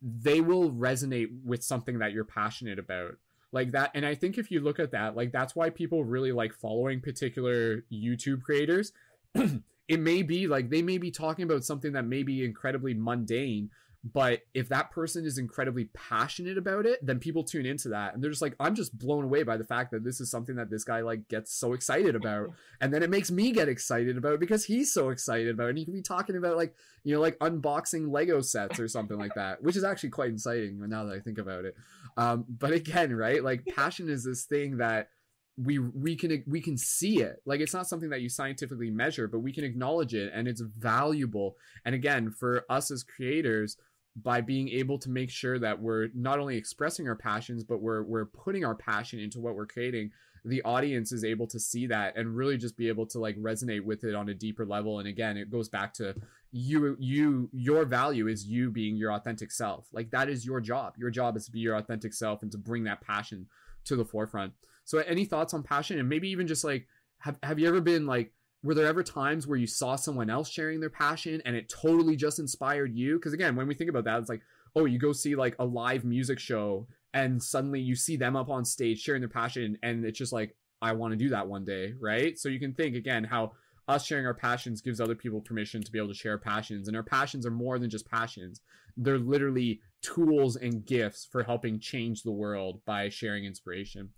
they 0.03 0.41
will 0.41 0.69
resonate 0.71 1.29
with 1.45 1.63
something 1.63 1.99
that 1.99 2.11
you're 2.11 2.25
passionate 2.25 2.77
about. 2.77 3.15
Like 3.53 3.71
that 3.71 3.91
and 3.93 4.03
i 4.03 4.15
think 4.15 4.39
if 4.39 4.49
you 4.49 4.59
look 4.61 4.79
at 4.79 4.91
that 4.91 5.15
like 5.15 5.31
that's 5.31 5.55
why 5.55 5.69
people 5.69 6.03
really 6.03 6.31
like 6.31 6.53
following 6.53 7.01
particular 7.01 7.83
youtube 7.91 8.41
creators. 8.41 8.91
It 9.89 9.99
may 9.99 10.21
be 10.23 10.47
like 10.47 10.69
they 10.69 10.81
may 10.81 10.97
be 10.97 11.11
talking 11.11 11.43
about 11.43 11.65
something 11.65 11.91
that 11.91 12.05
may 12.05 12.23
be 12.23 12.45
incredibly 12.45 12.93
mundane 12.93 13.69
but 14.03 14.41
if 14.53 14.69
that 14.69 14.91
person 14.91 15.25
is 15.25 15.37
incredibly 15.37 15.85
passionate 15.93 16.57
about 16.57 16.85
it 16.85 16.99
then 17.05 17.19
people 17.19 17.43
tune 17.43 17.65
into 17.65 17.89
that 17.89 18.13
and 18.13 18.23
they're 18.23 18.31
just 18.31 18.41
like 18.41 18.55
i'm 18.59 18.75
just 18.75 18.97
blown 18.97 19.23
away 19.23 19.43
by 19.43 19.55
the 19.55 19.63
fact 19.63 19.91
that 19.91 20.03
this 20.03 20.19
is 20.19 20.29
something 20.29 20.55
that 20.55 20.69
this 20.69 20.83
guy 20.83 21.01
like 21.01 21.27
gets 21.27 21.53
so 21.53 21.73
excited 21.73 22.15
about. 22.15 22.49
And 22.81 22.93
then 22.93 23.03
it 23.03 23.09
makes 23.09 23.31
me 23.31 23.51
get 23.51 23.69
excited 23.69 24.17
about 24.17 24.33
it 24.33 24.39
because 24.39 24.65
he's 24.65 24.93
so 24.93 25.09
excited 25.09 25.49
about 25.49 25.67
it. 25.67 25.69
And 25.69 25.77
he 25.77 25.85
can 25.85 25.93
be 25.93 26.01
talking 26.01 26.35
about 26.35 26.57
like 26.57 26.75
you 27.03 27.13
know 27.13 27.21
like 27.21 27.37
unboxing 27.39 28.11
lego 28.11 28.41
sets 28.41 28.79
or 28.79 28.87
something 28.87 29.17
like 29.17 29.35
that 29.35 29.61
which 29.61 29.75
is 29.75 29.83
actually 29.83 30.09
quite 30.09 30.31
exciting 30.31 30.79
now 30.87 31.03
that 31.03 31.15
i 31.15 31.19
think 31.19 31.37
about 31.37 31.65
it. 31.65 31.75
Um, 32.17 32.45
but 32.47 32.71
again 32.71 33.15
right 33.15 33.43
like 33.43 33.65
passion 33.75 34.09
is 34.09 34.23
this 34.23 34.45
thing 34.45 34.77
that 34.77 35.09
we 35.57 35.77
we 35.77 36.15
can 36.15 36.43
we 36.47 36.61
can 36.61 36.77
see 36.77 37.21
it. 37.21 37.37
Like 37.45 37.59
it's 37.59 37.73
not 37.73 37.87
something 37.87 38.09
that 38.09 38.21
you 38.21 38.29
scientifically 38.29 38.89
measure 38.89 39.27
but 39.27 39.39
we 39.39 39.53
can 39.53 39.63
acknowledge 39.63 40.13
it 40.13 40.31
and 40.33 40.47
it's 40.47 40.61
valuable. 40.61 41.55
And 41.85 41.93
again 41.93 42.31
for 42.31 42.65
us 42.69 42.89
as 42.91 43.03
creators 43.03 43.77
by 44.15 44.41
being 44.41 44.69
able 44.69 44.97
to 44.99 45.09
make 45.09 45.29
sure 45.29 45.57
that 45.57 45.79
we're 45.79 46.09
not 46.13 46.39
only 46.39 46.55
expressing 46.55 47.07
our 47.07 47.15
passions 47.15 47.63
but 47.63 47.81
we're 47.81 48.03
we're 48.03 48.25
putting 48.25 48.63
our 48.63 48.75
passion 48.75 49.19
into 49.19 49.39
what 49.39 49.55
we're 49.55 49.65
creating 49.65 50.11
the 50.45 50.61
audience 50.63 51.11
is 51.11 51.23
able 51.23 51.47
to 51.47 51.59
see 51.59 51.87
that 51.87 52.17
and 52.17 52.35
really 52.35 52.57
just 52.57 52.75
be 52.75 52.89
able 52.89 53.05
to 53.05 53.19
like 53.19 53.37
resonate 53.37 53.83
with 53.83 54.03
it 54.03 54.13
on 54.13 54.29
a 54.29 54.33
deeper 54.33 54.65
level. 54.65 54.99
And 54.99 55.07
again 55.07 55.37
it 55.37 55.49
goes 55.49 55.69
back 55.69 55.93
to 55.95 56.15
you 56.51 56.97
you 56.99 57.49
your 57.53 57.85
value 57.85 58.27
is 58.27 58.45
you 58.45 58.69
being 58.69 58.95
your 58.97 59.13
authentic 59.13 59.51
self. 59.51 59.87
Like 59.93 60.11
that 60.11 60.29
is 60.29 60.45
your 60.45 60.59
job. 60.59 60.95
Your 60.97 61.09
job 61.09 61.37
is 61.37 61.45
to 61.45 61.51
be 61.51 61.59
your 61.59 61.75
authentic 61.75 62.13
self 62.13 62.41
and 62.41 62.51
to 62.51 62.57
bring 62.57 62.83
that 62.83 63.01
passion 63.01 63.47
to 63.85 63.95
the 63.95 64.05
forefront. 64.05 64.53
So 64.83 64.97
any 64.99 65.23
thoughts 65.23 65.53
on 65.53 65.63
passion? 65.63 65.97
And 65.97 66.09
maybe 66.09 66.29
even 66.29 66.47
just 66.47 66.63
like 66.63 66.87
have, 67.19 67.37
have 67.41 67.57
you 67.57 67.67
ever 67.69 67.79
been 67.79 68.05
like 68.05 68.33
were 68.63 68.73
there 68.73 68.87
ever 68.87 69.03
times 69.03 69.45
where 69.45 69.57
you 69.57 69.67
saw 69.67 69.95
someone 69.95 70.29
else 70.29 70.49
sharing 70.49 70.79
their 70.79 70.89
passion 70.89 71.41
and 71.45 71.55
it 71.55 71.69
totally 71.69 72.15
just 72.15 72.39
inspired 72.39 72.95
you? 72.95 73.15
Because 73.15 73.33
again 73.33 73.55
when 73.55 73.67
we 73.67 73.75
think 73.75 73.89
about 73.89 74.05
that 74.05 74.19
it's 74.19 74.29
like 74.29 74.41
oh 74.75 74.85
you 74.85 74.97
go 74.97 75.13
see 75.13 75.35
like 75.35 75.55
a 75.59 75.65
live 75.65 76.03
music 76.03 76.39
show 76.39 76.87
and 77.13 77.41
suddenly 77.41 77.79
you 77.79 77.95
see 77.95 78.15
them 78.15 78.35
up 78.35 78.49
on 78.49 78.65
stage 78.65 78.99
sharing 78.99 79.21
their 79.21 79.29
passion 79.29 79.77
and 79.83 80.03
it's 80.03 80.17
just 80.17 80.33
like 80.33 80.55
i 80.81 80.91
want 80.91 81.11
to 81.11 81.17
do 81.17 81.29
that 81.29 81.47
one 81.47 81.63
day 81.63 81.93
right? 81.99 82.37
So 82.39 82.49
you 82.49 82.59
can 82.59 82.73
think 82.73 82.95
again 82.95 83.23
how 83.23 83.51
us 83.87 84.05
sharing 84.05 84.25
our 84.25 84.33
passions 84.33 84.81
gives 84.81 85.01
other 85.01 85.15
people 85.15 85.41
permission 85.41 85.83
to 85.83 85.91
be 85.91 85.97
able 85.97 86.07
to 86.07 86.13
share 86.13 86.37
passions 86.37 86.87
and 86.87 86.95
our 86.95 87.03
passions 87.03 87.45
are 87.45 87.51
more 87.51 87.77
than 87.77 87.89
just 87.89 88.09
passions. 88.09 88.61
They're 88.95 89.19
literally 89.19 89.81
tools 90.01 90.55
and 90.55 90.85
gifts 90.85 91.27
for 91.29 91.43
helping 91.43 91.79
change 91.79 92.23
the 92.23 92.31
world 92.31 92.81
by 92.85 93.09
sharing 93.09 93.45
inspiration 93.45 94.09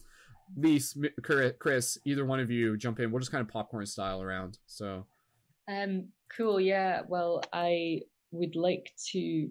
Lise, 0.56 0.98
Chris, 1.22 1.98
either 2.06 2.26
one 2.26 2.40
of 2.40 2.52
you 2.52 2.78
jump 2.78 3.00
in. 3.00 3.12
We'll 3.12 3.20
just 3.20 3.32
kind 3.32 3.42
of 3.42 3.48
popcorn 3.48 3.86
style 3.86 4.22
around. 4.22 4.58
So, 4.68 5.06
um, 5.70 6.10
cool. 6.36 6.60
Yeah. 6.60 7.02
Well, 7.08 7.42
I 7.54 8.02
would 8.32 8.56
like 8.56 8.92
to 9.12 9.50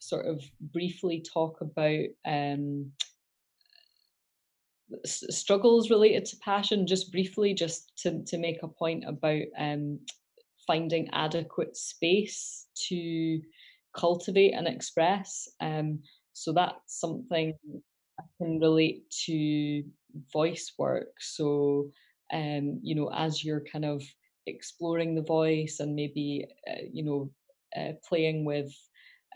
sort 0.00 0.26
of 0.26 0.42
briefly 0.72 1.24
talk 1.32 1.60
about 1.60 2.04
um 2.24 2.92
struggles 5.04 5.90
related 5.90 6.24
to 6.24 6.36
passion 6.36 6.86
just 6.86 7.12
briefly 7.12 7.52
just 7.52 7.92
to 7.98 8.22
to 8.24 8.38
make 8.38 8.62
a 8.62 8.68
point 8.68 9.04
about 9.06 9.42
um 9.58 9.98
finding 10.66 11.08
adequate 11.12 11.76
space 11.76 12.66
to 12.74 13.40
cultivate 13.96 14.52
and 14.52 14.68
express 14.68 15.48
um 15.60 15.98
so 16.32 16.52
that's 16.52 17.00
something 17.00 17.52
I 18.20 18.24
can 18.38 18.60
relate 18.60 19.10
to 19.26 19.82
voice 20.32 20.72
work. 20.78 21.14
So, 21.20 21.90
um, 22.32 22.80
you 22.82 22.94
know, 22.94 23.10
as 23.14 23.44
you're 23.44 23.64
kind 23.72 23.84
of 23.84 24.02
exploring 24.46 25.14
the 25.14 25.22
voice 25.22 25.80
and 25.80 25.94
maybe, 25.94 26.46
uh, 26.68 26.82
you 26.92 27.04
know, 27.04 27.30
uh, 27.76 27.92
playing 28.08 28.44
with 28.44 28.72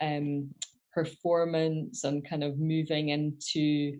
um, 0.01 0.49
performance 0.93 2.03
and 2.03 2.27
kind 2.27 2.43
of 2.43 2.59
moving 2.59 3.09
into, 3.09 3.99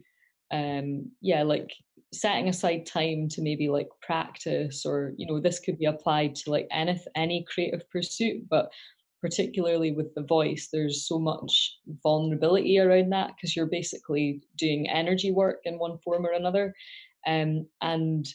um, 0.51 1.11
yeah, 1.21 1.43
like 1.43 1.71
setting 2.13 2.47
aside 2.47 2.85
time 2.85 3.27
to 3.27 3.41
maybe 3.41 3.69
like 3.69 3.89
practice 4.01 4.85
or 4.85 5.13
you 5.17 5.25
know 5.25 5.39
this 5.39 5.59
could 5.59 5.77
be 5.79 5.85
applied 5.85 6.35
to 6.35 6.51
like 6.51 6.67
any 6.71 6.99
any 7.15 7.43
creative 7.51 7.89
pursuit 7.89 8.47
but 8.49 8.71
particularly 9.23 9.93
with 9.93 10.13
the 10.15 10.21
voice, 10.23 10.67
there's 10.71 11.07
so 11.07 11.17
much 11.17 11.79
vulnerability 12.03 12.77
around 12.77 13.09
that 13.09 13.29
because 13.29 13.55
you're 13.55 13.65
basically 13.65 14.41
doing 14.57 14.89
energy 14.89 15.31
work 15.31 15.61
in 15.63 15.79
one 15.79 15.97
form 15.99 16.25
or 16.25 16.33
another. 16.33 16.75
Um, 17.25 17.65
and 17.81 18.27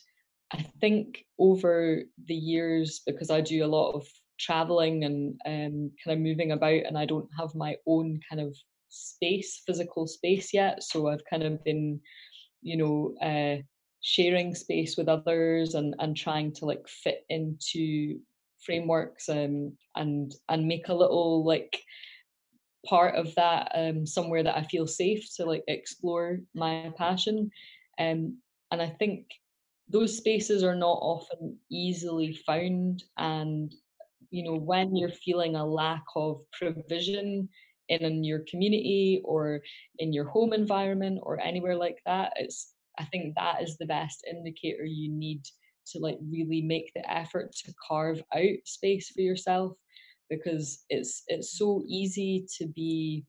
I 0.51 0.65
think 0.81 1.27
over 1.39 2.05
the 2.27 2.35
years, 2.35 3.03
because 3.07 3.31
I 3.31 3.43
do 3.43 3.67
a 3.67 3.75
lot 3.77 3.93
of 3.93 4.09
traveling 4.41 5.05
and 5.05 5.39
um, 5.45 5.91
kind 6.03 6.17
of 6.17 6.21
moving 6.21 6.53
about, 6.53 6.87
and 6.87 6.97
I 6.97 7.05
don't 7.05 7.29
have 7.39 7.55
my 7.55 7.77
own 7.87 8.19
kind 8.27 8.41
of 8.41 8.57
space, 8.89 9.61
physical 9.67 10.07
space 10.07 10.55
yet. 10.55 10.83
So 10.83 11.09
I've 11.09 11.25
kind 11.29 11.43
of 11.43 11.63
been, 11.65 12.01
you 12.63 12.79
know, 12.79 13.15
uh, 13.21 13.63
sharing 14.01 14.55
space 14.55 14.97
with 14.97 15.09
others 15.09 15.75
and 15.75 15.95
and 15.99 16.17
trying 16.17 16.53
to 16.55 16.65
like 16.65 16.89
fit 16.89 17.27
into 17.29 18.21
frameworks 18.65 19.29
um, 19.29 19.73
and 19.97 20.35
and 20.49 20.67
make 20.67 20.89
a 20.89 20.95
little 20.95 21.45
like 21.45 21.81
part 22.87 23.15
of 23.17 23.35
that 23.35 23.71
um, 23.75 24.07
somewhere 24.07 24.43
that 24.43 24.57
I 24.57 24.63
feel 24.65 24.87
safe 24.87 25.35
to 25.37 25.45
like 25.45 25.65
explore 25.69 26.39
my 26.55 26.93
passion. 26.97 27.51
Um, 27.99 28.39
and 28.71 28.81
I 28.81 28.91
think 28.99 29.27
those 29.89 30.17
spaces 30.17 30.63
are 30.63 30.77
not 30.77 30.99
often 31.01 31.59
easily 31.71 32.39
found. 32.47 33.03
And 33.17 33.75
you 34.31 34.45
know, 34.45 34.57
when 34.57 34.95
you're 34.95 35.09
feeling 35.09 35.57
a 35.57 35.65
lack 35.65 36.05
of 36.15 36.43
provision 36.53 37.49
in, 37.89 38.05
in 38.05 38.25
your 38.25 38.45
community 38.51 39.23
or 39.25 39.61
in 39.99 40.13
your 40.13 40.29
home 40.29 40.53
environment 40.53 41.21
or 41.23 41.41
anywhere 41.41 41.77
like 41.77 41.99
that, 42.07 42.33
it's 42.37 42.75
I 42.99 43.05
think 43.07 43.35
that 43.37 43.63
is 43.63 43.77
the 43.77 43.87
best 43.87 44.27
indicator 44.31 44.85
you 44.85 45.11
need 45.11 45.43
to 45.93 45.99
like 45.99 46.19
really 46.31 46.63
make 46.63 46.93
the 46.95 47.11
effort 47.13 47.53
to 47.53 47.73
carve 47.87 48.23
out 48.35 48.59
space 48.65 49.11
for 49.11 49.21
yourself 49.21 49.73
because 50.31 50.85
it's 50.91 51.23
it's 51.29 51.59
so 51.59 51.83
easy 51.87 52.47
to 52.59 52.67
be 52.67 53.25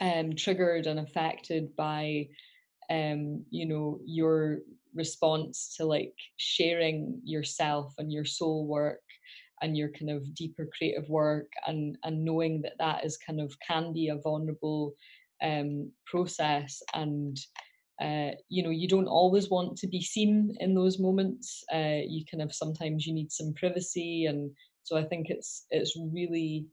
um, 0.00 0.34
triggered 0.34 0.86
and 0.86 1.00
affected 1.00 1.74
by 1.76 2.26
um, 2.90 3.44
you 3.50 3.66
know 3.66 4.00
your 4.04 4.58
response 4.94 5.74
to 5.76 5.84
like 5.84 6.14
sharing 6.36 7.20
yourself 7.24 7.92
and 7.98 8.12
your 8.12 8.24
soul 8.24 8.66
work 8.66 9.02
and 9.62 9.76
your 9.76 9.90
kind 9.90 10.10
of 10.10 10.34
deeper 10.34 10.68
creative 10.76 11.08
work 11.08 11.50
and 11.66 11.96
and 12.04 12.24
knowing 12.24 12.62
that 12.62 12.78
that 12.78 13.04
is 13.04 13.16
kind 13.16 13.40
of 13.40 13.54
can 13.66 13.92
be 13.92 14.08
a 14.08 14.16
vulnerable 14.16 14.94
um, 15.42 15.90
process 16.06 16.82
and 16.94 17.38
uh, 18.00 18.30
you 18.48 18.62
know 18.62 18.70
you 18.70 18.88
don't 18.88 19.08
always 19.08 19.50
want 19.50 19.76
to 19.78 19.86
be 19.86 20.00
seen 20.00 20.54
in 20.60 20.74
those 20.74 20.98
moments. 20.98 21.62
Uh, 21.72 22.00
you 22.06 22.24
kind 22.30 22.42
of 22.42 22.54
sometimes 22.54 23.06
you 23.06 23.14
need 23.14 23.30
some 23.30 23.52
privacy 23.54 24.26
and 24.26 24.50
so 24.82 24.96
i 24.96 25.04
think 25.04 25.26
it's 25.28 25.66
it's 25.70 25.96
really 26.12 26.66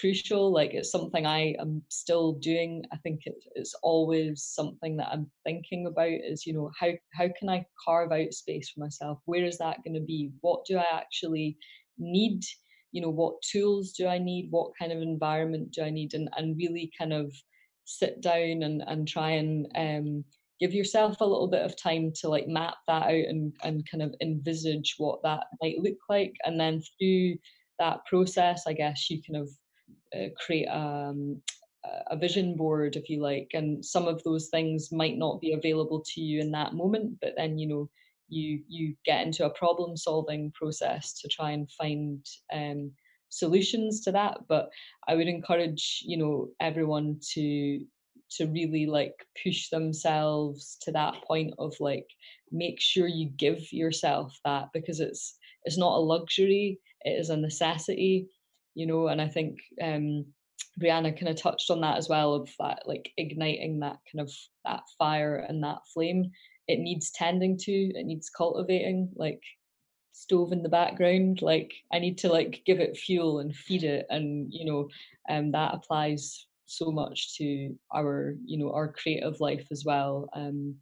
crucial 0.00 0.52
like 0.52 0.74
it's 0.74 0.90
something 0.90 1.24
i 1.24 1.54
am 1.60 1.80
still 1.88 2.32
doing. 2.32 2.82
I 2.92 2.96
think 2.96 3.20
it, 3.24 3.36
it's 3.54 3.74
always 3.82 4.42
something 4.42 4.96
that 4.96 5.08
i'm 5.12 5.30
thinking 5.44 5.86
about 5.86 6.08
is 6.08 6.46
you 6.46 6.52
know 6.52 6.70
how 6.78 6.88
how 7.12 7.28
can 7.38 7.48
i 7.48 7.64
carve 7.84 8.12
out 8.12 8.32
space 8.32 8.70
for 8.70 8.80
myself? 8.80 9.18
Where 9.26 9.44
is 9.44 9.58
that 9.58 9.84
going 9.84 9.94
to 9.94 10.00
be? 10.00 10.32
What 10.40 10.64
do 10.66 10.78
i 10.78 10.86
actually 10.92 11.56
need? 11.98 12.42
You 12.90 13.02
know 13.02 13.10
what 13.10 13.40
tools 13.42 13.92
do 13.92 14.08
i 14.08 14.18
need? 14.18 14.48
What 14.50 14.72
kind 14.78 14.90
of 14.92 15.00
environment 15.00 15.70
do 15.72 15.82
i 15.82 15.90
need? 15.90 16.14
And 16.14 16.28
and 16.36 16.56
really 16.56 16.90
kind 16.98 17.12
of 17.12 17.32
sit 17.84 18.20
down 18.20 18.62
and 18.62 18.82
and 18.86 19.06
try 19.06 19.30
and 19.30 19.66
um 19.76 20.24
give 20.60 20.72
yourself 20.72 21.20
a 21.20 21.26
little 21.26 21.48
bit 21.48 21.62
of 21.62 21.76
time 21.76 22.12
to 22.20 22.28
like 22.28 22.46
map 22.48 22.76
that 22.86 23.04
out 23.04 23.10
and, 23.10 23.52
and 23.62 23.88
kind 23.90 24.02
of 24.02 24.14
envisage 24.20 24.94
what 24.98 25.22
that 25.22 25.44
might 25.62 25.78
look 25.78 25.98
like. 26.08 26.34
And 26.44 26.58
then 26.58 26.82
through 26.98 27.36
that 27.78 28.04
process 28.06 28.64
i 28.66 28.72
guess 28.72 29.10
you 29.10 29.20
kind 29.22 29.42
of 29.42 29.50
uh, 30.16 30.28
create 30.44 30.66
um, 30.66 31.40
a 32.10 32.16
vision 32.16 32.56
board 32.56 32.96
if 32.96 33.10
you 33.10 33.20
like 33.20 33.50
and 33.52 33.84
some 33.84 34.08
of 34.08 34.22
those 34.24 34.48
things 34.48 34.90
might 34.90 35.18
not 35.18 35.40
be 35.40 35.52
available 35.52 36.02
to 36.06 36.20
you 36.20 36.40
in 36.40 36.50
that 36.50 36.72
moment 36.72 37.14
but 37.20 37.32
then 37.36 37.58
you 37.58 37.68
know 37.68 37.88
you 38.28 38.60
you 38.68 38.94
get 39.04 39.26
into 39.26 39.44
a 39.44 39.50
problem 39.50 39.96
solving 39.96 40.50
process 40.52 41.20
to 41.20 41.28
try 41.28 41.50
and 41.50 41.70
find 41.72 42.24
um, 42.54 42.90
solutions 43.28 44.00
to 44.00 44.12
that. 44.12 44.38
But 44.48 44.70
i 45.08 45.14
would 45.14 45.28
encourage 45.28 46.02
you 46.06 46.16
know 46.16 46.48
everyone 46.60 47.18
to 47.34 47.84
to 48.36 48.46
really 48.46 48.86
like 48.86 49.14
push 49.42 49.68
themselves 49.68 50.76
to 50.82 50.92
that 50.92 51.14
point 51.26 51.54
of 51.58 51.74
like 51.80 52.06
make 52.50 52.80
sure 52.80 53.06
you 53.06 53.30
give 53.36 53.72
yourself 53.72 54.38
that 54.44 54.68
because 54.72 55.00
it's 55.00 55.36
it's 55.64 55.78
not 55.78 55.96
a 55.96 56.00
luxury 56.00 56.78
it 57.02 57.10
is 57.10 57.30
a 57.30 57.36
necessity 57.36 58.28
you 58.74 58.86
know 58.86 59.08
and 59.08 59.20
i 59.20 59.28
think 59.28 59.58
um 59.82 60.24
brianna 60.80 61.18
kind 61.18 61.28
of 61.28 61.36
touched 61.36 61.70
on 61.70 61.80
that 61.80 61.96
as 61.96 62.08
well 62.08 62.34
of 62.34 62.50
that 62.58 62.82
like 62.86 63.10
igniting 63.16 63.80
that 63.80 63.98
kind 64.10 64.20
of 64.20 64.30
that 64.64 64.82
fire 64.98 65.36
and 65.48 65.62
that 65.62 65.78
flame. 65.92 66.30
It 66.66 66.80
needs 66.80 67.10
tending 67.10 67.58
to 67.58 67.72
it 67.72 68.06
needs 68.06 68.30
cultivating 68.30 69.10
like 69.14 69.42
stove 70.12 70.52
in 70.52 70.62
the 70.62 70.68
background 70.68 71.42
like 71.42 71.74
i 71.92 71.98
need 71.98 72.16
to 72.18 72.28
like 72.28 72.62
give 72.64 72.78
it 72.80 72.96
fuel 72.96 73.40
and 73.40 73.54
feed 73.54 73.82
it 73.82 74.06
and 74.10 74.46
you 74.50 74.64
know 74.64 74.88
um 75.28 75.50
that 75.50 75.74
applies 75.74 76.46
so 76.66 76.90
much 76.90 77.36
to 77.36 77.74
our 77.94 78.34
you 78.44 78.58
know 78.58 78.72
our 78.72 78.92
creative 78.92 79.38
life 79.40 79.66
as 79.70 79.84
well 79.84 80.28
um 80.34 80.74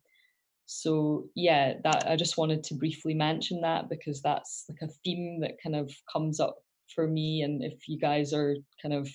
so 0.66 1.24
yeah 1.34 1.74
that 1.84 2.04
i 2.08 2.16
just 2.16 2.38
wanted 2.38 2.62
to 2.62 2.74
briefly 2.74 3.14
mention 3.14 3.60
that 3.60 3.88
because 3.88 4.22
that's 4.22 4.64
like 4.68 4.78
a 4.82 4.92
theme 5.04 5.40
that 5.40 5.56
kind 5.62 5.76
of 5.76 5.90
comes 6.12 6.40
up 6.40 6.56
for 6.94 7.06
me 7.06 7.42
and 7.42 7.62
if 7.62 7.88
you 7.88 7.98
guys 7.98 8.32
are 8.32 8.54
kind 8.80 8.94
of 8.94 9.08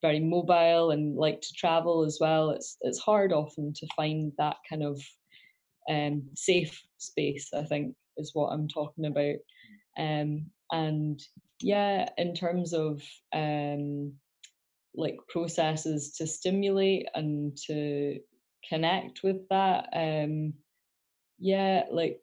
very 0.00 0.20
mobile 0.20 0.90
and 0.90 1.16
like 1.16 1.40
to 1.40 1.52
travel 1.56 2.04
as 2.04 2.18
well 2.20 2.50
it's 2.50 2.76
it's 2.82 2.98
hard 2.98 3.32
often 3.32 3.72
to 3.74 3.86
find 3.96 4.32
that 4.38 4.56
kind 4.68 4.82
of 4.82 5.00
um 5.90 6.22
safe 6.34 6.82
space 6.98 7.50
i 7.54 7.62
think 7.62 7.94
is 8.16 8.30
what 8.34 8.48
i'm 8.48 8.68
talking 8.68 9.06
about. 9.06 9.36
Um 9.98 10.46
and 10.70 11.20
yeah 11.60 12.08
in 12.18 12.34
terms 12.34 12.72
of 12.72 13.02
um 13.32 14.14
like 14.94 15.16
processes 15.28 16.14
to 16.16 16.26
stimulate 16.26 17.06
and 17.14 17.56
to 17.66 18.18
connect 18.68 19.22
with 19.22 19.48
that 19.48 19.88
um 19.94 20.52
yeah 21.38 21.82
like 21.90 22.22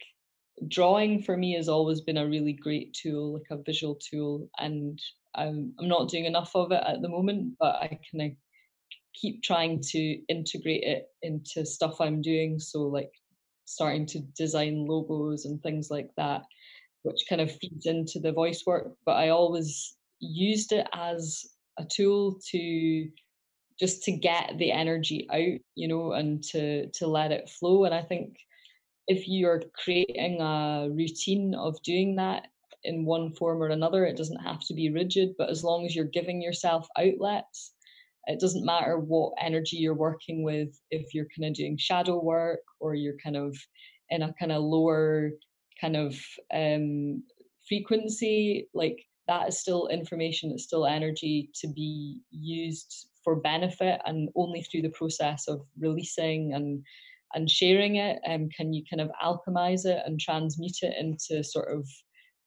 drawing 0.68 1.22
for 1.22 1.36
me 1.38 1.54
has 1.54 1.70
always 1.70 2.02
been 2.02 2.18
a 2.18 2.28
really 2.28 2.54
great 2.54 2.94
tool 2.94 3.34
like 3.34 3.48
a 3.52 3.64
visual 3.64 3.96
tool 3.96 4.50
and 4.60 5.02
I'm, 5.36 5.74
I'm 5.80 5.88
not 5.88 6.10
doing 6.10 6.26
enough 6.26 6.52
of 6.56 6.72
it 6.72 6.84
at 6.86 7.02
the 7.02 7.10
moment 7.10 7.56
but 7.60 7.76
i 7.76 7.88
kind 8.12 8.32
of 8.32 8.38
keep 9.14 9.42
trying 9.42 9.82
to 9.82 10.00
integrate 10.28 10.84
it 10.84 11.08
into 11.22 11.66
stuff 11.66 12.00
i'm 12.02 12.22
doing 12.22 12.60
so 12.60 12.84
like 12.84 13.12
starting 13.66 14.06
to 14.08 14.20
design 14.38 14.86
logos 14.86 15.46
and 15.46 15.62
things 15.62 15.90
like 15.90 16.10
that 16.18 16.42
which 17.04 17.26
kind 17.30 17.42
of 17.42 17.56
feeds 17.58 17.86
into 17.86 18.20
the 18.20 18.32
voice 18.32 18.64
work 18.66 18.94
but 19.06 19.14
i 19.14 19.30
always 19.30 19.96
used 20.20 20.72
it 20.72 20.88
as 20.94 21.46
a 21.80 21.86
tool 21.86 22.40
to 22.52 23.10
just 23.80 24.04
to 24.04 24.12
get 24.12 24.54
the 24.58 24.72
energy 24.72 25.28
out 25.32 25.60
you 25.76 25.88
know 25.88 26.12
and 26.12 26.44
to 26.44 26.88
to 26.90 27.08
let 27.08 27.32
it 27.32 27.50
flow 27.50 27.86
and 27.86 27.96
i 27.96 28.02
think 28.02 28.36
if 29.08 29.28
you're 29.28 29.64
creating 29.84 30.40
a 30.42 30.88
routine 30.92 31.56
of 31.56 31.82
doing 31.82 32.16
that 32.16 32.48
in 32.84 33.06
one 33.06 33.34
form 33.34 33.62
or 33.62 33.68
another 33.68 34.06
it 34.06 34.18
doesn't 34.18 34.44
have 34.44 34.60
to 34.60 34.74
be 34.74 34.92
rigid 34.92 35.30
but 35.38 35.50
as 35.50 35.64
long 35.64 35.86
as 35.86 35.96
you're 35.96 36.06
giving 36.06 36.42
yourself 36.42 36.88
outlets 36.98 37.74
it 38.26 38.40
doesn't 38.40 38.66
matter 38.66 39.00
what 39.00 39.34
energy 39.42 39.78
you're 39.78 39.96
working 39.96 40.44
with 40.44 40.80
if 40.92 41.14
you're 41.14 41.28
kind 41.36 41.50
of 41.50 41.56
doing 41.56 41.78
shadow 41.78 42.22
work 42.22 42.60
or 42.80 42.94
you're 42.94 43.18
kind 43.24 43.36
of 43.36 43.58
in 44.10 44.22
a 44.22 44.34
kind 44.40 44.52
of 44.52 44.62
lower 44.62 45.32
kind 45.82 45.96
of 45.96 46.16
um 46.54 47.24
frequency 47.68 48.68
like 48.74 49.00
that 49.30 49.48
is 49.48 49.60
still 49.60 49.88
information 49.88 50.52
it's 50.52 50.64
still 50.64 50.86
energy 50.86 51.50
to 51.54 51.68
be 51.68 52.20
used 52.32 53.08
for 53.24 53.36
benefit 53.36 54.02
and 54.06 54.30
only 54.36 54.62
through 54.64 54.82
the 54.82 54.90
process 54.90 55.48
of 55.48 55.62
releasing 55.80 56.54
and 56.54 56.84
and 57.36 57.50
sharing 57.50 57.98
it 57.98 58.20
um, 58.28 58.50
can 58.58 58.74
you 58.74 58.84
kind 58.90 59.02
of 59.02 59.12
alchemize 59.24 59.86
it 59.86 60.02
and 60.06 60.20
transmute 60.20 60.80
it 60.82 60.96
into 61.00 61.44
sort 61.44 61.70
of 61.72 61.88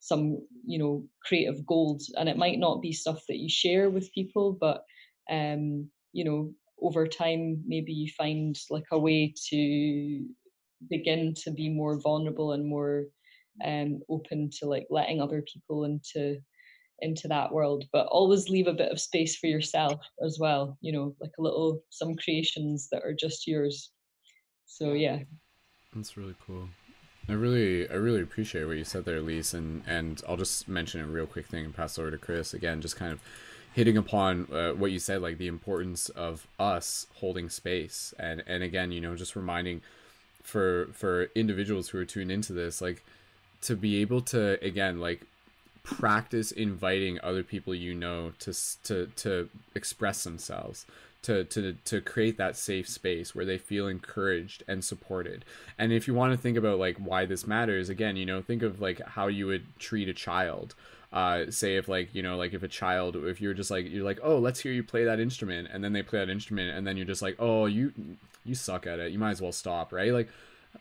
some 0.02 0.36
you 0.66 0.78
know 0.78 1.04
creative 1.24 1.64
gold. 1.64 2.02
And 2.18 2.28
it 2.28 2.36
might 2.36 2.58
not 2.58 2.82
be 2.82 2.92
stuff 2.92 3.22
that 3.28 3.38
you 3.38 3.48
share 3.48 3.88
with 3.88 4.12
people 4.12 4.58
but 4.60 4.82
um 5.30 5.88
you 6.12 6.24
know 6.24 6.52
over 6.82 7.06
time 7.06 7.62
maybe 7.64 7.92
you 7.92 8.10
find 8.18 8.56
like 8.68 8.88
a 8.90 8.98
way 8.98 9.32
to 9.50 10.26
begin 10.90 11.32
to 11.44 11.52
be 11.52 11.68
more 11.68 12.00
vulnerable 12.00 12.52
and 12.52 12.66
more 12.66 13.04
um 13.64 14.00
open 14.10 14.50
to 14.58 14.66
like 14.66 14.88
letting 14.90 15.20
other 15.20 15.44
people 15.52 15.84
into 15.84 16.38
into 17.02 17.28
that 17.28 17.52
world 17.52 17.84
but 17.92 18.06
always 18.06 18.48
leave 18.48 18.66
a 18.66 18.72
bit 18.72 18.90
of 18.90 19.00
space 19.00 19.36
for 19.36 19.46
yourself 19.48 20.00
as 20.24 20.38
well 20.40 20.78
you 20.80 20.92
know 20.92 21.14
like 21.20 21.32
a 21.38 21.42
little 21.42 21.82
some 21.90 22.14
creations 22.16 22.88
that 22.90 23.02
are 23.04 23.14
just 23.14 23.46
yours. 23.46 23.90
So 24.66 24.92
yeah. 24.92 25.20
that's 25.94 26.16
really 26.16 26.34
cool. 26.46 26.68
I 27.28 27.34
really 27.34 27.88
i 27.88 27.94
really 27.94 28.20
appreciate 28.20 28.64
what 28.64 28.76
you 28.76 28.84
said 28.84 29.04
there 29.04 29.20
Lise 29.20 29.54
and 29.54 29.82
and 29.86 30.20
i'll 30.28 30.36
just 30.36 30.66
mention 30.66 31.00
a 31.00 31.06
real 31.06 31.26
quick 31.26 31.46
thing 31.46 31.64
and 31.64 31.74
pass 31.74 31.98
over 31.98 32.10
to 32.10 32.18
chris. 32.18 32.52
Again 32.54 32.80
just 32.80 32.96
kind 32.96 33.12
of 33.12 33.20
hitting 33.72 33.96
upon 33.96 34.48
uh, 34.52 34.72
what 34.72 34.90
you 34.90 34.98
said 34.98 35.22
like 35.22 35.38
the 35.38 35.46
importance 35.46 36.08
of 36.10 36.46
us 36.58 37.06
holding 37.16 37.48
space. 37.48 38.12
And 38.18 38.42
and 38.46 38.62
again 38.62 38.92
you 38.92 39.00
know 39.00 39.16
just 39.16 39.36
reminding 39.36 39.82
for 40.42 40.88
for 40.92 41.30
individuals 41.34 41.90
who 41.90 41.98
are 41.98 42.04
tuned 42.04 42.32
into 42.32 42.52
this 42.52 42.80
like 42.80 43.04
to 43.60 43.76
be 43.76 44.00
able 44.00 44.20
to 44.20 44.62
again 44.64 44.98
like 44.98 45.24
practice 45.82 46.52
inviting 46.52 47.18
other 47.22 47.42
people 47.42 47.74
you 47.74 47.94
know 47.94 48.32
to 48.38 48.52
to 48.84 49.06
to 49.16 49.48
express 49.74 50.22
themselves 50.24 50.86
to 51.22 51.44
to 51.44 51.74
to 51.84 52.00
create 52.00 52.36
that 52.36 52.56
safe 52.56 52.88
space 52.88 53.34
where 53.34 53.44
they 53.44 53.58
feel 53.58 53.86
encouraged 53.86 54.62
and 54.68 54.84
supported. 54.84 55.44
And 55.78 55.92
if 55.92 56.06
you 56.06 56.14
want 56.14 56.32
to 56.32 56.38
think 56.38 56.56
about 56.56 56.78
like 56.78 56.98
why 56.98 57.26
this 57.26 57.46
matters, 57.46 57.88
again, 57.88 58.16
you 58.16 58.26
know, 58.26 58.42
think 58.42 58.62
of 58.62 58.80
like 58.80 59.00
how 59.00 59.28
you 59.28 59.46
would 59.46 59.64
treat 59.78 60.08
a 60.08 60.14
child. 60.14 60.74
Uh, 61.12 61.50
say 61.50 61.76
if 61.76 61.88
like 61.88 62.14
you 62.14 62.22
know 62.22 62.38
like 62.38 62.54
if 62.54 62.62
a 62.62 62.68
child 62.68 63.16
if 63.16 63.38
you're 63.38 63.52
just 63.52 63.70
like 63.70 63.86
you're 63.86 64.02
like 64.02 64.18
oh 64.22 64.38
let's 64.38 64.60
hear 64.60 64.72
you 64.72 64.82
play 64.82 65.04
that 65.04 65.20
instrument 65.20 65.68
and 65.70 65.84
then 65.84 65.92
they 65.92 66.02
play 66.02 66.18
that 66.18 66.30
instrument 66.30 66.74
and 66.74 66.86
then 66.86 66.96
you're 66.96 67.04
just 67.04 67.20
like 67.20 67.36
oh 67.38 67.66
you 67.66 67.92
you 68.46 68.54
suck 68.54 68.86
at 68.86 68.98
it 68.98 69.12
you 69.12 69.18
might 69.18 69.32
as 69.32 69.42
well 69.42 69.52
stop 69.52 69.92
right 69.92 70.10
like 70.14 70.30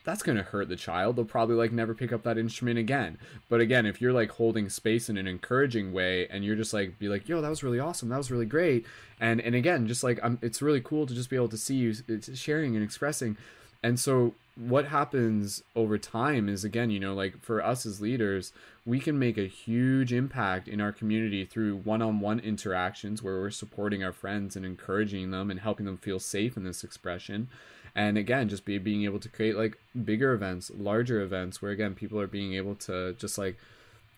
that's 0.03 0.23
going 0.23 0.37
to 0.37 0.43
hurt 0.43 0.69
the 0.69 0.75
child. 0.75 1.15
They'll 1.15 1.25
probably 1.25 1.55
like 1.55 1.71
never 1.71 1.93
pick 1.93 2.11
up 2.11 2.23
that 2.23 2.37
instrument 2.37 2.79
again. 2.79 3.17
But 3.49 3.61
again, 3.61 3.85
if 3.85 4.01
you're 4.01 4.13
like 4.13 4.31
holding 4.31 4.69
space 4.69 5.09
in 5.09 5.17
an 5.17 5.27
encouraging 5.27 5.93
way 5.93 6.27
and 6.27 6.43
you're 6.43 6.55
just 6.55 6.73
like 6.73 6.97
be 6.97 7.07
like, 7.07 7.29
"Yo, 7.29 7.41
that 7.41 7.49
was 7.49 7.63
really 7.63 7.79
awesome. 7.79 8.09
That 8.09 8.17
was 8.17 8.31
really 8.31 8.45
great." 8.45 8.85
And 9.19 9.39
and 9.41 9.55
again, 9.55 9.87
just 9.87 10.03
like 10.03 10.19
I'm 10.23 10.39
it's 10.41 10.61
really 10.61 10.81
cool 10.81 11.05
to 11.05 11.13
just 11.13 11.29
be 11.29 11.35
able 11.35 11.49
to 11.49 11.57
see 11.57 11.75
you 11.75 11.93
uh, 12.09 12.33
sharing 12.33 12.75
and 12.75 12.83
expressing. 12.83 13.37
And 13.83 13.99
so 13.99 14.35
what 14.55 14.85
happens 14.85 15.63
over 15.75 15.97
time 15.97 16.49
is 16.49 16.63
again, 16.63 16.89
you 16.91 16.99
know, 16.99 17.13
like 17.13 17.41
for 17.41 17.63
us 17.63 17.85
as 17.85 18.01
leaders, 18.01 18.53
we 18.85 18.99
can 18.99 19.17
make 19.17 19.37
a 19.37 19.47
huge 19.47 20.11
impact 20.11 20.67
in 20.67 20.81
our 20.81 20.91
community 20.91 21.45
through 21.45 21.77
one-on-one 21.77 22.39
interactions 22.39 23.23
where 23.23 23.39
we're 23.39 23.49
supporting 23.49 24.03
our 24.03 24.11
friends 24.11 24.55
and 24.55 24.65
encouraging 24.65 25.31
them 25.31 25.49
and 25.49 25.61
helping 25.61 25.85
them 25.85 25.97
feel 25.97 26.19
safe 26.19 26.57
in 26.57 26.63
this 26.63 26.83
expression 26.83 27.47
and 27.95 28.17
again 28.17 28.47
just 28.49 28.65
be 28.65 28.77
being 28.77 29.03
able 29.03 29.19
to 29.19 29.29
create 29.29 29.55
like 29.55 29.77
bigger 30.05 30.33
events 30.33 30.71
larger 30.77 31.21
events 31.21 31.61
where 31.61 31.71
again 31.71 31.93
people 31.93 32.19
are 32.19 32.27
being 32.27 32.53
able 32.53 32.75
to 32.75 33.13
just 33.13 33.37
like 33.37 33.57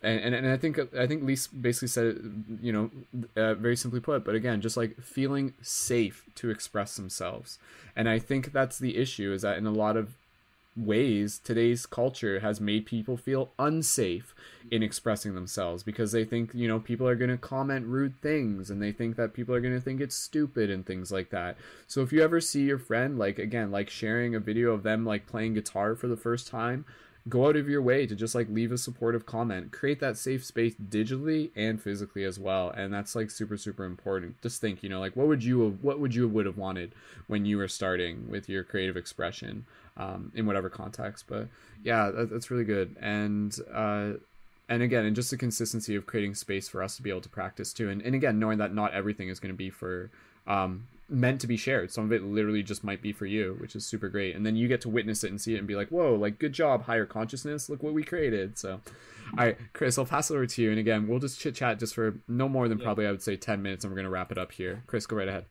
and, 0.04 0.20
and, 0.20 0.34
and 0.34 0.48
I 0.48 0.56
think 0.58 0.78
I 0.96 1.06
think 1.06 1.22
Lise 1.22 1.46
basically 1.46 1.88
said 1.88 2.18
you 2.60 2.72
know, 2.72 2.90
uh, 3.36 3.54
very 3.54 3.74
simply 3.74 4.00
put. 4.00 4.22
But 4.22 4.34
again, 4.34 4.60
just 4.60 4.76
like 4.76 5.00
feeling 5.00 5.54
safe 5.62 6.24
to 6.36 6.50
express 6.50 6.96
themselves, 6.96 7.58
and 7.96 8.06
I 8.06 8.18
think 8.18 8.52
that's 8.52 8.78
the 8.78 8.98
issue 8.98 9.32
is 9.32 9.42
that 9.42 9.56
in 9.56 9.66
a 9.66 9.72
lot 9.72 9.96
of 9.96 10.12
ways 10.76 11.38
today's 11.38 11.86
culture 11.86 12.40
has 12.40 12.60
made 12.60 12.84
people 12.84 13.16
feel 13.16 13.52
unsafe 13.58 14.34
in 14.70 14.82
expressing 14.82 15.34
themselves 15.34 15.82
because 15.82 16.10
they 16.10 16.24
think 16.24 16.50
you 16.52 16.66
know 16.66 16.80
people 16.80 17.06
are 17.06 17.14
going 17.14 17.30
to 17.30 17.36
comment 17.36 17.86
rude 17.86 18.20
things 18.20 18.70
and 18.70 18.82
they 18.82 18.90
think 18.90 19.16
that 19.16 19.34
people 19.34 19.54
are 19.54 19.60
going 19.60 19.74
to 19.74 19.80
think 19.80 20.00
it's 20.00 20.16
stupid 20.16 20.70
and 20.70 20.84
things 20.84 21.12
like 21.12 21.30
that. 21.30 21.56
So 21.86 22.02
if 22.02 22.12
you 22.12 22.22
ever 22.22 22.40
see 22.40 22.62
your 22.62 22.78
friend 22.78 23.18
like 23.18 23.38
again 23.38 23.70
like 23.70 23.88
sharing 23.88 24.34
a 24.34 24.40
video 24.40 24.72
of 24.72 24.82
them 24.82 25.04
like 25.04 25.26
playing 25.26 25.54
guitar 25.54 25.94
for 25.94 26.08
the 26.08 26.16
first 26.16 26.48
time 26.48 26.84
go 27.28 27.46
out 27.46 27.56
of 27.56 27.68
your 27.68 27.80
way 27.80 28.06
to 28.06 28.14
just 28.14 28.34
like 28.34 28.48
leave 28.50 28.70
a 28.70 28.78
supportive 28.78 29.24
comment 29.24 29.72
create 29.72 29.98
that 30.00 30.18
safe 30.18 30.44
space 30.44 30.74
digitally 30.74 31.50
and 31.56 31.80
physically 31.80 32.24
as 32.24 32.38
well 32.38 32.70
and 32.70 32.92
that's 32.92 33.14
like 33.14 33.30
super 33.30 33.56
super 33.56 33.84
important 33.84 34.40
just 34.42 34.60
think 34.60 34.82
you 34.82 34.88
know 34.88 35.00
like 35.00 35.16
what 35.16 35.26
would 35.26 35.42
you 35.42 35.62
have, 35.62 35.82
what 35.82 35.98
would 35.98 36.14
you 36.14 36.28
would 36.28 36.44
have 36.44 36.58
wanted 36.58 36.92
when 37.26 37.44
you 37.46 37.56
were 37.56 37.68
starting 37.68 38.28
with 38.28 38.48
your 38.48 38.62
creative 38.62 38.96
expression 38.96 39.64
um, 39.96 40.32
in 40.34 40.46
whatever 40.46 40.68
context. 40.68 41.26
But 41.28 41.48
yeah, 41.82 42.10
that, 42.10 42.30
that's 42.30 42.50
really 42.50 42.64
good. 42.64 42.96
And 43.00 43.56
uh, 43.72 44.12
and 44.68 44.82
again, 44.82 45.04
and 45.04 45.14
just 45.14 45.30
the 45.30 45.36
consistency 45.36 45.94
of 45.94 46.06
creating 46.06 46.34
space 46.34 46.68
for 46.68 46.82
us 46.82 46.96
to 46.96 47.02
be 47.02 47.10
able 47.10 47.20
to 47.22 47.28
practice 47.28 47.72
too. 47.72 47.90
And 47.90 48.02
and 48.02 48.14
again, 48.14 48.38
knowing 48.38 48.58
that 48.58 48.74
not 48.74 48.92
everything 48.92 49.28
is 49.28 49.40
going 49.40 49.52
to 49.52 49.56
be 49.56 49.70
for 49.70 50.10
um, 50.46 50.86
meant 51.08 51.40
to 51.40 51.46
be 51.46 51.56
shared. 51.56 51.92
Some 51.92 52.04
of 52.04 52.12
it 52.12 52.22
literally 52.22 52.62
just 52.62 52.84
might 52.84 53.02
be 53.02 53.12
for 53.12 53.26
you, 53.26 53.56
which 53.60 53.76
is 53.76 53.86
super 53.86 54.08
great. 54.08 54.34
And 54.34 54.44
then 54.44 54.56
you 54.56 54.68
get 54.68 54.80
to 54.82 54.88
witness 54.88 55.24
it 55.24 55.30
and 55.30 55.40
see 55.40 55.54
it 55.54 55.58
and 55.58 55.66
be 55.66 55.76
like, 55.76 55.88
whoa, 55.88 56.14
like 56.14 56.38
good 56.38 56.52
job, 56.52 56.84
higher 56.84 57.06
consciousness. 57.06 57.68
Look 57.68 57.82
what 57.82 57.94
we 57.94 58.02
created. 58.02 58.58
So, 58.58 58.80
all 59.38 59.44
right, 59.44 59.58
Chris, 59.72 59.98
I'll 59.98 60.06
pass 60.06 60.30
it 60.30 60.34
over 60.34 60.46
to 60.46 60.62
you. 60.62 60.70
And 60.70 60.78
again, 60.78 61.06
we'll 61.06 61.18
just 61.18 61.40
chit 61.40 61.54
chat 61.54 61.78
just 61.78 61.94
for 61.94 62.18
no 62.28 62.48
more 62.48 62.68
than 62.68 62.78
yeah. 62.78 62.84
probably 62.84 63.06
I 63.06 63.10
would 63.10 63.22
say 63.22 63.36
ten 63.36 63.62
minutes, 63.62 63.84
and 63.84 63.92
we're 63.92 63.96
gonna 63.96 64.10
wrap 64.10 64.32
it 64.32 64.38
up 64.38 64.52
here. 64.52 64.82
Chris, 64.86 65.06
go 65.06 65.16
right 65.16 65.28
ahead. 65.28 65.46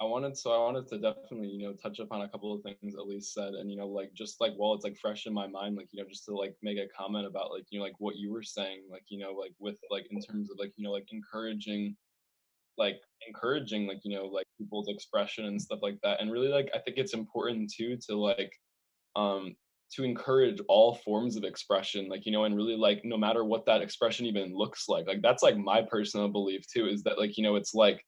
I 0.00 0.04
wanted 0.04 0.34
so 0.34 0.50
I 0.50 0.56
wanted 0.56 0.88
to 0.88 0.98
definitely 0.98 1.48
you 1.48 1.66
know 1.66 1.74
touch 1.74 1.98
upon 1.98 2.22
a 2.22 2.28
couple 2.28 2.54
of 2.54 2.62
things 2.62 2.94
Elise 2.94 3.34
said 3.34 3.52
and 3.52 3.70
you 3.70 3.76
know 3.76 3.86
like 3.86 4.14
just 4.14 4.40
like 4.40 4.54
while 4.56 4.72
it's 4.72 4.82
like 4.82 4.96
fresh 4.96 5.26
in 5.26 5.34
my 5.34 5.46
mind 5.46 5.76
like 5.76 5.88
you 5.92 6.02
know 6.02 6.08
just 6.08 6.24
to 6.24 6.34
like 6.34 6.56
make 6.62 6.78
a 6.78 6.88
comment 6.96 7.26
about 7.26 7.52
like 7.52 7.64
you 7.68 7.78
know 7.78 7.84
like 7.84 7.96
what 7.98 8.16
you 8.16 8.32
were 8.32 8.42
saying 8.42 8.80
like 8.90 9.04
you 9.08 9.18
know 9.18 9.32
like 9.32 9.52
with 9.58 9.78
like 9.90 10.06
in 10.10 10.18
terms 10.22 10.50
of 10.50 10.58
like 10.58 10.72
you 10.76 10.84
know 10.84 10.90
like 10.90 11.06
encouraging 11.12 11.94
like 12.78 12.96
encouraging 13.26 13.86
like 13.86 14.00
you 14.04 14.16
know 14.16 14.24
like 14.26 14.46
people's 14.58 14.88
expression 14.88 15.46
and 15.46 15.60
stuff 15.60 15.80
like 15.82 15.98
that 16.02 16.20
and 16.20 16.32
really 16.32 16.48
like 16.48 16.70
I 16.74 16.78
think 16.78 16.96
it's 16.96 17.14
important 17.14 17.72
too 17.72 17.98
to 18.08 18.16
like 18.16 18.52
um 19.16 19.54
to 19.92 20.04
encourage 20.04 20.60
all 20.68 20.94
forms 20.94 21.36
of 21.36 21.44
expression 21.44 22.08
like 22.08 22.24
you 22.24 22.32
know 22.32 22.44
and 22.44 22.56
really 22.56 22.76
like 22.76 23.02
no 23.04 23.16
matter 23.16 23.44
what 23.44 23.66
that 23.66 23.82
expression 23.82 24.24
even 24.26 24.54
looks 24.54 24.88
like 24.88 25.06
like 25.06 25.20
that's 25.22 25.42
like 25.42 25.56
my 25.58 25.82
personal 25.82 26.28
belief 26.28 26.62
too 26.72 26.86
is 26.86 27.02
that 27.02 27.18
like 27.18 27.36
you 27.36 27.42
know 27.42 27.56
it's 27.56 27.74
like 27.74 28.00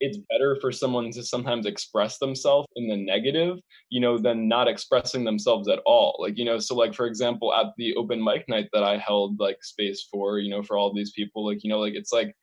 it's 0.00 0.18
better 0.30 0.56
for 0.60 0.72
someone 0.72 1.10
to 1.12 1.22
sometimes 1.22 1.66
express 1.66 2.18
themselves 2.18 2.68
in 2.76 2.88
the 2.88 2.96
negative, 2.96 3.58
you 3.90 4.00
know, 4.00 4.18
than 4.18 4.48
not 4.48 4.68
expressing 4.68 5.24
themselves 5.24 5.68
at 5.68 5.78
all. 5.86 6.16
Like, 6.18 6.36
you 6.36 6.44
know, 6.44 6.58
so 6.58 6.74
like 6.74 6.94
for 6.94 7.06
example, 7.06 7.54
at 7.54 7.66
the 7.78 7.94
open 7.94 8.22
mic 8.22 8.48
night 8.48 8.68
that 8.72 8.82
I 8.82 8.98
held 8.98 9.38
like 9.38 9.62
space 9.62 10.06
for, 10.10 10.38
you 10.38 10.50
know, 10.50 10.62
for 10.62 10.76
all 10.76 10.92
these 10.92 11.12
people, 11.12 11.46
like, 11.46 11.62
you 11.62 11.70
know, 11.70 11.78
like 11.78 11.94
it's 11.94 12.12
like 12.12 12.34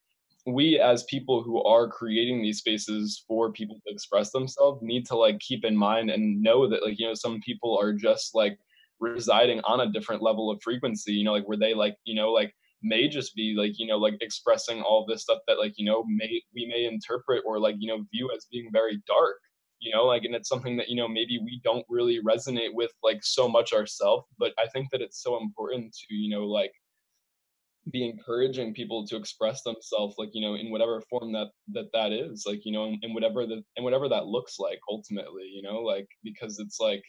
we 0.45 0.80
as 0.80 1.03
people 1.03 1.43
who 1.43 1.63
are 1.63 1.88
creating 1.88 2.41
these 2.41 2.59
spaces 2.59 3.23
for 3.27 3.51
people 3.51 3.80
to 3.85 3.93
express 3.93 4.31
themselves 4.31 4.81
need 4.81 5.05
to 5.05 5.15
like 5.15 5.39
keep 5.39 5.63
in 5.63 5.76
mind 5.76 6.09
and 6.09 6.41
know 6.41 6.68
that 6.68 6.84
like, 6.84 6.99
you 6.99 7.07
know, 7.07 7.13
some 7.13 7.39
people 7.41 7.77
are 7.80 7.93
just 7.93 8.34
like 8.34 8.57
residing 8.99 9.61
on 9.65 9.81
a 9.81 9.91
different 9.91 10.22
level 10.22 10.49
of 10.49 10.61
frequency, 10.61 11.13
you 11.13 11.23
know, 11.23 11.34
like 11.34 11.47
where 11.47 11.57
they 11.57 11.73
like, 11.73 11.95
you 12.05 12.15
know, 12.15 12.31
like 12.31 12.53
may 12.84 13.07
just 13.07 13.35
be 13.35 13.53
like 13.55 13.77
you 13.77 13.85
know 13.85 13.97
like 13.97 14.15
expressing 14.22 14.81
all 14.81 15.05
this 15.05 15.22
stuff 15.22 15.39
that 15.47 15.59
like 15.59 15.73
you 15.77 15.85
know 15.85 16.03
may 16.07 16.41
we 16.55 16.65
may 16.65 16.85
interpret 16.85 17.43
or 17.45 17.59
like 17.59 17.76
you 17.80 17.88
know 17.88 18.03
view 18.11 18.30
as 18.35 18.47
being 18.51 18.69
very 18.72 19.01
dark 19.07 19.38
you 19.80 19.91
know 19.93 20.05
like 20.05 20.23
and 20.23 20.34
it's 20.34 20.49
something 20.49 20.76
that 20.77 20.89
you 20.89 20.95
know 20.95 21.07
maybe 21.07 21.39
we 21.43 21.61
don't 21.63 21.85
really 21.89 22.19
resonate 22.23 22.73
with 22.73 22.91
like 23.03 23.19
so 23.23 23.47
much 23.47 23.73
ourselves 23.73 24.26
but 24.39 24.51
i 24.57 24.68
think 24.68 24.89
that 24.91 25.01
it's 25.01 25.22
so 25.22 25.39
important 25.39 25.93
to 25.93 26.15
you 26.15 26.30
know 26.30 26.45
like 26.45 26.72
be 27.90 28.08
encouraging 28.08 28.74
people 28.74 29.06
to 29.08 29.16
express 29.16 29.64
themselves 29.64 30.16
like 30.18 30.30
you 30.34 30.41
know 30.41 30.56
in 30.56 30.70
whatever 30.70 31.02
form 31.10 31.32
that 31.32 31.48
that 31.68 31.86
that 31.94 32.12
is 32.12 32.44
like 32.45 32.62
you 32.64 32.72
know 32.72 32.86
and, 32.86 32.99
and 33.02 33.14
whatever 33.14 33.45
the 33.48 33.64
and 33.76 33.84
whatever 33.84 34.08
that 34.08 34.28
looks 34.28 34.60
like 34.60 34.80
ultimately 34.90 35.49
you 35.52 35.64
know 35.64 35.80
like 35.80 36.08
because 36.24 36.60
it's 36.60 36.80
like 36.80 37.02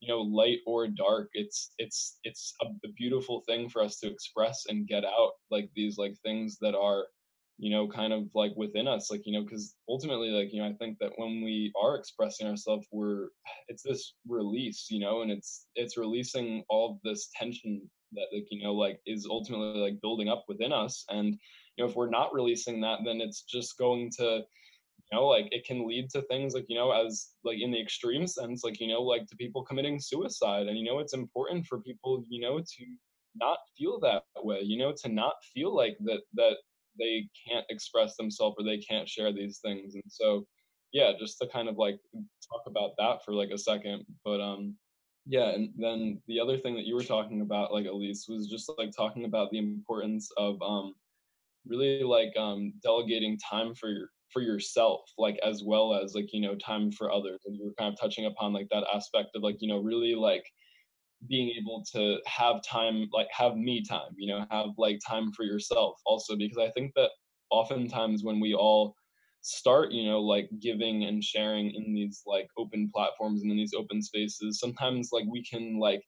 you 0.00 0.08
know 0.08 0.20
light 0.20 0.58
or 0.66 0.88
dark 0.88 1.28
it's 1.34 1.72
it's 1.78 2.18
it's 2.24 2.54
a, 2.62 2.66
a 2.66 2.92
beautiful 2.96 3.42
thing 3.46 3.68
for 3.68 3.82
us 3.82 3.98
to 3.98 4.10
express 4.10 4.64
and 4.68 4.88
get 4.88 5.04
out 5.04 5.32
like 5.50 5.68
these 5.74 5.98
like 5.98 6.14
things 6.24 6.56
that 6.60 6.74
are 6.74 7.04
you 7.58 7.70
know 7.70 7.86
kind 7.86 8.12
of 8.12 8.24
like 8.34 8.52
within 8.56 8.88
us 8.88 9.10
like 9.10 9.22
you 9.24 9.32
know 9.32 9.44
because 9.44 9.74
ultimately 9.88 10.30
like 10.30 10.52
you 10.52 10.60
know 10.60 10.68
i 10.68 10.72
think 10.74 10.96
that 11.00 11.12
when 11.16 11.42
we 11.42 11.72
are 11.80 11.96
expressing 11.96 12.46
ourselves 12.46 12.86
we're 12.90 13.28
it's 13.68 13.82
this 13.82 14.14
release 14.26 14.88
you 14.90 14.98
know 14.98 15.22
and 15.22 15.30
it's 15.30 15.66
it's 15.76 15.96
releasing 15.96 16.64
all 16.68 16.98
this 17.04 17.30
tension 17.38 17.80
that 18.14 18.26
like 18.32 18.46
you 18.50 18.62
know 18.62 18.74
like 18.74 19.00
is 19.06 19.26
ultimately 19.28 19.80
like 19.80 20.00
building 20.00 20.28
up 20.28 20.44
within 20.48 20.72
us. 20.72 21.04
And 21.08 21.38
you 21.76 21.84
know 21.84 21.90
if 21.90 21.96
we're 21.96 22.10
not 22.10 22.32
releasing 22.32 22.80
that 22.82 23.00
then 23.04 23.20
it's 23.20 23.42
just 23.42 23.78
going 23.78 24.10
to 24.18 24.24
you 24.24 25.12
know 25.12 25.26
like 25.26 25.48
it 25.50 25.66
can 25.66 25.86
lead 25.86 26.10
to 26.10 26.22
things 26.22 26.54
like 26.54 26.66
you 26.68 26.76
know 26.76 26.92
as 26.92 27.30
like 27.44 27.58
in 27.60 27.70
the 27.70 27.80
extreme 27.80 28.26
sense 28.26 28.64
like 28.64 28.80
you 28.80 28.88
know 28.88 29.02
like 29.02 29.26
to 29.28 29.36
people 29.36 29.64
committing 29.64 29.98
suicide. 30.00 30.66
And 30.66 30.78
you 30.78 30.84
know 30.84 30.98
it's 30.98 31.14
important 31.14 31.66
for 31.66 31.80
people 31.80 32.24
you 32.28 32.40
know 32.40 32.58
to 32.58 32.84
not 33.36 33.58
feel 33.76 33.98
that 34.00 34.22
way 34.36 34.60
you 34.62 34.78
know 34.78 34.92
to 35.02 35.08
not 35.08 35.34
feel 35.52 35.74
like 35.74 35.96
that 36.04 36.20
that 36.34 36.56
they 36.98 37.28
can't 37.48 37.66
express 37.70 38.16
themselves 38.16 38.54
or 38.58 38.64
they 38.64 38.78
can't 38.78 39.08
share 39.08 39.32
these 39.32 39.58
things. 39.58 39.94
And 39.94 40.04
so 40.08 40.46
yeah 40.92 41.12
just 41.18 41.38
to 41.38 41.48
kind 41.48 41.68
of 41.68 41.76
like 41.76 41.98
talk 42.48 42.62
about 42.66 42.92
that 42.98 43.24
for 43.24 43.34
like 43.34 43.50
a 43.50 43.58
second. 43.58 44.04
But 44.24 44.40
um 44.40 44.76
yeah 45.26 45.50
and 45.50 45.70
then 45.76 46.20
the 46.28 46.38
other 46.38 46.58
thing 46.58 46.74
that 46.74 46.86
you 46.86 46.94
were 46.94 47.02
talking 47.04 47.40
about 47.40 47.72
like 47.72 47.86
elise 47.86 48.26
was 48.28 48.46
just 48.48 48.70
like 48.78 48.90
talking 48.96 49.24
about 49.24 49.50
the 49.50 49.58
importance 49.58 50.30
of 50.36 50.60
um 50.62 50.94
really 51.66 52.02
like 52.02 52.32
um 52.36 52.72
delegating 52.82 53.38
time 53.38 53.74
for 53.74 53.88
your 53.88 54.08
for 54.32 54.42
yourself 54.42 55.00
like 55.16 55.38
as 55.46 55.62
well 55.64 55.94
as 55.94 56.14
like 56.14 56.32
you 56.32 56.40
know 56.40 56.54
time 56.56 56.90
for 56.90 57.12
others 57.12 57.40
and 57.46 57.56
you 57.56 57.64
were 57.64 57.74
kind 57.78 57.92
of 57.92 57.98
touching 58.00 58.26
upon 58.26 58.52
like 58.52 58.68
that 58.70 58.84
aspect 58.92 59.28
of 59.34 59.42
like 59.42 59.56
you 59.60 59.68
know 59.68 59.78
really 59.78 60.14
like 60.14 60.44
being 61.28 61.50
able 61.58 61.82
to 61.90 62.18
have 62.26 62.56
time 62.62 63.08
like 63.12 63.28
have 63.30 63.56
me 63.56 63.82
time 63.82 64.10
you 64.16 64.28
know 64.28 64.44
have 64.50 64.70
like 64.76 64.98
time 65.06 65.32
for 65.32 65.44
yourself 65.44 65.94
also 66.04 66.36
because 66.36 66.58
i 66.58 66.70
think 66.72 66.92
that 66.94 67.10
oftentimes 67.50 68.24
when 68.24 68.40
we 68.40 68.54
all 68.54 68.94
start 69.44 69.92
you 69.92 70.08
know 70.08 70.20
like 70.20 70.48
giving 70.58 71.04
and 71.04 71.22
sharing 71.22 71.70
in 71.70 71.92
these 71.92 72.22
like 72.26 72.48
open 72.56 72.90
platforms 72.94 73.42
and 73.42 73.50
in 73.50 73.58
these 73.58 73.74
open 73.76 74.02
spaces. 74.02 74.58
Sometimes 74.58 75.10
like 75.12 75.24
we 75.30 75.44
can 75.44 75.78
like 75.78 76.02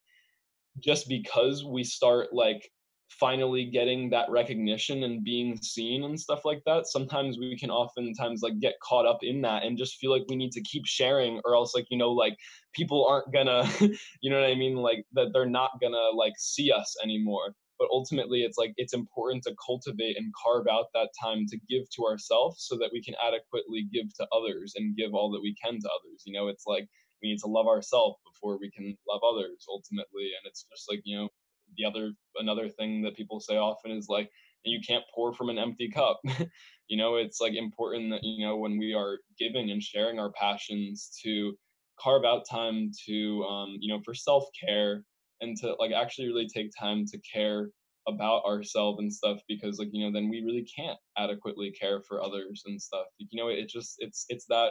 just 0.83 1.09
because 1.09 1.65
we 1.65 1.85
start 1.85 2.29
like 2.33 2.69
finally 3.11 3.67
getting 3.67 4.11
that 4.11 4.29
recognition 4.31 5.05
and 5.05 5.23
being 5.23 5.57
seen 5.63 6.03
and 6.03 6.19
stuff 6.19 6.45
like 6.45 6.61
that 6.67 6.89
sometimes 6.89 7.39
we 7.39 7.57
can 7.57 7.71
oftentimes 7.71 8.43
like 8.43 8.59
get 8.59 8.75
caught 8.83 9.07
up 9.07 9.21
in 9.23 9.41
that 9.41 9.63
and 9.63 9.79
just 9.79 9.97
feel 9.99 10.11
like 10.11 10.25
we 10.29 10.35
need 10.35 10.51
to 10.51 10.61
keep 10.63 10.85
sharing 10.85 11.41
or 11.45 11.55
else 11.55 11.73
like 11.73 11.87
you 11.89 11.97
know 11.97 12.11
like 12.11 12.37
people 12.75 13.07
aren't 13.09 13.33
gonna 13.33 13.65
you 14.21 14.29
know 14.31 14.41
what 14.41 14.51
i 14.51 14.55
mean? 14.57 14.75
Like 14.75 15.05
that 15.13 15.29
they're 15.33 15.49
not 15.49 15.71
gonna 15.81 16.11
like 16.17 16.33
see 16.37 16.73
us 16.73 16.97
anymore 17.03 17.55
but 17.79 17.89
ultimately 17.91 18.43
it's 18.43 18.59
like 18.59 18.73
it's 18.77 18.95
important 18.95 19.43
to 19.45 19.55
cultivate 19.65 20.17
and 20.17 20.33
carve 20.43 20.67
out 20.71 20.87
that 20.95 21.11
time 21.21 21.47
to 21.49 21.59
give 21.69 21.89
to 21.91 22.05
ourselves 22.05 22.67
so 22.69 22.77
that 22.77 22.91
we 22.93 23.03
can 23.03 23.15
adequately 23.27 23.87
give 23.93 24.13
to 24.15 24.27
others 24.33 24.75
and 24.77 24.97
give 24.97 25.15
all 25.15 25.31
that 25.31 25.43
we 25.43 25.55
can 25.63 25.75
to 25.81 25.89
others 25.89 26.23
you 26.25 26.33
know? 26.33 26.49
It's 26.49 26.65
like 26.67 26.89
we 27.23 27.31
need 27.31 27.39
to 27.41 27.49
love 27.49 27.67
ourselves 27.67 28.17
before 28.25 28.59
we 28.59 28.71
can 28.71 28.97
love 29.09 29.21
others 29.29 29.65
ultimately 29.69 30.31
and 30.37 30.45
it's 30.45 30.65
just 30.71 30.91
like 30.91 31.01
you 31.05 31.17
know 31.19 31.29
the 31.77 31.85
other 31.85 32.13
another 32.37 32.69
thing 32.69 33.03
that 33.03 33.17
people 33.17 33.41
say 33.41 33.57
often 33.57 33.91
is 33.91 34.07
like 34.09 34.31
you 34.65 34.81
can't 34.87 35.05
pour 35.15 35.33
from 35.33 35.49
an 35.49 35.59
empty 35.59 35.91
cup. 35.91 36.21
You 36.89 36.97
know 36.97 37.17
it's 37.17 37.41
like 37.41 37.55
important 37.55 38.13
that 38.13 38.23
you 38.23 38.47
know 38.47 38.59
when 38.59 38.79
we 38.79 38.95
are 38.95 39.19
giving 39.41 39.73
and 39.73 39.83
sharing 39.83 40.21
our 40.21 40.31
passions 40.31 41.11
to 41.25 41.53
carve 41.99 42.25
out 42.25 42.45
time 42.49 42.93
to 43.09 43.43
um, 43.43 43.77
you 43.81 43.93
know 43.93 44.01
for 44.05 44.15
self-care 44.15 45.03
and 45.41 45.57
to 45.59 45.75
like 45.79 45.93
actually 45.93 46.29
really 46.29 46.49
take 46.49 46.71
time 46.79 47.05
to 47.07 47.19
care 47.19 47.71
about 48.09 48.45
ourselves 48.45 49.01
and 49.01 49.13
stuff 49.13 49.39
because 49.49 49.79
like 49.79 49.89
you 49.93 50.05
know 50.05 50.13
then 50.13 50.29
we 50.29 50.43
really 50.43 50.67
can't 50.77 50.99
adequately 51.19 51.73
care 51.73 52.01
for 52.03 52.23
others 52.23 52.63
and 52.67 52.81
stuff. 52.81 53.07
You 53.19 53.43
know 53.43 53.49
it 53.49 53.69
just 53.69 53.97
it's 53.99 54.27
it's 54.29 54.47
that 54.49 54.71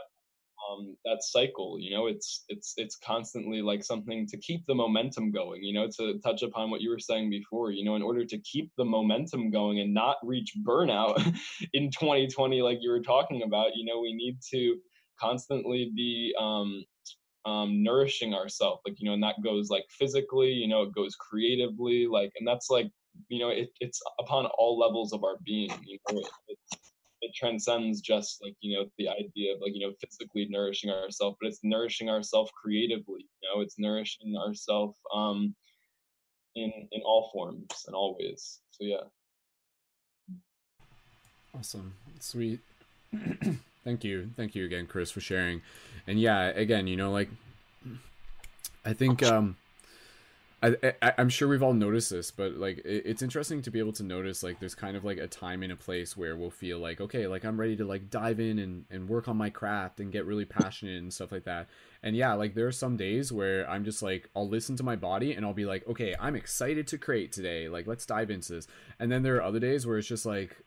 um, 0.72 0.96
that 1.04 1.22
cycle 1.22 1.78
you 1.80 1.92
know 1.92 2.08
it's 2.08 2.46
it's 2.48 2.74
it's 2.78 2.96
constantly 2.96 3.62
like 3.62 3.84
something 3.84 4.26
to 4.28 4.38
keep 4.38 4.66
the 4.66 4.74
momentum 4.74 5.32
going 5.32 5.62
you 5.62 5.74
know 5.74 5.88
to 5.98 6.18
touch 6.20 6.44
upon 6.44 6.70
what 6.70 6.82
you 6.82 6.90
were 6.90 7.00
saying 7.00 7.30
before 7.30 7.72
you 7.72 7.84
know 7.84 7.96
in 7.96 8.02
order 8.02 8.26
to 8.26 8.38
keep 8.40 8.72
the 8.78 8.86
momentum 8.86 9.52
going 9.52 9.80
and 9.80 9.94
not 9.94 10.18
reach 10.24 10.54
burnout 10.66 11.18
in 11.74 11.92
2020 11.92 12.62
like 12.62 12.78
you 12.82 12.90
were 12.90 13.02
talking 13.02 13.44
about 13.44 13.76
you 13.76 13.86
know 13.86 14.00
we 14.00 14.14
need 14.14 14.38
to 14.50 14.78
constantly 15.20 15.92
be 15.96 16.34
um, 16.40 16.84
um, 17.46 17.84
nourishing 17.84 18.34
ourselves 18.34 18.82
like 18.86 19.00
you 19.00 19.08
know 19.08 19.14
and 19.14 19.24
that 19.24 19.42
goes 19.44 19.70
like 19.70 19.86
physically 19.90 20.52
you 20.52 20.68
know 20.68 20.82
it 20.82 20.94
goes 20.96 21.16
creatively 21.16 22.08
like 22.08 22.32
and 22.38 22.48
that's 22.48 22.70
like 22.70 22.90
you 23.30 23.40
know 23.40 23.50
it, 23.50 23.70
it's 23.80 24.02
upon 24.20 24.46
all 24.58 24.80
levels 24.80 25.14
of 25.14 25.24
our 25.24 25.38
being 25.44 25.72
you 25.86 26.00
know 26.12 26.24
it, 26.48 26.58
it 27.22 27.32
transcends 27.36 28.02
just 28.02 28.40
like 28.44 28.56
you 28.62 28.76
know 28.76 28.86
the 28.98 29.08
idea 29.08 29.54
of 29.54 29.62
like 29.62 29.74
you 29.74 29.88
know 29.88 29.94
physically 30.02 30.48
nourishing 30.50 30.90
ourselves 30.90 31.38
but 31.40 31.48
it's 31.48 31.60
nourishing 31.64 32.10
ourselves 32.10 32.52
creatively 32.62 33.28
you 33.42 33.50
know 33.50 33.62
it's 33.62 33.78
nourishing 33.78 34.36
ourselves 34.36 34.98
um 35.14 35.56
in 36.56 36.72
in 36.92 37.02
all 37.04 37.30
forms 37.32 37.86
and 37.88 37.96
all 37.96 38.18
ways. 38.20 38.60
So 38.72 38.84
yeah. 38.84 39.04
Awesome. 41.58 41.94
Sweet. 42.20 42.60
Thank 43.84 44.04
you. 44.04 44.32
Thank 44.36 44.56
you 44.56 44.66
again 44.66 44.88
chris 44.88 45.12
for 45.12 45.22
sharing 45.22 45.62
and 46.07 46.19
yeah 46.19 46.45
again 46.48 46.88
you 46.88 46.95
know 46.95 47.11
like 47.11 47.30
i 48.86 48.94
think 48.94 49.23
um 49.23 49.56
I, 50.65 50.94
I 51.02 51.14
am 51.18 51.30
sure 51.30 51.48
we've 51.48 51.61
all 51.61 51.73
noticed 51.73 52.10
this, 52.10 52.32
but 52.32 52.53
like 52.53 52.80
it, 52.80 53.03
it's 53.06 53.22
interesting 53.22 53.61
to 53.64 53.72
be 53.72 53.80
able 53.80 53.94
to 53.94 54.03
notice 54.03 54.41
like 54.41 54.60
there's 54.60 54.73
kind 54.73 54.98
of 54.98 55.03
like 55.03 55.18
a 55.18 55.27
time 55.27 55.61
and 55.64 55.72
a 55.72 55.76
place 55.76 56.15
where 56.18 56.36
we'll 56.36 56.49
feel 56.49 56.80
like 56.80 56.99
okay, 57.02 57.27
like 57.27 57.44
I'm 57.44 57.60
ready 57.60 57.76
to 57.76 57.86
like 57.86 58.10
dive 58.10 58.40
in 58.40 58.60
and 58.60 58.86
and 58.90 59.07
work 59.07 59.27
on 59.27 59.38
my 59.38 59.49
craft 59.49 59.99
and 59.99 60.11
get 60.11 60.26
really 60.26 60.45
passionate 60.45 61.02
and 61.02 61.14
stuff 61.14 61.32
like 61.32 61.44
that. 61.44 61.68
And 62.02 62.15
yeah, 62.15 62.34
like 62.34 62.56
there 62.56 62.68
are 62.68 62.72
some 62.72 62.98
days 62.98 63.32
where 63.32 63.69
I'm 63.69 63.84
just 63.84 64.02
like 64.02 64.30
I'll 64.36 64.48
listen 64.48 64.76
to 64.77 64.84
my 64.84 64.95
body 64.95 65.34
and 65.34 65.45
I'll 65.45 65.53
be 65.53 65.65
like, 65.65 65.88
okay, 65.88 66.15
I'm 66.19 66.36
excited 66.36 66.88
to 66.88 66.98
create 66.98 67.32
today. 67.32 67.68
Like 67.69 67.86
let's 67.86 68.06
dive 68.06 68.32
into 68.32 68.53
this. 68.53 68.68
And 68.99 69.11
then 69.11 69.23
there 69.23 69.36
are 69.36 69.44
other 69.44 69.60
days 69.60 69.86
where 69.86 69.98
it's 69.98 70.07
just 70.07 70.26
like 70.26 70.57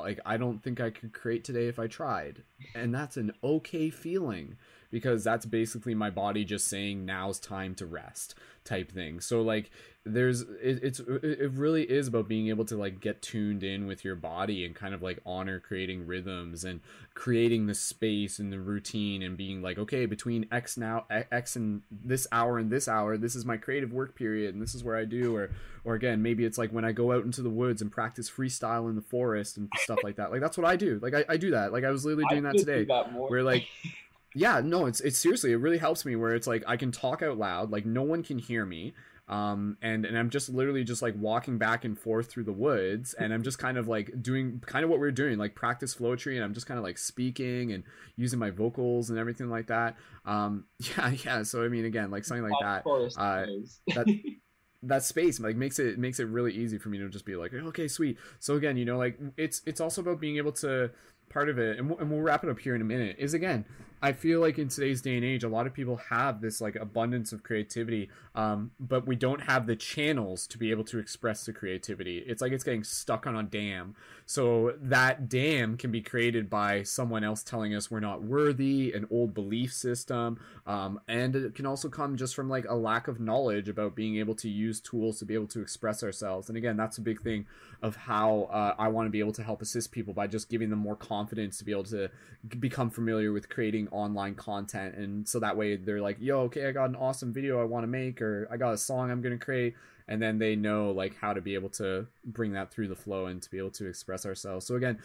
like 0.00 0.20
I 0.26 0.36
don't 0.36 0.62
think 0.62 0.80
I 0.80 0.90
could 0.90 1.12
create 1.12 1.44
today 1.44 1.68
if 1.68 1.78
I 1.78 1.86
tried. 1.86 2.42
And 2.74 2.94
that's 2.94 3.16
an 3.16 3.32
okay 3.42 3.90
feeling 3.90 4.56
because 4.94 5.24
that's 5.24 5.44
basically 5.44 5.92
my 5.92 6.08
body 6.08 6.44
just 6.44 6.68
saying 6.68 7.04
now's 7.04 7.40
time 7.40 7.74
to 7.74 7.84
rest 7.84 8.36
type 8.64 8.92
thing. 8.92 9.18
So 9.18 9.42
like 9.42 9.72
there's 10.06 10.42
it, 10.42 10.78
it's 10.84 11.00
it 11.00 11.50
really 11.54 11.82
is 11.82 12.06
about 12.06 12.28
being 12.28 12.48
able 12.48 12.64
to 12.66 12.76
like 12.76 13.00
get 13.00 13.20
tuned 13.20 13.64
in 13.64 13.88
with 13.88 14.04
your 14.04 14.14
body 14.14 14.64
and 14.64 14.72
kind 14.72 14.94
of 14.94 15.02
like 15.02 15.18
honor 15.26 15.58
creating 15.58 16.06
rhythms 16.06 16.62
and 16.62 16.80
creating 17.14 17.66
the 17.66 17.74
space 17.74 18.38
and 18.38 18.52
the 18.52 18.60
routine 18.60 19.22
and 19.22 19.36
being 19.36 19.62
like 19.62 19.78
okay 19.78 20.04
between 20.04 20.46
x 20.52 20.76
now 20.76 21.06
x 21.10 21.56
and 21.56 21.80
this 21.90 22.26
hour 22.30 22.58
and 22.58 22.70
this 22.70 22.86
hour 22.86 23.16
this 23.16 23.34
is 23.34 23.46
my 23.46 23.56
creative 23.56 23.94
work 23.94 24.14
period 24.14 24.52
and 24.52 24.62
this 24.62 24.74
is 24.74 24.84
where 24.84 24.96
i 24.96 25.06
do 25.06 25.34
or 25.34 25.50
or 25.84 25.94
again 25.94 26.20
maybe 26.20 26.44
it's 26.44 26.58
like 26.58 26.70
when 26.70 26.84
i 26.84 26.92
go 26.92 27.10
out 27.12 27.24
into 27.24 27.40
the 27.40 27.48
woods 27.48 27.80
and 27.80 27.90
practice 27.90 28.28
freestyle 28.28 28.90
in 28.90 28.96
the 28.96 29.02
forest 29.02 29.56
and 29.56 29.70
stuff 29.76 29.98
like 30.04 30.16
that. 30.16 30.30
Like 30.30 30.42
that's 30.42 30.58
what 30.58 30.66
i 30.66 30.76
do. 30.76 30.98
Like 31.00 31.14
i, 31.14 31.24
I 31.30 31.36
do 31.38 31.52
that. 31.52 31.72
Like 31.72 31.84
i 31.84 31.90
was 31.90 32.04
literally 32.04 32.26
doing 32.28 32.44
I 32.44 32.52
that 32.52 32.58
today 32.58 32.80
do 32.80 32.86
that 32.86 33.10
where 33.12 33.42
like 33.42 33.66
yeah 34.34 34.60
no 34.60 34.86
it's 34.86 35.00
it's 35.00 35.18
seriously 35.18 35.52
it 35.52 35.56
really 35.56 35.78
helps 35.78 36.04
me 36.04 36.16
where 36.16 36.34
it's 36.34 36.46
like 36.46 36.62
i 36.66 36.76
can 36.76 36.92
talk 36.92 37.22
out 37.22 37.38
loud 37.38 37.70
like 37.70 37.86
no 37.86 38.02
one 38.02 38.22
can 38.22 38.38
hear 38.38 38.64
me 38.66 38.92
um 39.28 39.78
and 39.80 40.04
and 40.04 40.18
i'm 40.18 40.28
just 40.28 40.50
literally 40.50 40.84
just 40.84 41.00
like 41.00 41.14
walking 41.16 41.56
back 41.56 41.84
and 41.84 41.98
forth 41.98 42.30
through 42.30 42.44
the 42.44 42.52
woods 42.52 43.14
and 43.14 43.32
i'm 43.32 43.42
just 43.42 43.58
kind 43.58 43.78
of 43.78 43.88
like 43.88 44.10
doing 44.22 44.62
kind 44.66 44.84
of 44.84 44.90
what 44.90 45.00
we 45.00 45.06
are 45.06 45.12
doing 45.12 45.38
like 45.38 45.54
practice 45.54 45.94
Floetry 45.94 46.34
and 46.34 46.44
i'm 46.44 46.52
just 46.52 46.66
kind 46.66 46.76
of 46.76 46.84
like 46.84 46.98
speaking 46.98 47.72
and 47.72 47.84
using 48.16 48.38
my 48.38 48.50
vocals 48.50 49.08
and 49.08 49.18
everything 49.18 49.48
like 49.48 49.68
that 49.68 49.96
um 50.26 50.64
yeah 50.78 51.10
yeah 51.24 51.42
so 51.42 51.64
i 51.64 51.68
mean 51.68 51.86
again 51.86 52.10
like 52.10 52.24
something 52.24 52.44
like 52.44 52.60
that 52.60 52.86
uh 53.16 53.46
that 53.94 54.06
that 54.86 55.02
space 55.02 55.40
like 55.40 55.56
makes 55.56 55.78
it 55.78 55.98
makes 55.98 56.20
it 56.20 56.24
really 56.24 56.52
easy 56.52 56.78
for 56.78 56.88
me 56.88 56.98
to 56.98 57.08
just 57.08 57.24
be 57.24 57.36
like 57.36 57.52
okay 57.52 57.88
sweet. 57.88 58.18
So 58.38 58.54
again 58.54 58.76
you 58.76 58.84
know 58.84 58.98
like 58.98 59.18
it's 59.36 59.62
it's 59.66 59.80
also 59.80 60.00
about 60.02 60.20
being 60.20 60.36
able 60.36 60.52
to 60.52 60.90
part 61.30 61.48
of 61.48 61.58
it 61.58 61.78
and 61.78 61.88
we'll, 61.88 61.98
and 61.98 62.10
we'll 62.10 62.20
wrap 62.20 62.44
it 62.44 62.50
up 62.50 62.58
here 62.58 62.74
in 62.74 62.82
a 62.82 62.84
minute 62.84 63.16
is 63.18 63.34
again 63.34 63.64
I 64.02 64.12
feel 64.12 64.40
like 64.40 64.58
in 64.58 64.68
today's 64.68 65.00
day 65.00 65.16
and 65.16 65.24
age, 65.24 65.44
a 65.44 65.48
lot 65.48 65.66
of 65.66 65.72
people 65.72 65.96
have 66.10 66.40
this 66.40 66.60
like 66.60 66.76
abundance 66.76 67.32
of 67.32 67.42
creativity, 67.42 68.10
um, 68.34 68.70
but 68.78 69.06
we 69.06 69.16
don't 69.16 69.42
have 69.42 69.66
the 69.66 69.76
channels 69.76 70.46
to 70.48 70.58
be 70.58 70.70
able 70.70 70.84
to 70.84 70.98
express 70.98 71.46
the 71.46 71.52
creativity. 71.52 72.18
It's 72.18 72.42
like 72.42 72.52
it's 72.52 72.64
getting 72.64 72.84
stuck 72.84 73.26
on 73.26 73.34
a 73.34 73.42
dam. 73.42 73.94
So 74.26 74.74
that 74.80 75.28
dam 75.28 75.76
can 75.76 75.90
be 75.90 76.00
created 76.00 76.50
by 76.50 76.82
someone 76.82 77.24
else 77.24 77.42
telling 77.42 77.74
us 77.74 77.90
we're 77.90 78.00
not 78.00 78.22
worthy, 78.22 78.92
an 78.92 79.06
old 79.10 79.34
belief 79.34 79.72
system, 79.72 80.38
um, 80.66 81.00
and 81.08 81.34
it 81.36 81.54
can 81.54 81.66
also 81.66 81.88
come 81.88 82.16
just 82.16 82.34
from 82.34 82.48
like 82.48 82.66
a 82.68 82.74
lack 82.74 83.08
of 83.08 83.20
knowledge 83.20 83.68
about 83.68 83.94
being 83.94 84.16
able 84.16 84.34
to 84.36 84.48
use 84.48 84.80
tools 84.80 85.18
to 85.18 85.24
be 85.24 85.34
able 85.34 85.48
to 85.48 85.60
express 85.60 86.02
ourselves. 86.02 86.48
And 86.48 86.58
again, 86.58 86.76
that's 86.76 86.98
a 86.98 87.02
big 87.02 87.22
thing 87.22 87.46
of 87.82 87.96
how 87.96 88.48
uh, 88.50 88.74
I 88.78 88.88
want 88.88 89.06
to 89.06 89.10
be 89.10 89.20
able 89.20 89.32
to 89.32 89.42
help 89.42 89.60
assist 89.60 89.92
people 89.92 90.14
by 90.14 90.26
just 90.26 90.48
giving 90.48 90.70
them 90.70 90.78
more 90.78 90.96
confidence 90.96 91.58
to 91.58 91.64
be 91.64 91.72
able 91.72 91.84
to 91.84 92.10
become 92.58 92.90
familiar 92.90 93.32
with 93.32 93.48
creating 93.48 93.83
online 93.88 94.34
content. 94.34 94.94
And 94.96 95.28
so 95.28 95.40
that 95.40 95.56
way 95.56 95.76
they're 95.76 96.00
like 96.00 96.16
yo 96.20 96.40
okay 96.42 96.66
i 96.66 96.72
got 96.72 96.88
an 96.88 96.96
awesome 96.96 97.32
video 97.32 97.60
i 97.60 97.64
want 97.64 97.84
to 97.84 97.88
make 97.88 98.20
or 98.20 98.48
i 98.50 98.56
got 98.56 98.72
a 98.72 98.78
song 98.78 99.10
i'm 99.10 99.20
going 99.20 99.38
to 99.38 99.44
create. 99.44 99.74
And 100.06 100.20
then 100.20 100.38
they 100.38 100.54
know 100.54 100.90
like 100.90 101.16
how 101.16 101.32
to 101.32 101.40
be 101.40 101.54
able 101.54 101.70
to 101.70 102.06
bring 102.24 102.52
that 102.52 102.70
through 102.70 102.88
the 102.88 102.96
flow 102.96 103.26
and 103.26 103.40
to 103.40 103.50
be 103.50 103.58
able 103.58 103.70
to 103.72 103.86
express 103.86 104.26
ourselves. 104.26 104.66
So 104.66 104.76
again 104.76 104.98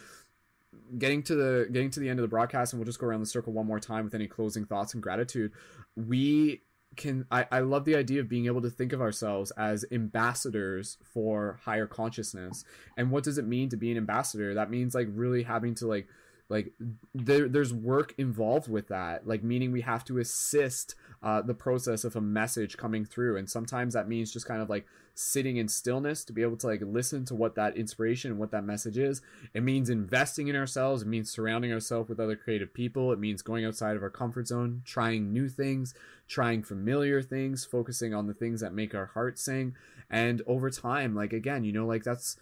getting 0.97 1.23
to 1.23 1.35
the 1.35 1.67
getting 1.71 1.89
to 1.91 1.99
the 1.99 2.09
end 2.09 2.19
of 2.19 2.23
the 2.23 2.27
broadcast 2.27 2.73
and 2.73 2.79
we'll 2.79 2.85
just 2.85 2.99
go 2.99 3.07
around 3.07 3.21
the 3.21 3.25
circle 3.25 3.53
one 3.53 3.65
more 3.65 3.79
time 3.79 4.03
with 4.03 4.13
any 4.13 4.27
closing 4.27 4.65
thoughts 4.65 4.93
and 4.93 5.01
gratitude. 5.01 5.51
We 5.95 6.61
can 6.95 7.25
I, 7.31 7.45
I 7.51 7.59
love 7.59 7.85
the 7.85 7.95
idea 7.95 8.19
of 8.19 8.29
being 8.29 8.45
able 8.47 8.61
to 8.61 8.69
think 8.69 8.93
of 8.93 9.01
ourselves 9.01 9.51
as 9.51 9.85
ambassadors 9.91 10.97
for 11.13 11.59
higher 11.63 11.87
consciousness. 11.87 12.65
And 12.97 13.11
what 13.11 13.23
does 13.23 13.37
it 13.37 13.45
mean 13.45 13.69
to 13.69 13.77
be 13.77 13.91
an 13.91 13.97
ambassador? 13.97 14.53
That 14.53 14.69
means 14.69 14.95
like 14.95 15.07
really 15.11 15.43
having 15.43 15.75
to 15.75 15.87
like 15.87 16.07
like 16.49 16.73
there 17.13 17.47
there's 17.47 17.73
work 17.73 18.13
involved 18.17 18.69
with 18.69 18.87
that 18.87 19.27
like 19.27 19.43
meaning 19.43 19.71
we 19.71 19.81
have 19.81 20.03
to 20.05 20.17
assist 20.17 20.95
uh, 21.21 21.41
the 21.41 21.53
process 21.53 22.03
of 22.03 22.15
a 22.15 22.21
message 22.21 22.77
coming 22.77 23.03
through. 23.03 23.35
And 23.37 23.49
sometimes 23.49 23.93
that 23.93 24.07
means 24.07 24.31
just 24.31 24.45
kind 24.45 24.61
of 24.61 24.69
like 24.69 24.85
sitting 25.15 25.57
in 25.57 25.67
stillness 25.67 26.23
to 26.23 26.33
be 26.33 26.41
able 26.41 26.55
to 26.55 26.67
like 26.67 26.81
listen 26.81 27.25
to 27.25 27.35
what 27.35 27.55
that 27.55 27.75
inspiration 27.75 28.31
and 28.31 28.39
what 28.39 28.51
that 28.51 28.63
message 28.63 28.97
is. 28.97 29.21
It 29.53 29.63
means 29.63 29.89
investing 29.89 30.47
in 30.47 30.55
ourselves. 30.55 31.01
It 31.01 31.09
means 31.09 31.29
surrounding 31.29 31.73
ourselves 31.73 32.07
with 32.07 32.21
other 32.21 32.37
creative 32.37 32.73
people. 32.73 33.11
It 33.11 33.19
means 33.19 33.41
going 33.41 33.65
outside 33.65 33.97
of 33.97 34.03
our 34.03 34.09
comfort 34.09 34.47
zone 34.47 34.81
trying 34.85 35.33
new 35.33 35.49
things 35.49 35.93
trying 36.27 36.61
familiar 36.61 37.23
things 37.23 37.65
focusing 37.65 38.13
on 38.13 38.27
the 38.27 38.35
things 38.35 38.61
that 38.61 38.71
make 38.71 38.93
our 38.93 39.07
heart 39.07 39.39
sing. 39.39 39.75
And 40.09 40.41
over 40.47 40.69
time 40.69 41.15
like 41.15 41.33
again 41.33 41.63
you 41.63 41.73
know 41.73 41.85
like 41.85 42.03
that's 42.03 42.37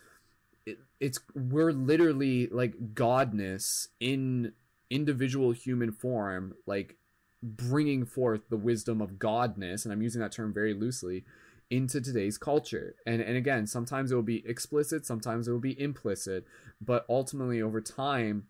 it, 0.67 0.79
it's 0.99 1.19
we're 1.33 1.71
literally 1.71 2.47
like 2.47 2.93
godness 2.93 3.87
in 3.99 4.53
individual 4.89 5.51
human 5.51 5.91
form 5.91 6.53
like 6.65 6.95
bringing 7.41 8.05
forth 8.05 8.41
the 8.49 8.57
wisdom 8.57 9.01
of 9.01 9.13
godness 9.13 9.83
and 9.83 9.93
i'm 9.93 10.01
using 10.01 10.21
that 10.21 10.31
term 10.31 10.53
very 10.53 10.73
loosely 10.73 11.23
into 11.69 11.99
today's 11.99 12.37
culture. 12.37 12.95
And 13.05 13.21
and 13.21 13.35
again 13.35 13.67
sometimes 13.67 14.11
it 14.11 14.15
will 14.15 14.21
be 14.21 14.47
explicit 14.47 15.05
sometimes 15.05 15.47
it 15.47 15.51
will 15.51 15.59
be 15.59 15.79
implicit 15.79 16.45
but 16.79 17.05
ultimately 17.09 17.61
over 17.61 17.81
time 17.81 18.47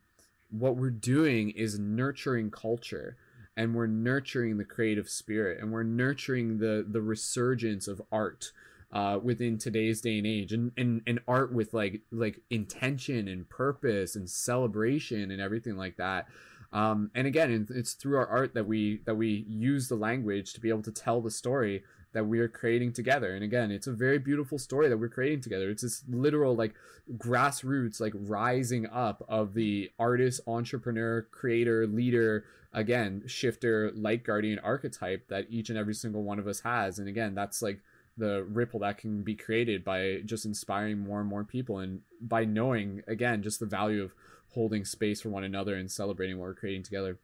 what 0.50 0.78
we're 0.78 0.90
doing 0.90 1.50
is 1.52 1.80
nurturing 1.80 2.52
culture 2.52 3.18
and 3.56 3.74
we're 3.74 3.88
nurturing 3.88 4.58
the 4.58 4.64
creative 4.64 5.10
spirit 5.10 5.60
and 5.60 5.72
we're 5.72 5.84
nurturing 5.84 6.60
the 6.60 6.86
the 6.88 7.02
resurgence 7.02 7.88
of 7.88 8.02
art 8.12 8.52
uh, 8.92 9.20
within 9.22 9.58
today's 9.58 10.02
day 10.02 10.18
and 10.18 10.28
age 10.28 10.54
and, 10.54 10.72
and 10.78 11.02
and 11.06 11.20
art 11.28 11.52
with 11.52 11.74
like 11.74 12.02
like 12.12 12.40
intention 12.50 13.28
and 13.28 13.50
purpose 13.50 14.16
and 14.16 14.30
celebration 14.30 15.30
and 15.32 15.42
everything 15.42 15.76
like 15.76 15.98
that. 15.98 16.28
Um, 16.72 17.12
and 17.14 17.28
again 17.28 17.68
it's 17.70 17.94
through 17.94 18.18
our 18.18 18.28
art 18.28 18.54
that 18.54 18.66
we 18.66 19.02
that 19.06 19.16
we 19.16 19.46
use 19.48 19.88
the 19.88 19.96
language 19.96 20.54
to 20.54 20.62
be 20.62 20.70
able 20.70 20.84
to 20.84 20.92
tell 20.92 21.22
the 21.22 21.32
story 21.32 21.84
that 22.14 22.26
we 22.26 22.40
are 22.40 22.48
creating 22.48 22.94
together. 22.94 23.36
And 23.36 23.44
again 23.44 23.72
it's 23.72 23.88
a 23.88 23.92
very 23.92 24.20
beautiful 24.20 24.58
story 24.58 24.88
that 24.88 24.98
we're 24.98 25.10
creating 25.10 25.42
together. 25.42 25.70
It's 25.70 25.82
this 25.82 26.04
literal 26.10 26.56
like 26.56 26.74
grassroots 27.18 28.00
like 28.00 28.14
rising 28.16 28.88
up 28.88 29.26
of 29.28 29.54
the 29.54 29.92
artist 30.00 30.42
entrepreneur 30.48 31.28
creator 31.32 31.88
leader 31.88 32.46
again 32.74 33.24
shifter 33.28 33.92
light 33.96 34.24
guardian 34.24 34.60
archetype 34.60 35.28
that 35.30 35.48
each 35.50 35.70
and 35.70 35.78
every 35.78 35.94
single 35.94 36.24
one 36.24 36.40
of 36.40 36.48
us 36.48 36.62
has. 36.62 37.00
And 37.00 37.10
again 37.10 37.36
that's 37.36 37.62
like 37.62 37.82
the 38.18 38.44
ripple 38.50 38.80
that 38.80 38.98
can 38.98 39.24
be 39.24 39.36
created 39.36 39.84
by 39.84 40.22
just 40.26 40.46
inspiring 40.46 41.00
more 41.00 41.20
and 41.20 41.30
more 41.30 41.44
people 41.44 41.80
and 41.80 42.02
by 42.22 42.44
knowing 42.44 43.02
again 43.08 43.44
just 43.44 43.60
the 43.60 43.66
value 43.66 44.04
of 44.04 44.14
holding 44.54 44.84
space 44.84 45.22
for 45.22 45.30
one 45.30 45.44
another 45.44 45.76
and 45.76 45.92
celebrating 45.92 46.38
what 46.38 46.46
we're 46.46 46.54
creating 46.54 46.84
together 46.84 47.18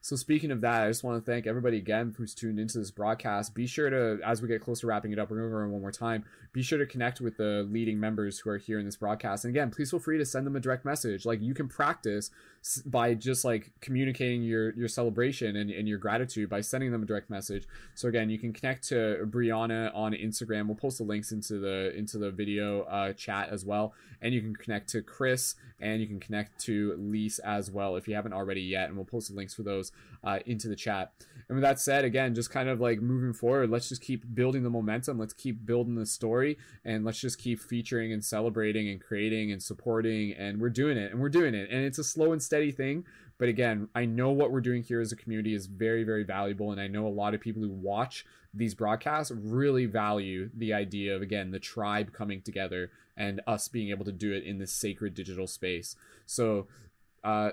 so 0.00 0.14
speaking 0.14 0.52
of 0.52 0.60
that, 0.60 0.82
I 0.82 0.88
just 0.88 1.02
want 1.02 1.22
to 1.22 1.30
thank 1.30 1.46
everybody 1.46 1.76
again 1.76 2.14
who's 2.16 2.32
tuned 2.32 2.60
into 2.60 2.78
this 2.78 2.90
broadcast. 2.90 3.54
Be 3.54 3.66
sure 3.66 3.90
to, 3.90 4.20
as 4.24 4.40
we 4.40 4.48
get 4.48 4.62
close 4.62 4.80
to 4.80 4.86
wrapping 4.86 5.12
it 5.12 5.18
up, 5.18 5.28
we're 5.28 5.38
going 5.38 5.50
to 5.50 5.56
go 5.56 5.72
one 5.72 5.80
more 5.80 5.90
time. 5.90 6.24
Be 6.52 6.62
sure 6.62 6.78
to 6.78 6.86
connect 6.86 7.20
with 7.20 7.36
the 7.36 7.66
leading 7.68 7.98
members 7.98 8.38
who 8.38 8.50
are 8.50 8.58
here 8.58 8.78
in 8.78 8.86
this 8.86 8.96
broadcast. 8.96 9.44
And 9.44 9.54
again, 9.54 9.70
please 9.70 9.90
feel 9.90 9.98
free 9.98 10.16
to 10.18 10.24
send 10.24 10.46
them 10.46 10.54
a 10.54 10.60
direct 10.60 10.84
message. 10.84 11.26
Like 11.26 11.42
you 11.42 11.52
can 11.52 11.68
practice 11.68 12.30
by 12.84 13.14
just 13.14 13.44
like 13.44 13.72
communicating 13.80 14.42
your 14.42 14.74
your 14.74 14.88
celebration 14.88 15.56
and, 15.56 15.70
and 15.70 15.88
your 15.88 15.98
gratitude 15.98 16.48
by 16.48 16.60
sending 16.60 16.92
them 16.92 17.02
a 17.02 17.06
direct 17.06 17.30
message. 17.30 17.66
So 17.94 18.08
again, 18.08 18.30
you 18.30 18.38
can 18.38 18.52
connect 18.52 18.88
to 18.88 19.26
Brianna 19.30 19.94
on 19.94 20.12
Instagram. 20.12 20.66
We'll 20.66 20.76
post 20.76 20.98
the 20.98 21.04
links 21.04 21.32
into 21.32 21.58
the 21.58 21.96
into 21.96 22.18
the 22.18 22.30
video 22.30 22.82
uh, 22.82 23.12
chat 23.12 23.48
as 23.50 23.64
well, 23.64 23.94
and 24.20 24.34
you 24.34 24.40
can 24.40 24.54
connect 24.54 24.88
to 24.90 25.02
Chris 25.02 25.54
and 25.80 26.00
you 26.00 26.06
can 26.06 26.20
connect 26.20 26.60
to 26.60 26.96
Lise 26.98 27.38
as 27.40 27.70
well 27.70 27.96
if 27.96 28.08
you 28.08 28.14
haven't 28.14 28.32
already 28.32 28.62
yet. 28.62 28.88
And 28.88 28.96
we'll 28.96 29.04
post 29.04 29.28
the 29.28 29.34
links 29.36 29.54
for 29.54 29.62
those 29.62 29.92
uh, 30.24 30.40
into 30.46 30.68
the 30.68 30.76
chat. 30.76 31.12
And 31.48 31.56
with 31.56 31.62
that 31.62 31.80
said, 31.80 32.04
again, 32.04 32.34
just 32.34 32.50
kind 32.50 32.68
of 32.68 32.78
like 32.78 33.00
moving 33.00 33.32
forward, 33.32 33.70
let's 33.70 33.88
just 33.88 34.02
keep 34.02 34.34
building 34.34 34.62
the 34.62 34.70
momentum. 34.70 35.18
Let's 35.18 35.32
keep 35.32 35.64
building 35.64 35.94
the 35.94 36.04
story, 36.04 36.58
and 36.84 37.04
let's 37.04 37.20
just 37.20 37.38
keep 37.38 37.58
featuring 37.58 38.12
and 38.12 38.22
celebrating 38.22 38.88
and 38.88 39.00
creating 39.00 39.50
and 39.50 39.62
supporting. 39.62 40.32
And 40.32 40.60
we're 40.60 40.68
doing 40.68 40.98
it, 40.98 41.10
and 41.10 41.20
we're 41.20 41.30
doing 41.30 41.54
it, 41.54 41.70
and 41.70 41.84
it's 41.84 41.98
a 41.98 42.04
slow 42.04 42.32
and 42.32 42.42
steady 42.42 42.70
thing. 42.70 43.04
But 43.38 43.48
again, 43.48 43.88
I 43.94 44.04
know 44.04 44.30
what 44.30 44.50
we're 44.50 44.60
doing 44.60 44.82
here 44.82 45.00
as 45.00 45.12
a 45.12 45.16
community 45.16 45.54
is 45.54 45.66
very, 45.66 46.02
very 46.02 46.24
valuable. 46.24 46.72
And 46.72 46.80
I 46.80 46.88
know 46.88 47.06
a 47.06 47.08
lot 47.08 47.34
of 47.34 47.40
people 47.40 47.62
who 47.62 47.70
watch 47.70 48.26
these 48.52 48.74
broadcasts 48.74 49.30
really 49.30 49.86
value 49.86 50.50
the 50.54 50.74
idea 50.74 51.14
of, 51.14 51.22
again, 51.22 51.52
the 51.52 51.60
tribe 51.60 52.12
coming 52.12 52.42
together 52.42 52.90
and 53.16 53.40
us 53.46 53.68
being 53.68 53.90
able 53.90 54.04
to 54.06 54.12
do 54.12 54.32
it 54.32 54.42
in 54.42 54.58
this 54.58 54.72
sacred 54.72 55.14
digital 55.14 55.46
space. 55.46 55.94
So, 56.26 56.66
uh, 57.22 57.50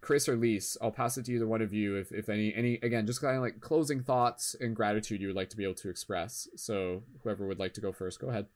Chris 0.00 0.28
or 0.28 0.36
Lise, 0.36 0.76
I'll 0.80 0.90
pass 0.90 1.18
it 1.18 1.26
to 1.26 1.32
either 1.32 1.46
one 1.46 1.60
of 1.60 1.72
you 1.72 1.96
if, 1.96 2.10
if 2.10 2.28
any 2.28 2.54
any 2.54 2.74
again 2.82 3.06
just 3.06 3.20
kind 3.20 3.36
of 3.36 3.42
like 3.42 3.60
closing 3.60 4.02
thoughts 4.02 4.56
and 4.58 4.74
gratitude 4.74 5.20
you 5.20 5.26
would 5.26 5.36
like 5.36 5.50
to 5.50 5.56
be 5.56 5.64
able 5.64 5.74
to 5.74 5.90
express. 5.90 6.48
So 6.56 7.02
whoever 7.22 7.46
would 7.46 7.58
like 7.58 7.74
to 7.74 7.80
go 7.80 7.92
first, 7.92 8.20
go 8.20 8.28
ahead. 8.28 8.46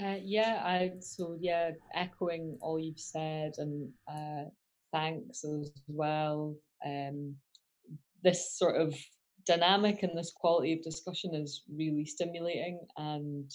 Uh, 0.00 0.16
yeah, 0.22 0.62
I 0.64 0.92
so 1.00 1.36
yeah, 1.40 1.70
echoing 1.94 2.58
all 2.60 2.78
you've 2.78 3.00
said 3.00 3.52
and 3.58 3.90
uh, 4.08 4.44
thanks 4.92 5.44
as 5.44 5.72
well. 5.88 6.54
Um, 6.84 7.36
this 8.22 8.56
sort 8.56 8.80
of 8.80 8.94
dynamic 9.46 10.02
and 10.02 10.16
this 10.16 10.32
quality 10.34 10.74
of 10.74 10.82
discussion 10.82 11.34
is 11.34 11.62
really 11.74 12.04
stimulating, 12.04 12.80
and 12.96 13.50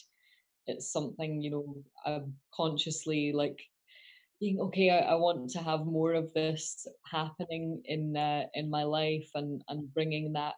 it's 0.65 0.91
something 0.91 1.41
you 1.41 1.51
know 1.51 1.75
I'm 2.05 2.33
consciously 2.53 3.31
like 3.33 3.59
being 4.39 4.59
okay. 4.59 4.89
I, 4.89 4.99
I 4.99 5.15
want 5.15 5.49
to 5.51 5.59
have 5.59 5.85
more 5.85 6.13
of 6.13 6.33
this 6.33 6.87
happening 7.05 7.81
in 7.85 8.15
uh, 8.15 8.43
in 8.53 8.69
my 8.69 8.83
life 8.83 9.29
and 9.35 9.61
and 9.69 9.93
bringing 9.93 10.33
that 10.33 10.55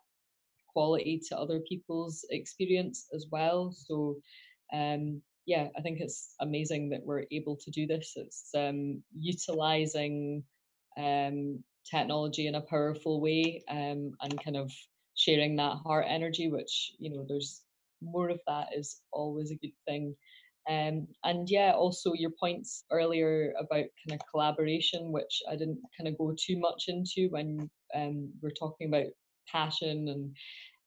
quality 0.73 1.21
to 1.29 1.37
other 1.37 1.59
people's 1.67 2.25
experience 2.29 3.07
as 3.13 3.25
well. 3.31 3.71
So 3.71 4.17
um, 4.73 5.21
yeah, 5.45 5.67
I 5.75 5.81
think 5.81 5.99
it's 5.99 6.35
amazing 6.41 6.89
that 6.89 7.03
we're 7.03 7.25
able 7.31 7.57
to 7.57 7.71
do 7.71 7.87
this. 7.87 8.13
It's 8.15 8.49
um, 8.55 9.01
utilizing 9.17 10.43
um, 10.97 11.63
technology 11.89 12.47
in 12.47 12.55
a 12.55 12.61
powerful 12.61 13.19
way 13.19 13.63
um, 13.69 14.11
and 14.21 14.43
kind 14.43 14.57
of 14.57 14.71
sharing 15.15 15.55
that 15.55 15.77
heart 15.83 16.05
energy, 16.07 16.49
which, 16.51 16.93
you 16.99 17.09
know, 17.09 17.25
there's 17.27 17.63
more 18.01 18.29
of 18.29 18.39
that 18.47 18.67
is 18.77 19.01
always 19.11 19.51
a 19.51 19.55
good 19.55 19.73
thing. 19.87 20.15
Um, 20.69 21.07
and 21.23 21.49
yeah, 21.49 21.71
also 21.75 22.13
your 22.13 22.31
points 22.39 22.83
earlier 22.91 23.53
about 23.59 23.85
kind 24.07 24.13
of 24.13 24.21
collaboration, 24.29 25.11
which 25.11 25.41
I 25.49 25.55
didn't 25.55 25.81
kind 25.97 26.07
of 26.07 26.17
go 26.17 26.35
too 26.39 26.59
much 26.59 26.85
into 26.87 27.27
when 27.31 27.69
um, 27.95 28.31
we're 28.41 28.51
talking 28.51 28.87
about 28.87 29.07
passion 29.51 30.07
and 30.09 30.35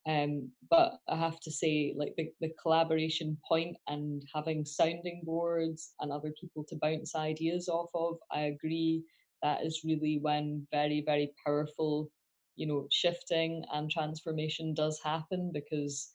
um, 0.05 0.51
but 0.69 0.95
I 1.09 1.17
have 1.17 1.39
to 1.41 1.51
say, 1.51 1.95
like 1.97 2.15
the, 2.17 2.29
the 2.41 2.51
collaboration 2.61 3.39
point 3.49 3.77
and 3.87 4.23
having 4.35 4.65
sounding 4.65 5.23
boards 5.25 5.95
and 6.01 6.11
other 6.11 6.33
people 6.41 6.65
to 6.69 6.79
bounce 6.83 7.15
ideas 7.15 7.69
off 7.69 7.91
of, 7.95 8.17
I 8.33 8.41
agree 8.43 9.05
that 9.43 9.65
is 9.65 9.83
really 9.85 10.19
when 10.21 10.67
very, 10.73 11.05
very 11.07 11.33
powerful, 11.47 12.11
you 12.57 12.67
know, 12.67 12.89
shifting 12.91 13.65
and 13.73 13.91
transformation 13.91 14.75
does 14.75 15.01
happen 15.05 15.53
because 15.55 16.11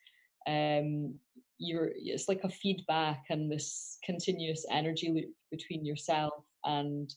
um, 0.48 1.16
you're 1.60 1.90
it's 1.96 2.28
like 2.28 2.42
a 2.44 2.50
feedback 2.50 3.26
and 3.30 3.52
this 3.52 3.98
continuous 4.04 4.66
energy 4.72 5.12
loop 5.12 5.34
between 5.52 5.86
yourself 5.86 6.34
and 6.66 7.14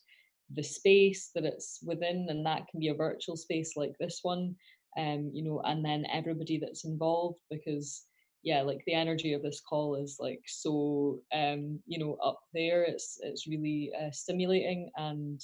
the 0.55 0.63
space 0.63 1.31
that 1.35 1.45
it's 1.45 1.81
within, 1.85 2.27
and 2.29 2.45
that 2.45 2.67
can 2.69 2.81
be 2.81 2.89
a 2.89 2.95
virtual 2.95 3.37
space 3.37 3.75
like 3.77 3.93
this 4.01 4.21
one, 4.23 4.57
um, 4.99 5.31
you 5.33 5.45
know, 5.45 5.61
and 5.65 5.85
then 5.85 6.05
everybody 6.13 6.59
that's 6.59 6.85
involved 6.85 7.39
because 7.51 8.05
yeah, 8.43 8.63
like 8.63 8.83
the 8.87 8.95
energy 8.95 9.35
of 9.35 9.43
this 9.43 9.61
call 9.61 9.97
is 9.97 10.17
like 10.19 10.41
so 10.47 11.21
um, 11.35 11.79
you 11.87 11.99
know, 11.99 12.15
up 12.25 12.41
there. 12.55 12.83
It's 12.83 13.19
it's 13.23 13.47
really 13.47 13.93
uh, 14.01 14.11
stimulating 14.11 14.91
and 14.97 15.41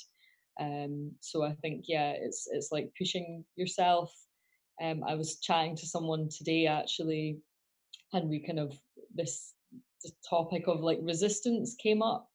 um 0.58 1.12
so 1.20 1.44
I 1.44 1.52
think 1.56 1.84
yeah, 1.86 2.12
it's 2.16 2.48
it's 2.50 2.72
like 2.72 2.90
pushing 2.98 3.44
yourself. 3.56 4.12
Um 4.82 5.04
I 5.06 5.14
was 5.14 5.38
chatting 5.40 5.76
to 5.76 5.86
someone 5.86 6.28
today 6.30 6.66
actually 6.66 7.38
and 8.12 8.28
we 8.28 8.44
kind 8.44 8.58
of 8.58 8.78
this, 9.14 9.52
topic 10.30 10.68
of 10.68 10.82
like 10.82 11.00
resistance 11.02 11.74
came 11.82 12.00
up 12.00 12.28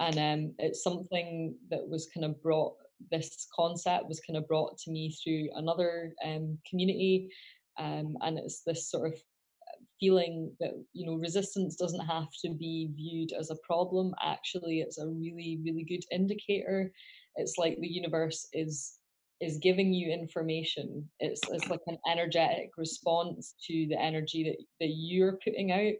and 0.00 0.18
um, 0.18 0.54
it's 0.58 0.82
something 0.82 1.54
that 1.70 1.86
was 1.88 2.08
kind 2.12 2.24
of 2.24 2.42
brought 2.42 2.74
this 3.12 3.46
concept 3.54 4.08
was 4.08 4.20
kind 4.26 4.36
of 4.36 4.48
brought 4.48 4.76
to 4.76 4.90
me 4.90 5.14
through 5.22 5.48
another 5.54 6.14
um, 6.26 6.58
community 6.68 7.28
um, 7.78 8.16
and 8.22 8.38
it's 8.38 8.62
this 8.66 8.90
sort 8.90 9.12
of 9.12 9.14
uh, 9.14 9.78
feeling 10.00 10.52
that 10.60 10.72
you 10.92 11.06
know 11.06 11.16
resistance 11.16 11.76
doesn't 11.76 12.06
have 12.06 12.28
to 12.44 12.50
be 12.50 12.90
viewed 12.94 13.32
as 13.32 13.50
a 13.50 13.56
problem. 13.66 14.14
Actually 14.24 14.80
it's 14.80 14.98
a 14.98 15.06
really 15.06 15.60
really 15.64 15.84
good 15.84 16.04
indicator. 16.10 16.92
It's 17.36 17.56
like 17.56 17.78
the 17.80 17.88
universe 17.88 18.46
is 18.52 18.98
is 19.42 19.58
giving 19.58 19.92
you 19.92 20.12
information. 20.12 21.10
It's 21.18 21.40
it's 21.50 21.68
like 21.68 21.82
an 21.88 21.98
energetic 22.08 22.70
response 22.78 23.54
to 23.66 23.86
the 23.90 24.00
energy 24.00 24.44
that 24.44 24.64
that 24.80 24.92
you're 24.96 25.38
putting 25.44 25.72
out 25.72 25.94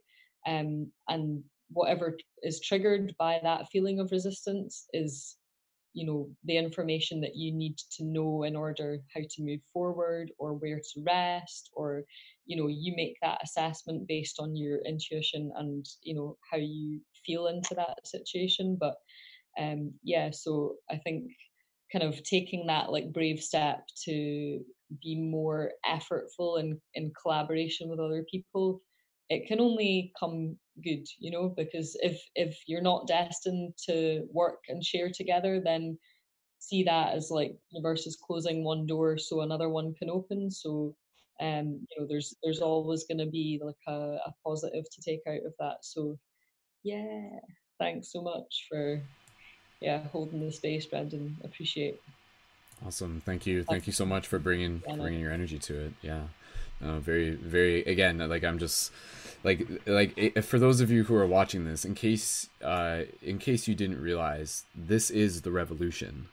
um 0.46 0.90
and 1.08 1.42
whatever 1.70 2.16
is 2.42 2.60
triggered 2.60 3.14
by 3.18 3.40
that 3.42 3.66
feeling 3.72 3.98
of 4.00 4.12
resistance 4.12 4.86
is 4.92 5.36
you 5.92 6.06
know 6.06 6.30
the 6.44 6.56
information 6.56 7.20
that 7.20 7.36
you 7.36 7.52
need 7.52 7.76
to 7.96 8.04
know 8.04 8.44
in 8.44 8.56
order 8.56 8.98
how 9.14 9.20
to 9.28 9.42
move 9.42 9.60
forward 9.72 10.30
or 10.38 10.54
where 10.54 10.80
to 10.80 11.02
rest 11.04 11.70
or 11.74 12.04
you 12.46 12.56
know 12.56 12.68
you 12.68 12.94
make 12.96 13.16
that 13.22 13.40
assessment 13.42 14.06
based 14.06 14.38
on 14.38 14.54
your 14.56 14.78
intuition 14.86 15.52
and 15.56 15.86
you 16.02 16.14
know 16.14 16.36
how 16.50 16.58
you 16.58 17.00
feel 17.26 17.48
into 17.48 17.74
that 17.74 18.06
situation. 18.06 18.76
But 18.78 18.94
um 19.58 19.92
yeah 20.02 20.30
so 20.32 20.76
i 20.90 20.96
think 20.96 21.24
kind 21.92 22.04
of 22.04 22.22
taking 22.22 22.66
that 22.66 22.90
like 22.90 23.12
brave 23.12 23.40
step 23.40 23.86
to 24.04 24.60
be 25.02 25.20
more 25.20 25.72
effortful 25.86 26.58
and 26.60 26.78
in, 26.94 27.04
in 27.04 27.12
collaboration 27.20 27.88
with 27.88 28.00
other 28.00 28.24
people 28.30 28.80
it 29.28 29.46
can 29.46 29.60
only 29.60 30.12
come 30.18 30.56
good 30.82 31.04
you 31.18 31.30
know 31.30 31.54
because 31.56 31.96
if 32.00 32.20
if 32.34 32.58
you're 32.66 32.82
not 32.82 33.06
destined 33.06 33.72
to 33.78 34.26
work 34.32 34.60
and 34.68 34.84
share 34.84 35.10
together 35.10 35.60
then 35.62 35.96
see 36.62 36.84
that 36.84 37.14
as 37.14 37.28
like 37.30 37.56
universe 37.70 38.06
is 38.06 38.16
closing 38.16 38.62
one 38.62 38.86
door 38.86 39.18
so 39.18 39.40
another 39.40 39.68
one 39.68 39.92
can 39.94 40.08
open. 40.08 40.50
So 40.50 40.94
um 41.40 41.84
you 41.90 41.96
know 41.98 42.06
there's 42.08 42.34
there's 42.42 42.60
always 42.60 43.04
going 43.04 43.18
to 43.18 43.26
be 43.26 43.60
like 43.62 43.82
a, 43.88 44.18
a 44.26 44.32
positive 44.46 44.84
to 44.84 45.02
take 45.02 45.20
out 45.28 45.44
of 45.44 45.52
that. 45.58 45.78
So 45.82 46.16
yeah 46.84 47.40
thanks 47.80 48.12
so 48.12 48.22
much 48.22 48.66
for 48.70 49.02
yeah 49.82 50.00
holding 50.12 50.40
the 50.40 50.52
space 50.52 50.86
Brendon. 50.86 51.36
Appreciate 51.44 52.00
awesome. 52.86 53.22
Thank 53.24 53.46
you. 53.46 53.62
Thank 53.64 53.86
you 53.86 53.92
so 53.92 54.06
much 54.06 54.26
for 54.26 54.38
bringing 54.38 54.82
bringing 54.96 55.20
your 55.20 55.32
energy 55.32 55.58
to 55.58 55.86
it. 55.86 55.92
Yeah. 56.02 56.22
Uh, 56.82 56.98
very 56.98 57.30
very 57.30 57.84
again 57.84 58.18
like 58.28 58.42
i'm 58.42 58.58
just 58.58 58.90
like 59.44 59.68
like 59.86 60.12
it, 60.16 60.44
for 60.44 60.58
those 60.58 60.80
of 60.80 60.90
you 60.90 61.04
who 61.04 61.14
are 61.14 61.26
watching 61.28 61.64
this 61.64 61.84
in 61.84 61.94
case 61.94 62.48
uh 62.64 63.02
in 63.22 63.38
case 63.38 63.68
you 63.68 63.74
didn't 63.76 64.00
realize 64.00 64.64
this 64.74 65.10
is 65.10 65.42
the 65.42 65.52
revolution. 65.52 66.26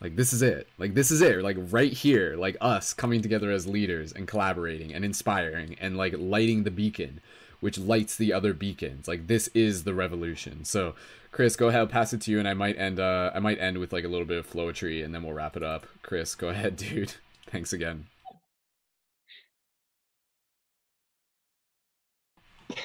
Like 0.00 0.16
this 0.16 0.32
is 0.32 0.42
it. 0.42 0.68
Like 0.78 0.94
this 0.94 1.10
is 1.10 1.20
it. 1.20 1.42
Like 1.42 1.56
right 1.58 1.92
here 1.92 2.36
like 2.36 2.56
us 2.60 2.94
coming 2.94 3.20
together 3.20 3.50
as 3.50 3.66
leaders 3.66 4.12
and 4.12 4.28
collaborating 4.28 4.94
and 4.94 5.04
inspiring 5.04 5.76
and 5.80 5.96
like 5.96 6.14
lighting 6.16 6.62
the 6.62 6.70
beacon 6.70 7.20
which 7.60 7.78
lights 7.78 8.16
the 8.16 8.32
other 8.32 8.52
beacons. 8.54 9.08
Like 9.08 9.26
this 9.26 9.48
is 9.54 9.84
the 9.84 9.94
revolution. 9.94 10.64
So 10.64 10.94
chris 11.32 11.54
go 11.56 11.68
ahead 11.68 11.80
I'll 11.80 11.86
pass 11.86 12.12
it 12.12 12.20
to 12.22 12.30
you 12.32 12.40
and 12.40 12.48
i 12.48 12.54
might 12.54 12.76
end 12.76 12.98
uh 12.98 13.30
i 13.32 13.38
might 13.38 13.60
end 13.60 13.78
with 13.78 13.92
like 13.92 14.02
a 14.02 14.08
little 14.08 14.26
bit 14.26 14.38
of 14.38 14.50
flowetry 14.50 15.04
and 15.04 15.14
then 15.14 15.22
we'll 15.22 15.32
wrap 15.34 15.56
it 15.56 15.62
up. 15.62 15.86
Chris 16.02 16.34
go 16.34 16.48
ahead 16.50 16.76
dude. 16.76 17.14
Thanks 17.46 17.72
again. 17.72 18.06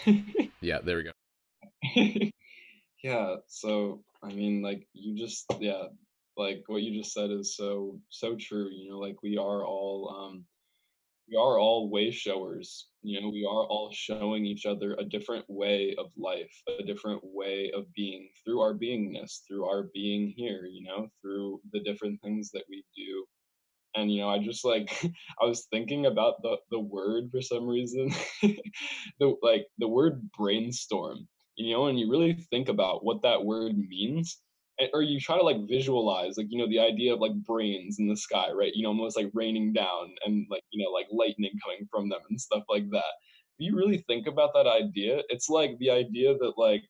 Yeah, 0.61 0.79
there 0.83 0.97
we 0.97 1.03
go. 1.03 1.11
yeah, 3.03 3.35
so 3.47 4.03
I 4.23 4.33
mean 4.33 4.63
like 4.63 4.87
you 4.93 5.15
just 5.15 5.45
yeah, 5.59 5.83
like 6.37 6.63
what 6.67 6.81
you 6.81 6.99
just 6.99 7.13
said 7.13 7.29
is 7.29 7.55
so 7.55 7.99
so 8.09 8.35
true, 8.35 8.69
you 8.71 8.89
know, 8.89 8.97
like 8.97 9.21
we 9.21 9.37
are 9.37 9.63
all 9.63 10.09
um 10.09 10.45
we 11.29 11.35
are 11.35 11.59
all 11.59 11.89
way 11.89 12.11
showers. 12.11 12.87
You 13.01 13.21
know, 13.21 13.29
we 13.29 13.45
are 13.45 13.65
all 13.65 13.89
showing 13.91 14.45
each 14.45 14.65
other 14.65 14.95
a 14.95 15.03
different 15.03 15.45
way 15.47 15.95
of 15.97 16.07
life, 16.17 16.51
a 16.79 16.83
different 16.83 17.21
way 17.23 17.71
of 17.75 17.91
being 17.93 18.29
through 18.43 18.61
our 18.61 18.73
beingness, 18.73 19.39
through 19.47 19.65
our 19.65 19.89
being 19.93 20.33
here, 20.35 20.65
you 20.65 20.83
know, 20.83 21.07
through 21.21 21.61
the 21.71 21.81
different 21.81 22.21
things 22.21 22.51
that 22.51 22.63
we 22.69 22.83
do 22.95 23.25
and 23.95 24.11
you 24.11 24.21
know 24.21 24.29
i 24.29 24.37
just 24.37 24.63
like 24.63 24.91
i 25.41 25.45
was 25.45 25.67
thinking 25.71 26.05
about 26.05 26.41
the 26.41 26.57
the 26.69 26.79
word 26.79 27.29
for 27.31 27.41
some 27.41 27.67
reason 27.67 28.11
the 29.19 29.35
like 29.41 29.65
the 29.77 29.87
word 29.87 30.29
brainstorm 30.37 31.27
you 31.55 31.73
know 31.73 31.87
and 31.87 31.99
you 31.99 32.09
really 32.09 32.33
think 32.51 32.69
about 32.69 33.03
what 33.03 33.21
that 33.23 33.43
word 33.43 33.77
means 33.77 34.39
or 34.93 35.01
you 35.01 35.19
try 35.19 35.37
to 35.37 35.43
like 35.43 35.67
visualize 35.67 36.37
like 36.37 36.47
you 36.49 36.57
know 36.57 36.67
the 36.67 36.79
idea 36.79 37.13
of 37.13 37.19
like 37.19 37.33
brains 37.43 37.99
in 37.99 38.07
the 38.07 38.15
sky 38.15 38.51
right? 38.51 38.73
You 38.75 38.83
know 38.83 38.89
almost 38.89 39.17
like 39.17 39.31
raining 39.33 39.73
down 39.73 40.13
and 40.25 40.45
like 40.49 40.63
you 40.71 40.83
know 40.83 40.91
like 40.91 41.07
lightning 41.11 41.57
coming 41.63 41.87
from 41.89 42.09
them 42.09 42.21
and 42.29 42.39
stuff 42.39 42.63
like 42.69 42.89
that. 42.91 43.13
If 43.57 43.65
you 43.65 43.75
really 43.75 43.99
think 44.07 44.27
about 44.27 44.53
that 44.53 44.67
idea 44.67 45.21
it's 45.29 45.49
like 45.49 45.77
the 45.79 45.89
idea 45.89 46.37
that 46.37 46.53
like 46.57 46.83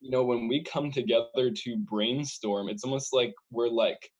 you 0.00 0.10
know 0.10 0.24
when 0.24 0.48
we 0.48 0.62
come 0.62 0.92
together 0.92 1.50
to 1.50 1.76
brainstorm 1.78 2.68
it's 2.68 2.84
almost 2.84 3.12
like 3.14 3.34
we're 3.50 3.68
like 3.68 4.10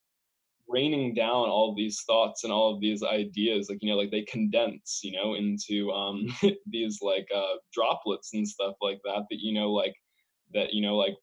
raining 0.68 1.14
down 1.14 1.48
all 1.48 1.74
these 1.74 2.02
thoughts 2.06 2.42
and 2.42 2.52
all 2.52 2.74
of 2.74 2.80
these 2.80 3.02
ideas 3.02 3.68
like 3.68 3.78
you 3.80 3.90
know 3.90 3.96
like 3.96 4.10
they 4.10 4.22
condense 4.22 5.00
you 5.04 5.12
know 5.12 5.34
into 5.34 5.90
um 5.92 6.26
these 6.66 6.98
like 7.02 7.28
uh 7.34 7.54
droplets 7.72 8.34
and 8.34 8.46
stuff 8.48 8.74
like 8.80 8.98
that 9.04 9.24
that 9.30 9.38
you 9.38 9.52
know 9.52 9.70
like 9.70 9.94
that 10.52 10.72
you 10.72 10.82
know 10.82 10.96
like 10.96 11.14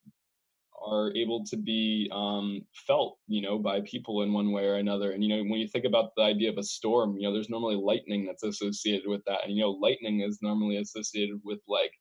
are 0.86 1.12
able 1.16 1.44
to 1.46 1.58
be 1.58 2.10
um, 2.12 2.62
felt, 2.88 3.18
you 3.28 3.42
know, 3.42 3.58
by 3.58 3.82
people 3.82 4.22
in 4.24 4.34
one 4.34 4.52
way 4.52 4.66
or 4.66 4.76
another. 4.76 5.12
And 5.12 5.24
you 5.24 5.30
know, 5.30 5.44
when 5.44 5.60
you 5.60 5.68
think 5.68 5.86
about 5.86 6.12
the 6.16 6.24
idea 6.24 6.50
of 6.50 6.58
a 6.58 6.64
storm, 6.64 7.16
you 7.18 7.24
know, 7.24 7.34
there's 7.34 7.50
normally 7.50 7.76
lightning 7.76 8.26
that's 8.26 8.44
associated 8.44 9.08
with 9.08 9.22
that, 9.26 9.40
and 9.46 9.56
you 9.56 9.62
know, 9.62 9.72
lightning 9.72 10.22
is 10.22 10.40
normally 10.42 10.78
associated 10.78 11.40
with 11.44 11.60
like 11.68 11.92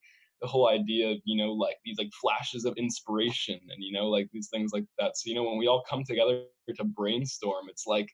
the 0.43 0.49
whole 0.49 0.69
idea 0.69 1.09
of 1.09 1.19
you 1.25 1.43
know 1.43 1.53
like 1.53 1.77
these 1.85 1.97
like 1.99 2.11
flashes 2.21 2.65
of 2.65 2.75
inspiration 2.77 3.61
and 3.71 3.79
you 3.79 3.93
know 3.93 4.09
like 4.09 4.29
these 4.33 4.49
things 4.49 4.73
like 4.73 4.85
that 4.99 5.17
so 5.17 5.23
you 5.27 5.37
know 5.37 5.45
when 5.45 5.57
we 5.57 5.69
all 5.69 5.85
come 5.89 6.03
together 6.03 6.43
to 6.77 6.85
brainstorm 6.85 7.67
it's 7.69 7.87
like 7.87 8.09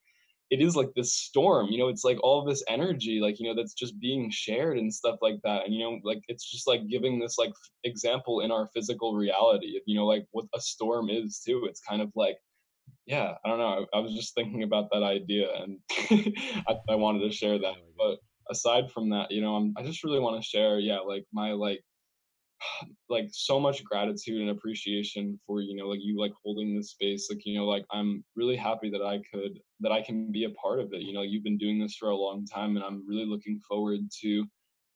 it 0.51 0.61
is 0.61 0.77
like 0.77 0.93
this 0.95 1.13
storm 1.13 1.67
you 1.67 1.79
know 1.79 1.89
it's 1.89 2.05
like 2.05 2.19
all 2.23 2.45
this 2.45 2.63
energy 2.69 3.21
like 3.21 3.39
you 3.39 3.49
know 3.49 3.55
that's 3.55 3.75
just 3.75 3.99
being 4.01 4.31
shared 4.31 4.79
and 4.79 4.93
stuff 4.93 5.17
like 5.21 5.39
that 5.45 5.65
and 5.65 5.75
you 5.75 5.81
know 5.81 5.99
like 6.05 6.21
it's 6.29 6.51
just 6.51 6.67
like 6.67 6.89
giving 6.89 7.19
this 7.19 7.39
like 7.39 7.51
f- 7.51 7.71
example 7.85 8.41
in 8.41 8.51
our 8.51 8.69
physical 8.75 9.15
reality 9.15 9.77
of 9.77 9.83
you 9.87 9.95
know 9.95 10.07
like 10.07 10.27
what 10.33 10.47
a 10.55 10.61
storm 10.61 11.09
is 11.11 11.41
too 11.45 11.67
it's 11.69 11.81
kind 11.81 12.01
of 12.01 12.11
like 12.15 12.37
yeah 13.07 13.35
i 13.45 13.49
don't 13.49 13.59
know 13.59 13.87
i, 13.93 13.99
I 13.99 14.01
was 14.01 14.15
just 14.15 14.35
thinking 14.35 14.63
about 14.63 14.89
that 14.93 15.03
idea 15.03 15.49
and 15.55 15.79
I, 16.69 16.77
I 16.89 16.95
wanted 16.95 17.21
to 17.21 17.33
share 17.33 17.59
that 17.59 17.75
but 17.97 18.19
aside 18.51 18.91
from 18.91 19.11
that 19.11 19.31
you 19.31 19.43
know 19.43 19.57
I'm, 19.57 19.75
i 19.77 19.83
just 19.83 20.05
really 20.05 20.21
want 20.21 20.43
to 20.43 20.49
share 20.49 20.79
yeah 20.79 21.01
like 21.01 21.25
my 21.33 21.53
like 21.53 21.83
like 23.09 23.29
so 23.33 23.59
much 23.59 23.85
gratitude 23.85 24.41
and 24.41 24.51
appreciation 24.51 25.39
for 25.47 25.61
you 25.61 25.77
know 25.77 25.87
like 25.89 26.01
you 26.03 26.19
like 26.19 26.33
holding 26.43 26.77
this 26.77 26.91
space 26.91 27.29
like 27.31 27.45
you 27.45 27.59
know 27.59 27.67
like 27.67 27.85
i'm 27.93 28.25
really 28.37 28.57
happy 28.57 28.91
that 28.91 29.03
i 29.03 29.21
could 29.33 29.59
that 29.81 29.93
i 29.93 30.03
can 30.03 30.31
be 30.33 30.45
a 30.45 30.51
part 30.51 30.81
of 30.81 30.93
it 30.93 31.03
you 31.03 31.13
know 31.13 31.23
you've 31.23 31.45
been 31.45 31.59
doing 31.59 31.79
this 31.79 31.97
for 31.97 32.11
a 32.11 32.17
long 32.17 32.45
time 32.47 32.77
and 32.77 32.85
i'm 32.85 33.07
really 33.09 33.27
looking 33.27 33.61
forward 33.69 34.01
to 34.21 34.45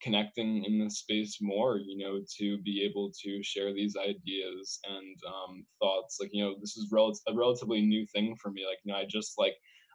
connecting 0.03 0.65
in 0.65 0.79
this 0.79 0.99
space 0.99 1.39
more 1.41 1.79
you 1.79 1.97
know 1.97 2.21
to 2.39 2.61
be 2.63 2.83
able 2.83 3.11
to 3.23 3.43
share 3.43 3.73
these 3.73 3.97
ideas 3.97 4.81
and 4.89 5.17
um, 5.27 5.65
thoughts 5.81 6.19
like 6.21 6.31
you 6.33 6.43
know 6.43 6.55
this 6.61 6.77
is 6.77 6.89
rel- 6.91 7.17
a 7.29 7.35
relatively 7.35 7.81
new 7.81 8.05
thing 8.07 8.35
for 8.43 8.51
me 8.51 8.67
like 8.67 8.79
you 8.85 8.93
know 8.93 8.99
i 8.99 9.05
just 9.09 9.35
like 9.39 9.55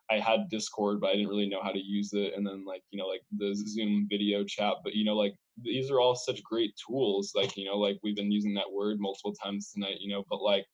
I 0.09 0.19
had 0.19 0.49
Discord, 0.49 1.01
but 1.01 1.09
I 1.09 1.13
didn't 1.13 1.29
really 1.29 1.49
know 1.49 1.61
how 1.61 1.71
to 1.71 1.79
use 1.79 2.13
it. 2.13 2.33
And 2.35 2.45
then 2.45 2.63
like, 2.65 2.81
you 2.91 2.99
know, 2.99 3.07
like 3.07 3.21
the 3.37 3.53
Zoom 3.53 4.07
video 4.09 4.43
chat, 4.43 4.75
but 4.83 4.93
you 4.93 5.03
know, 5.03 5.15
like 5.15 5.35
these 5.61 5.91
are 5.91 5.99
all 5.99 6.15
such 6.15 6.43
great 6.43 6.73
tools. 6.87 7.33
Like, 7.35 7.57
you 7.57 7.65
know, 7.65 7.77
like 7.77 7.97
we've 8.03 8.15
been 8.15 8.31
using 8.31 8.53
that 8.55 8.71
word 8.71 8.97
multiple 8.99 9.33
times 9.33 9.71
tonight, 9.71 9.97
you 9.99 10.09
know, 10.13 10.23
but 10.29 10.41
like 10.41 10.65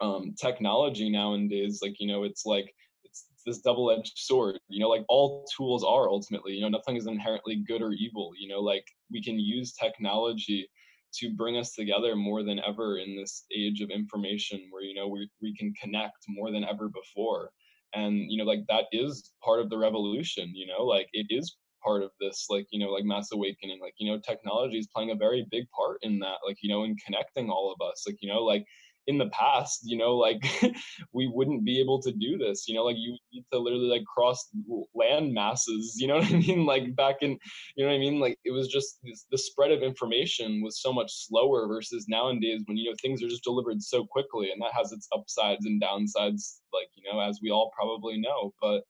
um 0.00 0.34
technology 0.40 1.10
nowadays, 1.10 1.80
like, 1.82 1.96
you 2.00 2.06
know, 2.06 2.24
it's 2.24 2.46
like 2.46 2.72
it's, 3.04 3.26
this 3.46 3.60
double-edged 3.60 4.12
sword 4.16 4.58
you 4.68 4.78
know 4.78 4.88
like 4.88 5.04
all 5.08 5.46
tools 5.56 5.82
are 5.82 6.10
ultimately 6.10 6.52
you 6.52 6.60
know 6.60 6.68
nothing 6.68 6.96
is 6.96 7.06
inherently 7.06 7.56
good 7.66 7.80
or 7.80 7.92
evil 7.92 8.32
you 8.38 8.46
know 8.46 8.60
like 8.60 8.84
we 9.10 9.22
can 9.22 9.38
use 9.38 9.72
technology 9.72 10.68
to 11.12 11.34
bring 11.34 11.56
us 11.56 11.72
together 11.74 12.14
more 12.14 12.42
than 12.42 12.60
ever 12.60 12.98
in 12.98 13.16
this 13.16 13.44
age 13.56 13.80
of 13.80 13.90
information 13.90 14.68
where 14.70 14.82
you 14.82 14.94
know 14.94 15.08
we, 15.08 15.28
we 15.42 15.56
can 15.56 15.72
connect 15.80 16.18
more 16.28 16.52
than 16.52 16.64
ever 16.64 16.88
before 16.88 17.50
and 17.94 18.30
you 18.30 18.38
know 18.38 18.44
like 18.44 18.64
that 18.68 18.84
is 18.92 19.32
part 19.42 19.60
of 19.60 19.70
the 19.70 19.78
revolution 19.78 20.50
you 20.54 20.66
know 20.66 20.84
like 20.84 21.08
it 21.12 21.26
is 21.30 21.56
part 21.82 22.02
of 22.02 22.10
this 22.20 22.46
like 22.50 22.66
you 22.70 22.78
know 22.78 22.90
like 22.90 23.04
mass 23.04 23.32
awakening 23.32 23.78
like 23.80 23.94
you 23.98 24.10
know 24.10 24.18
technology 24.18 24.78
is 24.78 24.88
playing 24.94 25.10
a 25.10 25.14
very 25.14 25.46
big 25.50 25.64
part 25.70 25.98
in 26.02 26.18
that 26.18 26.36
like 26.46 26.58
you 26.62 26.68
know 26.68 26.84
in 26.84 26.96
connecting 27.04 27.50
all 27.50 27.72
of 27.72 27.86
us 27.86 28.04
like 28.06 28.16
you 28.20 28.28
know 28.28 28.42
like 28.42 28.64
in 29.06 29.18
the 29.18 29.28
past, 29.30 29.80
you 29.84 29.96
know, 29.96 30.16
like 30.16 30.42
we 31.12 31.26
wouldn't 31.26 31.64
be 31.64 31.80
able 31.80 32.00
to 32.02 32.12
do 32.12 32.38
this. 32.38 32.68
You 32.68 32.74
know, 32.74 32.84
like 32.84 32.96
you 32.98 33.16
need 33.32 33.44
to 33.52 33.58
literally 33.58 33.88
like 33.88 34.04
cross 34.04 34.48
land 34.94 35.32
masses. 35.32 35.96
You 35.98 36.08
know 36.08 36.16
what 36.18 36.32
I 36.32 36.36
mean? 36.36 36.66
Like 36.66 36.94
back 36.96 37.16
in, 37.22 37.38
you 37.76 37.84
know 37.84 37.90
what 37.90 37.96
I 37.96 37.98
mean? 37.98 38.20
Like 38.20 38.38
it 38.44 38.50
was 38.50 38.68
just 38.68 38.98
this, 39.02 39.26
the 39.30 39.38
spread 39.38 39.72
of 39.72 39.82
information 39.82 40.62
was 40.62 40.80
so 40.80 40.92
much 40.92 41.10
slower 41.26 41.66
versus 41.66 42.06
nowadays 42.08 42.62
when 42.66 42.76
you 42.76 42.90
know 42.90 42.96
things 43.00 43.22
are 43.22 43.28
just 43.28 43.44
delivered 43.44 43.82
so 43.82 44.04
quickly, 44.04 44.50
and 44.50 44.60
that 44.62 44.74
has 44.74 44.92
its 44.92 45.08
upsides 45.14 45.66
and 45.66 45.82
downsides. 45.82 46.60
Like 46.72 46.88
you 46.94 47.10
know, 47.10 47.20
as 47.20 47.40
we 47.42 47.50
all 47.50 47.70
probably 47.74 48.18
know, 48.18 48.54
but 48.60 48.82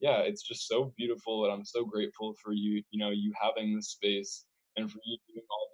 yeah, 0.00 0.18
it's 0.18 0.42
just 0.42 0.68
so 0.68 0.92
beautiful, 0.96 1.44
and 1.44 1.52
I'm 1.52 1.64
so 1.64 1.84
grateful 1.84 2.34
for 2.42 2.52
you. 2.52 2.82
You 2.90 3.00
know, 3.00 3.10
you 3.10 3.32
having 3.40 3.74
this 3.74 3.90
space 3.90 4.44
and 4.76 4.90
for 4.90 4.98
you 5.04 5.16
doing 5.28 5.46
all 5.50 5.68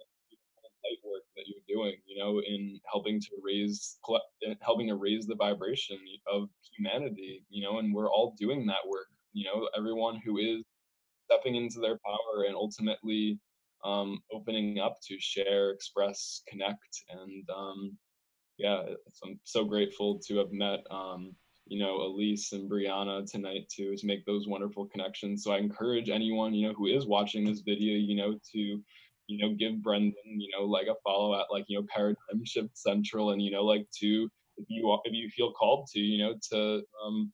light 0.83 0.99
work 1.03 1.23
that 1.35 1.45
you're 1.47 1.63
doing, 1.67 1.95
you 2.05 2.17
know, 2.17 2.39
in 2.39 2.79
helping 2.91 3.19
to 3.19 3.29
raise 3.41 3.97
helping 4.61 4.87
to 4.87 4.95
raise 4.95 5.25
the 5.25 5.35
vibration 5.35 5.97
of 6.31 6.49
humanity, 6.75 7.43
you 7.49 7.63
know, 7.63 7.79
and 7.79 7.93
we're 7.93 8.09
all 8.09 8.35
doing 8.39 8.65
that 8.65 8.87
work, 8.87 9.07
you 9.33 9.45
know, 9.45 9.69
everyone 9.77 10.19
who 10.23 10.37
is 10.37 10.63
stepping 11.25 11.55
into 11.55 11.79
their 11.79 11.99
power 12.05 12.45
and 12.47 12.55
ultimately 12.55 13.39
um, 13.83 14.19
opening 14.31 14.79
up 14.79 14.97
to 15.07 15.17
share, 15.19 15.71
express, 15.71 16.41
connect, 16.47 17.03
and 17.09 17.49
um, 17.49 17.97
yeah, 18.57 18.81
I'm 19.23 19.39
so 19.43 19.65
grateful 19.65 20.19
to 20.27 20.37
have 20.37 20.51
met 20.51 20.79
um, 20.91 21.35
you 21.65 21.79
know 21.79 22.01
Elise 22.01 22.51
and 22.51 22.69
Brianna 22.69 23.29
tonight 23.29 23.67
too 23.69 23.95
to 23.95 24.05
make 24.05 24.25
those 24.25 24.47
wonderful 24.47 24.85
connections. 24.87 25.43
So 25.43 25.51
I 25.51 25.57
encourage 25.57 26.09
anyone 26.09 26.53
you 26.53 26.67
know 26.67 26.73
who 26.73 26.87
is 26.87 27.05
watching 27.05 27.45
this 27.45 27.61
video, 27.61 27.95
you 27.95 28.15
know, 28.15 28.37
to 28.53 28.81
you 29.27 29.37
know, 29.39 29.53
give 29.55 29.81
Brendon, 29.81 30.13
you 30.25 30.49
know, 30.55 30.65
like 30.65 30.87
a 30.87 30.95
follow 31.03 31.39
at 31.39 31.45
like, 31.51 31.65
you 31.67 31.79
know, 31.79 31.85
Paradigm 31.93 32.43
Shift 32.45 32.77
Central 32.77 33.31
and, 33.31 33.41
you 33.41 33.51
know, 33.51 33.63
like 33.63 33.87
to, 33.99 34.29
if 34.57 34.65
you, 34.67 34.97
if 35.05 35.13
you 35.13 35.29
feel 35.29 35.51
called 35.51 35.87
to, 35.93 35.99
you 35.99 36.23
know, 36.23 36.35
to, 36.51 36.83
um, 37.03 37.31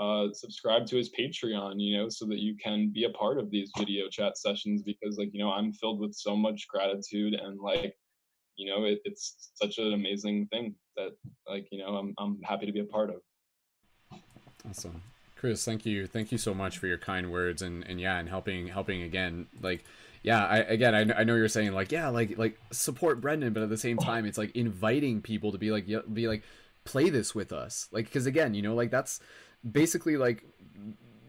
uh, 0.00 0.32
subscribe 0.32 0.86
to 0.86 0.96
his 0.96 1.10
Patreon, 1.10 1.74
you 1.76 1.96
know, 1.96 2.08
so 2.08 2.26
that 2.26 2.40
you 2.40 2.56
can 2.56 2.90
be 2.92 3.04
a 3.04 3.10
part 3.10 3.38
of 3.38 3.50
these 3.50 3.70
video 3.78 4.08
chat 4.08 4.36
sessions 4.36 4.82
because, 4.82 5.18
like, 5.18 5.30
you 5.32 5.42
know, 5.42 5.50
I'm 5.50 5.72
filled 5.72 6.00
with 6.00 6.14
so 6.14 6.36
much 6.36 6.66
gratitude 6.68 7.34
and, 7.34 7.60
like, 7.60 7.94
you 8.56 8.68
know, 8.70 8.84
it, 8.84 9.00
it's 9.04 9.50
such 9.54 9.78
an 9.78 9.92
amazing 9.92 10.46
thing 10.48 10.74
that, 10.96 11.12
like, 11.48 11.66
you 11.70 11.78
know, 11.78 11.96
I'm 11.96 12.14
I'm 12.18 12.40
happy 12.42 12.66
to 12.66 12.72
be 12.72 12.80
a 12.80 12.84
part 12.84 13.10
of. 13.10 14.20
Awesome, 14.68 15.02
Chris. 15.36 15.64
Thank 15.64 15.86
you, 15.86 16.06
thank 16.06 16.32
you 16.32 16.38
so 16.38 16.54
much 16.54 16.78
for 16.78 16.86
your 16.86 16.98
kind 16.98 17.30
words 17.30 17.62
and 17.62 17.84
and 17.86 18.00
yeah, 18.00 18.18
and 18.18 18.28
helping 18.28 18.68
helping 18.68 19.02
again, 19.02 19.46
like 19.60 19.84
yeah 20.24 20.44
I, 20.44 20.58
again 20.58 20.94
I, 20.94 21.20
I 21.20 21.24
know 21.24 21.36
you're 21.36 21.46
saying 21.48 21.72
like 21.72 21.92
yeah 21.92 22.08
like 22.08 22.36
like 22.36 22.58
support 22.72 23.20
Brendon 23.20 23.52
but 23.52 23.62
at 23.62 23.68
the 23.68 23.78
same 23.78 23.98
time 23.98 24.26
it's 24.26 24.38
like 24.38 24.56
inviting 24.56 25.20
people 25.20 25.52
to 25.52 25.58
be 25.58 25.70
like 25.70 25.86
be 26.12 26.26
like 26.26 26.42
play 26.84 27.10
this 27.10 27.34
with 27.34 27.52
us. 27.52 27.88
Like 27.92 28.06
because 28.06 28.26
again 28.26 28.54
you 28.54 28.62
know 28.62 28.74
like 28.74 28.90
that's 28.90 29.20
basically 29.70 30.16
like 30.16 30.44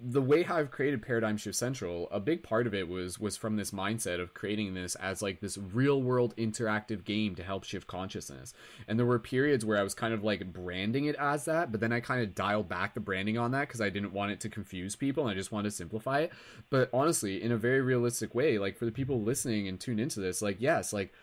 the 0.03 0.21
way 0.21 0.43
how 0.43 0.57
I've 0.57 0.71
created 0.71 1.01
Paradigm 1.01 1.37
Shift 1.37 1.55
Central, 1.55 2.07
a 2.11 2.19
big 2.19 2.43
part 2.43 2.67
of 2.67 2.73
it 2.73 2.87
was 2.87 3.19
was 3.19 3.37
from 3.37 3.55
this 3.55 3.71
mindset 3.71 4.19
of 4.19 4.33
creating 4.33 4.73
this 4.73 4.95
as 4.95 5.21
like 5.21 5.39
this 5.39 5.57
real 5.57 6.01
world 6.01 6.35
interactive 6.37 7.03
game 7.03 7.35
to 7.35 7.43
help 7.43 7.63
shift 7.63 7.87
consciousness. 7.87 8.53
And 8.87 8.99
there 8.99 9.05
were 9.05 9.19
periods 9.19 9.65
where 9.65 9.77
I 9.77 9.83
was 9.83 9.93
kind 9.93 10.13
of 10.13 10.23
like 10.23 10.51
branding 10.51 11.05
it 11.05 11.15
as 11.15 11.45
that, 11.45 11.71
but 11.71 11.81
then 11.81 11.91
I 11.91 11.99
kind 11.99 12.21
of 12.21 12.35
dialed 12.35 12.67
back 12.67 12.93
the 12.93 12.99
branding 12.99 13.37
on 13.37 13.51
that 13.51 13.67
because 13.67 13.81
I 13.81 13.89
didn't 13.89 14.13
want 14.13 14.31
it 14.31 14.39
to 14.41 14.49
confuse 14.49 14.95
people 14.95 15.23
and 15.23 15.31
I 15.31 15.35
just 15.35 15.51
wanted 15.51 15.69
to 15.69 15.75
simplify 15.75 16.19
it. 16.19 16.31
But 16.69 16.89
honestly, 16.93 17.41
in 17.41 17.51
a 17.51 17.57
very 17.57 17.81
realistic 17.81 18.35
way, 18.35 18.57
like 18.57 18.77
for 18.77 18.85
the 18.85 18.91
people 18.91 19.21
listening 19.21 19.67
and 19.67 19.79
tune 19.79 19.99
into 19.99 20.19
this, 20.19 20.41
like 20.41 20.57
yes, 20.59 20.93
like 20.93 21.13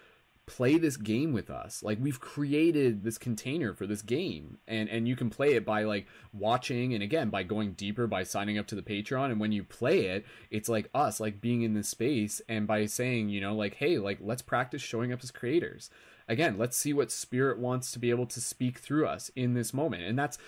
play 0.47 0.77
this 0.77 0.97
game 0.97 1.33
with 1.33 1.51
us. 1.51 1.83
Like 1.83 1.99
we've 2.01 2.19
created 2.19 3.05
this 3.05 3.17
container 3.17 3.75
for 3.75 3.87
this 3.87 4.03
game 4.03 4.59
and 4.67 4.89
and 4.89 5.07
you 5.07 5.15
can 5.15 5.31
play 5.31 5.55
it 5.55 5.65
by 5.65 5.85
like 5.85 6.07
watching 6.33 6.95
and 6.95 7.03
again 7.03 7.31
by 7.31 7.45
going 7.45 7.73
deeper 7.73 8.09
by 8.09 8.25
signing 8.25 8.59
up 8.59 8.67
to 8.69 8.75
the 8.75 8.83
patreon 8.83 9.31
and 9.31 9.39
when 9.39 9.53
you 9.53 9.63
play 9.63 10.07
it 10.07 10.27
it's 10.51 10.69
like 10.69 10.91
us 10.95 11.21
like 11.21 11.41
being 11.41 11.63
in 11.63 11.75
this 11.75 11.89
space 11.89 12.41
and 12.49 12.67
by 12.67 12.87
saying 12.87 13.29
you 13.29 13.41
know 13.41 13.55
like 13.55 13.75
hey 13.75 13.99
like 13.99 14.19
let's 14.21 14.43
practice 14.43 14.83
showing 14.83 15.13
up 15.13 15.23
as 15.23 15.31
creators. 15.31 15.91
Again 16.29 16.59
let's 16.59 16.77
see 16.77 16.93
what 16.93 17.13
spirit 17.13 17.59
wants 17.59 17.93
to 17.93 18.01
be 18.01 18.11
able 18.11 18.27
to 18.27 18.41
speak 18.41 18.79
through 18.79 19.07
us 19.07 19.31
in 19.37 19.55
this 19.55 19.73
moment. 19.73 20.03
And 20.03 20.19
that's 20.19 20.39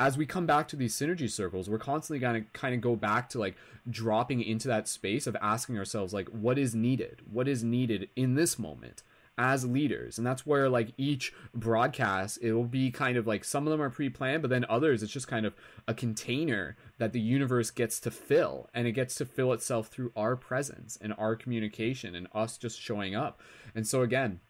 as 0.00 0.18
we 0.18 0.26
come 0.26 0.46
back 0.46 0.66
to 0.68 0.76
these 0.76 0.98
synergy 0.98 1.30
circles 1.30 1.70
we're 1.70 1.78
constantly 1.78 2.18
going 2.18 2.42
to 2.42 2.50
kind 2.50 2.74
of 2.74 2.80
go 2.80 2.96
back 2.96 3.28
to 3.30 3.38
like 3.38 3.54
dropping 3.88 4.42
into 4.42 4.66
that 4.66 4.88
space 4.88 5.28
of 5.28 5.36
asking 5.40 5.78
ourselves 5.78 6.12
like 6.12 6.28
what 6.30 6.58
is 6.58 6.74
needed? 6.74 7.22
What 7.30 7.46
is 7.46 7.62
needed 7.62 8.08
in 8.16 8.34
this 8.34 8.58
moment 8.58 9.04
as 9.36 9.64
leaders. 9.64 10.18
And 10.18 10.26
that's 10.26 10.46
where 10.46 10.68
like 10.68 10.92
each 10.96 11.32
broadcast 11.54 12.38
it 12.40 12.52
will 12.52 12.64
be 12.64 12.90
kind 12.90 13.16
of 13.16 13.26
like 13.26 13.44
some 13.44 13.66
of 13.66 13.70
them 13.70 13.82
are 13.82 13.90
pre-planned 13.90 14.42
but 14.42 14.50
then 14.50 14.64
others 14.68 15.02
it's 15.02 15.12
just 15.12 15.28
kind 15.28 15.44
of 15.44 15.54
a 15.88 15.94
container 15.94 16.76
that 16.98 17.12
the 17.12 17.20
universe 17.20 17.70
gets 17.70 17.98
to 18.00 18.10
fill. 18.10 18.68
And 18.74 18.86
it 18.86 18.92
gets 18.92 19.14
to 19.16 19.24
fill 19.24 19.52
itself 19.52 19.88
through 19.88 20.12
our 20.16 20.36
presence 20.36 20.98
and 21.00 21.14
our 21.18 21.36
communication 21.36 22.14
and 22.14 22.28
us 22.34 22.56
just 22.58 22.80
showing 22.80 23.14
up. 23.14 23.40
And 23.74 23.86
so 23.86 24.02
again 24.02 24.40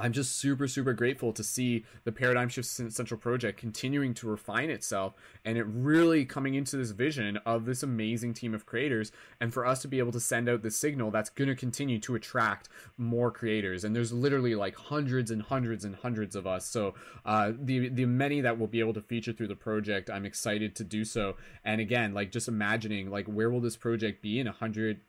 I'm 0.00 0.12
just 0.12 0.38
super, 0.38 0.66
super 0.66 0.94
grateful 0.94 1.32
to 1.34 1.44
see 1.44 1.84
the 2.04 2.12
Paradigm 2.12 2.48
Shift 2.48 2.68
Central 2.68 3.20
project 3.20 3.58
continuing 3.58 4.14
to 4.14 4.28
refine 4.28 4.70
itself 4.70 5.14
and 5.44 5.58
it 5.58 5.64
really 5.64 6.24
coming 6.24 6.54
into 6.54 6.76
this 6.76 6.90
vision 6.90 7.36
of 7.44 7.66
this 7.66 7.82
amazing 7.82 8.34
team 8.34 8.54
of 8.54 8.64
creators 8.64 9.12
and 9.40 9.52
for 9.52 9.66
us 9.66 9.82
to 9.82 9.88
be 9.88 9.98
able 9.98 10.12
to 10.12 10.20
send 10.20 10.48
out 10.48 10.62
the 10.62 10.70
signal 10.70 11.10
that's 11.10 11.30
going 11.30 11.48
to 11.48 11.54
continue 11.54 11.98
to 11.98 12.14
attract 12.14 12.68
more 12.96 13.30
creators. 13.30 13.84
And 13.84 13.94
there's 13.94 14.12
literally 14.12 14.54
like 14.54 14.74
hundreds 14.74 15.30
and 15.30 15.42
hundreds 15.42 15.84
and 15.84 15.94
hundreds 15.96 16.34
of 16.34 16.46
us. 16.46 16.66
So 16.66 16.94
uh, 17.24 17.52
the 17.60 17.88
the 17.88 18.06
many 18.06 18.40
that 18.40 18.58
will 18.58 18.66
be 18.66 18.80
able 18.80 18.94
to 18.94 19.02
feature 19.02 19.32
through 19.32 19.48
the 19.48 19.56
project, 19.56 20.08
I'm 20.08 20.24
excited 20.24 20.74
to 20.76 20.84
do 20.84 21.04
so. 21.04 21.36
And 21.64 21.80
again, 21.80 22.14
like 22.14 22.32
just 22.32 22.48
imagining 22.48 23.10
like 23.10 23.26
where 23.26 23.50
will 23.50 23.60
this 23.60 23.76
project 23.76 24.22
be 24.22 24.40
in 24.40 24.46
a 24.46 24.52
hundred 24.52 25.00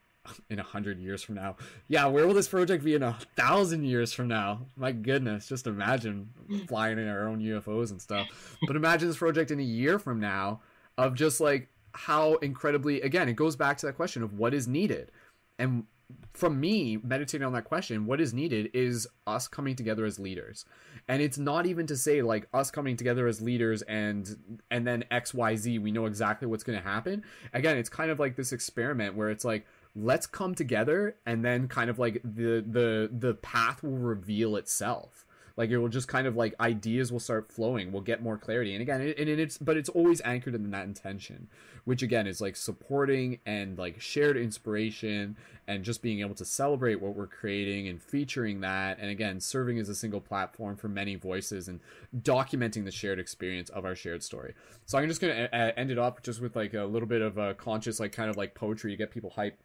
in 0.50 0.60
a 0.60 0.64
hundred 0.64 1.00
years 1.00 1.24
from 1.24 1.36
now. 1.36 1.56
Yeah, 1.88 2.06
where 2.06 2.28
will 2.28 2.34
this 2.34 2.48
project 2.48 2.84
be 2.84 2.96
in 2.96 3.04
a 3.04 3.18
thousand 3.36 3.86
years 3.86 4.14
from 4.14 4.28
now? 4.28 4.68
My 4.76 4.92
goodness, 4.92 5.48
just 5.48 5.68
imagine 5.68 6.30
flying 6.68 7.00
in 7.00 7.08
our 7.08 7.28
own 7.28 7.40
UFOs 7.40 7.92
and 7.92 8.02
stuff. 8.02 8.58
But 8.68 8.76
imagine 8.76 9.08
this 9.08 9.18
project 9.18 9.52
in 9.52 9.60
a 9.60 9.64
year 9.64 10.00
from 10.00 10.20
now 10.20 10.62
of 10.98 11.16
just 11.16 11.42
like 11.42 11.70
how 11.94 12.36
incredibly 12.36 13.02
again, 13.02 13.30
it 13.30 13.34
goes 13.34 13.56
back 13.56 13.78
to 13.80 13.88
that 13.88 13.96
question 13.96 14.24
of 14.24 14.34
what 14.34 14.54
is 14.54 14.68
needed. 14.68 15.12
And 15.58 15.86
from 16.34 16.60
me 16.60 16.98
meditating 16.98 17.46
on 17.46 17.54
that 17.54 17.64
question, 17.64 18.06
what 18.06 18.22
is 18.22 18.34
needed 18.34 18.70
is 18.74 19.08
us 19.26 19.48
coming 19.48 19.76
together 19.76 20.06
as 20.06 20.20
leaders. 20.20 20.66
And 21.08 21.22
it's 21.22 21.38
not 21.38 21.66
even 21.66 21.88
to 21.88 21.98
say 21.98 22.22
like 22.22 22.48
us 22.54 22.70
coming 22.70 22.96
together 22.96 23.28
as 23.28 23.42
leaders 23.42 23.82
and 23.84 24.60
and 24.70 24.86
then 24.86 25.04
XYZ, 25.12 25.82
we 25.82 25.92
know 25.92 26.06
exactly 26.06 26.48
what's 26.48 26.64
going 26.64 26.78
to 26.78 26.88
happen. 26.88 27.24
Again, 27.54 27.78
it's 27.78 27.90
kind 27.90 28.12
of 28.12 28.20
like 28.20 28.36
this 28.36 28.52
experiment 28.52 29.16
where 29.16 29.30
it's 29.30 29.46
like 29.46 29.66
let's 29.96 30.26
come 30.26 30.56
together 30.56 31.16
and 31.26 31.44
then 31.44 31.68
kind 31.68 31.90
of 31.90 32.00
like 32.00 32.22
the 32.24 32.64
the 32.66 33.10
the 33.12 33.34
path 33.36 33.84
will 33.84 33.98
reveal 33.98 34.56
itself. 34.56 35.26
Like 35.58 35.70
it 35.70 35.78
will 35.78 35.90
just 35.90 36.08
kind 36.08 36.28
of 36.28 36.36
like 36.36 36.56
ideas 36.60 37.12
will 37.12 37.20
start 37.20 37.52
flowing. 37.52 37.92
We'll 37.92 38.02
get 38.02 38.24
more 38.24 38.38
clarity. 38.38 38.74
And 38.74 38.82
again 38.82 39.02
and 39.02 39.30
it's 39.30 39.58
but 39.58 39.78
it's 39.78 39.90
always 39.90 40.22
anchored 40.22 40.56
in 40.56 40.72
that 40.72 40.86
intention 40.86 41.48
which 41.84 42.04
again 42.04 42.28
is 42.28 42.40
like 42.40 42.56
supporting 42.56 43.40
and 43.46 43.78
like 43.78 44.00
shared 44.00 44.38
inspiration 44.38 45.36
and 45.68 45.84
just 45.84 46.02
being 46.02 46.20
able 46.20 46.36
to 46.36 46.46
celebrate 46.46 47.02
what 47.02 47.16
we're 47.16 47.28
creating 47.28 47.88
and 47.88 48.02
featuring 48.02 48.62
that. 48.62 48.98
And 49.00 49.10
again 49.10 49.42
serving 49.42 49.78
as 49.78 49.90
a 49.90 49.96
single 49.96 50.22
platform 50.22 50.78
for 50.78 50.88
many 50.88 51.16
voices 51.16 51.68
and 51.68 51.82
documenting 52.22 52.86
the 52.86 52.92
shared 52.92 53.20
experience 53.20 53.70
of 53.70 53.84
our 53.84 53.96
shared 53.96 54.24
story. 54.24 54.54
So 54.86 54.98
i'm 54.98 55.08
just 55.10 55.20
gonna 55.20 55.34
end 55.34 55.92
it 55.92 56.00
up 56.00 56.24
just 56.24 56.40
with 56.42 56.56
like 56.56 56.74
a 56.74 56.86
little 56.86 57.08
bit 57.10 57.22
of 57.22 57.38
a 57.38 57.54
conscious 57.56 58.00
like 58.00 58.14
kind 58.14 58.30
of 58.30 58.38
like 58.38 58.56
poetry 58.56 58.92
to 58.92 58.98
get 58.98 59.12
people 59.12 59.32
hype 59.32 59.60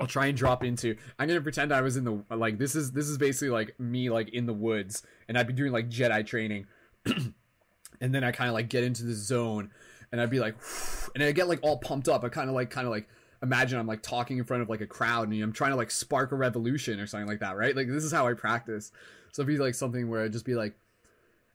I'll 0.00 0.06
try 0.06 0.26
and 0.26 0.36
drop 0.36 0.64
into. 0.64 0.96
I'm 1.18 1.28
gonna 1.28 1.40
pretend 1.40 1.72
I 1.72 1.80
was 1.80 1.96
in 1.96 2.04
the 2.04 2.24
like. 2.30 2.58
This 2.58 2.74
is 2.74 2.92
this 2.92 3.08
is 3.08 3.18
basically 3.18 3.50
like 3.50 3.78
me 3.78 4.10
like 4.10 4.30
in 4.30 4.46
the 4.46 4.52
woods, 4.52 5.02
and 5.28 5.38
I'd 5.38 5.46
be 5.46 5.52
doing 5.52 5.72
like 5.72 5.88
Jedi 5.88 6.26
training, 6.26 6.66
and 7.06 8.14
then 8.14 8.24
I 8.24 8.32
kind 8.32 8.48
of 8.48 8.54
like 8.54 8.68
get 8.68 8.84
into 8.84 9.04
the 9.04 9.14
zone, 9.14 9.70
and 10.10 10.20
I'd 10.20 10.30
be 10.30 10.40
like, 10.40 10.56
and 11.14 11.22
I 11.22 11.32
get 11.32 11.48
like 11.48 11.60
all 11.62 11.78
pumped 11.78 12.08
up. 12.08 12.24
I 12.24 12.28
kind 12.28 12.48
of 12.48 12.54
like 12.54 12.70
kind 12.70 12.86
of 12.86 12.90
like 12.90 13.08
imagine 13.42 13.78
I'm 13.78 13.86
like 13.86 14.02
talking 14.02 14.38
in 14.38 14.44
front 14.44 14.62
of 14.62 14.68
like 14.68 14.80
a 14.80 14.86
crowd, 14.86 15.28
and 15.28 15.42
I'm 15.42 15.52
trying 15.52 15.70
to 15.70 15.76
like 15.76 15.90
spark 15.90 16.32
a 16.32 16.36
revolution 16.36 16.98
or 16.98 17.06
something 17.06 17.28
like 17.28 17.40
that, 17.40 17.56
right? 17.56 17.76
Like 17.76 17.88
this 17.88 18.04
is 18.04 18.12
how 18.12 18.26
I 18.26 18.34
practice. 18.34 18.90
So 19.32 19.42
it'd 19.42 19.54
be 19.54 19.58
like 19.58 19.74
something 19.74 20.08
where 20.08 20.24
I'd 20.24 20.32
just 20.32 20.44
be 20.44 20.54
like, 20.54 20.74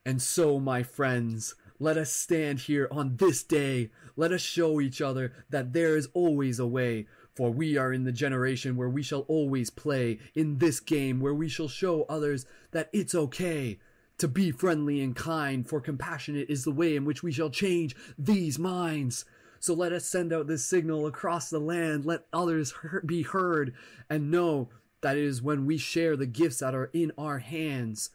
and 0.06 0.22
so 0.22 0.60
my 0.60 0.84
friends, 0.84 1.56
let 1.80 1.98
us 1.98 2.12
stand 2.12 2.60
here 2.60 2.88
on 2.92 3.16
this 3.16 3.44
day. 3.44 3.90
Let 4.16 4.32
us 4.32 4.42
show 4.42 4.82
each 4.82 5.02
other 5.02 5.34
that 5.50 5.74
there 5.74 5.96
is 5.96 6.10
always 6.14 6.60
a 6.60 6.68
way 6.68 7.08
For 7.40 7.52
we 7.52 7.78
are 7.78 7.94
in 7.94 8.04
the 8.04 8.12
generation 8.12 8.76
where 8.76 8.90
we 8.90 9.02
shall 9.02 9.22
always 9.22 9.70
play 9.70 10.20
in 10.36 10.58
this 10.58 10.82
game 10.82 11.22
where 11.22 11.34
we 11.34 11.48
shall 11.48 11.70
show 11.70 12.04
others 12.10 12.46
that 12.72 12.90
it's 12.92 13.16
okay 13.16 13.80
to 14.18 14.28
be 14.28 14.52
friendly 14.52 15.02
and 15.02 15.16
kind, 15.16 15.66
for 15.66 15.80
compassionate 15.80 16.50
is 16.50 16.66
the 16.66 16.72
way 16.72 16.98
in 16.98 17.06
which 17.06 17.24
we 17.24 17.32
shall 17.32 17.50
change 17.50 17.96
these 18.18 18.60
minds. 18.60 19.24
So 19.62 19.74
let 19.74 19.94
us 19.94 20.04
send 20.04 20.34
out 20.34 20.48
this 20.48 20.66
signal 20.66 21.08
across 21.08 21.50
the 21.50 21.60
land, 21.60 22.06
let 22.06 22.26
others 22.34 22.74
be 23.06 23.22
heard, 23.22 23.74
and 24.10 24.30
know 24.30 24.68
that 25.00 25.16
it 25.16 25.24
is 25.24 25.42
when 25.42 25.66
we 25.66 25.78
share 25.78 26.18
the 26.18 26.26
gifts 26.26 26.60
that 26.60 26.76
are 26.76 26.90
in 26.92 27.14
our 27.18 27.40
hands. 27.40 28.10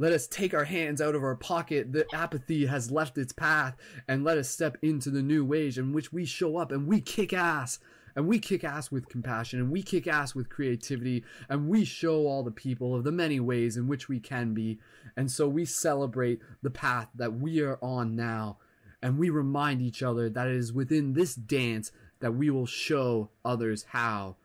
Let 0.00 0.12
us 0.12 0.28
take 0.28 0.54
our 0.54 0.64
hands 0.64 1.00
out 1.00 1.16
of 1.16 1.24
our 1.24 1.34
pocket. 1.34 1.92
The 1.92 2.06
apathy 2.14 2.66
has 2.66 2.92
left 2.92 3.18
its 3.18 3.32
path, 3.32 3.76
and 4.06 4.22
let 4.22 4.38
us 4.38 4.48
step 4.48 4.76
into 4.80 5.10
the 5.10 5.22
new 5.22 5.44
ways 5.44 5.76
in 5.76 5.92
which 5.92 6.12
we 6.12 6.24
show 6.24 6.56
up 6.56 6.70
and 6.70 6.86
we 6.86 7.00
kick 7.00 7.32
ass. 7.32 7.80
And 8.14 8.26
we 8.26 8.38
kick 8.40 8.64
ass 8.64 8.90
with 8.90 9.08
compassion, 9.08 9.60
and 9.60 9.70
we 9.70 9.82
kick 9.82 10.08
ass 10.08 10.34
with 10.34 10.48
creativity, 10.48 11.24
and 11.48 11.68
we 11.68 11.84
show 11.84 12.26
all 12.26 12.42
the 12.42 12.50
people 12.50 12.96
of 12.96 13.04
the 13.04 13.12
many 13.12 13.38
ways 13.38 13.76
in 13.76 13.86
which 13.86 14.08
we 14.08 14.18
can 14.18 14.54
be. 14.54 14.80
And 15.16 15.30
so 15.30 15.48
we 15.48 15.64
celebrate 15.64 16.40
the 16.62 16.70
path 16.70 17.08
that 17.14 17.34
we 17.34 17.60
are 17.60 17.78
on 17.80 18.16
now, 18.16 18.58
and 19.02 19.18
we 19.18 19.30
remind 19.30 19.82
each 19.82 20.02
other 20.02 20.28
that 20.30 20.48
it 20.48 20.56
is 20.56 20.72
within 20.72 21.12
this 21.12 21.36
dance 21.36 21.92
that 22.18 22.34
we 22.34 22.50
will 22.50 22.66
show 22.66 23.30
others 23.44 23.86
how 23.90 24.36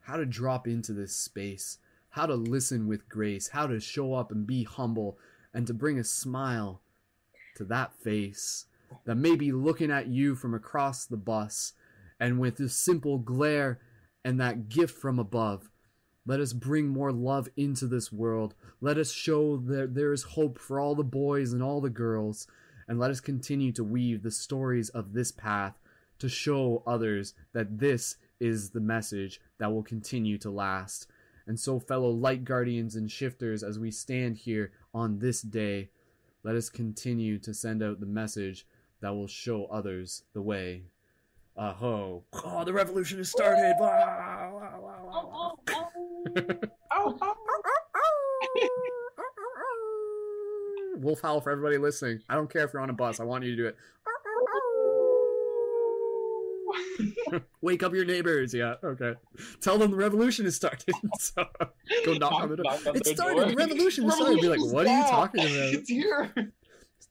how 0.00 0.16
to 0.16 0.24
drop 0.24 0.66
into 0.66 0.94
this 0.94 1.14
space, 1.14 1.76
how 2.10 2.26
to 2.26 2.34
listen 2.34 2.86
with 2.86 3.08
grace, 3.08 3.48
how 3.48 3.66
to 3.66 3.80
show 3.80 4.14
up 4.14 4.30
and 4.30 4.46
be 4.46 4.64
humble, 4.64 5.18
and 5.52 5.66
to 5.66 5.74
bring 5.74 5.98
a 5.98 6.04
smile 6.04 6.80
to 7.56 7.64
that 7.64 7.94
face 7.94 8.66
that 9.04 9.16
may 9.16 9.36
be 9.36 9.52
looking 9.52 9.90
at 9.90 10.08
you 10.08 10.34
from 10.34 10.54
across 10.54 11.04
the 11.04 11.16
bus, 11.16 11.74
and 12.20 12.38
with 12.38 12.56
this 12.56 12.74
simple 12.74 13.18
glare 13.18 13.78
and 14.24 14.40
that 14.40 14.68
gift 14.68 14.96
from 14.98 15.18
above. 15.18 15.70
Let 16.26 16.40
us 16.40 16.52
bring 16.52 16.88
more 16.88 17.12
love 17.12 17.48
into 17.56 17.86
this 17.86 18.12
world. 18.12 18.54
Let 18.80 18.98
us 18.98 19.10
show 19.10 19.56
that 19.56 19.94
there 19.94 20.12
is 20.12 20.22
hope 20.22 20.58
for 20.58 20.78
all 20.78 20.94
the 20.94 21.04
boys 21.04 21.52
and 21.52 21.62
all 21.62 21.80
the 21.80 21.88
girls. 21.88 22.46
And 22.86 22.98
let 22.98 23.10
us 23.10 23.20
continue 23.20 23.72
to 23.72 23.84
weave 23.84 24.22
the 24.22 24.30
stories 24.30 24.90
of 24.90 25.12
this 25.12 25.32
path 25.32 25.78
to 26.18 26.28
show 26.28 26.82
others 26.86 27.34
that 27.52 27.78
this 27.78 28.16
is 28.40 28.70
the 28.70 28.80
message 28.80 29.40
that 29.58 29.72
will 29.72 29.82
continue 29.82 30.36
to 30.38 30.50
last. 30.50 31.06
And 31.48 31.58
so, 31.58 31.80
fellow 31.80 32.10
light 32.10 32.44
guardians 32.44 32.94
and 32.94 33.10
shifters, 33.10 33.62
as 33.62 33.78
we 33.78 33.90
stand 33.90 34.36
here 34.36 34.70
on 34.92 35.18
this 35.18 35.40
day, 35.40 35.88
let 36.44 36.54
us 36.54 36.68
continue 36.68 37.38
to 37.38 37.54
send 37.54 37.82
out 37.82 38.00
the 38.00 38.06
message 38.06 38.66
that 39.00 39.14
will 39.14 39.26
show 39.26 39.64
others 39.64 40.24
the 40.34 40.42
way. 40.42 40.82
Aho. 41.56 42.22
Oh, 42.44 42.64
the 42.64 42.72
revolution 42.74 43.16
has 43.16 43.30
started. 43.30 43.74
Wolf 50.98 51.22
howl 51.22 51.40
for 51.40 51.50
everybody 51.50 51.78
listening. 51.78 52.20
I 52.28 52.34
don't 52.34 52.52
care 52.52 52.64
if 52.64 52.74
you're 52.74 52.82
on 52.82 52.90
a 52.90 52.92
bus. 52.92 53.20
I 53.20 53.24
want 53.24 53.44
you 53.44 53.52
to 53.52 53.56
do 53.56 53.66
it. 53.68 53.76
Wake 57.60 57.82
up 57.82 57.92
your 57.94 58.04
neighbors. 58.04 58.52
Yeah, 58.54 58.74
okay. 58.82 59.14
Tell 59.60 59.78
them 59.78 59.90
the 59.90 59.96
revolution 59.96 60.44
has 60.44 60.56
started. 60.56 60.94
so, 61.18 61.44
go 62.04 62.14
knock 62.14 62.32
on 62.32 62.48
the 62.50 62.56
door. 62.56 62.64
Knock 62.64 62.86
on 62.86 62.96
It 62.96 63.04
their 63.04 63.14
started. 63.14 63.36
door. 63.36 63.44
The 63.46 63.56
revolution 63.56 64.04
has 64.04 64.14
started. 64.14 64.40
Be 64.40 64.48
like, 64.48 64.72
what 64.72 64.86
are 64.86 64.98
you 64.98 65.04
talking 65.04 65.40
about? 65.40 65.52
It's 65.74 65.88
here. 65.88 66.52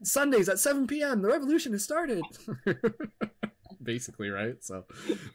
Sundays 0.03 0.47
at 0.49 0.59
7 0.59 0.87
p.m. 0.87 1.21
The 1.21 1.27
revolution 1.27 1.71
has 1.73 1.83
started. 1.83 2.21
Basically, 3.81 4.29
right? 4.29 4.55
So, 4.63 4.85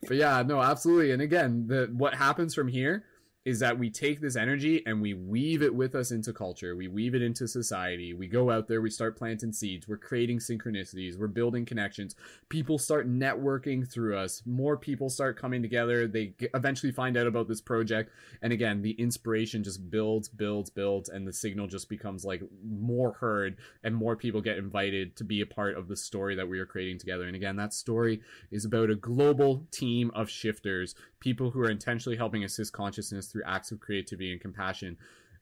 but 0.07 0.17
yeah, 0.17 0.43
no, 0.43 0.61
absolutely. 0.61 1.13
And 1.13 1.23
again, 1.23 1.67
the 1.67 1.89
what 1.93 2.15
happens 2.15 2.55
from 2.55 2.69
here 2.69 3.05
is 3.45 3.59
that 3.59 3.77
we 3.77 3.91
take 3.91 4.21
this 4.21 4.37
energy 4.37 4.83
and 4.87 5.03
we 5.03 5.15
weave 5.15 5.63
it 5.63 5.75
with 5.75 5.97
us 5.97 6.13
into 6.13 6.33
culture. 6.33 6.77
We 6.77 6.87
weave 6.87 7.15
it 7.15 7.23
into 7.23 7.49
society. 7.49 8.15
We 8.15 8.29
go 8.29 8.51
out 8.51 8.69
there, 8.69 8.81
we 8.81 8.91
start 8.91 9.19
planting 9.19 9.53
seeds. 9.53 9.89
We're 9.89 9.97
creating 9.97 10.39
synchronicities. 10.39 11.19
We're 11.19 11.27
building 11.27 11.65
connections. 11.65 12.15
People 12.49 12.79
start 12.79 13.11
networking 13.11 13.91
through 13.91 14.17
us. 14.17 14.43
More 14.47 14.77
people 14.77 15.11
start 15.11 15.37
coming 15.37 15.61
together. 15.61 16.07
They 16.07 16.35
eventually 16.55 16.93
find 16.93 17.17
out 17.17 17.27
about 17.27 17.49
this 17.49 17.61
project. 17.61 18.13
And 18.43 18.53
again, 18.53 18.81
the 18.81 18.93
inspiration 18.93 19.65
just 19.65 19.91
builds, 19.91 20.29
builds, 20.29 20.71
builds, 20.71 21.09
and 21.09 21.27
the 21.27 21.33
signal 21.33 21.67
just 21.67 21.89
becomes 21.89 22.25
like 22.25 22.43
more 22.65 23.15
heard 23.15 23.57
and 23.83 23.95
more 23.95 24.15
people 24.15 24.41
get 24.41 24.59
invited 24.59 25.17
to 25.17 25.25
be 25.25 25.41
a 25.41 25.47
part 25.47 25.77
of 25.77 25.89
the 25.89 25.97
story 25.97 26.37
that 26.37 26.49
we 26.49 26.61
are 26.61 26.67
creating 26.67 26.99
together. 26.99 27.25
And 27.25 27.35
again, 27.35 27.57
that 27.57 27.75
story 27.75 28.21
is 28.53 28.65
about 28.65 28.91
a 28.91 28.95
global 28.95 29.67
team 29.73 30.13
of 30.15 30.31
shifters, 30.31 30.95
people 31.19 31.51
who 31.51 31.61
are 31.61 31.71
intentionally 31.71 32.17
helping 32.17 32.45
assist 32.45 32.73
consciousness 32.73 33.32
through 33.33 33.43
acts 33.47 33.73
of 33.73 33.81
creativity 33.81 34.33
and 34.33 34.41
compassion. 34.41 34.97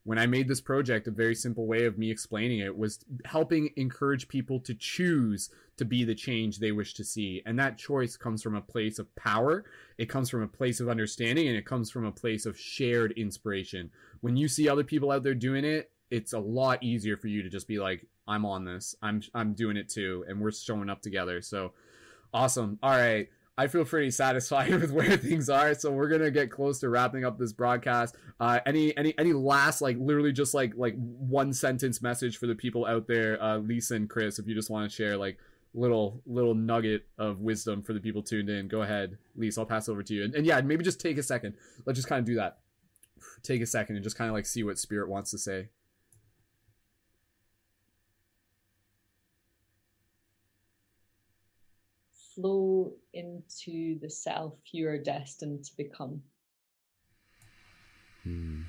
When 0.05 0.19
I 0.19 0.27
made 0.27 0.49
this 0.49 0.63
project, 0.63 1.09
a 1.09 1.11
very 1.11 1.35
simple 1.35 1.67
way 1.67 1.85
of 1.85 1.99
me 1.99 2.11
explaining 2.11 2.61
it 2.61 2.77
was 2.77 3.05
helping 3.27 3.71
encourage 3.77 4.29
people 4.29 4.59
to 4.61 4.75
choose 4.75 5.51
to 5.77 5.85
be 5.85 6.05
the 6.05 6.15
change 6.15 6.59
they 6.59 6.73
wish 6.73 6.95
to 6.95 7.05
see. 7.05 7.43
And 7.45 7.59
that 7.59 7.77
choice 7.77 8.17
comes 8.17 8.43
from 8.43 8.55
a 8.55 8.63
place 8.63 8.99
of 8.99 9.15
power, 9.15 9.65
it 9.99 10.09
comes 10.09 10.31
from 10.31 10.43
a 10.43 10.49
place 10.49 10.81
of 10.81 10.89
understanding, 10.89 11.49
and 11.49 11.57
it 11.57 11.67
comes 11.67 11.91
from 11.91 12.07
a 12.07 12.13
place 12.13 12.47
of 12.47 12.59
shared 12.59 13.13
inspiration. 13.13 13.91
When 14.23 14.37
you 14.37 14.49
see 14.49 14.69
other 14.69 14.85
people 14.85 15.11
out 15.11 15.23
there 15.23 15.35
doing 15.35 15.65
it, 15.67 15.91
it's 16.11 16.33
a 16.33 16.39
lot 16.39 16.83
easier 16.83 17.17
for 17.17 17.29
you 17.29 17.43
to 17.43 17.51
just 17.51 17.69
be 17.69 17.79
like, 17.79 18.07
I'm 18.27 18.47
on 18.47 18.65
this. 18.65 18.95
I'm 19.03 19.23
I'm 19.35 19.55
doing 19.55 19.77
it 19.77 19.89
too, 19.89 20.25
and 20.29 20.41
we're 20.41 20.53
showing 20.53 20.89
up 20.89 21.03
together. 21.03 21.43
So 21.43 21.73
awesome. 22.33 22.79
All 22.83 22.91
right. 22.91 23.29
I 23.61 23.67
feel 23.67 23.85
pretty 23.85 24.11
satisfied 24.11 24.71
with 24.81 24.91
where 24.91 25.19
things 25.19 25.51
are, 25.51 25.75
so 25.75 25.91
we're 25.91 26.09
gonna 26.09 26.31
get 26.31 26.51
close 26.51 26.79
to 26.81 26.89
wrapping 26.89 27.27
up 27.27 27.39
this 27.39 27.53
broadcast. 27.53 28.17
Uh, 28.41 28.61
any 28.65 28.97
any 28.97 29.13
any 29.19 29.35
last 29.35 29.83
like 29.83 29.99
literally 29.99 30.33
just 30.33 30.55
like 30.55 30.73
like 30.77 30.95
one 30.97 31.53
sentence 31.53 32.01
message 32.01 32.39
for 32.39 32.47
the 32.47 32.55
people 32.55 32.87
out 32.87 33.07
there, 33.07 33.41
uh, 33.43 33.59
Lisa 33.59 33.97
and 33.97 34.09
Chris, 34.09 34.39
if 34.39 34.47
you 34.47 34.55
just 34.55 34.71
want 34.71 34.91
to 34.91 34.97
share 34.97 35.15
like 35.19 35.37
little 35.75 36.23
little 36.25 36.55
nugget 36.55 37.07
of 37.19 37.41
wisdom 37.41 37.83
for 37.83 37.93
the 37.93 38.01
people 38.01 38.23
tuned 38.23 38.49
in, 38.49 38.67
go 38.67 38.81
ahead, 38.81 39.19
Lisa. 39.37 39.61
I'll 39.61 39.67
pass 39.67 39.91
over 39.91 40.03
to 40.03 40.15
you, 40.15 40.25
and, 40.25 40.35
and 40.35 40.47
yeah, 40.47 40.59
maybe 40.63 40.83
just 40.83 40.99
take 40.99 41.19
a 41.19 41.23
second. 41.23 41.55
Let's 41.85 41.99
just 41.99 42.09
kind 42.09 42.21
of 42.21 42.25
do 42.25 42.37
that. 42.37 42.61
Take 43.43 43.61
a 43.61 43.67
second 43.67 43.97
and 43.97 44.03
just 44.03 44.17
kind 44.17 44.31
of 44.31 44.35
like 44.35 44.47
see 44.47 44.63
what 44.63 44.79
Spirit 44.79 45.11
wants 45.11 45.33
to 45.33 45.39
say. 45.39 45.69
Flow 52.35 52.93
into 53.13 53.99
the 54.01 54.11
self 54.11 54.55
you 54.73 54.89
are 54.89 54.99
destined 54.99 55.65
to 55.65 55.77
become. 55.77 56.23
Hmm. 58.23 58.63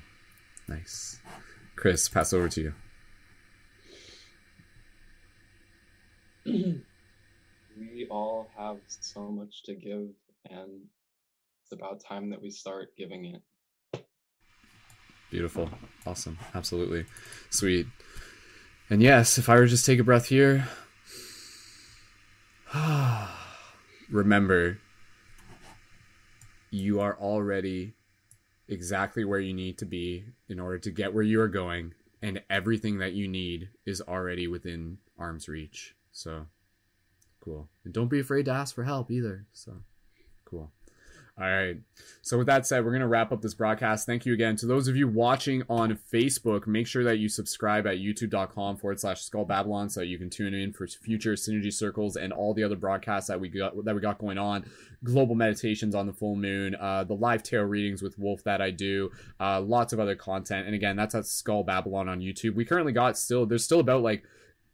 Nice, 0.68 1.20
Chris. 1.76 2.08
Pass 2.08 2.32
over 2.32 2.48
to 2.48 2.60
you. 2.60 2.74
we 7.78 8.06
all 8.10 8.48
have 8.56 8.78
so 8.88 9.28
much 9.28 9.62
to 9.64 9.74
give, 9.74 10.08
and 10.50 10.82
it's 11.62 11.72
about 11.72 12.00
time 12.00 12.30
that 12.30 12.42
we 12.42 12.50
start 12.50 12.96
giving 12.96 13.26
it. 13.26 13.42
Beautiful. 15.30 15.70
Awesome. 16.04 16.38
Absolutely. 16.54 17.06
Sweet. 17.48 17.86
And 18.90 19.00
yes, 19.02 19.38
if 19.38 19.48
I 19.48 19.54
were 19.54 19.62
to 19.62 19.68
just 19.68 19.86
take 19.86 19.98
a 19.98 20.04
breath 20.04 20.26
here, 20.26 20.68
remember 24.12 24.78
you 26.70 27.00
are 27.00 27.16
already 27.18 27.94
exactly 28.68 29.24
where 29.24 29.40
you 29.40 29.52
need 29.52 29.78
to 29.78 29.86
be 29.86 30.24
in 30.48 30.60
order 30.60 30.78
to 30.78 30.90
get 30.90 31.12
where 31.12 31.24
you 31.24 31.40
are 31.40 31.48
going, 31.48 31.94
and 32.22 32.42
everything 32.48 32.98
that 32.98 33.12
you 33.12 33.26
need 33.26 33.68
is 33.84 34.00
already 34.00 34.46
within 34.46 34.98
arm's 35.18 35.48
reach. 35.48 35.94
So 36.12 36.46
cool. 37.40 37.68
And 37.84 37.92
don't 37.92 38.08
be 38.08 38.20
afraid 38.20 38.44
to 38.44 38.52
ask 38.52 38.74
for 38.74 38.84
help 38.84 39.10
either. 39.10 39.46
So 39.52 39.78
cool. 40.44 40.70
All 41.40 41.46
right. 41.46 41.78
So 42.20 42.36
with 42.36 42.46
that 42.48 42.66
said, 42.66 42.84
we're 42.84 42.92
gonna 42.92 43.08
wrap 43.08 43.32
up 43.32 43.40
this 43.40 43.54
broadcast. 43.54 44.04
Thank 44.04 44.26
you 44.26 44.34
again 44.34 44.54
to 44.56 44.66
those 44.66 44.86
of 44.86 44.96
you 44.96 45.08
watching 45.08 45.62
on 45.68 45.98
Facebook. 46.12 46.66
Make 46.66 46.86
sure 46.86 47.02
that 47.04 47.18
you 47.18 47.30
subscribe 47.30 47.86
at 47.86 47.96
youtube.com 47.96 48.76
forward 48.76 49.00
slash 49.00 49.22
skull 49.22 49.46
babylon 49.46 49.88
so 49.88 50.02
you 50.02 50.18
can 50.18 50.28
tune 50.28 50.52
in 50.52 50.74
for 50.74 50.86
future 50.86 51.32
synergy 51.32 51.72
circles 51.72 52.16
and 52.16 52.34
all 52.34 52.52
the 52.52 52.62
other 52.62 52.76
broadcasts 52.76 53.28
that 53.28 53.40
we 53.40 53.48
got 53.48 53.82
that 53.86 53.94
we 53.94 54.00
got 54.02 54.18
going 54.18 54.36
on. 54.36 54.66
Global 55.04 55.34
meditations 55.34 55.94
on 55.94 56.06
the 56.06 56.12
full 56.12 56.36
moon, 56.36 56.74
uh, 56.74 57.04
the 57.04 57.14
live 57.14 57.42
tarot 57.42 57.64
readings 57.64 58.02
with 58.02 58.18
Wolf 58.18 58.44
that 58.44 58.60
I 58.60 58.70
do, 58.70 59.10
uh, 59.40 59.58
lots 59.62 59.94
of 59.94 60.00
other 60.00 60.14
content. 60.14 60.66
And 60.66 60.74
again, 60.74 60.96
that's 60.96 61.14
at 61.14 61.26
Skull 61.26 61.64
Babylon 61.64 62.10
on 62.10 62.20
YouTube. 62.20 62.54
We 62.54 62.66
currently 62.66 62.92
got 62.92 63.16
still 63.16 63.46
there's 63.46 63.64
still 63.64 63.80
about 63.80 64.02
like 64.02 64.22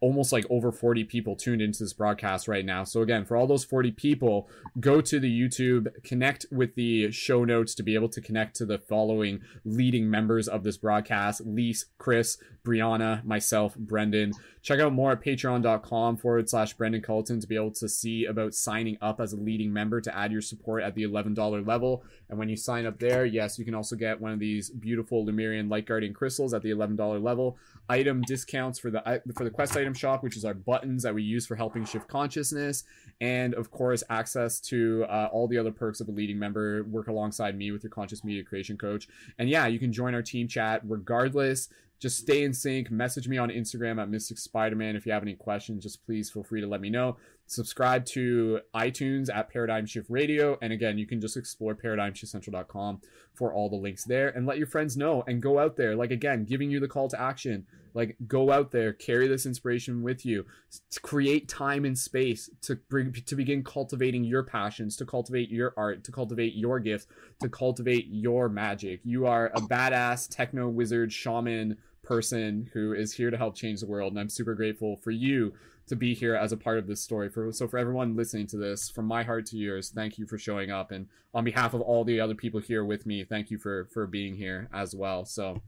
almost 0.00 0.32
like 0.32 0.46
over 0.48 0.70
40 0.70 1.04
people 1.04 1.34
tuned 1.34 1.60
into 1.60 1.82
this 1.82 1.92
broadcast 1.92 2.46
right 2.46 2.64
now. 2.64 2.84
So 2.84 3.02
again, 3.02 3.24
for 3.24 3.36
all 3.36 3.46
those 3.46 3.64
40 3.64 3.90
people, 3.92 4.48
go 4.78 5.00
to 5.00 5.18
the 5.18 5.40
YouTube, 5.40 5.88
connect 6.04 6.46
with 6.50 6.74
the 6.74 7.10
show 7.10 7.44
notes 7.44 7.74
to 7.76 7.82
be 7.82 7.94
able 7.94 8.08
to 8.10 8.20
connect 8.20 8.56
to 8.56 8.66
the 8.66 8.78
following 8.78 9.40
leading 9.64 10.10
members 10.10 10.48
of 10.48 10.62
this 10.62 10.76
broadcast: 10.76 11.42
Lise, 11.44 11.86
Chris, 11.98 12.38
Brianna, 12.64 13.24
myself, 13.24 13.76
Brendon. 13.76 14.32
Check 14.68 14.80
out 14.80 14.92
more 14.92 15.12
at 15.12 15.22
patreon.com 15.22 16.18
forward 16.18 16.50
slash 16.50 16.74
Brendon 16.74 17.00
Culliton 17.00 17.40
to 17.40 17.46
be 17.46 17.56
able 17.56 17.70
to 17.70 17.88
see 17.88 18.26
about 18.26 18.52
signing 18.52 18.98
up 19.00 19.18
as 19.18 19.32
a 19.32 19.36
leading 19.38 19.72
member 19.72 19.98
to 19.98 20.14
add 20.14 20.30
your 20.30 20.42
support 20.42 20.82
at 20.82 20.94
the 20.94 21.04
$11 21.04 21.66
level. 21.66 22.04
And 22.28 22.38
when 22.38 22.50
you 22.50 22.56
sign 22.56 22.84
up 22.84 22.98
there, 22.98 23.24
yes, 23.24 23.58
you 23.58 23.64
can 23.64 23.74
also 23.74 23.96
get 23.96 24.20
one 24.20 24.30
of 24.30 24.38
these 24.38 24.68
beautiful 24.68 25.24
Lemurian 25.24 25.70
Light 25.70 25.86
Guardian 25.86 26.12
crystals 26.12 26.52
at 26.52 26.60
the 26.60 26.68
$11 26.68 27.22
level. 27.22 27.56
Item 27.88 28.20
discounts 28.20 28.78
for 28.78 28.90
the 28.90 29.22
for 29.34 29.44
the 29.44 29.50
quest 29.50 29.74
item 29.74 29.94
shop, 29.94 30.22
which 30.22 30.36
is 30.36 30.44
our 30.44 30.52
buttons 30.52 31.02
that 31.02 31.14
we 31.14 31.22
use 31.22 31.46
for 31.46 31.56
helping 31.56 31.86
shift 31.86 32.06
consciousness, 32.06 32.84
and 33.22 33.54
of 33.54 33.70
course 33.70 34.02
access 34.10 34.60
to 34.60 35.06
uh, 35.08 35.30
all 35.32 35.48
the 35.48 35.56
other 35.56 35.72
perks 35.72 35.98
of 36.02 36.08
a 36.08 36.12
leading 36.12 36.38
member. 36.38 36.82
Work 36.82 37.08
alongside 37.08 37.56
me 37.56 37.70
with 37.70 37.82
your 37.82 37.90
conscious 37.90 38.22
media 38.22 38.44
creation 38.44 38.76
coach, 38.76 39.08
and 39.38 39.48
yeah, 39.48 39.66
you 39.66 39.78
can 39.78 39.90
join 39.90 40.14
our 40.14 40.20
team 40.20 40.46
chat 40.46 40.82
regardless 40.84 41.70
just 41.98 42.18
stay 42.18 42.44
in 42.44 42.52
sync. 42.52 42.90
Message 42.90 43.28
me 43.28 43.38
on 43.38 43.50
Instagram 43.50 44.00
at 44.00 44.08
Mystic 44.08 44.38
Spider-Man 44.38 44.96
if 44.96 45.04
you 45.04 45.12
have 45.12 45.22
any 45.22 45.34
questions. 45.34 45.82
Just 45.82 46.04
please 46.04 46.30
feel 46.30 46.44
free 46.44 46.60
to 46.60 46.66
let 46.66 46.80
me 46.80 46.90
know. 46.90 47.16
Subscribe 47.46 48.04
to 48.04 48.60
iTunes 48.74 49.34
at 49.34 49.50
Paradigm 49.50 49.86
Shift 49.86 50.10
Radio. 50.10 50.58
And 50.60 50.70
again, 50.70 50.98
you 50.98 51.06
can 51.06 51.18
just 51.18 51.36
explore 51.36 51.74
paradigmshiftcentral.com 51.74 53.00
for 53.34 53.54
all 53.54 53.70
the 53.70 53.76
links 53.76 54.04
there 54.04 54.28
and 54.28 54.46
let 54.46 54.58
your 54.58 54.66
friends 54.66 54.98
know 54.98 55.24
and 55.26 55.40
go 55.40 55.58
out 55.58 55.76
there. 55.76 55.96
Like 55.96 56.10
again, 56.10 56.44
giving 56.44 56.70
you 56.70 56.78
the 56.78 56.88
call 56.88 57.08
to 57.08 57.20
action. 57.20 57.66
Like 57.94 58.16
go 58.26 58.52
out 58.52 58.70
there, 58.70 58.92
carry 58.92 59.28
this 59.28 59.46
inspiration 59.46 60.02
with 60.02 60.26
you, 60.26 60.44
to 60.90 61.00
create 61.00 61.48
time 61.48 61.86
and 61.86 61.98
space 61.98 62.50
to 62.62 62.76
bring 62.76 63.12
to 63.12 63.34
begin 63.34 63.64
cultivating 63.64 64.24
your 64.24 64.42
passions, 64.42 64.94
to 64.96 65.06
cultivate 65.06 65.50
your 65.50 65.72
art, 65.76 66.04
to 66.04 66.12
cultivate 66.12 66.54
your 66.54 66.78
gifts, 66.80 67.06
to 67.40 67.48
cultivate 67.48 68.06
your 68.10 68.50
magic. 68.50 69.00
You 69.04 69.26
are 69.26 69.46
a 69.54 69.60
badass 69.60 70.28
techno 70.28 70.68
wizard 70.68 71.12
shaman 71.12 71.78
person 72.08 72.70
who 72.72 72.94
is 72.94 73.12
here 73.12 73.30
to 73.30 73.36
help 73.36 73.54
change 73.54 73.80
the 73.80 73.86
world 73.86 74.12
and 74.12 74.20
i'm 74.20 74.30
super 74.30 74.54
grateful 74.54 74.96
for 75.02 75.10
you 75.10 75.52
to 75.88 75.96
be 75.96 76.14
here 76.14 76.34
as 76.34 76.52
a 76.52 76.56
part 76.56 76.78
of 76.78 76.86
this 76.86 77.00
story. 77.00 77.28
For 77.28 77.50
so 77.52 77.66
for 77.66 77.78
everyone 77.78 78.14
listening 78.14 78.46
to 78.48 78.56
this 78.56 78.90
from 78.90 79.06
my 79.06 79.22
heart 79.22 79.46
to 79.46 79.56
yours 79.56 79.90
thank 79.94 80.18
you 80.18 80.26
for 80.26 80.38
showing 80.38 80.70
up. 80.70 80.90
And 80.90 81.08
on 81.34 81.44
behalf 81.44 81.74
of 81.74 81.80
all 81.80 82.04
the 82.04 82.20
other 82.20 82.34
people 82.34 82.60
here 82.60 82.84
with 82.84 83.06
me 83.06 83.24
thank 83.24 83.50
you 83.50 83.58
for 83.58 83.86
for 83.86 84.06
being 84.06 84.34
here 84.34 84.68
as 84.72 84.94
well. 84.94 85.24
So 85.24 85.62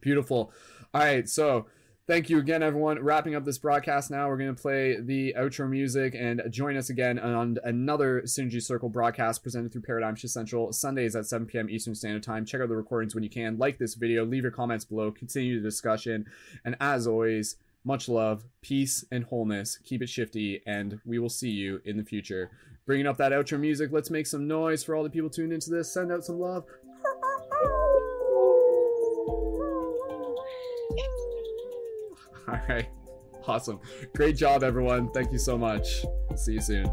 beautiful. 0.00 0.52
All 0.92 1.00
right 1.00 1.28
so 1.28 1.66
Thank 2.10 2.28
you 2.28 2.38
again, 2.38 2.60
everyone. 2.60 2.98
Wrapping 2.98 3.36
up 3.36 3.44
this 3.44 3.58
broadcast 3.58 4.10
now, 4.10 4.26
we're 4.26 4.36
going 4.36 4.52
to 4.52 4.60
play 4.60 5.00
the 5.00 5.32
outro 5.38 5.70
music 5.70 6.16
and 6.18 6.42
join 6.50 6.76
us 6.76 6.90
again 6.90 7.20
on 7.20 7.58
another 7.62 8.22
Synergy 8.22 8.60
Circle 8.60 8.88
broadcast 8.88 9.44
presented 9.44 9.70
through 9.70 9.82
Paradigm 9.82 10.16
Shift 10.16 10.32
Central, 10.32 10.72
Sundays 10.72 11.14
at 11.14 11.26
7 11.26 11.46
p.m. 11.46 11.70
Eastern 11.70 11.94
Standard 11.94 12.24
Time. 12.24 12.44
Check 12.44 12.62
out 12.62 12.68
the 12.68 12.74
recordings 12.74 13.14
when 13.14 13.22
you 13.22 13.30
can. 13.30 13.58
Like 13.58 13.78
this 13.78 13.94
video, 13.94 14.24
leave 14.24 14.42
your 14.42 14.50
comments 14.50 14.84
below, 14.84 15.12
continue 15.12 15.62
the 15.62 15.68
discussion. 15.68 16.26
And 16.64 16.76
as 16.80 17.06
always, 17.06 17.54
much 17.84 18.08
love, 18.08 18.42
peace, 18.60 19.04
and 19.12 19.22
wholeness. 19.22 19.78
Keep 19.84 20.02
it 20.02 20.08
shifty, 20.08 20.62
and 20.66 20.98
we 21.06 21.20
will 21.20 21.28
see 21.28 21.50
you 21.50 21.80
in 21.84 21.96
the 21.96 22.02
future. 22.02 22.50
Bringing 22.86 23.06
up 23.06 23.18
that 23.18 23.30
outro 23.30 23.60
music, 23.60 23.92
let's 23.92 24.10
make 24.10 24.26
some 24.26 24.48
noise 24.48 24.82
for 24.82 24.96
all 24.96 25.04
the 25.04 25.10
people 25.10 25.30
tuned 25.30 25.52
into 25.52 25.70
this. 25.70 25.94
Send 25.94 26.10
out 26.10 26.24
some 26.24 26.40
love. 26.40 26.64
All 32.50 32.60
right. 32.68 32.88
Awesome. 33.46 33.80
Great 34.14 34.36
job, 34.36 34.62
everyone. 34.62 35.10
Thank 35.12 35.32
you 35.32 35.38
so 35.38 35.56
much. 35.56 36.04
See 36.36 36.52
you 36.54 36.60
soon. 36.60 36.86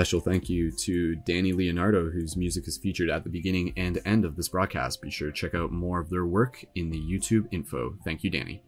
Special 0.00 0.20
thank 0.20 0.48
you 0.48 0.70
to 0.70 1.14
Dani 1.28 1.54
Leonardo, 1.54 2.08
whose 2.08 2.34
music 2.34 2.66
is 2.66 2.78
featured 2.78 3.10
at 3.10 3.22
the 3.22 3.28
beginning 3.28 3.74
and 3.76 4.00
end 4.06 4.24
of 4.24 4.34
this 4.34 4.48
broadcast. 4.48 5.02
Be 5.02 5.10
sure 5.10 5.30
to 5.30 5.34
check 5.34 5.54
out 5.54 5.72
more 5.72 6.00
of 6.00 6.08
their 6.08 6.24
work 6.24 6.64
in 6.74 6.88
the 6.88 6.98
YouTube 6.98 7.46
info. 7.50 7.98
Thank 8.02 8.24
you, 8.24 8.30
Dani. 8.30 8.60